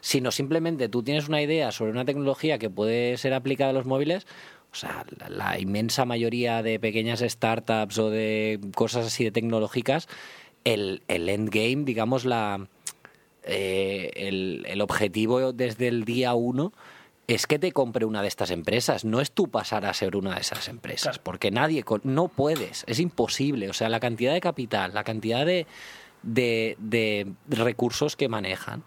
Sino 0.01 0.31
simplemente 0.31 0.89
tú 0.89 1.03
tienes 1.03 1.29
una 1.29 1.41
idea 1.43 1.73
sobre 1.73 1.93
una 1.93 2.05
tecnología 2.05 2.59
que 2.59 2.71
puede 2.71 3.17
ser 3.17 3.35
aplicada 3.35 3.71
a 3.71 3.75
los 3.75 3.87
móviles, 3.87 4.27
o 4.73 4.75
sea, 4.75 5.05
la, 5.29 5.59
inmensa 5.59 6.05
mayoría 6.05 6.63
de 6.63 6.81
pequeñas 6.81 7.21
startups 7.21 7.99
o 7.99 8.11
de 8.11 8.59
cosas 8.75 9.07
así 9.07 9.25
de 9.25 9.31
tecnológicas, 9.31 10.09
el, 10.65 11.03
el 11.09 11.29
endgame, 11.29 11.85
digamos, 11.85 12.25
la, 12.25 12.69
eh, 13.45 14.11
el, 14.15 14.65
el 14.69 14.81
objetivo 14.81 15.53
desde 15.53 15.89
el 15.89 16.05
día 16.05 16.35
uno 16.35 16.73
es 17.29 17.47
que 17.47 17.59
te 17.59 17.73
compre 17.73 18.05
una 18.05 18.23
de 18.23 18.29
estas 18.29 18.51
empresas, 18.51 19.05
no 19.05 19.21
es 19.21 19.33
tú 19.33 19.49
pasar 19.49 19.87
a 19.87 19.95
ser 19.95 20.17
una 20.17 20.35
de 20.35 20.41
esas 20.41 20.69
empresas, 20.69 21.19
porque 21.19 21.51
nadie, 21.51 21.85
no 22.03 22.29
puedes, 22.29 22.85
es 22.87 23.01
imposible, 23.01 23.71
o 23.71 23.73
sea, 23.73 23.89
la 23.89 24.01
cantidad 24.01 24.33
de 24.33 24.41
capital, 24.41 24.93
la 24.93 25.05
cantidad 25.05 25.47
de, 25.47 25.67
de, 26.23 27.33
recursos 27.49 28.17
que 28.17 28.29
manejan, 28.29 28.83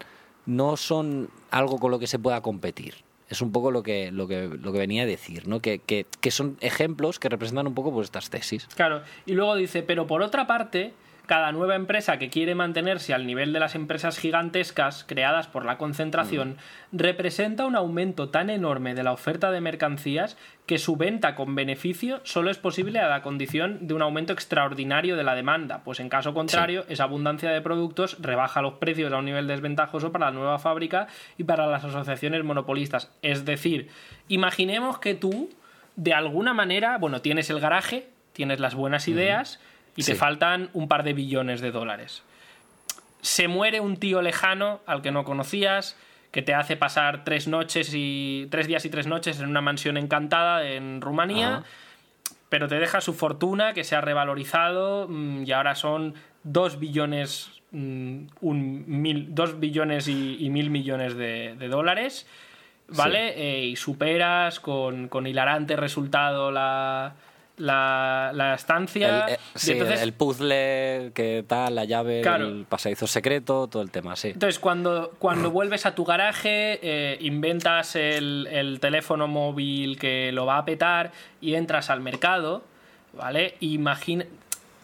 no 0.45 0.77
son 0.77 1.29
algo 1.49 1.79
con 1.79 1.91
lo 1.91 1.99
que 1.99 2.07
se 2.07 2.19
pueda 2.19 2.41
competir. 2.41 2.95
Es 3.27 3.41
un 3.41 3.51
poco 3.51 3.71
lo 3.71 3.81
que, 3.81 4.11
lo 4.11 4.27
que, 4.27 4.47
lo 4.47 4.71
que 4.71 4.77
venía 4.77 5.01
a 5.01 5.05
decir, 5.07 5.47
¿no? 5.47 5.59
Que, 5.59 5.79
que, 5.79 6.31
son 6.31 6.57
ejemplos 6.61 7.17
que 7.17 7.27
representan 7.27 7.65
un 7.65 7.73
poco 7.73 7.91
pues, 7.91 8.05
estas 8.05 8.29
tesis. 8.29 8.67
Claro, 8.75 9.01
y 9.25 9.33
luego 9.33 9.55
dice, 9.55 9.81
pero 9.81 10.05
por 10.05 10.21
otra 10.21 10.45
parte, 10.45 10.93
cada 11.25 11.51
nueva 11.51 11.75
empresa 11.75 12.17
que 12.17 12.29
quiere 12.29 12.55
mantenerse 12.55 13.13
al 13.13 13.25
nivel 13.25 13.53
de 13.53 13.59
las 13.59 13.75
empresas 13.75 14.17
gigantescas 14.17 15.03
creadas 15.07 15.47
por 15.47 15.65
la 15.65 15.77
concentración 15.77 16.57
representa 16.91 17.65
un 17.65 17.75
aumento 17.75 18.29
tan 18.29 18.49
enorme 18.49 18.95
de 18.95 19.03
la 19.03 19.11
oferta 19.11 19.51
de 19.51 19.61
mercancías 19.61 20.37
que 20.65 20.77
su 20.77 20.95
venta 20.95 21.35
con 21.35 21.55
beneficio 21.55 22.21
solo 22.23 22.49
es 22.49 22.57
posible 22.57 22.99
a 22.99 23.07
la 23.07 23.21
condición 23.21 23.87
de 23.87 23.93
un 23.93 24.01
aumento 24.01 24.33
extraordinario 24.33 25.15
de 25.15 25.23
la 25.23 25.35
demanda, 25.35 25.81
pues 25.83 25.99
en 25.99 26.09
caso 26.09 26.33
contrario, 26.33 26.85
esa 26.89 27.03
abundancia 27.03 27.51
de 27.51 27.61
productos 27.61 28.17
rebaja 28.19 28.61
los 28.61 28.75
precios 28.75 29.11
a 29.13 29.17
un 29.17 29.25
nivel 29.25 29.47
desventajoso 29.47 30.11
para 30.11 30.25
la 30.27 30.31
nueva 30.31 30.59
fábrica 30.59 31.07
y 31.37 31.43
para 31.43 31.67
las 31.67 31.83
asociaciones 31.83 32.43
monopolistas. 32.43 33.11
Es 33.21 33.45
decir, 33.45 33.89
imaginemos 34.27 34.99
que 34.99 35.13
tú, 35.13 35.49
de 35.95 36.13
alguna 36.13 36.53
manera, 36.53 36.97
bueno, 36.97 37.21
tienes 37.21 37.49
el 37.49 37.59
garaje, 37.59 38.07
tienes 38.33 38.59
las 38.59 38.75
buenas 38.75 39.07
ideas 39.07 39.59
y 39.95 40.03
te 40.03 40.15
faltan 40.15 40.69
un 40.73 40.87
par 40.87 41.03
de 41.03 41.13
billones 41.13 41.61
de 41.61 41.71
dólares. 41.71 42.23
Se 43.21 43.47
muere 43.47 43.79
un 43.79 43.97
tío 43.97 44.21
lejano 44.21 44.81
al 44.85 45.01
que 45.01 45.11
no 45.11 45.23
conocías, 45.23 45.97
que 46.31 46.41
te 46.41 46.53
hace 46.53 46.75
pasar 46.75 47.23
tres 47.23 47.47
noches 47.47 47.91
y 47.93 48.47
tres 48.51 48.67
días 48.67 48.83
y 48.85 48.89
tres 48.89 49.07
noches 49.07 49.39
en 49.39 49.47
una 49.47 49.61
mansión 49.61 49.97
encantada 49.97 50.69
en 50.69 50.99
Rumanía, 51.01 51.57
Ajá. 51.57 51.63
pero 52.49 52.67
te 52.67 52.75
deja 52.75 52.99
su 52.99 53.13
fortuna 53.13 53.73
que 53.73 53.83
se 53.83 53.95
ha 53.95 54.01
revalorizado 54.01 55.07
mm, 55.07 55.43
y 55.45 55.51
ahora 55.53 55.75
son 55.75 56.13
dos 56.43 56.77
billones, 56.77 57.61
mm, 57.71 58.25
un 58.41 58.83
mil, 58.85 59.33
dos 59.33 59.59
billones 59.59 60.07
y, 60.09 60.37
y 60.39 60.49
mil 60.49 60.69
millones 60.69 61.15
de, 61.15 61.55
de 61.57 61.67
dólares, 61.69 62.27
¿vale? 62.89 63.29
Eh, 63.37 63.65
y 63.67 63.75
superas 63.75 64.59
con, 64.59 65.07
con 65.07 65.27
hilarante 65.27 65.75
resultado 65.75 66.51
la, 66.51 67.15
la, 67.57 68.31
la 68.33 68.53
estancia. 68.55 69.25
El, 69.27 69.33
eh, 69.33 69.39
sí, 69.55 69.71
entonces- 69.73 70.01
el 70.01 70.13
puzzle, 70.13 71.11
que 71.13 71.43
tal, 71.47 71.75
la 71.75 71.85
llave, 71.85 72.21
Claro. 72.21 72.47
el 72.47 72.65
pasadizo 72.65 73.07
secreto, 73.07 73.67
todo 73.67 73.81
el 73.81 73.91
tema, 73.91 74.15
sí. 74.15 74.29
Entonces, 74.29 74.59
cuando, 74.59 75.13
cuando 75.19 75.51
vuelves 75.51 75.85
a 75.85 75.95
tu 75.95 76.03
garaje, 76.05 76.79
eh, 76.81 77.17
inventas 77.21 77.95
el, 77.95 78.47
el 78.51 78.79
teléfono 78.79 79.27
móvil 79.27 79.97
que 79.97 80.31
lo 80.31 80.45
va 80.45 80.57
a 80.57 80.65
petar 80.65 81.11
y 81.41 81.55
entras 81.55 81.89
al 81.89 82.01
mercado, 82.01 82.63
¿vale? 83.13 83.55
Imagina, 83.61 84.25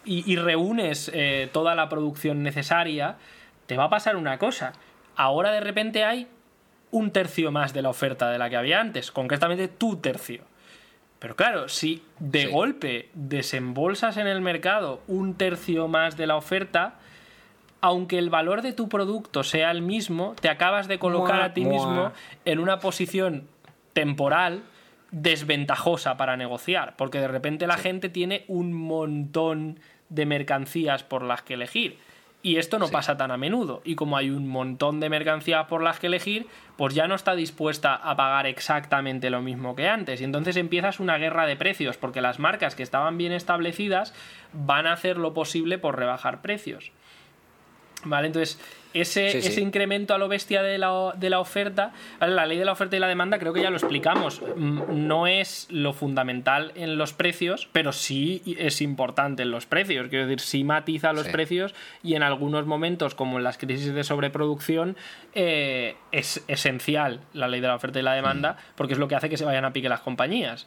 y, 0.04 0.30
y 0.32 0.36
reúnes 0.36 1.10
eh, 1.14 1.48
toda 1.52 1.74
la 1.74 1.88
producción 1.88 2.42
necesaria, 2.42 3.16
te 3.66 3.76
va 3.76 3.84
a 3.84 3.90
pasar 3.90 4.16
una 4.16 4.38
cosa. 4.38 4.72
Ahora 5.14 5.52
de 5.52 5.60
repente 5.60 6.04
hay 6.04 6.26
un 6.90 7.10
tercio 7.10 7.52
más 7.52 7.72
de 7.72 7.82
la 7.82 7.88
oferta 7.90 8.30
de 8.30 8.38
la 8.38 8.50
que 8.50 8.56
había 8.56 8.80
antes, 8.80 9.10
concretamente 9.12 9.68
tu 9.68 9.96
tercio. 9.96 10.42
Pero 11.22 11.36
claro, 11.36 11.68
si 11.68 12.02
de 12.18 12.42
Sí. 12.42 12.46
golpe 12.48 13.08
desembolsas 13.14 14.16
en 14.16 14.26
el 14.26 14.40
mercado 14.40 15.00
un 15.06 15.34
tercio 15.34 15.86
más 15.86 16.16
de 16.16 16.26
la 16.26 16.34
oferta, 16.34 16.96
aunque 17.80 18.18
el 18.18 18.28
valor 18.28 18.60
de 18.60 18.72
tu 18.72 18.88
producto 18.88 19.44
sea 19.44 19.70
el 19.70 19.82
mismo, 19.82 20.34
te 20.40 20.48
acabas 20.48 20.88
de 20.88 20.98
colocar 20.98 21.36
Mua, 21.36 21.44
a 21.44 21.54
ti 21.54 21.60
mua. 21.64 21.72
mismo 21.72 22.12
en 22.44 22.58
una 22.58 22.80
posición 22.80 23.46
temporal 23.92 24.64
desventajosa 25.12 26.16
para 26.16 26.36
negociar, 26.36 26.96
porque 26.96 27.20
de 27.20 27.28
repente 27.28 27.68
la 27.68 27.76
gente 27.76 28.08
tiene 28.08 28.44
un 28.48 28.72
montón 28.72 29.78
de 30.08 30.26
mercancías 30.26 31.04
por 31.04 31.22
las 31.22 31.42
que 31.42 31.54
elegir. 31.54 31.98
Y 32.44 32.56
esto 32.56 32.80
no 32.80 32.88
pasa 32.88 33.16
tan 33.16 33.30
a 33.30 33.36
menudo. 33.36 33.82
Y 33.84 33.94
como 33.94 34.16
hay 34.16 34.30
un 34.30 34.48
montón 34.48 34.98
de 34.98 35.08
mercancías 35.08 35.66
por 35.68 35.80
las 35.80 36.00
que 36.00 36.08
elegir, 36.08 36.48
pues 36.76 36.92
ya 36.92 37.06
no 37.06 37.14
está 37.14 37.36
dispuesta 37.36 37.94
a 37.94 38.16
pagar 38.16 38.46
exactamente 38.46 39.30
lo 39.30 39.42
mismo 39.42 39.76
que 39.76 39.88
antes. 39.88 40.20
Y 40.20 40.24
entonces 40.24 40.56
empiezas 40.56 40.98
una 40.98 41.18
guerra 41.18 41.46
de 41.46 41.54
precios, 41.54 41.96
porque 41.96 42.20
las 42.20 42.40
marcas 42.40 42.74
que 42.74 42.82
estaban 42.82 43.16
bien 43.16 43.30
establecidas 43.32 44.12
van 44.52 44.88
a 44.88 44.92
hacer 44.92 45.18
lo 45.18 45.34
posible 45.34 45.78
por 45.78 45.96
rebajar 45.96 46.42
precios. 46.42 46.90
¿Vale? 48.04 48.26
Entonces, 48.26 48.58
ese, 48.94 49.30
Sí, 49.30 49.42
sí. 49.42 49.48
ese 49.48 49.60
incremento 49.60 50.14
a 50.14 50.18
lo 50.18 50.28
bestia 50.28 50.62
de 50.62 50.78
la, 50.78 51.12
de 51.16 51.30
la 51.30 51.38
oferta, 51.40 51.92
la 52.20 52.46
ley 52.46 52.58
de 52.58 52.64
la 52.64 52.72
oferta 52.72 52.96
y 52.96 52.98
la 53.00 53.08
demanda, 53.08 53.38
creo 53.38 53.52
que 53.52 53.62
ya 53.62 53.70
lo 53.70 53.76
explicamos, 53.76 54.42
mm, 54.56 54.82
no 55.06 55.26
es 55.26 55.66
lo 55.70 55.92
fundamental 55.92 56.72
en 56.74 56.98
los 56.98 57.12
precios, 57.12 57.68
pero 57.72 57.92
sí 57.92 58.42
es 58.58 58.80
importante 58.82 59.42
en 59.42 59.50
los 59.50 59.66
precios. 59.66 60.08
Quiero 60.08 60.26
decir, 60.26 60.40
sí 60.40 60.64
matiza 60.64 61.12
los 61.12 61.26
Sí. 61.26 61.32
precios 61.32 61.74
y 62.02 62.14
en 62.14 62.22
algunos 62.22 62.66
momentos, 62.66 63.14
como 63.14 63.38
en 63.38 63.44
las 63.44 63.58
crisis 63.58 63.92
de 63.94 64.04
sobreproducción, 64.04 64.96
eh, 65.34 65.96
es 66.12 66.44
esencial 66.48 67.20
la 67.32 67.48
ley 67.48 67.60
de 67.60 67.68
la 67.68 67.74
oferta 67.76 67.98
y 67.98 68.02
la 68.02 68.12
demanda, 68.14 68.56
porque 68.76 68.92
es 68.94 68.98
lo 68.98 69.08
que 69.08 69.14
hace 69.14 69.28
que 69.28 69.36
se 69.36 69.44
vayan 69.44 69.64
a 69.64 69.72
pique 69.72 69.88
las 69.88 70.00
compañías. 70.00 70.66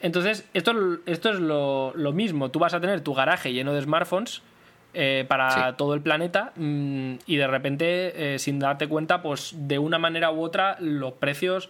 Entonces, 0.00 0.48
esto, 0.52 0.74
esto 1.06 1.30
es 1.30 1.38
lo, 1.38 1.92
lo 1.94 2.12
mismo. 2.12 2.50
Tú 2.50 2.58
vas 2.58 2.74
a 2.74 2.80
tener 2.80 3.02
tu 3.02 3.14
garaje 3.14 3.52
lleno 3.52 3.72
de 3.72 3.82
smartphones 3.82 4.42
eh, 4.94 5.24
para 5.28 5.50
Sí. 5.50 5.60
todo 5.76 5.94
el 5.94 6.00
planeta 6.02 6.52
mm, 6.56 7.14
y 7.26 7.36
de 7.36 7.46
repente, 7.46 8.34
eh, 8.34 8.38
sin 8.38 8.58
darte 8.58 8.88
cuenta, 8.88 9.22
pues 9.22 9.54
de 9.56 9.78
una 9.78 9.98
manera 9.98 10.30
u 10.30 10.42
otra 10.42 10.76
los 10.80 11.12
precios 11.14 11.68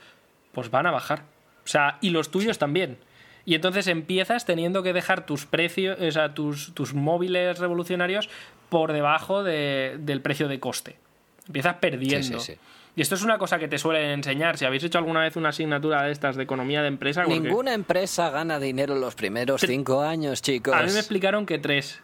pues 0.53 0.71
van 0.71 0.87
a 0.87 0.91
bajar. 0.91 1.21
O 1.65 1.69
sea, 1.69 1.99
y 2.01 2.11
los 2.11 2.31
tuyos 2.31 2.59
también. 2.59 2.99
Y 3.45 3.55
entonces 3.55 3.87
empiezas 3.89 4.45
teniendo 4.45 4.83
que 4.83 4.93
dejar 4.93 5.27
tus 5.27 5.47
precios, 5.47 5.99
o 6.01 6.11
sea, 6.11 6.35
tus, 6.35 6.75
tus 6.75 6.95
móviles 6.95 7.59
revolucionarios 7.59 8.29
por 8.69 8.93
debajo 8.93 9.43
de- 9.43 9.97
del 10.01 10.21
precio 10.21 10.49
de 10.49 10.61
coste. 10.61 10.97
Empiezas 11.47 11.77
perdiendo. 11.77 12.39
Sí, 12.41 12.53
sí, 12.53 12.53
sí. 12.55 12.59
Y 12.95 13.01
esto 13.01 13.15
es 13.15 13.23
una 13.23 13.39
cosa 13.39 13.59
que 13.59 13.69
te 13.69 13.79
suelen 13.79 14.11
enseñar. 14.11 14.59
Si 14.59 14.65
habéis 14.67 14.85
hecho 14.85 14.99
alguna 14.99 15.21
vez 15.23 15.37
una 15.37 15.49
asignatura 15.49 16.03
de 16.03 16.13
estas 16.13 16.37
de 16.37 16.43
economía 16.43 16.83
de 16.83 16.89
empresa, 16.89 17.23
porque 17.25 17.41
Ninguna 17.41 17.73
empresa 17.73 18.29
gana 18.31 18.59
dinero 18.61 18.95
los 18.97 19.15
primeros 19.15 19.63
cinco 19.63 20.03
años, 20.03 20.43
chicos. 20.43 20.75
a 20.75 20.83
mí 20.83 20.93
me 20.93 20.99
explicaron 20.99 21.47
que 21.47 21.59
tres. 21.59 22.01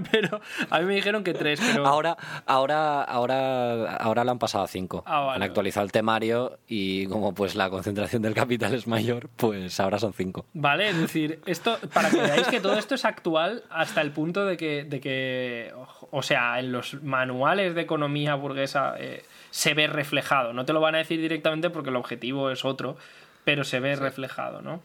pero 0.10 0.40
a 0.70 0.78
mí 0.80 0.86
me 0.86 0.94
dijeron 0.94 1.24
que 1.24 1.34
tres, 1.34 1.60
pero 1.60 1.86
Ahora, 1.86 2.16
ahora, 2.46 3.02
ahora, 3.02 3.96
ahora 3.96 4.24
lo 4.24 4.30
han 4.30 4.38
pasado 4.38 4.64
a 4.64 4.68
cinco. 4.68 5.02
Ah, 5.06 5.20
vale, 5.20 5.36
han 5.36 5.42
actualizado 5.42 5.84
el 5.84 5.92
temario 5.92 6.58
y 6.66 7.06
como 7.06 7.34
pues 7.34 7.54
la 7.54 7.70
concentración 7.70 8.22
del 8.22 8.34
capital 8.34 8.74
es 8.74 8.86
mayor, 8.86 9.28
pues 9.36 9.78
ahora 9.80 9.98
son 9.98 10.12
cinco. 10.12 10.46
Vale, 10.54 10.90
es 10.90 10.98
decir, 10.98 11.40
esto, 11.46 11.78
para 11.92 12.10
que 12.10 12.20
veáis 12.20 12.46
que 12.48 12.60
todo 12.60 12.78
esto 12.78 12.94
es 12.94 13.04
actual 13.04 13.64
hasta 13.70 14.00
el 14.00 14.10
punto 14.12 14.44
de 14.44 14.56
que, 14.56 14.84
de 14.84 15.00
que 15.00 15.72
o 16.10 16.22
sea, 16.22 16.58
en 16.58 16.72
los 16.72 17.02
manuales 17.02 17.74
de 17.74 17.80
economía 17.80 18.34
burguesa 18.34 18.94
eh, 18.98 19.24
se 19.50 19.74
ve 19.74 19.86
reflejado. 19.86 20.52
No 20.52 20.64
te 20.64 20.72
lo 20.72 20.80
van 20.80 20.94
a 20.94 20.98
decir 20.98 21.20
directamente 21.20 21.70
porque 21.70 21.90
el 21.90 21.96
objetivo 21.96 22.50
es 22.50 22.64
otro, 22.64 22.96
pero 23.44 23.64
se 23.64 23.80
ve 23.80 23.96
reflejado, 23.96 24.62
¿no? 24.62 24.82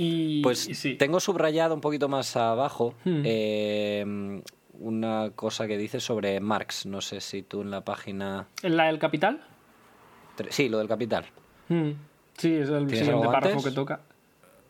Y, 0.00 0.40
Pues 0.42 0.68
y 0.68 0.74
sí. 0.74 0.94
tengo 0.94 1.18
subrayado 1.20 1.74
un 1.74 1.80
poquito 1.80 2.08
más 2.08 2.36
abajo 2.36 2.94
Hmm. 3.04 3.22
eh, 3.24 4.42
una 4.80 5.30
cosa 5.34 5.66
que 5.66 5.76
dice 5.76 5.98
sobre 5.98 6.38
Marx. 6.40 6.86
No 6.86 7.00
sé 7.00 7.20
si 7.20 7.42
tú 7.42 7.62
en 7.62 7.70
la 7.72 7.84
página... 7.84 8.46
¿En 8.62 8.76
la 8.76 8.86
del 8.86 8.98
capital? 9.00 9.42
Sí, 10.50 10.68
lo 10.68 10.78
del 10.78 10.86
capital. 10.86 11.24
Mm. 11.68 11.90
Sí, 12.36 12.54
es 12.54 12.68
el 12.68 12.86
¿Tienes 12.86 13.00
siguiente 13.06 13.26
párrafo 13.26 13.48
antes? 13.56 13.64
que 13.64 13.72
toca. 13.72 14.00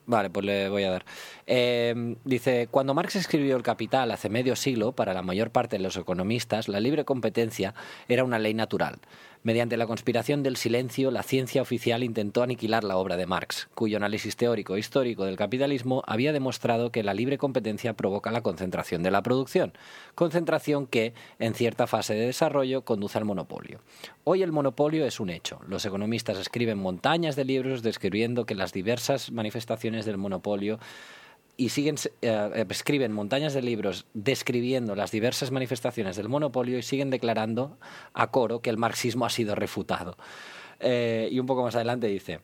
Vale, 0.06 0.30
pues 0.30 0.46
le 0.46 0.70
voy 0.70 0.84
a 0.84 0.90
dar. 0.92 1.04
Eh, 1.46 2.16
dice, 2.24 2.68
cuando 2.70 2.94
Marx 2.94 3.16
escribió 3.16 3.54
El 3.56 3.62
Capital 3.62 4.10
hace 4.10 4.30
medio 4.30 4.56
siglo, 4.56 4.92
para 4.92 5.12
la 5.12 5.20
mayor 5.20 5.50
parte 5.50 5.76
de 5.76 5.82
los 5.82 5.98
economistas, 5.98 6.68
la 6.68 6.80
libre 6.80 7.04
competencia 7.04 7.74
era 8.08 8.24
una 8.24 8.38
ley 8.38 8.54
natural. 8.54 9.00
Mediante 9.49 9.78
la 9.78 9.86
conspiración 9.86 10.42
del 10.42 10.59
silencio, 10.59 11.11
la 11.11 11.22
ciencia 11.22 11.62
oficial 11.62 12.05
intentó 12.05 12.42
aniquilar 12.42 12.84
la 12.84 12.99
obra 12.99 13.16
de 13.16 13.24
Marx, 13.24 13.70
cuyo 13.74 13.96
análisis 13.96 14.36
teórico 14.36 14.76
e 14.76 14.78
histórico 14.78 15.24
del 15.24 15.38
capitalismo 15.38 16.03
había 16.07 16.34
demostrado 16.34 16.92
que 16.92 17.03
la 17.03 17.14
libre 17.14 17.38
competencia 17.38 17.94
provoca 17.94 18.30
la 18.30 18.42
concentración 18.42 19.03
de 19.03 19.11
la 19.11 19.22
producción, 19.22 19.72
concentración 20.14 20.86
que, 20.86 21.14
en 21.39 21.55
cierta 21.55 21.86
fase 21.86 22.12
de 22.12 22.27
desarrollo, 22.27 22.82
conduce 22.82 23.16
al 23.16 23.24
monopolio. 23.24 23.81
Hoy 24.24 24.43
el 24.43 24.52
monopolio 24.52 25.06
es 25.06 25.18
un 25.18 25.31
hecho. 25.31 25.60
Los 25.66 25.86
economistas 25.86 26.36
escriben 26.36 26.77
montañas 26.77 27.35
de 27.35 27.47
libros 27.47 27.82
describiendo 27.82 28.44
que 28.44 28.55
las 28.55 28.74
diversas 28.74 29.32
manifestaciones 29.32 30.05
del 30.05 30.18
monopolio 30.18 30.78
y 31.59 31.70
siguen 31.70 31.97
eh, 32.22 32.64
escriben 32.70 33.12
montañas 33.12 33.52
de 33.52 33.62
libros 33.62 34.06
describiendo 34.14 34.94
las 34.94 35.10
diversas 35.10 35.51
manifestaciones 35.51 36.16
del 36.16 36.28
monopolio 36.28 36.78
y 36.78 36.82
siguen 36.82 37.10
declarando 37.10 37.76
a 38.14 38.30
coro 38.30 38.62
que 38.62 38.70
el 38.70 38.78
marxismo 38.78 39.26
ha 39.26 39.30
sido 39.30 39.56
refutado. 39.56 40.16
Eh, 40.78 41.28
y 41.30 41.40
un 41.40 41.47
poco 41.47 41.64
más 41.64 41.74
adelante 41.74 42.06
dice. 42.06 42.40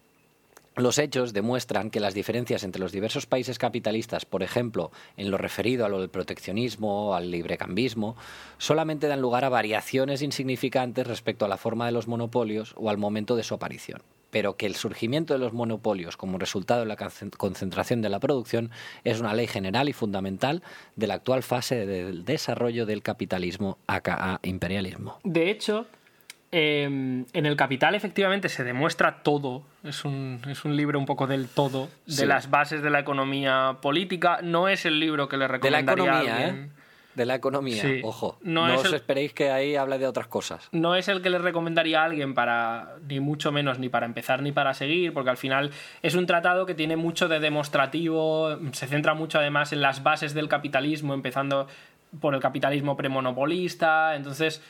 Los 0.77 0.99
hechos 0.99 1.33
demuestran 1.33 1.89
que 1.89 2.01
las 2.01 2.15
diferencias 2.15 2.65
entre 2.65 2.81
los 2.81 2.91
diversos 2.91 3.27
países 3.27 3.61
capitalistas, 3.61 4.25
por 4.25 4.43
ejemplo, 4.43 4.91
en 5.17 5.31
lo 5.31 5.39
referido 5.39 5.87
a 5.87 5.89
lo 5.89 6.01
del 6.01 6.11
proteccionismo, 6.11 7.15
al 7.15 7.31
librecambismo, 7.31 8.17
solamente 8.59 9.07
dan 9.07 9.21
lugar 9.21 9.45
a 9.45 9.51
variaciones 9.51 10.21
insignificantes 10.21 11.07
respecto 11.07 11.45
a 11.45 11.49
la 11.49 11.59
forma 11.59 11.87
de 11.87 11.93
los 11.93 12.09
monopolios 12.09 12.75
o 12.77 12.91
al 12.91 12.99
momento 12.99 13.37
de 13.37 13.45
su 13.45 13.55
aparición 13.55 14.03
pero 14.35 14.57
que 14.57 14.67
el 14.67 14.75
surgimiento 14.75 15.33
de 15.33 15.39
los 15.39 15.53
monopolios 15.53 16.17
como 16.17 16.39
resultado 16.39 16.81
de 16.81 16.87
la 16.87 16.97
concentración 17.37 18.03
de 18.03 18.09
la 18.09 18.19
producción 18.19 18.73
es 19.05 19.21
una 19.21 19.33
ley 19.33 19.47
general 19.47 19.89
y 19.89 19.93
fundamental 19.93 20.61
de 20.97 21.07
la 21.07 21.15
actual 21.15 21.45
fase 21.45 21.87
del 21.87 22.25
desarrollo 22.25 22.85
del 22.85 23.01
capitalismo, 23.01 23.79
aka 23.87 24.41
imperialismo. 24.43 25.21
De 25.23 25.51
hecho, 25.53 25.87
eh, 26.51 26.83
en 26.83 27.47
el 27.47 27.55
Capital 27.57 27.95
efectivamente 27.95 28.49
se 28.49 28.65
demuestra 28.65 29.23
todo. 29.23 29.63
Es 29.85 30.05
un, 30.05 30.41
es 30.51 30.65
un 30.65 30.75
libro 30.77 30.99
un 30.99 31.07
poco 31.07 31.29
del 31.29 31.47
todo, 31.47 31.89
de 32.07 32.13
Sí. 32.13 32.27
las 32.27 32.51
bases 32.51 32.83
de 32.83 32.91
la 32.91 32.99
economía 32.99 33.77
política. 33.81 34.41
No 34.43 34.67
es 34.67 34.85
el 34.85 34.99
libro 34.99 35.29
que 35.29 35.37
le 35.37 35.45
De 35.45 35.49
la 35.49 35.53
recomendaría 35.53 36.05
economía, 36.05 36.35
a 36.35 36.37
alguien. 36.49 36.65
¿eh? 36.65 36.84
De 37.15 37.27
la 37.27 37.35
economía. 37.37 37.81
Sí. 37.83 38.01
Ojo, 38.03 38.39
No 38.43 38.65
os 38.75 38.85
el- 38.87 38.95
esperéis 38.95 39.33
que 39.33 39.51
ahí 39.51 39.77
hable 39.77 39.99
de 39.99 40.07
otras 40.07 40.27
cosas. 40.27 40.69
no 40.73 40.97
es 40.97 41.09
el 41.09 41.23
que 41.23 41.31
le 41.31 41.39
recomendaría 41.39 42.03
a 42.03 42.05
alguien 42.05 42.35
para, 42.35 42.97
ni 43.09 43.21
mucho 43.21 43.53
menos, 43.53 43.79
ni 43.79 43.89
para 43.89 44.07
empezar 44.07 44.43
ni 44.43 44.53
para 44.53 44.75
seguir, 44.75 45.13
porque 45.13 45.31
al 45.31 45.37
final 45.37 45.71
es 46.03 46.15
un 46.15 46.27
tratado 46.27 46.67
que 46.67 46.75
tiene 46.75 46.97
mucho 46.97 47.29
de 47.29 47.39
demostrativo, 47.41 48.57
se 48.73 48.87
centra 48.87 49.15
mucho 49.15 49.39
además 49.39 49.73
en 49.73 49.81
las 49.83 50.03
bases 50.03 50.35
del 50.35 50.49
capitalismo, 50.49 51.15
empezando 51.15 51.69
por 52.21 52.35
el 52.35 52.41
capitalismo 52.41 52.97
premonopolista, 52.97 54.17
entonces 54.17 54.63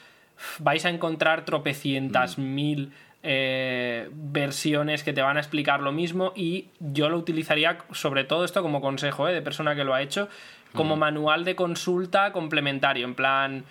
vais 0.59 0.85
a 0.85 0.91
encontrar 0.91 1.45
tropecientas 1.45 2.39
mil 2.39 2.93
eh, 3.27 4.11
versiones 4.13 5.03
que 5.03 5.13
te 5.13 5.23
van 5.23 5.39
a 5.39 5.41
explicar 5.41 5.81
lo 5.81 5.93
mismo 5.93 6.33
y 6.37 6.67
yo 6.79 7.09
lo 7.09 7.17
utilizaría 7.17 7.79
sobre 7.93 8.25
todo 8.25 8.45
esto 8.45 8.61
como 8.63 8.81
consejo 8.81 9.29
eh, 9.29 9.33
de 9.33 9.43
persona 9.43 9.75
que 9.75 9.83
lo 9.83 9.95
ha 9.95 10.03
hecho, 10.03 10.29
como 10.75 10.97
manual 10.97 11.45
de 11.45 11.57
consulta 11.57 12.33
complementario, 12.33 13.07
en 13.07 13.15
plan 13.15 13.65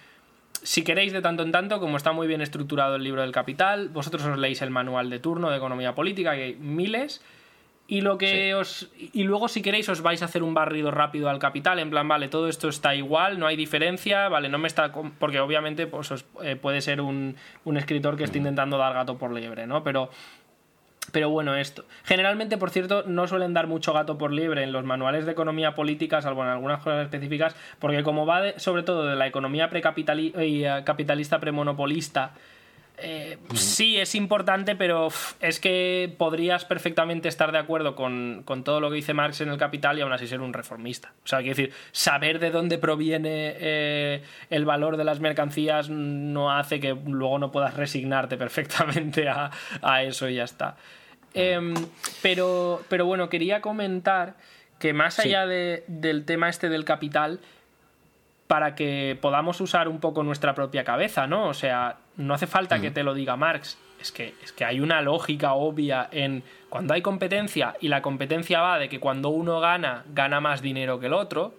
si 0.63 0.83
queréis 0.83 1.13
de 1.13 1.21
tanto 1.21 1.43
en 1.43 1.51
tanto, 1.51 1.79
como 1.79 1.97
está 1.97 2.13
muy 2.13 2.25
bien 2.25 2.41
estructurado 2.41 2.95
el 2.95 3.03
libro 3.03 3.21
del 3.21 3.31
Capital, 3.31 3.89
vosotros 3.89 4.23
os 4.23 4.37
leéis 4.37 4.61
el 4.61 4.71
manual 4.71 5.09
de 5.09 5.19
turno 5.19 5.49
de 5.49 5.57
economía 5.57 5.93
política, 5.93 6.35
que 6.35 6.43
hay 6.43 6.55
miles, 6.55 7.21
y 7.87 8.01
lo 8.01 8.17
que 8.17 8.55
os. 8.55 8.89
Y 8.97 9.23
luego, 9.23 9.47
si 9.47 9.61
queréis, 9.61 9.89
os 9.89 10.01
vais 10.01 10.21
a 10.21 10.25
hacer 10.25 10.41
un 10.43 10.53
barrido 10.53 10.89
rápido 10.89 11.29
al 11.29 11.37
capital, 11.39 11.79
en 11.79 11.89
plan, 11.89 12.07
vale, 12.07 12.27
todo 12.29 12.47
esto 12.47 12.69
está 12.69 12.95
igual, 12.95 13.39
no 13.39 13.45
hay 13.47 13.55
diferencia, 13.57 14.29
vale, 14.29 14.49
no 14.49 14.57
me 14.57 14.67
está. 14.67 14.91
Porque 15.19 15.39
obviamente, 15.39 15.85
pues 15.87 16.11
os- 16.11 16.25
eh, 16.41 16.55
puede 16.55 16.81
ser 16.81 17.01
un, 17.01 17.35
un 17.65 17.77
escritor 17.77 18.15
que 18.17 18.23
esté 18.23 18.37
intentando 18.37 18.77
dar 18.77 18.93
gato 18.93 19.17
por 19.17 19.33
liebre, 19.33 19.67
¿no? 19.67 19.83
Pero. 19.83 20.09
Pero 21.11 21.29
bueno, 21.29 21.53
esto. 21.55 21.83
Generalmente, 22.05 22.57
por 22.57 22.69
cierto, 22.69 23.03
no 23.05 23.27
suelen 23.27 23.53
dar 23.53 23.67
mucho 23.67 23.91
gato 23.91 24.17
por 24.17 24.31
liebre 24.31 24.63
en 24.63 24.71
los 24.71 24.85
manuales 24.85 25.25
de 25.25 25.33
economía 25.33 25.75
política, 25.75 26.21
salvo 26.21 26.43
en 26.43 26.49
algunas 26.49 26.79
cosas 26.81 27.03
específicas, 27.03 27.57
porque 27.79 28.03
como 28.03 28.25
va 28.25 28.41
de- 28.41 28.57
sobre 28.59 28.83
todo 28.83 29.03
de 29.05 29.17
la 29.17 29.27
economía 29.27 29.69
precapitalista 29.69 31.39
premonopolista, 31.39 32.31
eh, 33.03 33.37
sí 33.53 33.97
es 33.99 34.15
importante, 34.15 34.75
pero 34.75 35.09
es 35.41 35.59
que 35.59 36.13
podrías 36.17 36.65
perfectamente 36.65 37.27
estar 37.29 37.51
de 37.51 37.59
acuerdo 37.59 37.95
con, 37.95 38.41
con 38.45 38.63
todo 38.63 38.79
lo 38.79 38.89
que 38.89 38.95
dice 38.95 39.13
Marx 39.13 39.41
en 39.41 39.49
el 39.49 39.57
Capital 39.57 39.97
y 39.99 40.01
aún 40.01 40.13
así 40.13 40.25
ser 40.27 40.41
un 40.41 40.53
reformista. 40.53 41.13
O 41.23 41.27
sea, 41.27 41.39
quiero 41.39 41.55
decir, 41.55 41.73
saber 41.91 42.39
de 42.39 42.49
dónde 42.49 42.77
proviene 42.77 43.53
eh, 43.57 44.23
el 44.49 44.65
valor 44.65 44.97
de 44.97 45.03
las 45.03 45.19
mercancías 45.19 45.89
no 45.89 46.51
hace 46.51 46.79
que 46.79 46.95
luego 47.05 47.37
no 47.39 47.51
puedas 47.51 47.75
resignarte 47.75 48.37
perfectamente 48.43 49.27
a, 49.29 49.51
a 49.81 50.03
eso 50.03 50.27
y 50.29 50.35
ya 50.35 50.45
está. 50.45 50.75
Em, 51.33 51.73
pero, 52.21 52.81
pero 52.89 53.05
bueno, 53.05 53.27
quería 53.29 53.59
comentar 53.61 54.35
que 54.79 54.93
más 54.93 55.15
Sí. 55.15 55.29
allá 55.29 55.45
de- 55.45 55.83
del 55.87 56.25
tema 56.25 56.49
este 56.49 56.69
del 56.69 56.85
capital, 56.85 57.39
para 58.53 58.75
que 58.75 59.17
podamos 59.19 59.59
usar 59.61 59.87
un 59.87 59.99
poco 59.99 60.21
nuestra 60.21 60.53
propia 60.53 60.83
cabeza, 60.83 61.25
¿no? 61.25 61.47
O 61.47 61.55
sea, 61.55 61.97
no 62.17 62.35
hace 62.35 62.45
falta 62.45 62.79
que 62.79 62.91
te 62.91 63.01
lo 63.01 63.15
diga 63.15 63.35
Marx. 63.35 63.79
Es 63.99 64.11
que, 64.11 64.35
es 64.43 64.51
que 64.51 64.63
hay 64.63 64.79
una 64.79 65.01
lógica 65.01 65.53
obvia 65.53 66.07
en 66.11 66.43
cuando 66.69 66.93
hay 66.93 67.01
competencia 67.01 67.73
y 67.81 67.87
la 67.87 68.03
competencia 68.03 68.61
va 68.61 68.77
de 68.77 68.89
que 68.89 68.99
cuando 68.99 69.29
uno 69.29 69.59
gana, 69.59 70.03
gana 70.13 70.39
más 70.39 70.61
dinero 70.61 70.99
que 70.99 71.07
el 71.07 71.13
otro. 71.13 71.55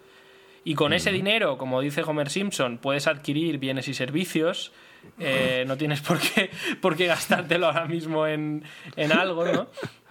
Y 0.63 0.77
con 0.77 0.93
ese 0.93 1.11
dinero, 1.11 1.59
como 1.59 1.81
dice 1.81 2.05
Homer 2.07 2.31
Simpson, 2.31 2.79
puedes 2.79 3.09
adquirir 3.09 3.59
bienes 3.59 3.89
y 3.89 3.95
servicios. 3.95 4.71
eh, 5.19 5.65
no 5.67 5.77
tienes 5.77 6.01
por 6.01 6.21
qué, 6.21 6.49
por 6.81 6.97
qué 6.97 7.07
gastártelo 7.09 7.67
ahora 7.67 7.87
mismo 7.87 8.25
en, 8.25 8.63
en 8.95 9.11
algo, 9.11 9.45
¿no? 9.47 9.67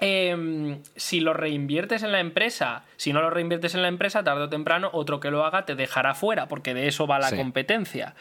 Em, 0.00 0.82
si 0.94 1.20
lo 1.20 1.32
reinviertes 1.32 2.02
en 2.02 2.12
la 2.12 2.20
empresa, 2.20 2.84
si 2.96 3.12
no 3.12 3.22
lo 3.22 3.30
reinviertes 3.30 3.74
en 3.74 3.82
la 3.82 3.88
empresa, 3.88 4.22
tarde 4.24 4.42
o 4.44 4.48
temprano 4.48 4.90
otro 4.92 5.20
que 5.20 5.30
lo 5.30 5.44
haga 5.44 5.64
te 5.64 5.74
dejará 5.74 6.14
fuera, 6.14 6.48
porque 6.48 6.74
de 6.74 6.86
eso 6.88 7.06
va 7.06 7.18
la 7.18 7.28
Sí. 7.30 7.36
competencia. 7.36 8.14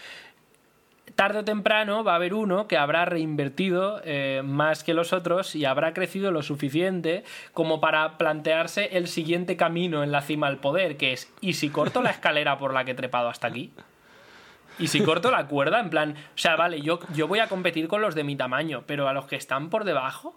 Tarde 1.16 1.40
o 1.40 1.46
temprano 1.46 2.04
va 2.04 2.14
a 2.14 2.16
haber 2.16 2.34
uno 2.34 2.68
que 2.68 2.78
habrá 2.78 3.06
reinvertido 3.06 4.02
eh, 4.04 4.42
más 4.44 4.84
que 4.84 4.94
los 4.94 5.14
otros 5.14 5.56
y 5.56 5.64
habrá 5.66 5.94
crecido 5.94 6.32
lo 6.32 6.44
suficiente 6.44 7.24
como 7.54 7.80
para 7.80 8.18
plantearse 8.18 8.98
el 8.98 9.08
siguiente 9.08 9.56
camino 9.56 10.04
en 10.04 10.12
la 10.12 10.22
cima 10.22 10.48
al 10.48 10.58
poder, 10.58 10.98
que 10.98 11.14
es, 11.14 11.32
¿y 11.42 11.54
si 11.54 11.70
corto 11.70 12.02
la 12.02 12.10
escalera 12.12 12.58
por 12.58 12.74
la 12.74 12.84
que 12.86 12.92
he 12.92 12.96
trepado 12.96 13.30
hasta 13.30 13.48
aquí? 13.48 13.72
Y 14.78 14.88
si 14.88 15.02
corto 15.04 15.32
la 15.32 15.48
cuerda, 15.48 15.80
en 15.80 15.90
plan, 15.90 16.12
o 16.18 16.38
sea, 16.38 16.58
vale, 16.58 16.82
yo, 16.82 17.00
yo 17.14 17.30
voy 17.30 17.40
a 17.40 17.48
competir 17.48 17.88
con 17.88 18.02
los 18.02 18.14
de 18.14 18.26
mi 18.26 18.36
tamaño, 18.36 18.84
pero 18.86 19.08
a 19.08 19.14
los 19.14 19.26
que 19.26 19.38
están 19.38 19.70
por 19.70 19.86
debajo, 19.86 20.36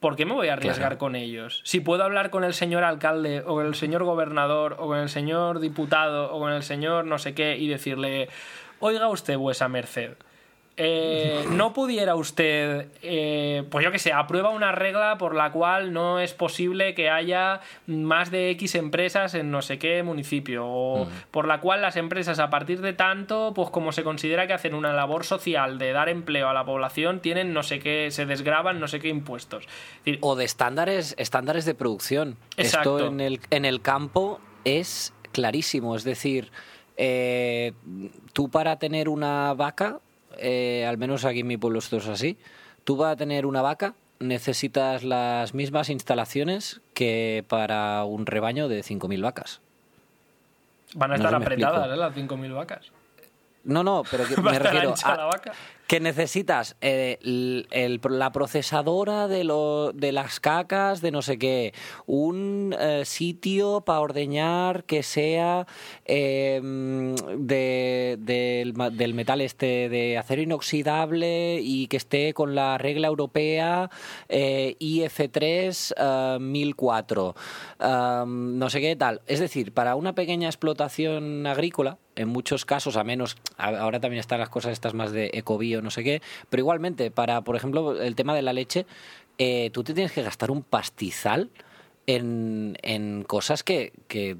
¿por 0.00 0.16
qué 0.16 0.24
me 0.26 0.32
voy 0.32 0.48
a 0.48 0.54
arriesgar 0.54 0.88
Claro. 0.88 0.98
con 0.98 1.14
ellos? 1.14 1.60
Si 1.64 1.80
puedo 1.80 2.02
hablar 2.02 2.30
con 2.30 2.42
el 2.44 2.54
señor 2.54 2.82
alcalde, 2.84 3.40
o 3.46 3.54
con 3.54 3.66
el 3.66 3.74
señor 3.74 4.02
gobernador, 4.04 4.76
o 4.78 4.86
con 4.86 4.98
el 4.98 5.08
señor 5.08 5.60
diputado, 5.60 6.32
o 6.34 6.40
con 6.40 6.52
el 6.52 6.62
señor 6.62 7.04
no 7.04 7.18
sé 7.18 7.34
qué, 7.34 7.56
y 7.56 7.68
decirle, 7.68 8.28
oiga 8.80 9.08
usted, 9.08 9.36
vuesa 9.36 9.68
merced. 9.68 10.14
Eh, 10.82 11.44
no 11.50 11.74
pudiera 11.74 12.14
usted, 12.14 12.88
eh, 13.02 13.64
pues 13.70 13.84
yo 13.84 13.92
que 13.92 13.98
sé, 13.98 14.14
aprueba 14.14 14.48
una 14.48 14.72
regla 14.72 15.18
por 15.18 15.34
la 15.34 15.52
cual 15.52 15.92
no 15.92 16.20
es 16.20 16.32
posible 16.32 16.94
que 16.94 17.10
haya 17.10 17.60
más 17.86 18.30
de 18.30 18.48
X 18.52 18.76
empresas 18.76 19.34
en 19.34 19.50
no 19.50 19.60
sé 19.60 19.78
qué 19.78 20.02
municipio, 20.02 20.66
o 20.66 21.06
por 21.30 21.46
la 21.46 21.60
cual 21.60 21.82
las 21.82 21.96
empresas 21.96 22.38
a 22.38 22.48
partir 22.48 22.80
de 22.80 22.94
tanto, 22.94 23.52
pues 23.54 23.68
como 23.68 23.92
se 23.92 24.04
considera 24.04 24.46
que 24.46 24.54
hacen 24.54 24.72
una 24.72 24.94
labor 24.94 25.26
social 25.26 25.76
de 25.76 25.92
dar 25.92 26.08
empleo 26.08 26.48
a 26.48 26.54
la 26.54 26.64
población, 26.64 27.20
tienen 27.20 27.52
no 27.52 27.62
sé 27.62 27.78
qué, 27.78 28.10
se 28.10 28.24
desgraban 28.24 28.80
no 28.80 28.88
sé 28.88 29.00
qué 29.00 29.08
impuestos. 29.08 29.64
Es 29.64 30.04
decir, 30.06 30.18
O 30.22 30.34
de 30.34 30.46
estándares, 30.46 31.14
estándares 31.18 31.66
de 31.66 31.74
producción. 31.74 32.38
Exacto. 32.56 32.96
Esto 32.96 33.08
en 33.08 33.20
el, 33.20 33.40
en 33.50 33.66
el 33.66 33.82
campo 33.82 34.40
es 34.64 35.12
clarísimo. 35.32 35.94
Es 35.94 36.04
decir, 36.04 36.50
eh, 36.96 37.74
tú 38.32 38.48
para 38.48 38.78
tener 38.78 39.10
una 39.10 39.52
vaca, 39.52 40.00
eh, 40.40 40.86
al 40.86 40.98
menos 40.98 41.24
aquí 41.24 41.40
en 41.40 41.46
mi 41.46 41.56
pueblo 41.56 41.78
esto 41.78 41.98
es 41.98 42.08
así, 42.08 42.38
tú 42.84 42.98
para 42.98 43.16
tener 43.16 43.46
una 43.46 43.62
vaca 43.62 43.94
necesitas 44.20 45.02
las 45.02 45.54
mismas 45.54 45.88
instalaciones 45.88 46.80
que 46.94 47.44
para 47.48 48.04
un 48.04 48.26
rebaño 48.26 48.68
de 48.68 48.82
5.000 48.82 49.22
vacas. 49.22 49.60
van 50.94 51.12
a 51.12 51.16
no 51.16 51.24
estar 51.24 51.34
apretadas. 51.34 51.90
¿eh? 51.90 51.96
las 51.96 52.14
5.000 52.14 52.54
vacas. 52.54 52.92
No, 53.64 53.84
no, 53.84 54.02
pero 54.10 54.24
que 54.26 54.36
me 54.40 54.58
refiero 54.58 54.94
a 55.04 55.16
la 55.16 55.24
vaca. 55.26 55.52
que 55.86 56.00
necesitas 56.00 56.76
eh, 56.80 57.18
el- 57.22 57.66
el- 57.72 58.00
la 58.10 58.30
procesadora 58.32 59.26
de, 59.28 59.44
lo, 59.44 59.92
de 59.92 60.12
las 60.12 60.38
cacas 60.40 61.00
de 61.00 61.10
no 61.10 61.20
sé 61.20 61.36
qué, 61.38 61.74
un 62.06 62.74
eh, 62.78 63.02
sitio 63.04 63.80
para 63.82 64.00
ordeñar 64.00 64.84
que 64.84 65.02
sea 65.02 65.66
eh, 66.06 66.60
de- 67.36 68.16
del, 68.18 68.72
del 68.96 69.14
metal 69.14 69.40
este 69.40 69.88
de 69.88 70.16
acero 70.16 70.42
inoxidable 70.42 71.60
y 71.60 71.86
que 71.88 71.96
esté 71.96 72.32
con 72.34 72.54
la 72.54 72.78
regla 72.78 73.08
europea 73.08 73.90
eh, 74.28 74.76
IF3 74.80 75.94
eh, 75.96 76.38
1004, 76.40 77.34
eh, 77.80 78.24
no 78.26 78.70
sé 78.70 78.80
qué 78.80 78.96
tal. 78.96 79.20
Es 79.26 79.40
decir, 79.40 79.72
para 79.74 79.94
una 79.96 80.14
pequeña 80.14 80.48
explotación 80.48 81.46
agrícola, 81.46 81.98
en 82.20 82.28
muchos 82.28 82.64
casos, 82.64 82.96
a 82.96 83.04
menos, 83.04 83.36
ahora 83.56 84.00
también 84.00 84.20
están 84.20 84.40
las 84.40 84.48
cosas 84.48 84.72
estas 84.72 84.94
más 84.94 85.12
de 85.12 85.30
ecobio, 85.32 85.82
no 85.82 85.90
sé 85.90 86.04
qué, 86.04 86.22
pero 86.48 86.60
igualmente, 86.60 87.10
para, 87.10 87.42
por 87.42 87.56
ejemplo, 87.56 88.00
el 88.00 88.14
tema 88.14 88.34
de 88.34 88.42
la 88.42 88.52
leche, 88.52 88.86
eh, 89.38 89.70
tú 89.72 89.82
te 89.82 89.94
tienes 89.94 90.12
que 90.12 90.22
gastar 90.22 90.50
un 90.50 90.62
pastizal 90.62 91.50
en, 92.06 92.76
en 92.82 93.22
cosas 93.22 93.62
que, 93.62 93.92
que 94.08 94.36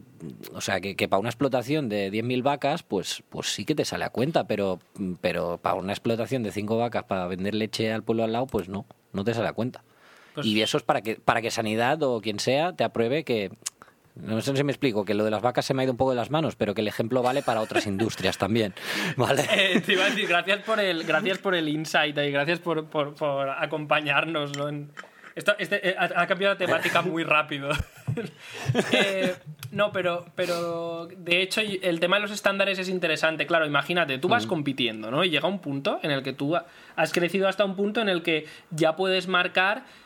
o 0.54 0.60
sea, 0.60 0.80
que, 0.80 0.96
que 0.96 1.08
para 1.08 1.20
una 1.20 1.28
explotación 1.30 1.88
de 1.88 2.10
10.000 2.10 2.42
vacas, 2.42 2.82
pues, 2.82 3.22
pues 3.30 3.52
sí 3.54 3.64
que 3.64 3.74
te 3.74 3.84
sale 3.84 4.04
a 4.04 4.10
cuenta, 4.10 4.46
pero, 4.46 4.78
pero 5.20 5.58
para 5.58 5.76
una 5.76 5.92
explotación 5.92 6.42
de 6.42 6.52
5 6.52 6.76
vacas 6.76 7.04
para 7.04 7.26
vender 7.26 7.54
leche 7.54 7.92
al 7.92 8.02
pueblo 8.02 8.24
al 8.24 8.32
lado, 8.32 8.46
pues 8.46 8.68
no, 8.68 8.86
no 9.12 9.24
te 9.24 9.34
sale 9.34 9.48
a 9.48 9.52
cuenta. 9.52 9.84
Pues- 10.34 10.46
y 10.46 10.60
eso 10.62 10.76
es 10.78 10.82
para 10.82 11.00
que, 11.02 11.16
para 11.16 11.42
que 11.42 11.50
Sanidad 11.50 12.02
o 12.02 12.20
quien 12.20 12.38
sea 12.40 12.72
te 12.72 12.84
apruebe 12.84 13.24
que... 13.24 13.50
No 14.22 14.40
sé 14.40 14.56
si 14.56 14.64
me 14.64 14.72
explico, 14.72 15.04
que 15.04 15.14
lo 15.14 15.24
de 15.24 15.30
las 15.30 15.42
vacas 15.42 15.64
se 15.64 15.74
me 15.74 15.82
ha 15.82 15.84
ido 15.84 15.92
un 15.92 15.96
poco 15.96 16.10
de 16.10 16.16
las 16.16 16.30
manos, 16.30 16.56
pero 16.56 16.74
que 16.74 16.80
el 16.80 16.88
ejemplo 16.88 17.22
vale 17.22 17.42
para 17.42 17.60
otras 17.60 17.86
industrias 17.86 18.38
también. 18.38 18.74
¿Vale? 19.16 19.46
Eh, 19.52 19.80
te 19.80 19.92
iba 19.94 20.04
a 20.04 20.10
decir, 20.10 20.28
gracias 20.28 20.60
por 20.60 20.80
el, 20.80 21.04
gracias 21.04 21.38
por 21.38 21.54
el 21.54 21.68
insight 21.68 22.16
y 22.18 22.30
gracias 22.30 22.58
por, 22.58 22.86
por, 22.86 23.14
por 23.14 23.48
acompañarnos. 23.48 24.56
¿no? 24.56 24.68
En- 24.68 24.90
Esto, 25.34 25.54
este, 25.58 25.90
eh, 25.90 25.96
ha, 25.98 26.26
cambiado 26.26 26.54
la 26.54 26.58
temática 26.58 27.02
muy 27.02 27.24
rápido. 27.24 27.70
Eh, 28.92 29.36
no, 29.70 29.92
pero, 29.92 30.26
pero 30.34 31.06
de 31.16 31.42
hecho 31.42 31.60
el 31.60 32.00
tema 32.00 32.16
de 32.16 32.22
los 32.22 32.32
estándares 32.32 32.78
es 32.78 32.88
interesante. 32.88 33.46
Claro, 33.46 33.66
imagínate, 33.66 34.18
tú 34.18 34.28
vas 34.28 34.46
compitiendo, 34.46 35.10
¿no? 35.12 35.22
Y 35.22 35.30
llega 35.30 35.46
un 35.48 35.60
punto 35.60 36.00
en 36.02 36.10
el 36.10 36.22
que 36.24 36.32
tú 36.32 36.56
has 36.96 37.12
crecido 37.12 37.46
hasta 37.46 37.64
un 37.64 37.76
punto 37.76 38.00
en 38.00 38.08
el 38.08 38.22
que 38.22 38.46
ya 38.70 38.96
puedes 38.96 39.28
marcar 39.28 39.78
mm, 39.78 39.99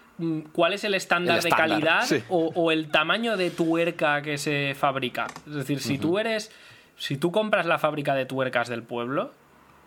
cuál 0.53 0.73
es 0.73 0.85
el 0.85 0.95
estándar, 0.95 1.39
El 1.39 1.45
de 1.45 1.51
calidad 1.51 2.05
sí. 2.05 2.23
o, 2.29 2.53
o 2.55 2.71
el 2.71 2.89
tamaño 2.89 3.37
de 3.37 3.51
tuerca 3.51 4.23
que 4.23 4.39
se 4.39 4.75
fabrica. 4.75 5.27
Es 5.47 5.55
decir, 5.55 5.81
si 5.81 5.99
tú 5.99 6.19
eres. 6.19 6.51
Si 6.97 7.17
tú 7.17 7.33
compras 7.33 7.67
la 7.67 7.79
fábrica 7.79 8.15
de 8.15 8.25
tuercas 8.25 8.69
del 8.69 8.85
pueblo, 8.85 9.33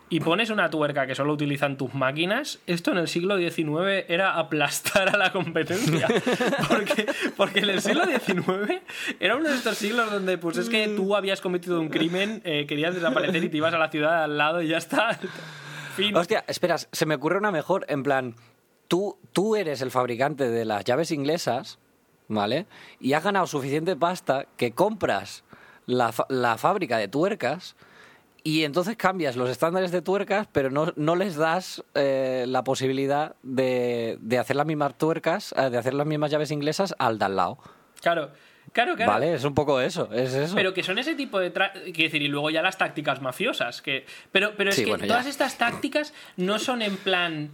y 0.10 0.20
pones 0.22 0.50
una 0.50 0.70
tuerca 0.70 1.06
que 1.06 1.16
solo 1.16 1.34
utilizan 1.34 1.78
tus 1.78 1.94
máquinas, 1.94 2.60
esto 2.66 2.92
en 2.92 2.98
el 2.98 3.08
siglo 3.08 3.38
XIX 3.38 4.06
era 4.08 4.38
aplastar 4.38 5.10
a 5.10 5.18
la 5.18 5.32
competencia. 5.32 6.08
Porque, 6.70 7.06
porque 7.36 7.60
en 7.60 7.70
el 7.70 7.82
siglo 7.82 8.06
XIX 8.06 8.82
era 9.20 9.36
uno 9.36 9.50
de 9.50 9.56
estos 9.56 9.78
siglos 9.78 10.12
donde, 10.12 10.38
pues 10.38 10.58
es 10.58 10.70
que 10.70 10.88
tú 10.90 11.16
habías 11.16 11.42
cometido 11.42 11.80
un 11.80 11.90
crimen, 11.90 12.42
eh, 12.44 12.66
querías 12.68 12.94
desaparecer 12.94 13.44
y 13.44 13.50
te 13.50 13.58
ibas 13.58 13.74
a 13.74 13.78
la 13.78 13.90
ciudad 13.90 14.24
al 14.24 14.38
lado 14.38 14.62
y 14.62 14.70
ya 14.70 14.78
está. 14.78 15.20
Fin. 15.96 16.16
Hostia, 16.16 16.44
espera, 16.48 16.78
se 16.78 17.06
me 17.06 17.16
ocurre 17.16 17.38
una 17.38 17.52
mejor, 17.52 17.86
en 17.90 18.04
plan, 18.04 18.36
tú, 18.88 19.18
tú 19.38 19.56
eres 19.56 19.84
el 19.84 19.92
fabricante 19.92 20.50
de 20.50 20.66
las 20.66 20.84
llaves 20.84 21.12
inglesas, 21.12 21.78
¿vale? 22.28 22.66
Y 23.00 23.14
has 23.14 23.24
ganado 23.24 23.46
suficiente 23.46 23.96
pasta 23.96 24.48
que 24.58 24.72
compras 24.72 25.44
la, 25.86 26.12
la 26.30 26.58
fábrica 26.58 26.98
de 26.98 27.08
tuercas 27.08 27.76
y 28.42 28.64
entonces 28.64 28.98
cambias 28.98 29.36
los 29.36 29.48
estándares 29.52 29.92
de 29.92 30.02
tuercas, 30.02 30.48
pero 30.52 30.72
no, 30.72 30.92
no 30.96 31.16
les 31.16 31.36
das 31.36 31.84
eh, 31.94 32.46
la 32.48 32.64
posibilidad 32.64 33.36
de, 33.44 34.18
de 34.22 34.40
hacer 34.40 34.56
las 34.56 34.66
mismas 34.66 34.98
tuercas, 34.98 35.54
eh, 35.56 35.70
de 35.70 35.78
hacer 35.78 35.94
las 35.94 36.08
mismas 36.08 36.32
llaves 36.32 36.50
inglesas 36.50 36.96
al 36.98 37.20
de 37.20 37.26
al 37.26 37.36
lado. 37.36 37.60
Claro, 38.02 38.32
claro, 38.72 38.96
claro. 38.96 39.12
¿Vale? 39.12 39.36
Es 39.36 39.44
un 39.44 39.54
poco 39.54 39.80
eso, 39.82 40.10
es 40.14 40.34
eso. 40.34 40.56
Pero 40.56 40.74
que 40.74 40.82
son 40.82 40.98
ese 40.98 41.14
tipo 41.14 41.38
de... 41.38 41.52
Quiero 41.52 41.94
decir, 41.94 42.24
y 42.24 42.28
luego 42.28 42.50
ya 42.50 42.64
las 42.64 42.80
tácticas 42.80 43.22
mafiosas. 43.22 43.84
Que... 43.84 44.04
Pero, 44.32 44.54
pero 44.58 44.72
es 44.72 44.76
Sí, 44.78 44.84
que 44.84 44.90
bueno, 44.90 45.04
ya. 45.06 45.10
todas 45.10 45.28
estas 45.28 45.60
tácticas 45.60 46.12
no 46.38 46.58
son 46.58 46.82
en 46.82 46.98
plan... 46.98 47.52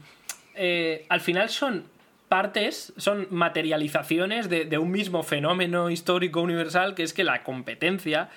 eh, 0.55 1.05
al 1.09 1.21
final 1.21 1.49
son 1.49 1.85
partes, 2.30 2.93
son 2.97 3.27
materializaciones 3.30 4.49
de, 4.49 4.65
de 4.65 4.77
un 4.77 4.91
mismo 4.91 5.23
fenómeno 5.23 5.89
histórico 5.89 6.41
universal, 6.41 6.95
que 6.95 7.03
es 7.03 7.13
que 7.13 7.23
la 7.23 7.43
competencia 7.43 8.30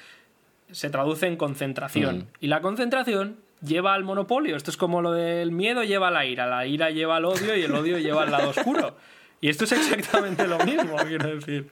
se 0.70 0.90
traduce 0.90 1.26
en 1.26 1.36
concentración. 1.36 2.18
Mm. 2.18 2.26
Y 2.40 2.47
la 2.48 2.60
concentración 2.60 3.36
lleva 3.62 3.94
al 3.94 4.05
monopolio. 4.05 4.56
Esto 4.56 4.70
es 4.70 4.76
como 4.76 5.02
lo 5.02 5.12
del 5.12 5.52
miedo 5.52 5.84
lleva 5.84 6.09
a 6.09 6.10
la 6.10 6.26
ira, 6.26 6.47
la 6.47 6.66
ira 6.66 6.90
lleva 6.90 7.16
al 7.16 7.24
odio 7.24 7.56
y 7.56 7.62
el 7.62 7.74
odio 7.74 7.98
lleva 7.98 8.22
al 8.22 8.30
lado 8.30 8.51
oscuro. 8.51 8.97
Y 9.40 9.51
esto 9.51 9.64
es 9.64 9.72
exactamente 9.72 10.47
lo 10.47 10.59
mismo, 10.60 10.97
quiero 11.06 11.34
decir. 11.36 11.68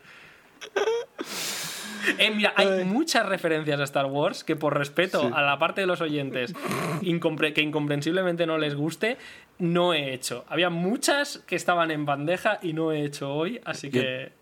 Eh, 2.19 2.31
mira, 2.35 2.53
hay 2.57 2.85
muchas 2.85 3.27
referencias 3.27 3.81
a 3.81 3.85
Star 3.85 4.07
Wars 4.07 4.45
que 4.45 4.57
por 4.57 4.77
respeto 4.77 5.31
a 5.35 5.43
la 5.43 5.59
parte 5.59 5.81
de 5.81 5.87
los 5.87 6.01
oyentes 6.01 6.53
incompre- 7.03 7.53
que 7.53 7.63
incomprensiblemente 7.63 8.47
no 8.47 8.59
les 8.59 8.75
guste, 8.75 9.17
no 9.59 9.95
he 9.95 10.13
hecho. 10.15 10.45
Había 10.49 10.71
muchas 10.71 11.39
que 11.47 11.57
estaban 11.57 11.91
en 11.91 12.05
bandeja 12.07 12.59
y 12.63 12.73
no 12.73 12.93
he 12.93 13.05
hecho 13.05 13.33
hoy, 13.33 13.61
así 13.65 13.91
que... 13.91 14.33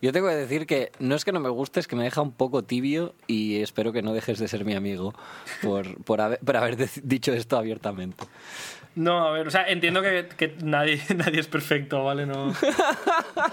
Yo 0.00 0.12
tengo 0.12 0.28
que 0.28 0.36
decir 0.36 0.66
que 0.66 0.92
no 1.00 1.16
es 1.16 1.24
que 1.24 1.32
no 1.32 1.40
me 1.40 1.48
guste, 1.48 1.80
es 1.80 1.88
que 1.88 1.96
me 1.96 2.04
deja 2.04 2.20
un 2.22 2.30
poco 2.30 2.62
tibio 2.62 3.14
y 3.26 3.60
espero 3.62 3.92
que 3.92 4.00
no 4.00 4.12
dejes 4.12 4.38
de 4.38 4.46
ser 4.46 4.64
mi 4.64 4.74
amigo 4.74 5.12
por, 5.60 6.00
por 6.04 6.20
haber, 6.20 6.38
por 6.38 6.56
haber 6.56 6.76
dicho 7.02 7.32
esto 7.32 7.56
abiertamente. 7.56 8.24
No, 8.94 9.26
a 9.26 9.32
ver, 9.32 9.48
o 9.48 9.50
sea, 9.50 9.66
entiendo 9.68 10.00
que, 10.00 10.28
que 10.36 10.54
nadie, 10.62 11.00
nadie 11.16 11.40
es 11.40 11.48
perfecto, 11.48 12.04
¿vale? 12.04 12.26
No, 12.26 12.52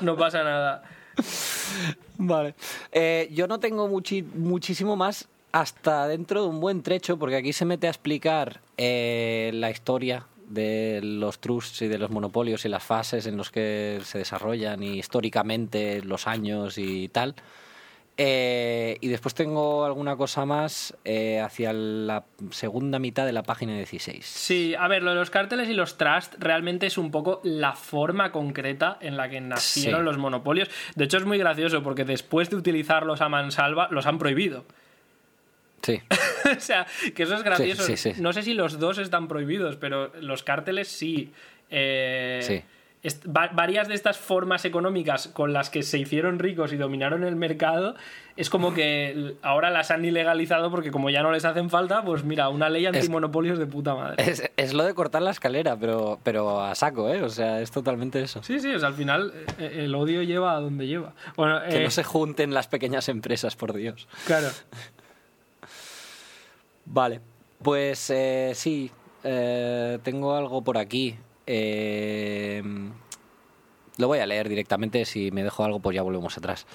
no 0.01 0.15
pasa 0.15 0.43
nada. 0.43 0.83
Vale. 2.17 2.55
Eh, 2.91 3.29
yo 3.33 3.47
no 3.47 3.59
tengo 3.59 3.87
muchísimo 3.87 4.95
más 4.95 5.27
hasta 5.51 6.07
dentro 6.07 6.41
de 6.41 6.49
un 6.49 6.59
buen 6.59 6.83
trecho, 6.83 7.17
porque 7.17 7.37
aquí 7.37 7.53
se 7.53 7.65
mete 7.65 7.87
a 7.87 7.89
explicar 7.89 8.59
eh, 8.77 9.51
la 9.53 9.71
historia 9.71 10.25
de 10.49 10.99
los 11.01 11.39
trusts 11.39 11.81
y 11.81 11.87
de 11.87 11.97
los 11.97 12.11
monopolios 12.11 12.65
y 12.65 12.69
las 12.69 12.83
fases 12.83 13.25
en 13.25 13.37
los 13.37 13.51
que 13.51 14.01
se 14.03 14.19
desarrollan 14.19 14.83
y 14.83 14.99
históricamente 14.99 16.01
los 16.03 16.27
años 16.27 16.77
y 16.77 17.07
tal. 17.07 17.35
Eh, 18.17 18.97
y 19.01 19.09
después 19.09 19.35
tengo 19.35 19.83
alguna 19.83 20.15
cosa 20.15 20.45
más 20.45 20.95
eh, 21.03 21.41
hacia 21.41 21.73
la 21.73 22.23
segunda 22.51 22.97
mitad 22.97 23.25
de 23.25 23.33
la 23.33 23.43
página 23.43 23.75
16. 23.75 24.25
Sí, 24.25 24.73
a 24.73 24.87
ver, 24.87 25.03
lo 25.03 25.09
de 25.09 25.17
los 25.17 25.29
cárteles 25.29 25.67
y 25.67 25.73
los 25.73 25.97
trusts 25.97 26.37
realmente 26.39 26.85
es 26.87 26.97
un 26.97 27.11
poco 27.11 27.41
la 27.43 27.73
forma 27.73 28.31
concreta 28.31 28.97
en 29.01 29.17
la 29.17 29.29
que 29.29 29.41
nacieron 29.41 29.99
Sí. 30.01 30.05
los 30.05 30.17
monopolios. 30.17 30.69
De 30.95 31.03
hecho, 31.05 31.17
es 31.17 31.25
muy 31.25 31.37
gracioso 31.37 31.83
porque 31.83 32.05
después 32.05 32.49
de 32.49 32.55
utilizarlos 32.55 33.19
a 33.19 33.27
mansalva, 33.27 33.89
los 33.91 34.05
han 34.05 34.17
prohibido. 34.17 34.63
Sí. 35.81 36.01
o 36.57 36.59
sea, 36.61 36.87
que 37.13 37.23
eso 37.23 37.35
es 37.35 37.43
gracioso. 37.43 37.83
Sí, 37.83 37.97
sí, 37.97 38.13
sí. 38.13 38.21
No 38.21 38.31
sé 38.31 38.43
si 38.43 38.53
los 38.53 38.79
dos 38.79 38.97
están 38.97 39.27
prohibidos, 39.27 39.75
pero 39.75 40.11
los 40.21 40.41
cárteles 40.43 40.87
sí. 40.87 41.33
Eh, 41.69 42.39
Sí. 42.43 42.63
Varias 43.25 43.87
de 43.87 43.93
estas 43.93 44.17
formas 44.17 44.65
económicas 44.65 45.27
con 45.27 45.53
las 45.53 45.69
que 45.69 45.83
se 45.83 45.97
hicieron 45.99 46.39
ricos 46.39 46.73
y 46.73 46.77
dominaron 46.77 47.23
el 47.23 47.35
mercado, 47.35 47.95
es 48.35 48.49
como 48.49 48.73
que 48.73 49.35
ahora 49.41 49.69
las 49.69 49.91
han 49.91 50.03
ilegalizado 50.03 50.69
porque 50.71 50.91
como 50.91 51.09
ya 51.09 51.21
no 51.21 51.31
les 51.31 51.45
hacen 51.45 51.69
falta, 51.69 52.03
pues 52.03 52.23
mira, 52.23 52.49
una 52.49 52.69
ley 52.69 52.85
antimonopolios 52.85 53.59
de 53.59 53.65
puta 53.67 53.95
madre. 53.95 54.15
Es, 54.29 54.51
es 54.57 54.73
lo 54.73 54.83
de 54.83 54.93
cortar 54.93 55.21
la 55.21 55.31
escalera, 55.31 55.77
pero, 55.77 56.19
pero 56.23 56.61
a 56.61 56.75
saco, 56.75 57.09
¿eh? 57.09 57.21
O 57.21 57.29
sea, 57.29 57.61
es 57.61 57.71
totalmente 57.71 58.21
eso. 58.21 58.43
Sí, 58.43 58.59
sí, 58.59 58.73
o 58.73 58.79
sea, 58.79 58.89
al 58.89 58.95
final 58.95 59.33
eh, 59.57 59.83
el 59.85 59.95
odio 59.95 60.21
lleva 60.23 60.55
a 60.55 60.59
donde 60.59 60.87
lleva. 60.87 61.13
Bueno, 61.37 61.61
Que 61.69 61.81
eh, 61.81 61.83
no 61.83 61.91
se 61.91 62.03
junten 62.03 62.53
las 62.53 62.67
pequeñas 62.67 63.07
empresas, 63.09 63.55
por 63.55 63.73
Dios. 63.73 64.07
claro. 64.25 64.49
Vale, 66.85 67.19
pues 67.61 68.09
eh, 68.11 68.51
sí, 68.53 68.91
eh, 69.23 69.97
tengo 70.03 70.35
algo 70.35 70.63
por 70.63 70.77
aquí. 70.77 71.17
Eh, 71.47 72.61
lo 73.97 74.07
voy 74.07 74.19
a 74.19 74.25
leer 74.25 74.49
directamente, 74.49 75.05
si 75.05 75.31
me 75.31 75.43
dejo 75.43 75.63
algo 75.63 75.79
pues 75.79 75.95
ya 75.95 76.01
volvemos 76.01 76.37
atrás. 76.37 76.65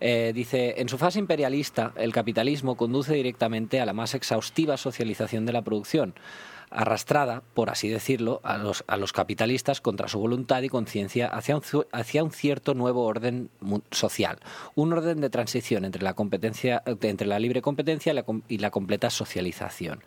Eh, 0.00 0.32
dice, 0.34 0.74
en 0.78 0.88
su 0.88 0.98
fase 0.98 1.18
imperialista, 1.18 1.92
el 1.96 2.12
capitalismo 2.12 2.76
conduce 2.76 3.14
directamente 3.14 3.80
a 3.80 3.86
la 3.86 3.92
más 3.92 4.14
exhaustiva 4.14 4.76
socialización 4.76 5.46
de 5.46 5.52
la 5.52 5.62
producción, 5.62 6.14
arrastrada, 6.70 7.42
por 7.54 7.70
así 7.70 7.88
decirlo, 7.88 8.40
a 8.42 8.58
los, 8.58 8.82
a 8.88 8.96
los 8.96 9.12
capitalistas 9.12 9.80
contra 9.80 10.08
su 10.08 10.18
voluntad 10.18 10.62
y 10.62 10.68
conciencia 10.68 11.28
hacia 11.28 11.56
un, 11.56 11.62
hacia 11.92 12.24
un 12.24 12.32
cierto 12.32 12.74
nuevo 12.74 13.04
orden 13.04 13.50
social, 13.92 14.40
un 14.74 14.92
orden 14.92 15.20
de 15.20 15.30
transición 15.30 15.84
entre 15.84 16.02
la, 16.02 16.14
competencia, 16.14 16.82
entre 16.86 17.28
la 17.28 17.38
libre 17.38 17.62
competencia 17.62 18.12
y 18.48 18.58
la 18.58 18.70
completa 18.70 19.10
socialización. 19.10 20.02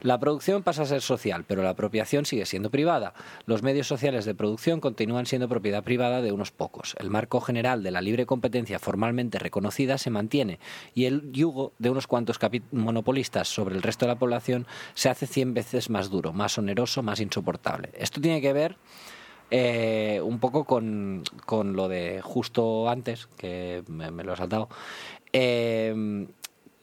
La 0.00 0.18
producción 0.18 0.62
pasa 0.62 0.82
a 0.82 0.86
ser 0.86 1.00
social, 1.00 1.44
pero 1.46 1.62
la 1.62 1.70
apropiación 1.70 2.24
sigue 2.26 2.46
siendo 2.46 2.70
privada. 2.70 3.14
Los 3.46 3.62
medios 3.62 3.86
sociales 3.86 4.24
de 4.24 4.34
producción 4.34 4.80
continúan 4.80 5.26
siendo 5.26 5.48
propiedad 5.48 5.82
privada 5.82 6.22
de 6.22 6.32
unos 6.32 6.50
pocos. 6.50 6.94
El 6.98 7.10
marco 7.10 7.40
general 7.40 7.82
de 7.82 7.90
la 7.90 8.00
libre 8.00 8.26
competencia 8.26 8.78
formalmente 8.78 9.38
reconocida 9.38 9.98
se 9.98 10.10
mantiene 10.10 10.58
y 10.94 11.06
el 11.06 11.32
yugo 11.32 11.72
de 11.78 11.90
unos 11.90 12.06
cuantos 12.06 12.38
monopolistas 12.72 13.48
sobre 13.48 13.74
el 13.74 13.82
resto 13.82 14.06
de 14.06 14.12
la 14.12 14.18
población 14.18 14.66
se 14.94 15.08
hace 15.08 15.26
cien 15.26 15.54
veces 15.54 15.90
más 15.90 16.10
duro, 16.10 16.32
más 16.32 16.58
oneroso, 16.58 17.02
más 17.02 17.20
insoportable. 17.20 17.90
Esto 17.94 18.20
tiene 18.20 18.40
que 18.40 18.52
ver 18.52 18.76
eh, 19.50 20.20
un 20.22 20.38
poco 20.38 20.64
con, 20.64 21.22
lo 21.48 21.88
de 21.88 22.20
justo 22.22 22.88
antes, 22.88 23.26
que 23.36 23.84
me, 23.88 24.10
me 24.10 24.24
lo 24.24 24.32
he 24.32 24.36
saltado, 24.36 24.68
eh, 25.32 26.26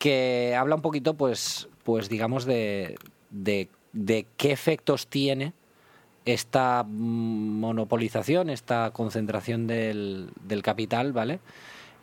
que 0.01 0.55
habla 0.57 0.73
un 0.73 0.81
poquito, 0.81 1.13
pues, 1.13 1.69
pues 1.83 2.09
digamos, 2.09 2.45
de, 2.45 2.97
de, 3.29 3.69
de 3.93 4.25
qué 4.35 4.51
efectos 4.51 5.05
tiene 5.05 5.53
esta 6.25 6.83
monopolización, 6.83 8.49
esta 8.49 8.89
concentración 8.93 9.67
del, 9.67 10.31
del 10.43 10.63
capital, 10.63 11.13
¿vale? 11.13 11.39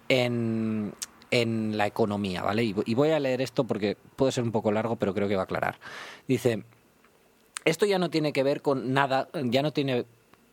En, 0.09 0.95
en 1.33 1.77
la 1.77 1.89
economía, 1.89 2.43
¿vale? 2.43 2.63
Y 2.63 2.95
voy 2.95 3.11
a 3.11 3.19
leer 3.19 3.41
esto 3.41 3.65
porque 3.65 3.97
puede 4.15 4.31
ser 4.31 4.45
un 4.45 4.53
poco 4.53 4.71
largo, 4.71 4.95
pero 4.95 5.13
creo 5.13 5.27
que 5.27 5.35
va 5.35 5.43
a 5.43 5.45
aclarar. 5.45 5.81
Dice, 6.29 6.63
esto 7.65 7.85
ya 7.85 7.99
no 7.99 8.11
tiene 8.11 8.33
que 8.33 8.45
ver 8.45 8.63
con 8.63 8.93
nada, 8.93 9.29
ya 9.43 9.63
no 9.63 9.73
tiene 9.73 10.07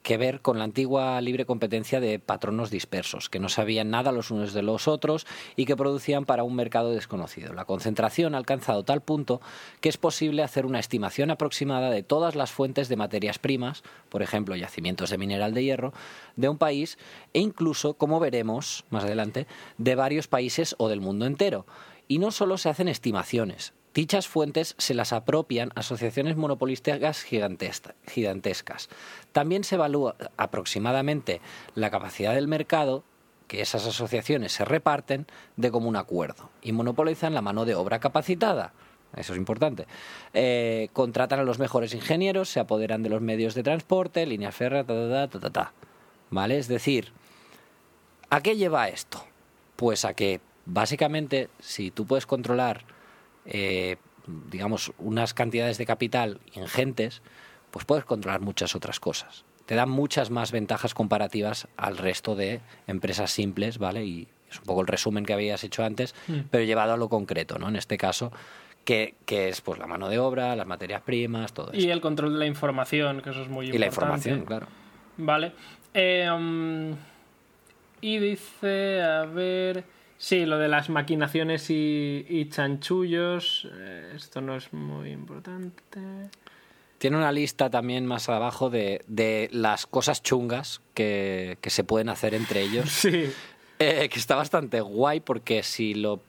que 0.05 0.17
ver 0.17 0.39
con 0.41 0.59
la 0.59 0.65
antigua 0.65 1.19
libre 1.19 1.47
competencia 1.47 1.99
de 1.99 2.19
patronos 2.19 2.69
dispersos, 2.69 3.27
que 3.27 3.39
no 3.39 3.49
sabían 3.49 3.89
nada 3.89 4.11
los 4.11 4.29
unos 4.29 4.53
de 4.53 4.61
los 4.61 4.87
otros 4.87 5.25
y 5.55 5.65
que 5.65 5.75
producían 5.75 6.25
para 6.25 6.43
un 6.43 6.55
mercado 6.55 6.91
desconocido. 6.91 7.53
La 7.53 7.65
concentración 7.65 8.35
ha 8.35 8.37
alcanzado 8.37 8.83
tal 8.83 9.01
punto 9.01 9.41
que 9.81 9.89
es 9.89 9.97
posible 9.97 10.43
hacer 10.43 10.67
una 10.67 10.77
estimación 10.77 11.31
aproximada 11.31 11.89
de 11.89 12.03
todas 12.03 12.35
las 12.35 12.51
fuentes 12.51 12.87
de 12.87 12.97
materias 12.97 13.39
primas, 13.39 13.81
por 14.09 14.21
ejemplo, 14.21 14.55
yacimientos 14.55 15.09
de 15.09 15.17
mineral 15.17 15.55
de 15.55 15.63
hierro, 15.63 15.91
de 16.35 16.49
un 16.49 16.59
país 16.59 16.99
e 17.33 17.39
incluso, 17.39 17.95
como 17.95 18.19
veremos 18.19 18.85
más 18.91 19.05
adelante, 19.05 19.47
de 19.79 19.95
varios 19.95 20.27
países 20.27 20.75
o 20.77 20.87
del 20.87 21.01
mundo 21.01 21.25
entero. 21.25 21.65
Y 22.07 22.19
no 22.19 22.29
solo 22.29 22.59
se 22.59 22.69
hacen 22.69 22.89
estimaciones, 22.89 23.73
Dichas 23.95 24.27
fuentes 24.27 24.75
se 24.77 24.93
las 24.93 25.13
apropian 25.13 25.71
asociaciones 25.73 26.35
monopolísticas 26.35 27.25
gigantesca- 27.25 27.95
gigantescas. 28.07 28.89
También 29.31 29.63
se 29.63 29.75
evalúa 29.75 30.15
aproximadamente 30.35 31.39
la 31.75 31.89
capacidad 31.89 32.35
del 32.35 32.49
mercado 32.49 33.05
que 33.47 33.61
esas 33.61 33.87
asociaciones 33.87 34.51
se 34.51 34.65
reparten 34.65 35.27
de 35.55 35.71
común 35.71 35.95
acuerdo 35.95 36.49
y 36.61 36.73
monopolizan 36.73 37.33
la 37.33 37.41
mano 37.41 37.63
de 37.63 37.75
obra 37.75 37.99
capacitada. 37.99 38.73
Eso 39.15 39.31
es 39.31 39.37
importante. 39.37 39.85
Eh, 40.33 40.89
contratan 40.91 41.39
a 41.39 41.43
los 41.43 41.57
mejores 41.57 41.93
ingenieros, 41.93 42.49
se 42.49 42.59
apoderan 42.59 43.01
de 43.01 43.09
los 43.09 43.21
medios 43.21 43.53
de 43.53 43.63
transporte, 43.63 44.25
líneas 44.25 44.53
férreas, 44.53 44.85
ta, 44.85 45.29
ta, 45.29 45.39
ta, 45.39 45.49
ta. 45.51 45.73
¿Vale? 46.31 46.57
Es 46.57 46.67
decir, 46.67 47.13
¿a 48.29 48.41
qué 48.41 48.57
lleva 48.57 48.89
esto? 48.89 49.23
Pues 49.77 50.03
a 50.03 50.13
que 50.13 50.41
básicamente 50.65 51.47
si 51.61 51.91
tú 51.91 52.05
puedes 52.05 52.25
controlar 52.25 52.83
eh, 53.45 53.97
digamos, 54.49 54.91
unas 54.97 55.33
cantidades 55.33 55.77
de 55.77 55.85
capital 55.85 56.39
ingentes, 56.53 57.21
pues 57.71 57.85
puedes 57.85 58.05
controlar 58.05 58.41
muchas 58.41 58.75
otras 58.75 58.99
cosas. 58.99 59.45
Te 59.65 59.75
dan 59.75 59.89
muchas 59.89 60.29
más 60.29 60.51
ventajas 60.51 60.93
comparativas 60.93 61.67
al 61.77 61.97
resto 61.97 62.35
de 62.35 62.61
empresas 62.87 63.31
simples, 63.31 63.77
¿vale? 63.79 64.05
Y 64.05 64.27
es 64.49 64.59
un 64.59 64.65
poco 64.65 64.81
el 64.81 64.87
resumen 64.87 65.25
que 65.25 65.33
habías 65.33 65.63
hecho 65.63 65.83
antes, 65.83 66.13
Mm. 66.27 66.41
pero 66.51 66.63
llevado 66.63 66.93
a 66.93 66.97
lo 66.97 67.09
concreto, 67.09 67.57
¿no? 67.57 67.67
En 67.69 67.75
este 67.75 67.97
caso, 67.97 68.31
que, 68.83 69.15
que 69.25 69.49
es 69.49 69.61
pues 69.61 69.79
la 69.79 69.87
mano 69.87 70.07
de 70.09 70.19
obra, 70.19 70.55
las 70.55 70.67
materias 70.67 71.01
primas, 71.01 71.53
todo 71.53 71.71
eso. 71.71 71.85
Y 71.85 71.89
el 71.89 72.01
control 72.01 72.33
de 72.33 72.39
la 72.39 72.45
información, 72.45 73.21
que 73.21 73.31
eso 73.31 73.41
es 73.41 73.49
muy 73.49 73.65
Y 73.65 73.69
importante. 73.69 73.79
la 73.79 73.87
información, 73.87 74.45
claro. 74.45 74.67
Vale. 75.17 75.51
Eh, 75.93 76.29
um, 76.31 76.95
y 78.01 78.17
dice, 78.19 79.01
a 79.01 79.25
ver... 79.25 79.83
Sí, 80.17 80.45
lo 80.45 80.57
de 80.57 80.67
las 80.67 80.89
maquinaciones 80.89 81.69
y, 81.69 82.25
y 82.29 82.49
chanchullos. 82.49 83.67
eh, 83.73 84.13
esto 84.15 84.41
no 84.41 84.55
es 84.55 84.71
muy 84.73 85.09
importante. 85.11 85.83
Tiene 86.97 87.17
una 87.17 87.31
lista 87.31 87.69
también 87.69 88.05
más 88.05 88.29
abajo 88.29 88.69
de, 88.69 89.03
de 89.07 89.49
las 89.51 89.85
cosas 89.85 90.23
chungas 90.23 90.81
que, 90.93 91.57
que 91.61 91.69
se 91.69 91.83
pueden 91.83 92.09
hacer 92.09 92.33
entre 92.33 92.61
ellos. 92.61 92.89
Sí. 92.89 93.31
Eh, 93.77 94.07
que 94.07 94.19
está 94.19 94.35
bastante 94.35 94.79
guay 94.79 95.19
porque 95.19 95.61
si 95.61 95.95
lo 95.95 96.21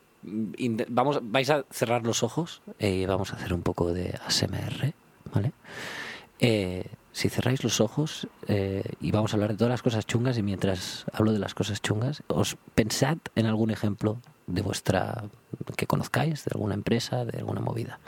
vamos 0.89 1.21
vais 1.23 1.49
a 1.49 1.65
cerrar 1.71 2.03
los 2.05 2.25
ojos 2.25 2.61
y 2.81 3.07
vamos 3.07 3.33
a 3.33 3.37
hacer 3.37 3.55
un 3.55 3.63
poco 3.63 3.93
de 3.93 4.19
ASMR, 4.27 4.93
¿vale? 5.33 5.53
Eh, 6.41 6.85
si 7.17 7.31
cerráis 7.31 7.65
los 7.65 7.81
ojos 7.81 8.29
eh, 8.47 8.83
y 9.01 9.11
vamos 9.11 9.33
a 9.33 9.37
hablar 9.37 9.53
de 9.53 9.57
todas 9.57 9.71
las 9.71 9.81
cosas 9.81 10.05
chungas 10.05 10.37
y 10.37 10.43
mientras 10.43 11.07
hablo 11.15 11.33
de 11.33 11.39
las 11.39 11.55
cosas 11.55 11.81
chungas, 11.81 12.23
os 12.27 12.59
pensad 12.75 13.17
en 13.35 13.47
algún 13.47 13.71
ejemplo 13.71 14.21
de 14.47 14.61
vuestra 14.61 15.25
que 15.79 15.87
conozcáis, 15.87 16.45
de 16.45 16.51
alguna 16.53 16.75
empresa, 16.75 17.25
de 17.25 17.39
alguna 17.39 17.63
movida. 17.63 18.01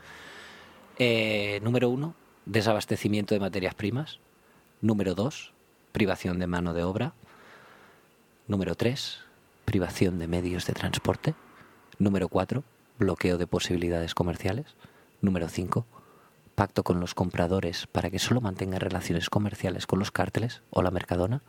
Eh, 0.98 1.59
número 1.62 1.89
uno, 1.89 2.16
desabastecimiento 2.44 3.35
de 3.35 3.40
materias 3.40 3.74
primas. 3.74 4.18
Número 4.82 5.14
dos, 5.14 5.55
privación 5.93 6.39
de 6.39 6.47
mano 6.47 6.74
de 6.74 6.82
obra. 6.82 7.14
Número 8.47 8.74
3, 8.74 9.20
privación 9.64 10.18
de 10.18 10.28
medios 10.28 10.66
de 10.66 10.74
transporte. 10.74 11.35
Número 11.98 12.28
4, 12.28 12.62
bloqueo 12.98 13.39
de 13.39 13.47
posibilidades 13.47 14.14
comerciales. 14.14 14.76
Número 15.22 15.48
5, 15.48 15.86
pacto 16.59 16.82
con 16.82 16.98
los 16.98 17.14
compradores 17.14 17.86
para 17.86 18.10
que 18.10 18.18
solo 18.18 18.40
mantengan 18.40 18.80
relaciones 18.80 19.30
comerciales 19.30 19.86
con 19.86 20.01
los 20.01 20.10
cárteles 20.10 20.60
o 20.70 20.82
la 20.82 20.90
mercadona. 20.90 21.40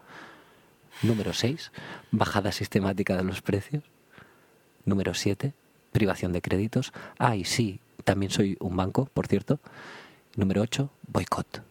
Número 1.01 1.33
6, 1.33 1.71
bajada 2.11 2.51
sistemática 2.51 3.17
de 3.17 3.23
los 3.23 3.41
precios. 3.41 3.83
Número 4.85 5.15
7, 5.15 5.53
privación 5.91 6.31
de 6.31 6.43
créditos. 6.43 6.93
Ah, 7.17 7.35
y 7.35 7.43
sí, 7.43 7.79
también 8.03 8.31
soy 8.31 8.55
un 8.59 8.77
banco, 8.77 9.09
por 9.11 9.25
cierto. 9.25 9.59
Número 10.35 10.61
8, 10.61 10.91
boicot. 11.07 11.63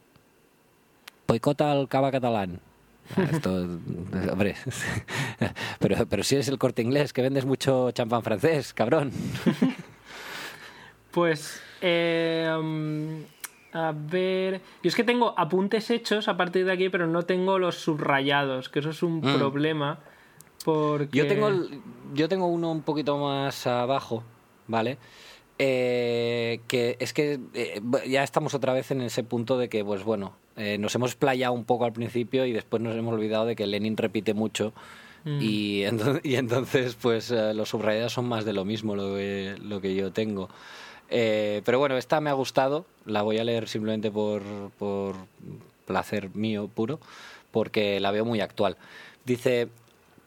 Boicot 1.29 1.61
al 1.61 1.87
cava 1.87 2.11
catalán. 2.11 2.59
Ah, 3.17 3.23
esto, 3.31 3.55
hombre, 4.33 4.57
pero, 5.79 6.07
pero 6.07 6.25
si 6.25 6.35
eres 6.35 6.49
el 6.49 6.59
corte 6.59 6.83
inglés, 6.83 7.13
que 7.13 7.23
vendes 7.23 7.45
mucho 7.45 7.93
champán 7.93 8.25
francés, 8.25 8.75
cabrón. 8.75 9.13
Pues, 11.11 11.61
eh, 11.81 12.49
um, 12.59 13.23
a 13.73 13.93
ver. 13.95 14.61
Yo 14.83 14.89
es 14.89 14.95
que 14.95 15.05
tengo 15.05 15.35
apuntes 15.37 15.91
hechos 15.91 16.29
a 16.29 16.37
partir 16.37 16.65
de 16.65 16.73
aquí, 16.73 16.89
pero 16.89 17.07
no 17.07 17.23
tengo 17.25 17.59
los 17.59 17.77
subrayados, 17.77 18.69
que 18.69 18.79
eso 18.81 18.91
es 18.91 19.03
un 19.03 19.19
Mm. 19.21 19.35
problema. 19.39 19.99
Porque. 20.65 21.17
Yo 21.17 21.27
tengo, 21.27 21.51
yo 22.15 22.29
tengo 22.29 22.47
uno 22.47 22.71
un 22.73 22.83
poquito 22.83 23.17
más 23.19 23.67
abajo, 23.67 24.23
¿vale? 24.67 24.99
Eh, 25.61 26.61
que 26.69 26.97
es 27.01 27.13
que 27.13 27.41
eh, 27.55 27.81
ya 28.09 28.23
estamos 28.23 28.55
otra 28.55 28.73
vez 28.73 28.91
en 28.93 29.01
ese 29.01 29.25
punto 29.25 29.59
de 29.59 29.69
que, 29.69 29.85
pues 29.85 30.05
bueno, 30.05 30.35
eh, 30.57 30.79
nos 30.79 30.95
hemos 30.95 31.17
playado 31.17 31.53
un 31.53 31.65
poco 31.65 31.85
al 31.85 31.93
principio 31.93 32.45
y 32.47 32.53
después 32.53 32.81
nos 32.83 32.95
hemos 32.97 33.13
olvidado 33.15 33.45
de 33.47 33.57
que 33.57 33.67
Lenin 33.67 33.97
repite 33.97 34.35
mucho 34.35 34.73
Mm. 35.25 35.39
y, 35.43 35.83
entonces, 35.83 36.21
y 36.25 36.37
entonces, 36.37 36.95
pues 36.95 37.33
eh, 37.33 37.53
los 37.53 37.71
subrayados 37.71 38.13
son 38.13 38.29
más 38.29 38.45
de 38.45 38.53
lo 38.53 38.65
mismo 38.65 38.95
lo 38.95 39.17
que, 39.17 39.57
lo 39.61 39.81
que 39.81 39.95
yo 39.97 40.13
tengo. 40.13 40.49
Eh, 41.11 41.63
pero 41.65 41.79
bueno, 41.79 41.97
esta 41.97 42.21
me 42.21 42.31
ha 42.31 42.35
gustado, 42.35 42.85
la 43.07 43.23
voy 43.23 43.39
a 43.39 43.45
leer 43.45 43.69
simplemente 43.69 44.11
por, 44.11 44.43
por 44.79 45.15
placer 45.87 46.35
mío 46.35 46.69
puro, 46.69 47.01
porque 47.51 47.99
la 48.01 48.11
veo 48.11 48.25
muy 48.25 48.41
actual. 48.41 48.77
Dice, 49.25 49.69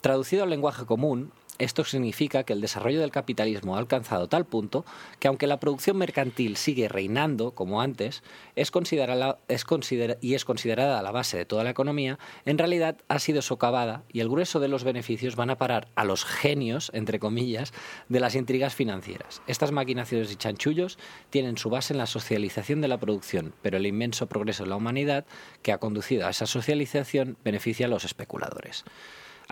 traducido 0.01 0.43
al 0.43 0.49
lenguaje 0.49 0.85
común, 0.85 1.31
esto 1.57 1.83
significa 1.83 2.43
que 2.43 2.53
el 2.53 2.61
desarrollo 2.61 2.99
del 3.01 3.11
capitalismo 3.11 3.75
ha 3.75 3.79
alcanzado 3.79 4.27
tal 4.27 4.45
punto 4.45 4.85
que 5.19 5.27
aunque 5.27 5.47
la 5.47 5.59
producción 5.59 5.97
mercantil 5.97 6.57
sigue 6.57 6.87
reinando 6.87 7.51
como 7.51 7.81
antes 7.81 8.23
es 8.55 8.71
considerada, 8.71 9.37
es 9.47 9.63
considera- 9.63 10.17
y 10.21 10.33
es 10.33 10.45
considerada 10.45 11.01
la 11.01 11.11
base 11.11 11.37
de 11.37 11.45
toda 11.45 11.63
la 11.63 11.69
economía, 11.69 12.17
en 12.45 12.57
realidad 12.57 12.97
ha 13.07 13.19
sido 13.19 13.41
socavada 13.41 14.03
y 14.11 14.21
el 14.21 14.29
grueso 14.29 14.59
de 14.59 14.67
los 14.67 14.83
beneficios 14.83 15.35
van 15.35 15.49
a 15.49 15.57
parar 15.57 15.87
a 15.95 16.03
los 16.03 16.25
genios, 16.25 16.91
entre 16.93 17.19
comillas, 17.19 17.73
de 18.09 18.19
las 18.19 18.35
intrigas 18.35 18.73
financieras. 18.73 19.41
Estas 19.47 19.71
maquinaciones 19.71 20.31
y 20.31 20.35
chanchullos 20.35 20.97
tienen 21.29 21.57
su 21.57 21.69
base 21.69 21.93
en 21.93 21.99
la 21.99 22.07
socialización 22.07 22.81
de 22.81 22.87
la 22.87 22.99
producción, 22.99 23.53
pero 23.61 23.77
el 23.77 23.85
inmenso 23.85 24.27
progreso 24.27 24.63
de 24.63 24.69
la 24.69 24.77
humanidad 24.77 25.25
que 25.61 25.71
ha 25.71 25.77
conducido 25.77 26.25
a 26.25 26.31
esa 26.31 26.47
socialización 26.47 27.37
beneficia 27.43 27.85
a 27.85 27.89
los 27.89 28.05
especuladores. 28.05 28.83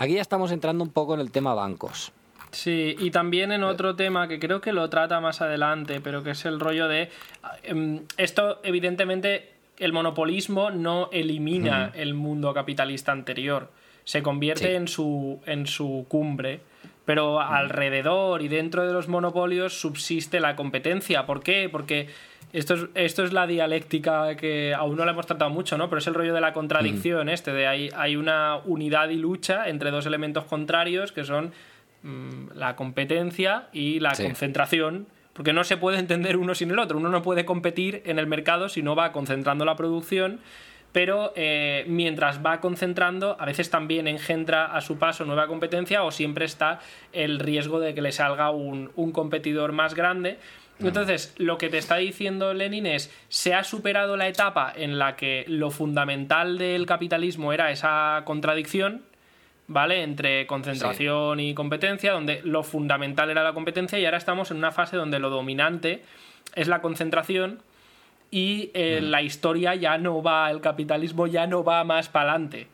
Aquí 0.02 0.14
ya 0.14 0.22
estamos 0.22 0.52
entrando 0.54 0.82
un 0.84 0.92
poco 0.92 1.14
en 1.14 1.20
el 1.20 1.30
tema 1.30 1.54
bancos. 1.54 2.14
Sí, 2.52 2.96
y 2.98 3.12
también 3.12 3.52
en 3.52 3.64
otro 3.64 3.96
tema 3.98 4.28
que 4.30 4.40
creo 4.40 4.62
que 4.62 4.72
lo 4.74 4.90
trata 4.90 5.20
más 5.20 5.42
adelante, 5.42 6.00
pero 6.02 6.24
que 6.24 6.32
es 6.32 6.46
el 6.46 6.60
rollo 6.60 6.88
de. 6.88 7.10
em, 7.64 8.02
Esto, 8.18 8.60
evidentemente, 8.64 9.52
el 9.78 9.92
monopolismo 9.94 10.72
no 10.72 11.10
elimina 11.12 11.92
el 11.96 12.14
mundo 12.14 12.54
capitalista 12.54 13.12
anterior. 13.12 13.70
Se 14.06 14.24
convierte 14.24 14.70
Sí. 14.70 14.74
en, 14.76 14.88
su, 14.88 15.40
en 15.46 15.68
su 15.68 16.06
cumbre. 16.08 16.62
Pero 17.10 17.42
alrededor 17.42 18.44
y 18.44 18.50
dentro 18.50 18.86
de 18.86 18.94
los 18.94 19.08
monopolios 19.08 19.74
subsiste 19.74 20.40
la 20.40 20.56
competencia. 20.56 21.26
¿Por 21.26 21.42
qué? 21.42 21.68
Porque 21.68 22.08
esto 22.54 22.76
es, 22.76 22.86
esto 22.94 23.24
es 23.26 23.34
la 23.34 23.48
dialéctica 23.48 24.36
que 24.36 24.76
aún 24.76 24.96
no 24.96 25.06
la 25.06 25.14
hemos 25.14 25.26
tratado 25.26 25.50
mucho, 25.50 25.76
¿no? 25.76 25.90
Pero 25.90 25.98
es 25.98 26.06
el 26.06 26.14
rollo 26.14 26.36
de 26.36 26.42
la 26.42 26.54
contradicción 26.54 27.28
este, 27.28 27.52
de 27.52 27.66
hay, 27.66 27.90
hay 27.96 28.16
una 28.16 28.58
unidad 28.64 29.10
y 29.10 29.16
lucha 29.16 29.70
entre 29.70 29.90
dos 29.90 30.06
elementos 30.06 30.44
contrarios 30.44 31.12
que 31.12 31.24
son 31.24 31.52
mm, 32.04 32.50
la 32.54 32.76
competencia 32.76 33.70
y 33.74 34.00
la 34.02 34.14
Sí. 34.14 34.22
concentración, 34.26 35.08
porque 35.34 35.52
no 35.52 35.64
se 35.64 35.78
puede 35.78 35.98
entender 35.98 36.38
uno 36.38 36.54
sin 36.54 36.70
el 36.70 36.78
otro. 36.78 37.00
Uno 37.00 37.10
no 37.10 37.24
puede 37.24 37.44
competir 37.44 38.04
en 38.06 38.20
el 38.20 38.28
mercado 38.28 38.70
si 38.70 38.84
no 38.84 38.96
va 38.96 39.12
concentrando 39.14 39.66
la 39.66 39.76
producción, 39.76 40.42
pero 40.92 41.34
eh, 41.36 41.86
mientras 41.88 42.44
va 42.44 42.60
concentrando, 42.60 43.38
a 43.40 43.46
veces 43.46 43.70
también 43.70 44.08
engendra 44.08 44.66
a 44.66 44.82
su 44.82 44.98
paso 44.98 45.26
nueva 45.26 45.48
competencia 45.48 46.04
o 46.04 46.12
siempre 46.12 46.46
está 46.46 46.80
el 47.14 47.40
riesgo 47.40 47.80
de 47.80 47.94
que 47.94 48.02
le 48.02 48.12
salga 48.12 48.50
un, 48.50 48.92
un 48.96 49.12
competidor 49.12 49.72
más 49.72 49.94
grande. 49.94 50.38
Entonces, 50.82 51.36
lo 51.38 51.58
que 51.58 51.68
te 51.68 51.78
está 51.78 51.98
diciendo 51.98 52.54
Lenin 52.54 52.86
es, 52.86 53.14
se 53.28 53.54
ha 53.54 53.66
superado 53.66 54.16
la 54.16 54.30
etapa 54.30 54.72
en 54.74 54.98
la 54.98 55.18
que 55.18 55.44
lo 55.48 55.72
fundamental 55.72 56.58
del 56.58 56.86
capitalismo 56.86 57.52
era 57.52 57.70
esa 57.70 58.22
contradicción, 58.24 59.04
¿vale? 59.68 60.04
Entre 60.04 60.48
concentración 60.48 61.42
y 61.42 61.54
competencia, 61.54 62.14
donde 62.14 62.42
lo 62.46 62.64
fundamental 62.64 63.30
era 63.30 63.44
la 63.44 63.52
competencia 63.52 64.00
y 64.00 64.06
ahora 64.06 64.18
estamos 64.18 64.52
en 64.52 64.58
una 64.58 64.72
fase 64.72 64.96
donde 64.96 65.20
lo 65.20 65.30
dominante 65.30 66.02
es 66.56 66.70
la 66.70 66.82
concentración 66.82 67.62
y 68.32 68.72
eh, 68.74 69.00
la 69.02 69.22
historia 69.22 69.76
ya 69.76 69.98
no 69.98 70.22
va, 70.22 70.50
el 70.52 70.62
capitalismo 70.62 71.28
ya 71.28 71.48
no 71.48 71.64
va 71.64 71.84
más 71.84 72.10
para 72.10 72.32
adelante. 72.32 72.68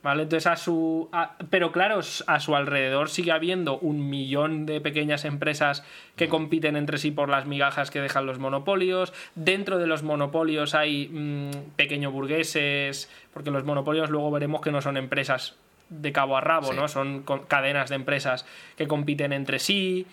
¿Vale? 0.00 0.22
Entonces 0.22 0.46
a 0.46 0.54
su. 0.56 1.08
a- 1.12 1.34
pero 1.50 1.72
claro, 1.72 1.98
a 2.26 2.40
su 2.40 2.54
alrededor 2.54 3.08
sigue 3.10 3.32
habiendo 3.32 3.78
un 3.80 4.08
millón 4.08 4.64
de 4.64 4.80
pequeñas 4.80 5.24
empresas 5.24 5.82
que 6.14 6.28
compiten 6.28 6.76
entre 6.76 6.98
sí 6.98 7.10
por 7.10 7.28
las 7.28 7.46
migajas 7.46 7.90
que 7.90 8.00
dejan 8.00 8.24
los 8.24 8.38
monopolios. 8.38 9.12
Dentro 9.34 9.76
de 9.78 9.88
los 9.88 10.04
monopolios 10.04 10.76
hay 10.76 11.08
mm, 11.08 11.50
pequeño 11.74 12.12
burgueses, 12.12 13.10
porque 13.34 13.50
los 13.50 13.64
monopolios 13.64 14.08
luego 14.08 14.30
veremos 14.30 14.60
que 14.60 14.70
no 14.70 14.80
son 14.82 14.96
empresas 14.96 15.56
de 15.88 16.12
cabo 16.12 16.36
a 16.36 16.42
rabo, 16.42 16.70
Sí. 16.70 16.76
¿no? 16.76 16.86
Son 16.86 17.24
cadenas 17.48 17.88
de 17.90 17.96
empresas 17.96 18.46
que 18.76 18.86
compiten 18.86 19.32
entre 19.32 19.58
sí. 19.58 20.06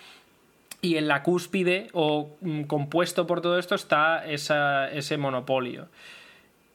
Y 0.86 0.98
en 0.98 1.07
la 1.07 1.24
cúspide 1.24 1.88
o 1.94 2.36
mm, 2.41 2.64
compuesto 2.64 3.26
por 3.28 3.41
todo 3.41 3.57
esto 3.60 3.76
está 3.76 4.26
esa- 4.26 4.90
ese 4.91 5.18
monopolio. 5.18 5.88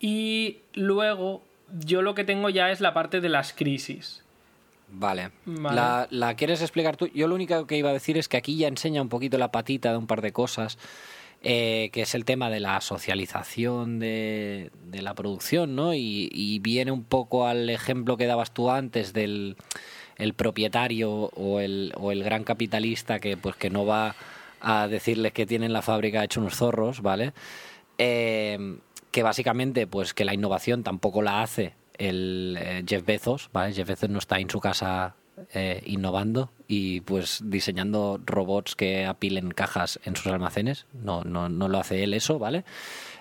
Y 0.00 0.58
luego 0.74 1.42
yo 1.84 2.02
lo 2.02 2.14
que 2.14 2.24
tengo 2.24 2.48
ya 2.48 2.70
es 2.70 2.80
la 2.80 2.94
parte 2.94 3.20
de 3.20 3.28
las 3.28 3.52
crisis. 3.52 4.24
Vale. 4.88 5.30
Vale. 5.44 5.76
La, 5.76 6.08
la 6.10 6.34
quieres 6.34 6.62
explicar 6.62 6.96
tú? 6.96 7.06
Yo 7.14 7.28
lo 7.28 7.34
único 7.34 7.66
que 7.66 7.76
iba 7.76 7.90
a 7.90 7.92
decir 7.92 8.18
es 8.18 8.26
que 8.28 8.36
aquí 8.36 8.56
ya 8.56 8.66
enseña 8.68 9.02
un 9.02 9.08
poquito 9.08 9.38
la 9.38 9.52
patita 9.52 9.92
de 9.92 9.98
un 9.98 10.06
par 10.08 10.20
de 10.22 10.32
cosas, 10.32 10.78
eh, 11.42 11.90
que 11.92 12.02
es 12.02 12.14
el 12.16 12.24
tema 12.24 12.50
de 12.50 12.58
la 12.60 12.80
socialización 12.80 13.98
de, 14.00 14.70
de 14.86 15.02
la 15.02 15.14
producción, 15.14 15.76
¿no? 15.76 15.94
Y, 15.94 16.28
y 16.32 16.58
viene 16.58 16.90
un 16.90 17.04
poco 17.04 17.46
al 17.46 17.70
ejemplo 17.70 18.16
que 18.16 18.26
dabas 18.26 18.52
tú 18.52 18.70
antes 18.70 19.12
del 19.12 19.56
el 20.20 20.34
propietario 20.34 21.10
o 21.10 21.60
el, 21.60 21.92
o 21.96 22.12
el 22.12 22.22
gran 22.22 22.44
capitalista 22.44 23.18
que 23.18 23.36
pues 23.36 23.56
que 23.56 23.70
no 23.70 23.86
va 23.86 24.14
a 24.60 24.88
decirles 24.88 25.32
que 25.32 25.46
tienen 25.46 25.72
la 25.72 25.82
fábrica 25.82 26.22
hecho 26.22 26.40
unos 26.40 26.56
zorros, 26.56 27.00
¿vale? 27.00 27.32
Eh, 27.98 28.78
que 29.10 29.22
básicamente, 29.22 29.86
pues 29.86 30.14
que 30.14 30.24
la 30.24 30.34
innovación 30.34 30.82
tampoco 30.82 31.22
la 31.22 31.42
hace 31.42 31.74
el 31.98 32.56
eh, 32.60 32.84
Jeff 32.86 33.04
Bezos, 33.04 33.50
¿vale? 33.52 33.72
Jeff 33.72 33.88
Bezos 33.88 34.10
no 34.10 34.18
está 34.18 34.38
en 34.38 34.48
su 34.48 34.60
casa 34.60 35.14
eh, 35.52 35.82
innovando 35.86 36.50
y 36.68 37.00
pues 37.00 37.40
diseñando 37.44 38.20
robots 38.24 38.76
que 38.76 39.06
apilen 39.06 39.50
cajas 39.50 39.98
en 40.04 40.16
sus 40.16 40.26
almacenes. 40.28 40.86
No, 40.92 41.24
no, 41.24 41.48
no 41.48 41.68
lo 41.68 41.78
hace 41.78 42.02
él 42.04 42.14
eso, 42.14 42.38
¿vale? 42.38 42.64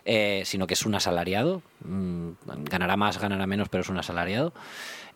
Eh, 0.06 0.44
sino 0.46 0.68
que 0.68 0.74
es 0.74 0.86
un 0.86 0.96
asalariado. 0.96 1.62
Mm, 1.84 2.32
ganará 2.46 2.98
más, 2.98 3.20
ganará 3.20 3.48
menos, 3.48 3.70
pero 3.70 3.82
es 3.82 3.90
un 3.90 3.98
asalariado. 3.98 4.54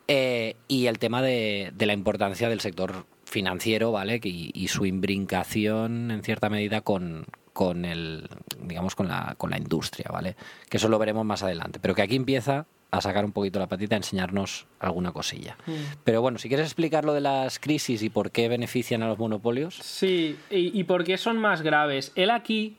Eh, 0.07 0.55
y 0.67 0.87
el 0.87 0.99
tema 0.99 1.21
de, 1.21 1.71
de, 1.75 1.85
la 1.85 1.93
importancia 1.93 2.49
del 2.49 2.59
sector 2.59 3.05
financiero, 3.25 3.91
¿vale? 3.91 4.19
Y, 4.23 4.51
y, 4.53 4.67
su 4.67 4.85
imbrincación 4.85 6.11
en 6.11 6.23
cierta 6.23 6.49
medida 6.49 6.81
con, 6.81 7.25
con 7.53 7.85
el 7.85 8.27
digamos 8.59 8.95
con 8.95 9.07
la, 9.07 9.35
con 9.37 9.49
la 9.49 9.57
industria, 9.57 10.09
¿vale? 10.11 10.35
Que 10.69 10.77
eso 10.77 10.89
lo 10.89 10.99
veremos 10.99 11.25
más 11.25 11.43
adelante. 11.43 11.79
Pero 11.81 11.95
que 11.95 12.01
aquí 12.01 12.15
empieza 12.15 12.65
a 12.91 13.01
sacar 13.01 13.25
un 13.25 13.31
poquito 13.31 13.59
la 13.59 13.67
patita, 13.67 13.95
a 13.95 13.97
enseñarnos 13.97 14.67
alguna 14.79 15.11
cosilla. 15.13 15.57
Mm. 15.65 15.71
Pero 16.03 16.21
bueno, 16.21 16.37
si 16.37 16.47
quieres 16.47 16.67
explicar 16.67 17.05
lo 17.05 17.13
de 17.13 17.21
las 17.21 17.57
crisis 17.57 18.03
y 18.03 18.09
por 18.09 18.29
qué 18.29 18.49
benefician 18.49 19.01
a 19.03 19.07
los 19.07 19.17
monopolios. 19.17 19.75
Sí, 19.81 20.37
y, 20.51 20.79
y 20.79 20.83
por 20.83 21.03
qué 21.03 21.17
son 21.17 21.37
más 21.37 21.61
graves. 21.61 22.11
Él 22.15 22.29
aquí 22.29 22.77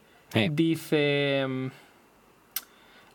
dice... 0.53 1.71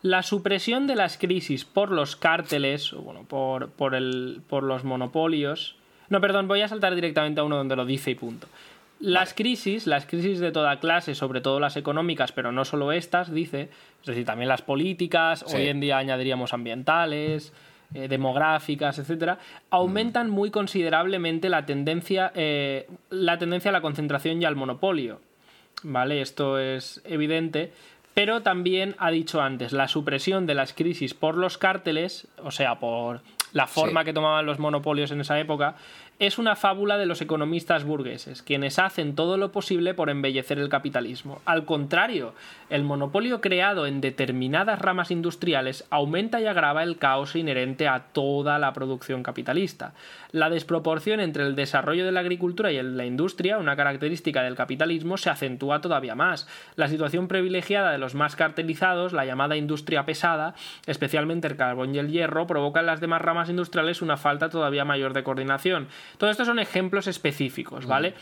La 0.02 0.22
supresión 0.22 0.86
de 0.86 0.96
las 0.96 1.18
crisis 1.18 1.64
por 1.64 1.90
los 1.90 2.16
cárteles, 2.16 2.92
o 2.92 3.02
bueno, 3.02 3.24
por, 3.24 3.70
por, 3.70 3.94
el, 3.94 4.40
por 4.48 4.62
los 4.62 4.84
monopolios... 4.84 5.76
No, 6.08 6.20
perdón, 6.20 6.48
voy 6.48 6.62
a 6.62 6.68
saltar 6.68 6.94
directamente 6.94 7.40
a 7.40 7.44
uno 7.44 7.56
donde 7.56 7.76
lo 7.76 7.84
dice 7.84 8.10
y 8.10 8.14
punto. 8.16 8.48
Las 8.98 9.32
crisis, 9.32 9.86
las 9.86 10.06
crisis 10.06 10.40
de 10.40 10.52
toda 10.52 10.80
clase, 10.80 11.14
sobre 11.14 11.40
todo 11.40 11.60
las 11.60 11.76
económicas, 11.76 12.32
pero 12.32 12.52
no 12.52 12.64
solo 12.64 12.92
estas, 12.92 13.32
dice, 13.32 13.70
es 14.00 14.06
decir, 14.06 14.26
también 14.26 14.48
las 14.48 14.60
políticas, 14.60 15.44
sí. 15.46 15.56
hoy 15.56 15.68
en 15.68 15.80
día 15.80 15.98
añadiríamos 15.98 16.52
ambientales, 16.52 17.52
eh, 17.94 18.08
demográficas, 18.08 18.98
etcétera, 18.98 19.38
aumentan 19.70 20.28
mm. 20.28 20.32
muy 20.32 20.50
considerablemente 20.50 21.48
la 21.48 21.64
tendencia, 21.66 22.30
eh, 22.34 22.88
la 23.08 23.38
tendencia 23.38 23.70
a 23.70 23.72
la 23.72 23.80
concentración 23.80 24.40
y 24.40 24.44
al 24.44 24.54
monopolio. 24.54 25.20
¿Vale? 25.82 26.20
Esto 26.20 26.58
es 26.58 27.00
evidente. 27.04 27.72
Pero 28.14 28.42
también 28.42 28.96
ha 28.98 29.10
dicho 29.10 29.40
antes, 29.40 29.72
la 29.72 29.88
supresión 29.88 30.46
de 30.46 30.54
las 30.54 30.72
crisis 30.72 31.14
por 31.14 31.36
los 31.36 31.58
cárteles, 31.58 32.26
o 32.42 32.50
sea, 32.50 32.80
por 32.80 33.20
la 33.52 33.66
forma 33.66 34.00
sí. 34.00 34.06
que 34.06 34.12
tomaban 34.12 34.46
los 34.46 34.58
monopolios 34.58 35.10
en 35.10 35.20
esa 35.20 35.38
época, 35.38 35.76
es 36.20 36.36
una 36.36 36.54
fábula 36.54 36.98
de 36.98 37.06
los 37.06 37.22
economistas 37.22 37.84
burgueses, 37.84 38.42
quienes 38.42 38.78
hacen 38.78 39.14
todo 39.14 39.38
lo 39.38 39.52
posible 39.52 39.94
por 39.94 40.10
embellecer 40.10 40.58
el 40.58 40.68
capitalismo. 40.68 41.40
Al 41.46 41.64
contrario, 41.64 42.34
el 42.68 42.84
monopolio 42.84 43.40
creado 43.40 43.86
en 43.86 44.02
determinadas 44.02 44.78
ramas 44.80 45.10
industriales 45.10 45.86
aumenta 45.88 46.38
y 46.38 46.46
agrava 46.46 46.82
el 46.82 46.98
caos 46.98 47.36
inherente 47.36 47.88
a 47.88 48.00
toda 48.12 48.58
la 48.58 48.74
producción 48.74 49.22
capitalista. 49.22 49.94
La 50.32 50.48
desproporción 50.48 51.20
entre 51.20 51.44
el 51.44 51.56
desarrollo 51.56 52.04
de 52.04 52.12
la 52.12 52.20
agricultura 52.20 52.70
y 52.70 52.80
la 52.82 53.04
industria, 53.04 53.58
una 53.58 53.76
característica 53.76 54.42
del 54.42 54.54
capitalismo, 54.54 55.16
se 55.16 55.30
acentúa 55.30 55.80
todavía 55.80 56.14
más. 56.14 56.46
La 56.76 56.88
situación 56.88 57.26
privilegiada 57.26 57.90
de 57.90 57.98
los 57.98 58.14
más 58.14 58.36
cartelizados, 58.36 59.12
la 59.12 59.24
llamada 59.24 59.56
industria 59.56 60.04
pesada, 60.04 60.54
especialmente 60.86 61.48
el 61.48 61.56
carbón 61.56 61.94
y 61.94 61.98
el 61.98 62.10
hierro, 62.10 62.46
provoca 62.46 62.80
en 62.80 62.86
las 62.86 63.00
demás 63.00 63.22
ramas 63.22 63.50
industriales 63.50 64.02
una 64.02 64.16
falta 64.16 64.48
todavía 64.48 64.84
mayor 64.84 65.14
de 65.14 65.22
coordinación. 65.22 65.88
Todo 66.18 66.30
esto 66.30 66.44
son 66.44 66.58
ejemplos 66.58 67.06
específicos, 67.06 67.86
¿vale? 67.86 68.14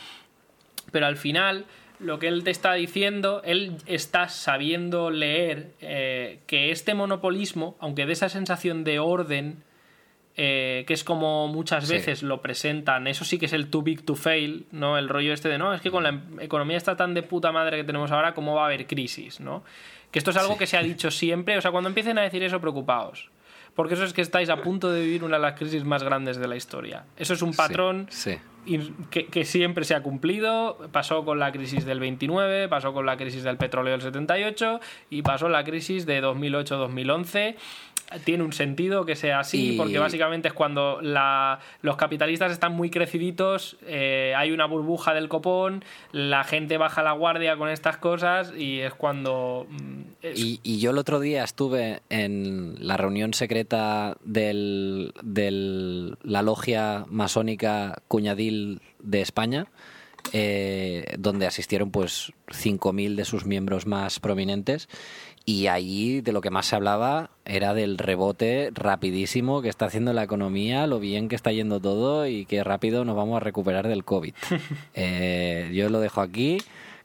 Pero 0.91 1.05
al 1.05 1.17
final, 1.17 1.65
lo 1.99 2.17
que 2.17 2.27
él 2.27 2.43
te 2.43 2.51
está 2.51 2.73
diciendo, 2.73 3.41
él 3.43 3.77
está 3.85 4.29
sabiendo 4.29 5.11
leer 5.11 5.73
eh, 5.81 6.39
que 6.47 6.71
este 6.71 6.95
monopolismo, 6.95 7.75
aunque 7.79 8.05
de 8.05 8.13
esa 8.13 8.29
sensación 8.29 8.83
de 8.83 8.99
orden, 8.99 9.63
eh, 10.35 10.83
que 10.87 10.93
es 10.93 11.03
como 11.03 11.47
muchas 11.47 11.89
veces 11.89 12.19
sí. 12.19 12.25
lo 12.25 12.41
presentan, 12.41 13.07
eso 13.07 13.25
sí 13.25 13.37
que 13.37 13.47
es 13.47 13.53
el 13.53 13.69
too 13.69 13.81
big 13.81 14.05
to 14.05 14.15
fail, 14.15 14.65
¿no? 14.71 14.97
El 14.97 15.09
rollo 15.09 15.33
este 15.33 15.49
de, 15.49 15.57
no, 15.57 15.73
es 15.73 15.81
que 15.81 15.91
con 15.91 16.03
la 16.03 16.21
economía 16.39 16.77
está 16.77 16.95
tan 16.95 17.13
de 17.13 17.23
puta 17.23 17.51
madre 17.51 17.77
que 17.77 17.83
tenemos 17.83 18.11
ahora, 18.11 18.33
¿cómo 18.33 18.55
va 18.55 18.63
a 18.63 18.65
haber 18.65 18.87
crisis, 18.87 19.39
¿no? 19.39 19.63
Que 20.11 20.19
esto 20.19 20.31
es 20.31 20.37
algo 20.37 20.53
sí. 20.53 20.59
que 20.59 20.67
se 20.67 20.77
ha 20.77 20.83
dicho 20.83 21.11
siempre, 21.11 21.57
o 21.57 21.61
sea, 21.61 21.71
cuando 21.71 21.89
empiecen 21.89 22.17
a 22.17 22.21
decir 22.21 22.41
eso, 22.43 22.59
preocupaos 22.61 23.29
porque 23.79 23.93
eso 23.93 24.03
es 24.03 24.11
que 24.11 24.21
estáis 24.21 24.49
a 24.49 24.57
punto 24.61 24.91
de 24.91 25.01
vivir 25.01 25.23
una 25.23 25.37
de 25.37 25.41
las 25.41 25.57
crisis 25.57 25.85
más 25.85 26.03
grandes 26.03 26.37
de 26.37 26.49
la 26.49 26.57
historia. 26.57 27.05
Eso 27.15 27.33
es 27.33 27.41
un 27.41 27.53
patrón 27.53 28.07
sí, 28.09 28.37
sí. 28.65 28.93
Que, 29.09 29.27
que, 29.27 29.45
siempre 29.45 29.85
se 29.85 29.95
ha 29.95 30.03
cumplido. 30.03 30.89
Pasó 30.91 31.23
con 31.23 31.39
la 31.39 31.53
crisis 31.53 31.85
del 31.85 32.01
29, 32.01 32.67
pasó 32.67 32.91
con 32.91 33.05
la 33.05 33.15
crisis 33.15 33.43
del 33.43 33.55
petróleo 33.55 33.93
del 33.93 34.01
78 34.01 34.81
y 35.09 35.21
pasó 35.21 35.47
la 35.47 35.63
crisis 35.63 36.05
de 36.05 36.21
2008-2011 36.21 37.55
tiene 38.25 38.43
un 38.43 38.53
sentido 38.53 39.05
que 39.05 39.15
sea 39.15 39.39
así, 39.39 39.73
y... 39.73 39.77
porque 39.77 39.99
básicamente 39.99 40.47
es 40.47 40.53
cuando 40.53 40.99
la, 41.01 41.59
los 41.81 41.95
capitalistas 41.95 42.51
están 42.51 42.73
muy 42.73 42.89
creciditos, 42.89 43.77
eh, 43.85 44.33
hay 44.35 44.51
una 44.51 44.65
burbuja 44.65 45.13
del 45.13 45.29
copón, 45.29 45.83
la 46.11 46.43
gente 46.43 46.77
baja 46.77 47.03
la 47.03 47.11
guardia 47.11 47.55
con 47.55 47.69
estas 47.69 47.97
cosas 47.97 48.51
y 48.57 48.79
es 48.79 48.93
cuando... 48.93 49.67
Mm, 49.69 50.01
es... 50.21 50.39
Y, 50.39 50.59
y, 50.63 50.79
yo 50.79 50.91
el 50.91 50.97
otro 50.97 51.19
día 51.19 51.43
estuve 51.43 52.01
en 52.09 52.75
la 52.79 52.97
reunión 52.97 53.33
secreta 53.33 54.17
de 54.23 54.49
del, 55.21 56.17
la 56.23 56.41
logia 56.41 57.05
masónica 57.09 58.01
Cuñadil 58.07 58.81
de 58.99 59.21
España. 59.21 59.67
Eh, 60.33 61.15
donde 61.17 61.47
asistieron 61.47 61.91
pues 61.91 62.33
5.000 62.47 63.15
de 63.15 63.25
sus 63.25 63.45
miembros 63.45 63.87
más 63.87 64.19
prominentes 64.19 64.89
y 65.45 65.67
allí 65.67 66.21
de 66.21 66.31
lo 66.31 66.41
que 66.41 66.49
más 66.49 66.67
se 66.67 66.75
hablaba 66.75 67.31
era 67.45 67.73
del 67.73 67.97
rebote 67.97 68.69
rapidísimo 68.73 69.61
que 69.61 69.69
está 69.69 69.85
haciendo 69.85 70.13
la 70.13 70.23
economía, 70.23 70.87
lo 70.87 70.99
bien 70.99 71.27
que 71.27 71.35
está 71.35 71.51
yendo 71.51 71.79
todo 71.79 72.27
y 72.27 72.45
que 72.45 72.63
rápido 72.63 73.05
nos 73.05 73.15
vamos 73.15 73.37
a 73.37 73.39
recuperar 73.39 73.87
del 73.87 74.03
COVID. 74.03 74.33
eh, 74.93 75.71
yo 75.73 75.89
lo 75.89 75.99
dejo 75.99 76.21
aquí, 76.21 76.59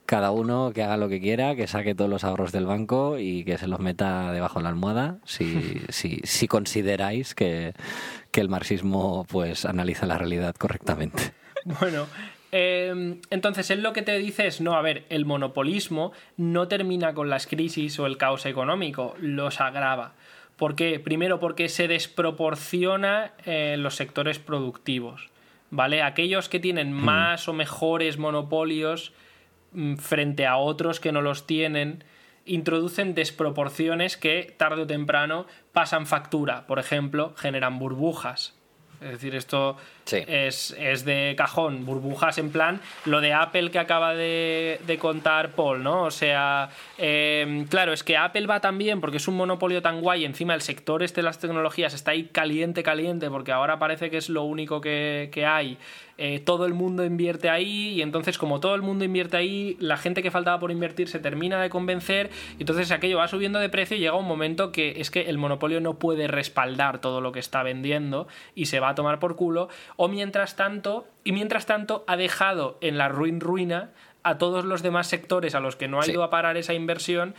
cada 0.06 0.30
uno 0.30 0.72
que 0.74 0.82
haga 0.82 0.96
lo 0.96 1.08
que 1.08 1.20
quiera, 1.20 1.56
que 1.56 1.66
saque 1.66 1.94
todos 1.94 2.10
los 2.10 2.24
ahorros 2.24 2.52
del 2.52 2.66
banco 2.66 3.18
y 3.18 3.44
que 3.44 3.56
se 3.58 3.66
los 3.66 3.80
meta 3.80 4.32
debajo 4.32 4.58
de 4.58 4.64
la 4.64 4.68
almohada, 4.68 5.18
si, 5.24 5.80
si, 5.88 6.20
si 6.24 6.46
consideráis 6.46 7.34
que, 7.34 7.72
que 8.30 8.40
el 8.40 8.48
marxismo 8.48 9.24
pues 9.28 9.64
analiza 9.64 10.06
la 10.06 10.18
realidad 10.18 10.54
correctamente. 10.56 11.32
Bueno, 11.80 12.06
eh, 12.56 13.18
entonces, 13.30 13.68
él 13.70 13.82
lo 13.82 13.92
que 13.92 14.02
te 14.02 14.16
dice 14.16 14.46
es, 14.46 14.60
no, 14.60 14.74
a 14.74 14.80
ver, 14.80 15.06
el 15.08 15.24
monopolismo 15.24 16.12
no 16.36 16.68
termina 16.68 17.12
con 17.12 17.28
las 17.28 17.48
crisis 17.48 17.98
o 17.98 18.06
el 18.06 18.16
caos 18.16 18.46
económico, 18.46 19.16
los 19.18 19.60
agrava. 19.60 20.14
¿Por 20.54 20.76
qué? 20.76 21.00
Primero 21.00 21.40
porque 21.40 21.68
se 21.68 21.88
desproporciona 21.88 23.32
eh, 23.44 23.74
los 23.76 23.96
sectores 23.96 24.38
productivos, 24.38 25.30
¿vale? 25.70 26.00
Aquellos 26.00 26.48
que 26.48 26.60
tienen 26.60 26.92
hmm. 26.92 27.04
más 27.04 27.48
o 27.48 27.54
mejores 27.54 28.18
monopolios 28.18 29.12
mm, 29.72 29.96
frente 29.96 30.46
a 30.46 30.56
otros 30.56 31.00
que 31.00 31.10
no 31.10 31.22
los 31.22 31.48
tienen, 31.48 32.04
introducen 32.44 33.16
desproporciones 33.16 34.16
que 34.16 34.54
tarde 34.56 34.82
o 34.82 34.86
temprano 34.86 35.46
pasan 35.72 36.06
factura. 36.06 36.68
Por 36.68 36.78
ejemplo, 36.78 37.34
generan 37.36 37.80
burbujas, 37.80 38.56
es 39.00 39.10
decir, 39.10 39.34
esto 39.34 39.76
sí. 40.04 40.18
es, 40.26 40.74
es, 40.78 41.04
de 41.04 41.34
cajón, 41.36 41.84
burbujas 41.84 42.38
en 42.38 42.50
plan 42.50 42.80
lo 43.04 43.20
de 43.20 43.32
Apple 43.32 43.70
que 43.70 43.78
acaba 43.78 44.14
de, 44.14 44.80
de 44.86 44.98
contar 44.98 45.50
Paul, 45.50 45.82
¿no? 45.82 46.04
O 46.04 46.10
sea, 46.10 46.70
eh, 46.98 47.64
claro, 47.68 47.92
es 47.92 48.02
que 48.02 48.16
Apple 48.16 48.46
va 48.46 48.60
tan 48.60 48.78
bien 48.78 49.00
porque 49.00 49.18
es 49.18 49.28
un 49.28 49.36
monopolio 49.36 49.82
tan 49.82 50.00
guay, 50.00 50.24
encima 50.24 50.54
el 50.54 50.62
sector 50.62 51.02
este 51.02 51.20
de 51.20 51.24
las 51.24 51.38
tecnologías 51.38 51.94
está 51.94 52.12
ahí 52.12 52.24
caliente, 52.24 52.82
caliente, 52.82 53.30
porque 53.30 53.52
ahora 53.52 53.78
parece 53.78 54.10
que 54.10 54.16
es 54.16 54.28
lo 54.28 54.44
único 54.44 54.80
que, 54.80 55.30
que 55.32 55.46
hay. 55.46 55.78
Eh, 56.16 56.38
todo 56.38 56.64
el 56.64 56.74
mundo 56.74 57.04
invierte 57.04 57.50
ahí 57.50 57.88
y 57.94 58.02
entonces 58.02 58.38
como 58.38 58.60
todo 58.60 58.76
el 58.76 58.82
mundo 58.82 59.04
invierte 59.04 59.36
ahí, 59.36 59.76
la 59.80 59.96
gente 59.96 60.22
que 60.22 60.30
faltaba 60.30 60.60
por 60.60 60.70
invertir 60.70 61.08
se 61.08 61.18
termina 61.18 61.60
de 61.60 61.70
convencer 61.70 62.30
y 62.56 62.62
entonces 62.62 62.92
aquello 62.92 63.18
va 63.18 63.26
subiendo 63.26 63.58
de 63.58 63.68
precio 63.68 63.96
y 63.96 64.00
llega 64.00 64.14
un 64.14 64.28
momento 64.28 64.70
que 64.70 65.00
es 65.00 65.10
que 65.10 65.22
el 65.22 65.38
monopolio 65.38 65.80
no 65.80 65.98
puede 65.98 66.28
respaldar 66.28 67.00
todo 67.00 67.20
lo 67.20 67.32
que 67.32 67.40
está 67.40 67.64
vendiendo 67.64 68.28
y 68.54 68.66
se 68.66 68.78
va 68.78 68.90
a 68.90 68.94
tomar 68.94 69.18
por 69.18 69.34
culo 69.34 69.68
o 69.96 70.06
mientras 70.06 70.54
tanto 70.54 71.04
y 71.24 71.32
mientras 71.32 71.66
tanto 71.66 72.04
ha 72.06 72.16
dejado 72.16 72.78
en 72.80 72.96
la 72.96 73.08
ruin 73.08 73.40
ruina 73.40 73.90
a 74.22 74.38
todos 74.38 74.64
los 74.64 74.82
demás 74.84 75.08
sectores 75.08 75.56
a 75.56 75.60
los 75.60 75.74
que 75.74 75.88
no 75.88 76.00
ha 76.00 76.06
ido 76.06 76.20
sí. 76.20 76.26
a 76.26 76.30
parar 76.30 76.56
esa 76.56 76.74
inversión 76.74 77.34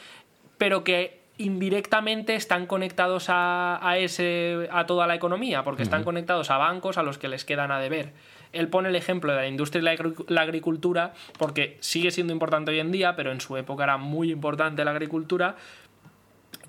pero 0.57 0.83
que 0.83 1.23
indirectamente 1.37 2.35
están 2.35 2.65
conectados 2.65 3.29
a, 3.29 3.79
a, 3.81 3.97
ese, 3.97 4.69
a 4.71 4.85
toda 4.85 5.05
la 5.05 5.15
economía, 5.15 5.63
porque 5.63 5.81
uh 5.81 5.83
-huh. 5.83 5.87
están 5.87 6.03
conectados 6.05 6.49
a 6.49 6.57
bancos 6.57 6.97
a 6.97 7.03
los 7.03 7.17
que 7.17 7.27
les 7.27 7.43
quedan 7.43 7.71
a 7.71 7.79
deber 7.79 8.13
él 8.55 8.69
pone 8.69 8.89
el 8.89 8.95
ejemplo 8.95 9.31
de 9.31 9.37
la 9.37 9.47
industria 9.47 9.81
y 9.81 10.33
la 10.33 10.41
agricultura 10.41 11.13
porque 11.37 11.77
sigue 11.79 12.11
siendo 12.11 12.33
importante 12.33 12.71
hoy 12.71 12.79
en 12.79 12.91
día, 12.91 13.15
pero 13.15 13.31
en 13.31 13.41
su 13.41 13.57
época 13.57 13.83
era 13.83 13.97
muy 13.97 14.31
importante 14.31 14.83
la 14.83 14.91
agricultura. 14.91 15.55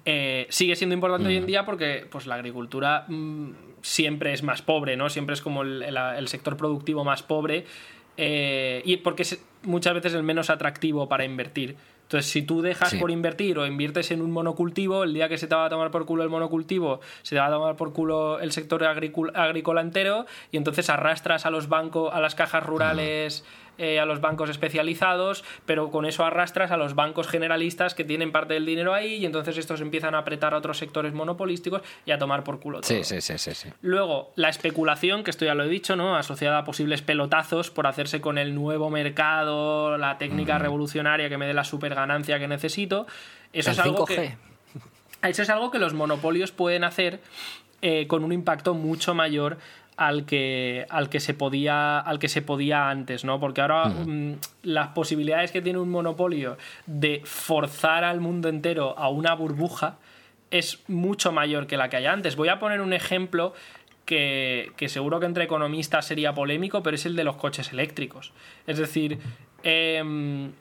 Eh, 0.05 0.47
sigue 0.51 0.77
siendo 0.77 0.95
importante 0.95 1.25
mm. 1.25 1.29
hoy 1.29 1.37
en 1.37 1.47
día 1.47 1.65
porque 1.65 2.07
pues, 2.11 2.27
la 2.27 2.37
agricultura 2.37 3.07
mmm, 3.09 3.51
siempre 3.83 4.33
es 4.33 4.43
más 4.43 4.63
pobre, 4.63 4.97
¿no? 4.97 5.11
Siempre 5.11 5.35
es 5.35 5.41
como 5.41 5.63
el, 5.63 5.83
el, 5.83 5.97
el 5.97 6.29
sector 6.29 6.57
productivo 6.57 7.05
más 7.05 7.23
pobre 7.23 7.65
eh, 8.17 8.83
y 8.85 8.99
porque 8.99 9.23
es 9.23 9.45
muchas 9.63 9.95
veces 9.95 10.15
el 10.15 10.23
menos 10.23 10.51
atractivo 10.51 11.09
para 11.09 11.25
invertir. 11.25 11.77
Entonces, 12.07 12.31
si 12.31 12.43
tú 12.43 12.63
dejas 12.63 12.95
por 12.95 13.11
invertir 13.11 13.59
o 13.59 13.67
inviertes 13.67 14.13
en 14.13 14.23
un 14.23 14.31
monocultivo, 14.31 15.03
el 15.03 15.13
día 15.13 15.29
que 15.29 15.39
se 15.39 15.49
te 15.49 15.57
va 15.57 15.67
a 15.67 15.69
tomar 15.69 15.91
por 15.91 16.07
culo 16.07 16.23
el 16.23 16.29
monocultivo, 16.29 17.01
se 17.23 17.35
te 17.35 17.41
va 17.41 17.47
a 17.47 17.51
tomar 17.51 17.75
por 17.75 17.93
culo 17.93 18.39
el 18.39 18.53
sector 18.53 18.85
agrícola 18.85 19.81
entero 19.81 20.25
y 20.53 20.57
entonces 20.57 20.89
arrastras 20.89 21.47
a 21.47 21.51
los 21.51 21.69
bancos, 21.69 22.15
a 22.15 22.21
las 22.21 22.37
cajas 22.37 22.65
rurales. 22.65 23.45
Eh, 23.79 24.01
a 24.01 24.07
los 24.07 24.23
bancos 24.23 24.49
especializados, 24.49 25.45
pero 25.67 25.91
con 25.91 26.07
eso 26.07 26.25
arrastras 26.25 26.71
a 26.71 26.79
los 26.79 26.95
bancos 26.95 27.29
generalistas 27.29 27.95
que 27.95 28.05
tienen 28.05 28.33
parte 28.33 28.55
del 28.55 28.65
dinero 28.65 28.95
ahí 28.95 29.17
y 29.17 29.27
entonces 29.27 29.59
estos 29.59 29.83
empiezan 29.83 30.15
a 30.15 30.19
apretar 30.19 30.55
a 30.55 30.57
otros 30.57 30.79
sectores 30.79 31.13
monopolísticos 31.13 31.83
y 32.07 32.11
a 32.11 32.19
tomar 32.19 32.43
por 32.43 32.59
culo 32.59 32.81
todo. 32.81 32.89
Sí, 32.89 33.05
sí, 33.05 33.21
sí, 33.21 33.55
sí, 33.55 33.69
Luego, 33.83 34.33
la 34.35 34.49
especulación, 34.49 35.25
que 35.25 35.31
esto 35.31 35.45
ya 35.45 35.55
lo 35.55 35.65
he 35.65 35.69
dicho, 35.69 35.95
¿no? 35.95 36.17
Asociada 36.17 36.59
a 36.59 36.65
posibles 36.65 37.03
pelotazos 37.03 37.71
por 37.71 37.87
hacerse 37.87 38.23
con 38.23 38.39
el 38.39 38.55
nuevo 38.55 38.89
mercado, 38.89 39.99
la 39.99 40.17
técnica 40.17 40.59
revolucionaria 40.59 41.29
que 41.29 41.37
me 41.37 41.47
dé 41.47 41.53
la 41.53 41.65
super 41.65 41.95
ganancia 41.95 42.39
que 42.39 42.49
necesito. 42.49 43.07
Eso 43.53 43.73
es 43.73 43.79
algo 43.79 44.07
que. 44.07 44.37
Eso 45.23 45.43
es 45.43 45.51
algo 45.51 45.71
que 45.71 45.79
los 45.79 45.93
monopolios 45.93 46.51
pueden 46.51 46.85
hacer 46.85 47.21
eh, 47.83 48.07
con 48.07 48.25
un 48.25 48.33
impacto 48.33 48.75
mucho 48.75 49.15
mayor 49.15 49.59
al 49.97 50.27
que, 50.27 50.87
al 50.91 51.09
que 51.09 51.21
se 51.21 51.35
podía 51.35 51.99
al 51.99 52.19
que 52.19 52.29
se 52.29 52.43
podía 52.43 52.91
antes, 52.91 53.25
¿no? 53.25 53.41
Porque 53.41 53.63
ahora 53.63 53.87
mm, 53.87 54.35
las 54.63 54.89
posibilidades 54.89 55.51
que 55.53 55.63
tiene 55.63 55.79
un 55.79 55.91
monopolio 55.91 56.59
de 56.87 57.23
forzar 57.25 58.05
al 58.05 58.21
mundo 58.21 58.49
entero 58.49 58.99
a 58.99 59.09
una 59.09 59.35
burbuja 59.35 59.99
es 60.51 60.83
mucho 60.89 61.33
mayor 61.33 61.67
que 61.67 61.77
la 61.77 61.89
que 61.89 61.97
hay 61.97 62.07
antes. 62.07 62.37
Voy 62.37 62.49
a 62.49 62.59
poner 62.59 62.81
un 62.81 62.93
ejemplo 62.93 63.55
que, 64.05 64.73
seguro 64.87 65.19
que 65.19 65.27
entre 65.27 65.45
economistas 65.45 66.07
sería 66.07 66.33
polémico, 66.35 66.83
pero 66.83 66.95
es 66.95 67.07
el 67.07 67.17
de 67.17 67.25
los 67.25 67.37
coches 67.37 67.73
eléctricos. 67.73 68.33
Es 68.67 68.79
decir, 68.79 69.19
em, 69.65 70.53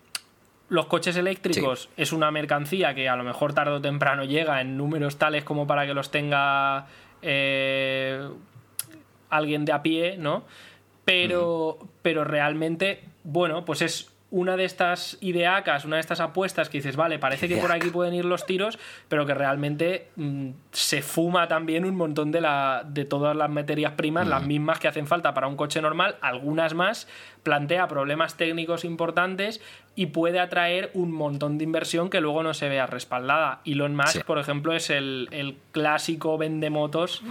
los 0.69 0.87
coches 0.87 1.15
eléctricos 1.15 1.89
es 1.95 2.11
una 2.11 2.31
mercancía 2.31 2.95
que 2.95 3.07
a 3.07 3.15
lo 3.15 3.23
mejor 3.23 3.53
tarde 3.53 3.73
o 3.73 3.81
temprano 3.81 4.23
llega 4.23 4.61
en 4.61 4.77
números 4.77 5.17
tales 5.17 5.43
como 5.43 5.67
para 5.67 5.85
que 5.85 5.93
los 5.93 6.09
tenga 6.09 6.87
eh, 7.21 8.27
alguien 9.37 9.65
de 9.65 9.71
a 9.71 9.81
pie, 9.83 10.17
¿no? 10.17 10.43
Pero, 11.05 11.77
pero 12.01 12.23
realmente, 12.23 13.03
bueno, 13.23 13.63
pues 13.63 13.81
es 13.81 14.15
una 14.31 14.57
de 14.57 14.65
estas 14.65 15.17
ideacas, 15.21 15.85
una 15.85 15.97
de 15.97 16.01
estas 16.01 16.19
apuestas 16.19 16.67
que 16.67 16.79
dices, 16.79 16.95
vale, 16.95 17.19
parece 17.19 17.47
que 17.47 17.57
por 17.57 17.71
aquí 17.71 17.89
pueden 17.89 18.13
ir 18.13 18.25
los 18.25 18.45
tiros, 18.45 18.79
pero 19.07 19.25
que 19.25 19.33
realmente 19.33 20.09
mm, 20.17 20.49
se 20.71 21.01
fuma 21.01 21.47
también 21.47 21.85
un 21.85 21.95
montón 21.95 22.31
de, 22.31 22.41
la, 22.41 22.83
de 22.85 23.05
todas 23.05 23.35
las 23.35 23.49
materias 23.49 23.93
primas, 23.93 24.27
las 24.27 24.45
mismas 24.45 24.79
que 24.79 24.87
hacen 24.87 25.07
falta 25.07 25.33
para 25.33 25.47
un 25.47 25.55
coche 25.55 25.81
normal, 25.81 26.17
algunas 26.21 26.73
más, 26.73 27.07
plantea 27.43 27.87
problemas 27.87 28.35
técnicos 28.35 28.83
importantes 28.83 29.61
y 29.95 30.07
puede 30.07 30.39
atraer 30.39 30.91
un 30.93 31.11
montón 31.11 31.57
de 31.57 31.63
inversión 31.63 32.09
que 32.09 32.19
luego 32.19 32.43
no 32.43 32.53
se 32.53 32.67
vea 32.67 32.85
respaldada. 32.85 33.61
Elon 33.65 33.95
Musk, 33.95 34.25
por 34.25 34.37
ejemplo, 34.39 34.73
es 34.73 34.89
el, 34.89 35.29
el 35.31 35.55
clásico 35.71 36.37
vendemotos 36.37 37.23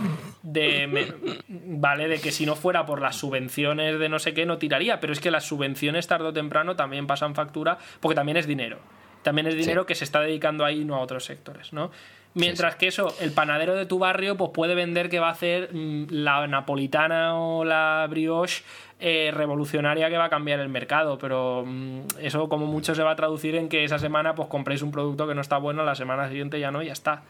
de, 0.43 1.15
¿vale? 1.49 2.09
de 2.09 2.21
que 2.21 2.33
si 2.33 2.47
no 2.47 2.57
fuera 2.57 2.87
por 2.87 3.03
las 3.03 3.17
subvenciones 3.17 3.99
de 3.99 4.09
no 4.09 4.19
sé 4.19 4.33
qué, 4.33 4.47
no 4.47 4.57
tiraría, 4.57 4.99
pero 4.99 5.13
es 5.13 5.21
que 5.21 5.31
las 5.31 5.45
subvenciones 5.45 6.07
tarde 6.07 6.29
o 6.29 6.33
temprano 6.33 6.75
también 6.75 7.07
pasan 7.07 7.35
factura 7.35 7.79
porque 8.01 8.15
también 8.15 8.39
es 8.39 8.47
dinero. 8.47 8.79
También 9.23 9.47
es 9.47 9.57
dinero 9.57 9.87
que 9.87 9.95
se 9.95 10.05
está 10.05 10.21
dedicando 10.21 10.65
ahí, 10.65 10.85
no 10.85 10.97
a 10.97 11.01
otros 11.01 11.25
sectores, 11.25 11.73
¿no? 11.73 11.91
Mientras 12.35 12.75
que 12.75 12.89
eso, 12.89 13.15
el 13.21 13.31
panadero 13.31 13.77
de 13.77 13.87
tu 13.87 13.99
barrio, 13.99 14.37
pues 14.37 14.51
puede 14.53 14.75
vender 14.75 15.09
que 15.09 15.21
va 15.21 15.29
a 15.29 15.33
hacer 15.33 15.73
mm, 15.73 16.07
la 16.11 16.47
napolitana 16.49 17.39
o 17.39 17.65
la 17.65 18.07
brioche 18.11 18.65
eh, 19.07 19.31
revolucionaria 19.33 20.09
que 20.09 20.17
va 20.17 20.25
a 20.25 20.31
cambiar 20.31 20.61
el 20.61 20.71
mercado, 20.71 21.19
pero 21.19 21.63
mm, 21.67 22.01
eso 22.21 22.49
como 22.49 22.65
mucho 22.65 22.95
se 22.95 23.03
va 23.03 23.11
a 23.11 23.17
traducir 23.17 23.55
en 23.55 23.69
que 23.69 23.85
esa 23.85 23.99
semana 23.99 24.35
pues 24.35 24.49
compréis 24.49 24.81
un 24.81 24.91
producto 24.91 25.29
que 25.29 25.35
no 25.35 25.43
está 25.43 25.59
bueno, 25.59 25.85
la 25.85 25.95
semana 25.95 26.27
siguiente 26.31 26.59
ya 26.59 26.71
no 26.71 26.83
y 26.83 26.87
ya 26.87 26.95
está. 26.95 27.23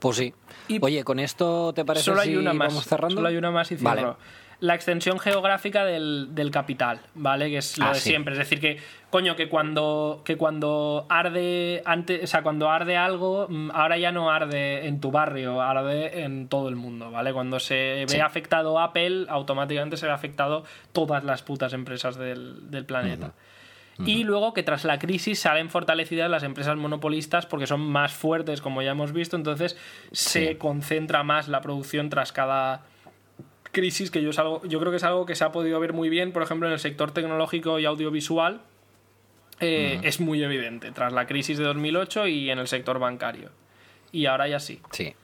Pues 0.00 0.16
sí. 0.16 0.34
Oye, 0.80 1.04
con 1.04 1.20
esto 1.20 1.72
te 1.72 1.84
parece 1.84 2.06
solo 2.06 2.22
hay 2.22 2.36
una 2.36 2.52
más, 2.52 2.70
vamos 2.70 2.86
cerrando. 2.86 3.14
Solo 3.14 3.28
hay 3.28 3.36
una 3.36 3.52
más 3.52 3.70
y 3.70 3.76
cierro 3.76 4.16
la 4.60 4.74
extensión 4.74 5.20
geográfica 5.20 5.84
del, 5.84 6.50
capital, 6.52 7.00
¿vale? 7.14 7.48
Que 7.50 7.58
es 7.58 7.78
lo 7.78 7.86
ah, 7.86 7.92
de 7.92 8.00
siempre. 8.00 8.32
Es 8.32 8.38
decir, 8.38 8.60
que, 8.60 8.78
coño, 9.10 9.36
que 9.36 9.48
cuando, 9.48 10.22
que 10.24 10.36
cuando 10.36 11.06
arde 11.08 11.82
antes, 11.84 12.24
o 12.24 12.26
sea, 12.26 12.42
cuando 12.42 12.68
arde 12.68 12.96
algo, 12.96 13.46
mm, 13.48 13.70
ahora 13.72 13.98
ya 13.98 14.10
no 14.10 14.30
arde 14.30 14.88
en 14.88 15.00
tu 15.00 15.12
barrio, 15.12 15.62
arde 15.62 16.24
en 16.24 16.48
todo 16.48 16.68
el 16.68 16.76
mundo, 16.76 17.10
¿vale? 17.10 17.32
Cuando 17.32 17.60
se 17.60 18.04
ve 18.10 18.20
afectado 18.20 18.80
Apple, 18.80 19.26
automáticamente 19.28 19.96
se 19.96 20.06
ve 20.06 20.12
afectado 20.12 20.64
todas 20.92 21.22
las 21.22 21.42
putas 21.42 21.72
empresas 21.72 22.16
del, 22.16 22.84
planeta. 22.86 23.32
Y 24.04 24.22
luego 24.22 24.54
que 24.54 24.62
tras 24.62 24.84
la 24.84 25.00
crisis 25.00 25.40
salen 25.40 25.70
fortalecidas 25.70 26.30
las 26.30 26.44
empresas 26.44 26.76
monopolistas 26.76 27.46
porque 27.46 27.66
son 27.66 27.80
más 27.80 28.12
fuertes, 28.12 28.60
como 28.60 28.80
ya 28.80 28.92
hemos 28.92 29.12
visto, 29.12 29.34
entonces 29.34 29.76
se 30.12 30.56
concentra 30.56 31.24
más 31.24 31.48
la 31.48 31.60
producción 31.60 32.08
tras 32.08 32.30
cada 32.30 32.82
crisis 33.78 34.10
que 34.10 34.22
yo, 34.22 34.30
es 34.30 34.38
algo, 34.38 34.60
yo 34.64 34.80
creo 34.80 34.90
que 34.90 34.96
es 34.96 35.04
algo 35.04 35.24
que 35.24 35.36
se 35.36 35.44
ha 35.44 35.52
podido 35.52 35.78
ver 35.78 35.92
muy 35.92 36.08
bien, 36.08 36.32
por 36.32 36.42
ejemplo, 36.42 36.66
en 36.66 36.72
el 36.72 36.80
sector 36.80 37.12
tecnológico 37.12 37.78
y 37.78 37.84
audiovisual. 37.84 38.62
Eh, 39.60 40.00
es 40.02 40.20
muy 40.20 40.42
evidente 40.42 40.90
tras 40.92 41.12
la 41.12 41.26
crisis 41.26 41.58
de 41.58 41.64
2008 41.64 42.26
y 42.26 42.50
en 42.50 42.58
el 42.58 42.66
sector 42.66 42.98
bancario. 42.98 43.50
Y 44.10 44.26
ahora 44.26 44.48
ya 44.48 44.58
sí. 44.58 44.80
Sí. 44.90 45.14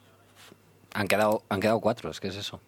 Han 0.92 1.08
quedado, 1.08 1.42
han 1.48 1.60
quedado 1.60 1.80
cuatro, 1.80 2.10
es 2.10 2.20
que 2.20 2.28
es 2.28 2.36
eso. 2.36 2.60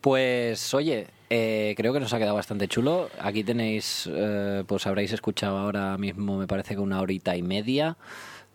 Pues 0.00 0.74
oye, 0.74 1.08
eh, 1.30 1.74
creo 1.76 1.92
que 1.92 2.00
nos 2.00 2.12
ha 2.12 2.18
quedado 2.18 2.34
bastante 2.34 2.68
chulo. 2.68 3.10
Aquí 3.20 3.44
tenéis, 3.44 4.08
eh, 4.12 4.64
pues 4.66 4.86
habréis 4.86 5.12
escuchado 5.12 5.58
ahora 5.58 5.96
mismo, 5.98 6.38
me 6.38 6.46
parece 6.46 6.74
que 6.74 6.80
una 6.80 7.00
horita 7.00 7.36
y 7.36 7.42
media 7.42 7.96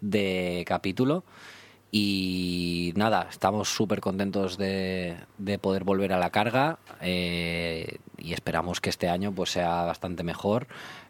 de 0.02 0.64
capítulo. 0.68 1.24
Y 1.94 2.94
nada, 2.96 3.28
estamos 3.30 3.68
súper 3.68 4.00
contentos 4.00 4.58
de, 4.58 5.18
poder 5.60 5.84
volver 5.84 6.14
a 6.14 6.20
la 6.20 6.30
carga 6.30 6.80
eh, 7.02 7.98
y 8.18 8.32
esperamos 8.32 8.80
que 8.80 8.90
este 8.90 9.10
año 9.10 9.34
pues 9.34 9.52
sea 9.52 9.84
bastante 9.84 10.24
mejor. 10.24 10.68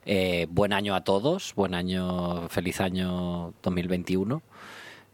Eh, 0.07 0.47
buen 0.49 0.73
año 0.73 0.95
a 0.95 1.03
todos, 1.03 1.53
buen 1.53 1.75
año, 1.75 2.49
feliz 2.49 2.81
año 2.81 3.53
2021. 3.61 4.41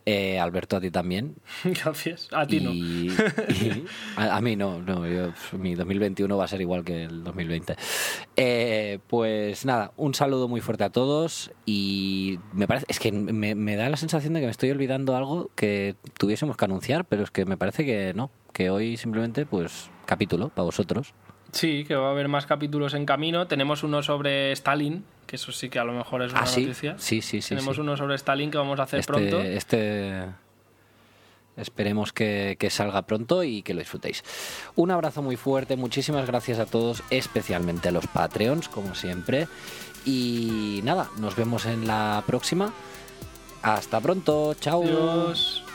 Eh, 0.09 0.39
Alberto, 0.39 0.77
a 0.77 0.79
ti 0.79 0.89
también. 0.89 1.35
Gracias. 1.65 2.29
A 2.31 2.47
ti 2.47 2.61
no. 2.61 2.71
a, 4.15 4.39
mí 4.39 4.55
no, 4.55 4.81
no 4.81 5.01
mi 5.59 5.75
2021 5.75 6.37
va 6.37 6.45
a 6.45 6.47
ser 6.47 6.61
igual 6.61 6.85
que 6.85 7.03
el 7.03 7.25
2020. 7.25 7.75
Eh, 8.37 8.99
pues 9.07 9.65
nada, 9.65 9.91
un 9.97 10.13
saludo 10.13 10.47
muy 10.47 10.61
fuerte 10.61 10.85
a 10.85 10.91
todos 10.91 11.51
y 11.65 12.39
me 12.53 12.69
parece, 12.69 12.85
es 12.87 13.01
que 13.01 13.11
me, 13.11 13.53
me, 13.53 13.75
da 13.75 13.89
la 13.89 13.97
sensación 13.97 14.33
de 14.33 14.39
que 14.39 14.45
me 14.45 14.51
estoy 14.51 14.71
olvidando 14.71 15.13
algo 15.17 15.51
que 15.55 15.97
tuviésemos 16.17 16.55
que 16.55 16.63
anunciar, 16.63 17.03
pero 17.03 17.23
es 17.23 17.29
que 17.29 17.43
me 17.43 17.57
parece 17.57 17.85
que 17.85 18.13
no, 18.15 18.31
que 18.53 18.69
hoy 18.69 18.95
simplemente 18.95 19.45
pues 19.45 19.89
capítulo 20.05 20.47
para 20.47 20.63
vosotros. 20.63 21.13
Sí, 21.51 21.83
que 21.85 21.95
va 21.95 22.07
a 22.07 22.11
haber 22.11 22.29
más 22.29 22.45
capítulos 22.45 22.93
en 22.93 23.05
camino. 23.05 23.47
Tenemos 23.47 23.83
uno 23.83 24.01
sobre 24.01 24.53
Stalin, 24.53 25.03
que 25.27 25.35
eso 25.35 25.51
sí 25.51 25.69
que 25.69 25.77
a 25.77 25.83
lo 25.83 25.93
mejor 25.93 26.23
es 26.23 26.31
una 26.31 26.41
¿Ah, 26.41 26.45
noticia. 26.45 26.95
Sí, 26.97 27.21
sí, 27.21 27.41
sí. 27.41 27.49
Tenemos 27.49 27.77
uno 27.77 27.95
sobre 27.95 28.15
Stalin 28.15 28.49
que 28.49 28.57
vamos 28.57 28.79
a 28.79 28.83
hacer 28.83 29.01
este, 29.01 29.13
pronto. 29.13 29.41
Este. 29.41 30.25
Esperemos 31.57 32.13
que, 32.13 32.55
que, 32.59 32.69
salga 32.69 33.01
pronto 33.01 33.43
y 33.43 33.63
que 33.63 33.73
lo 33.73 33.79
disfrutéis. 33.79 34.23
Un 34.75 34.91
abrazo 34.91 35.23
muy 35.23 35.37
fuerte, 35.37 35.75
muchísimas 35.75 36.27
gracias 36.27 36.59
a 36.59 36.67
todos, 36.67 37.03
especialmente 37.09 37.89
a 37.89 37.91
los 37.91 38.05
Patreons, 38.07 38.69
como 38.69 38.93
siempre. 38.93 39.47
Y 40.05 40.81
nada, 40.83 41.09
nos 41.17 41.35
vemos 41.35 41.65
en 41.65 41.87
la 41.87 42.23
próxima. 42.25 42.73
Hasta 43.63 43.99
pronto, 43.99 44.53
chao. 44.53 44.83
Adiós. 44.83 45.66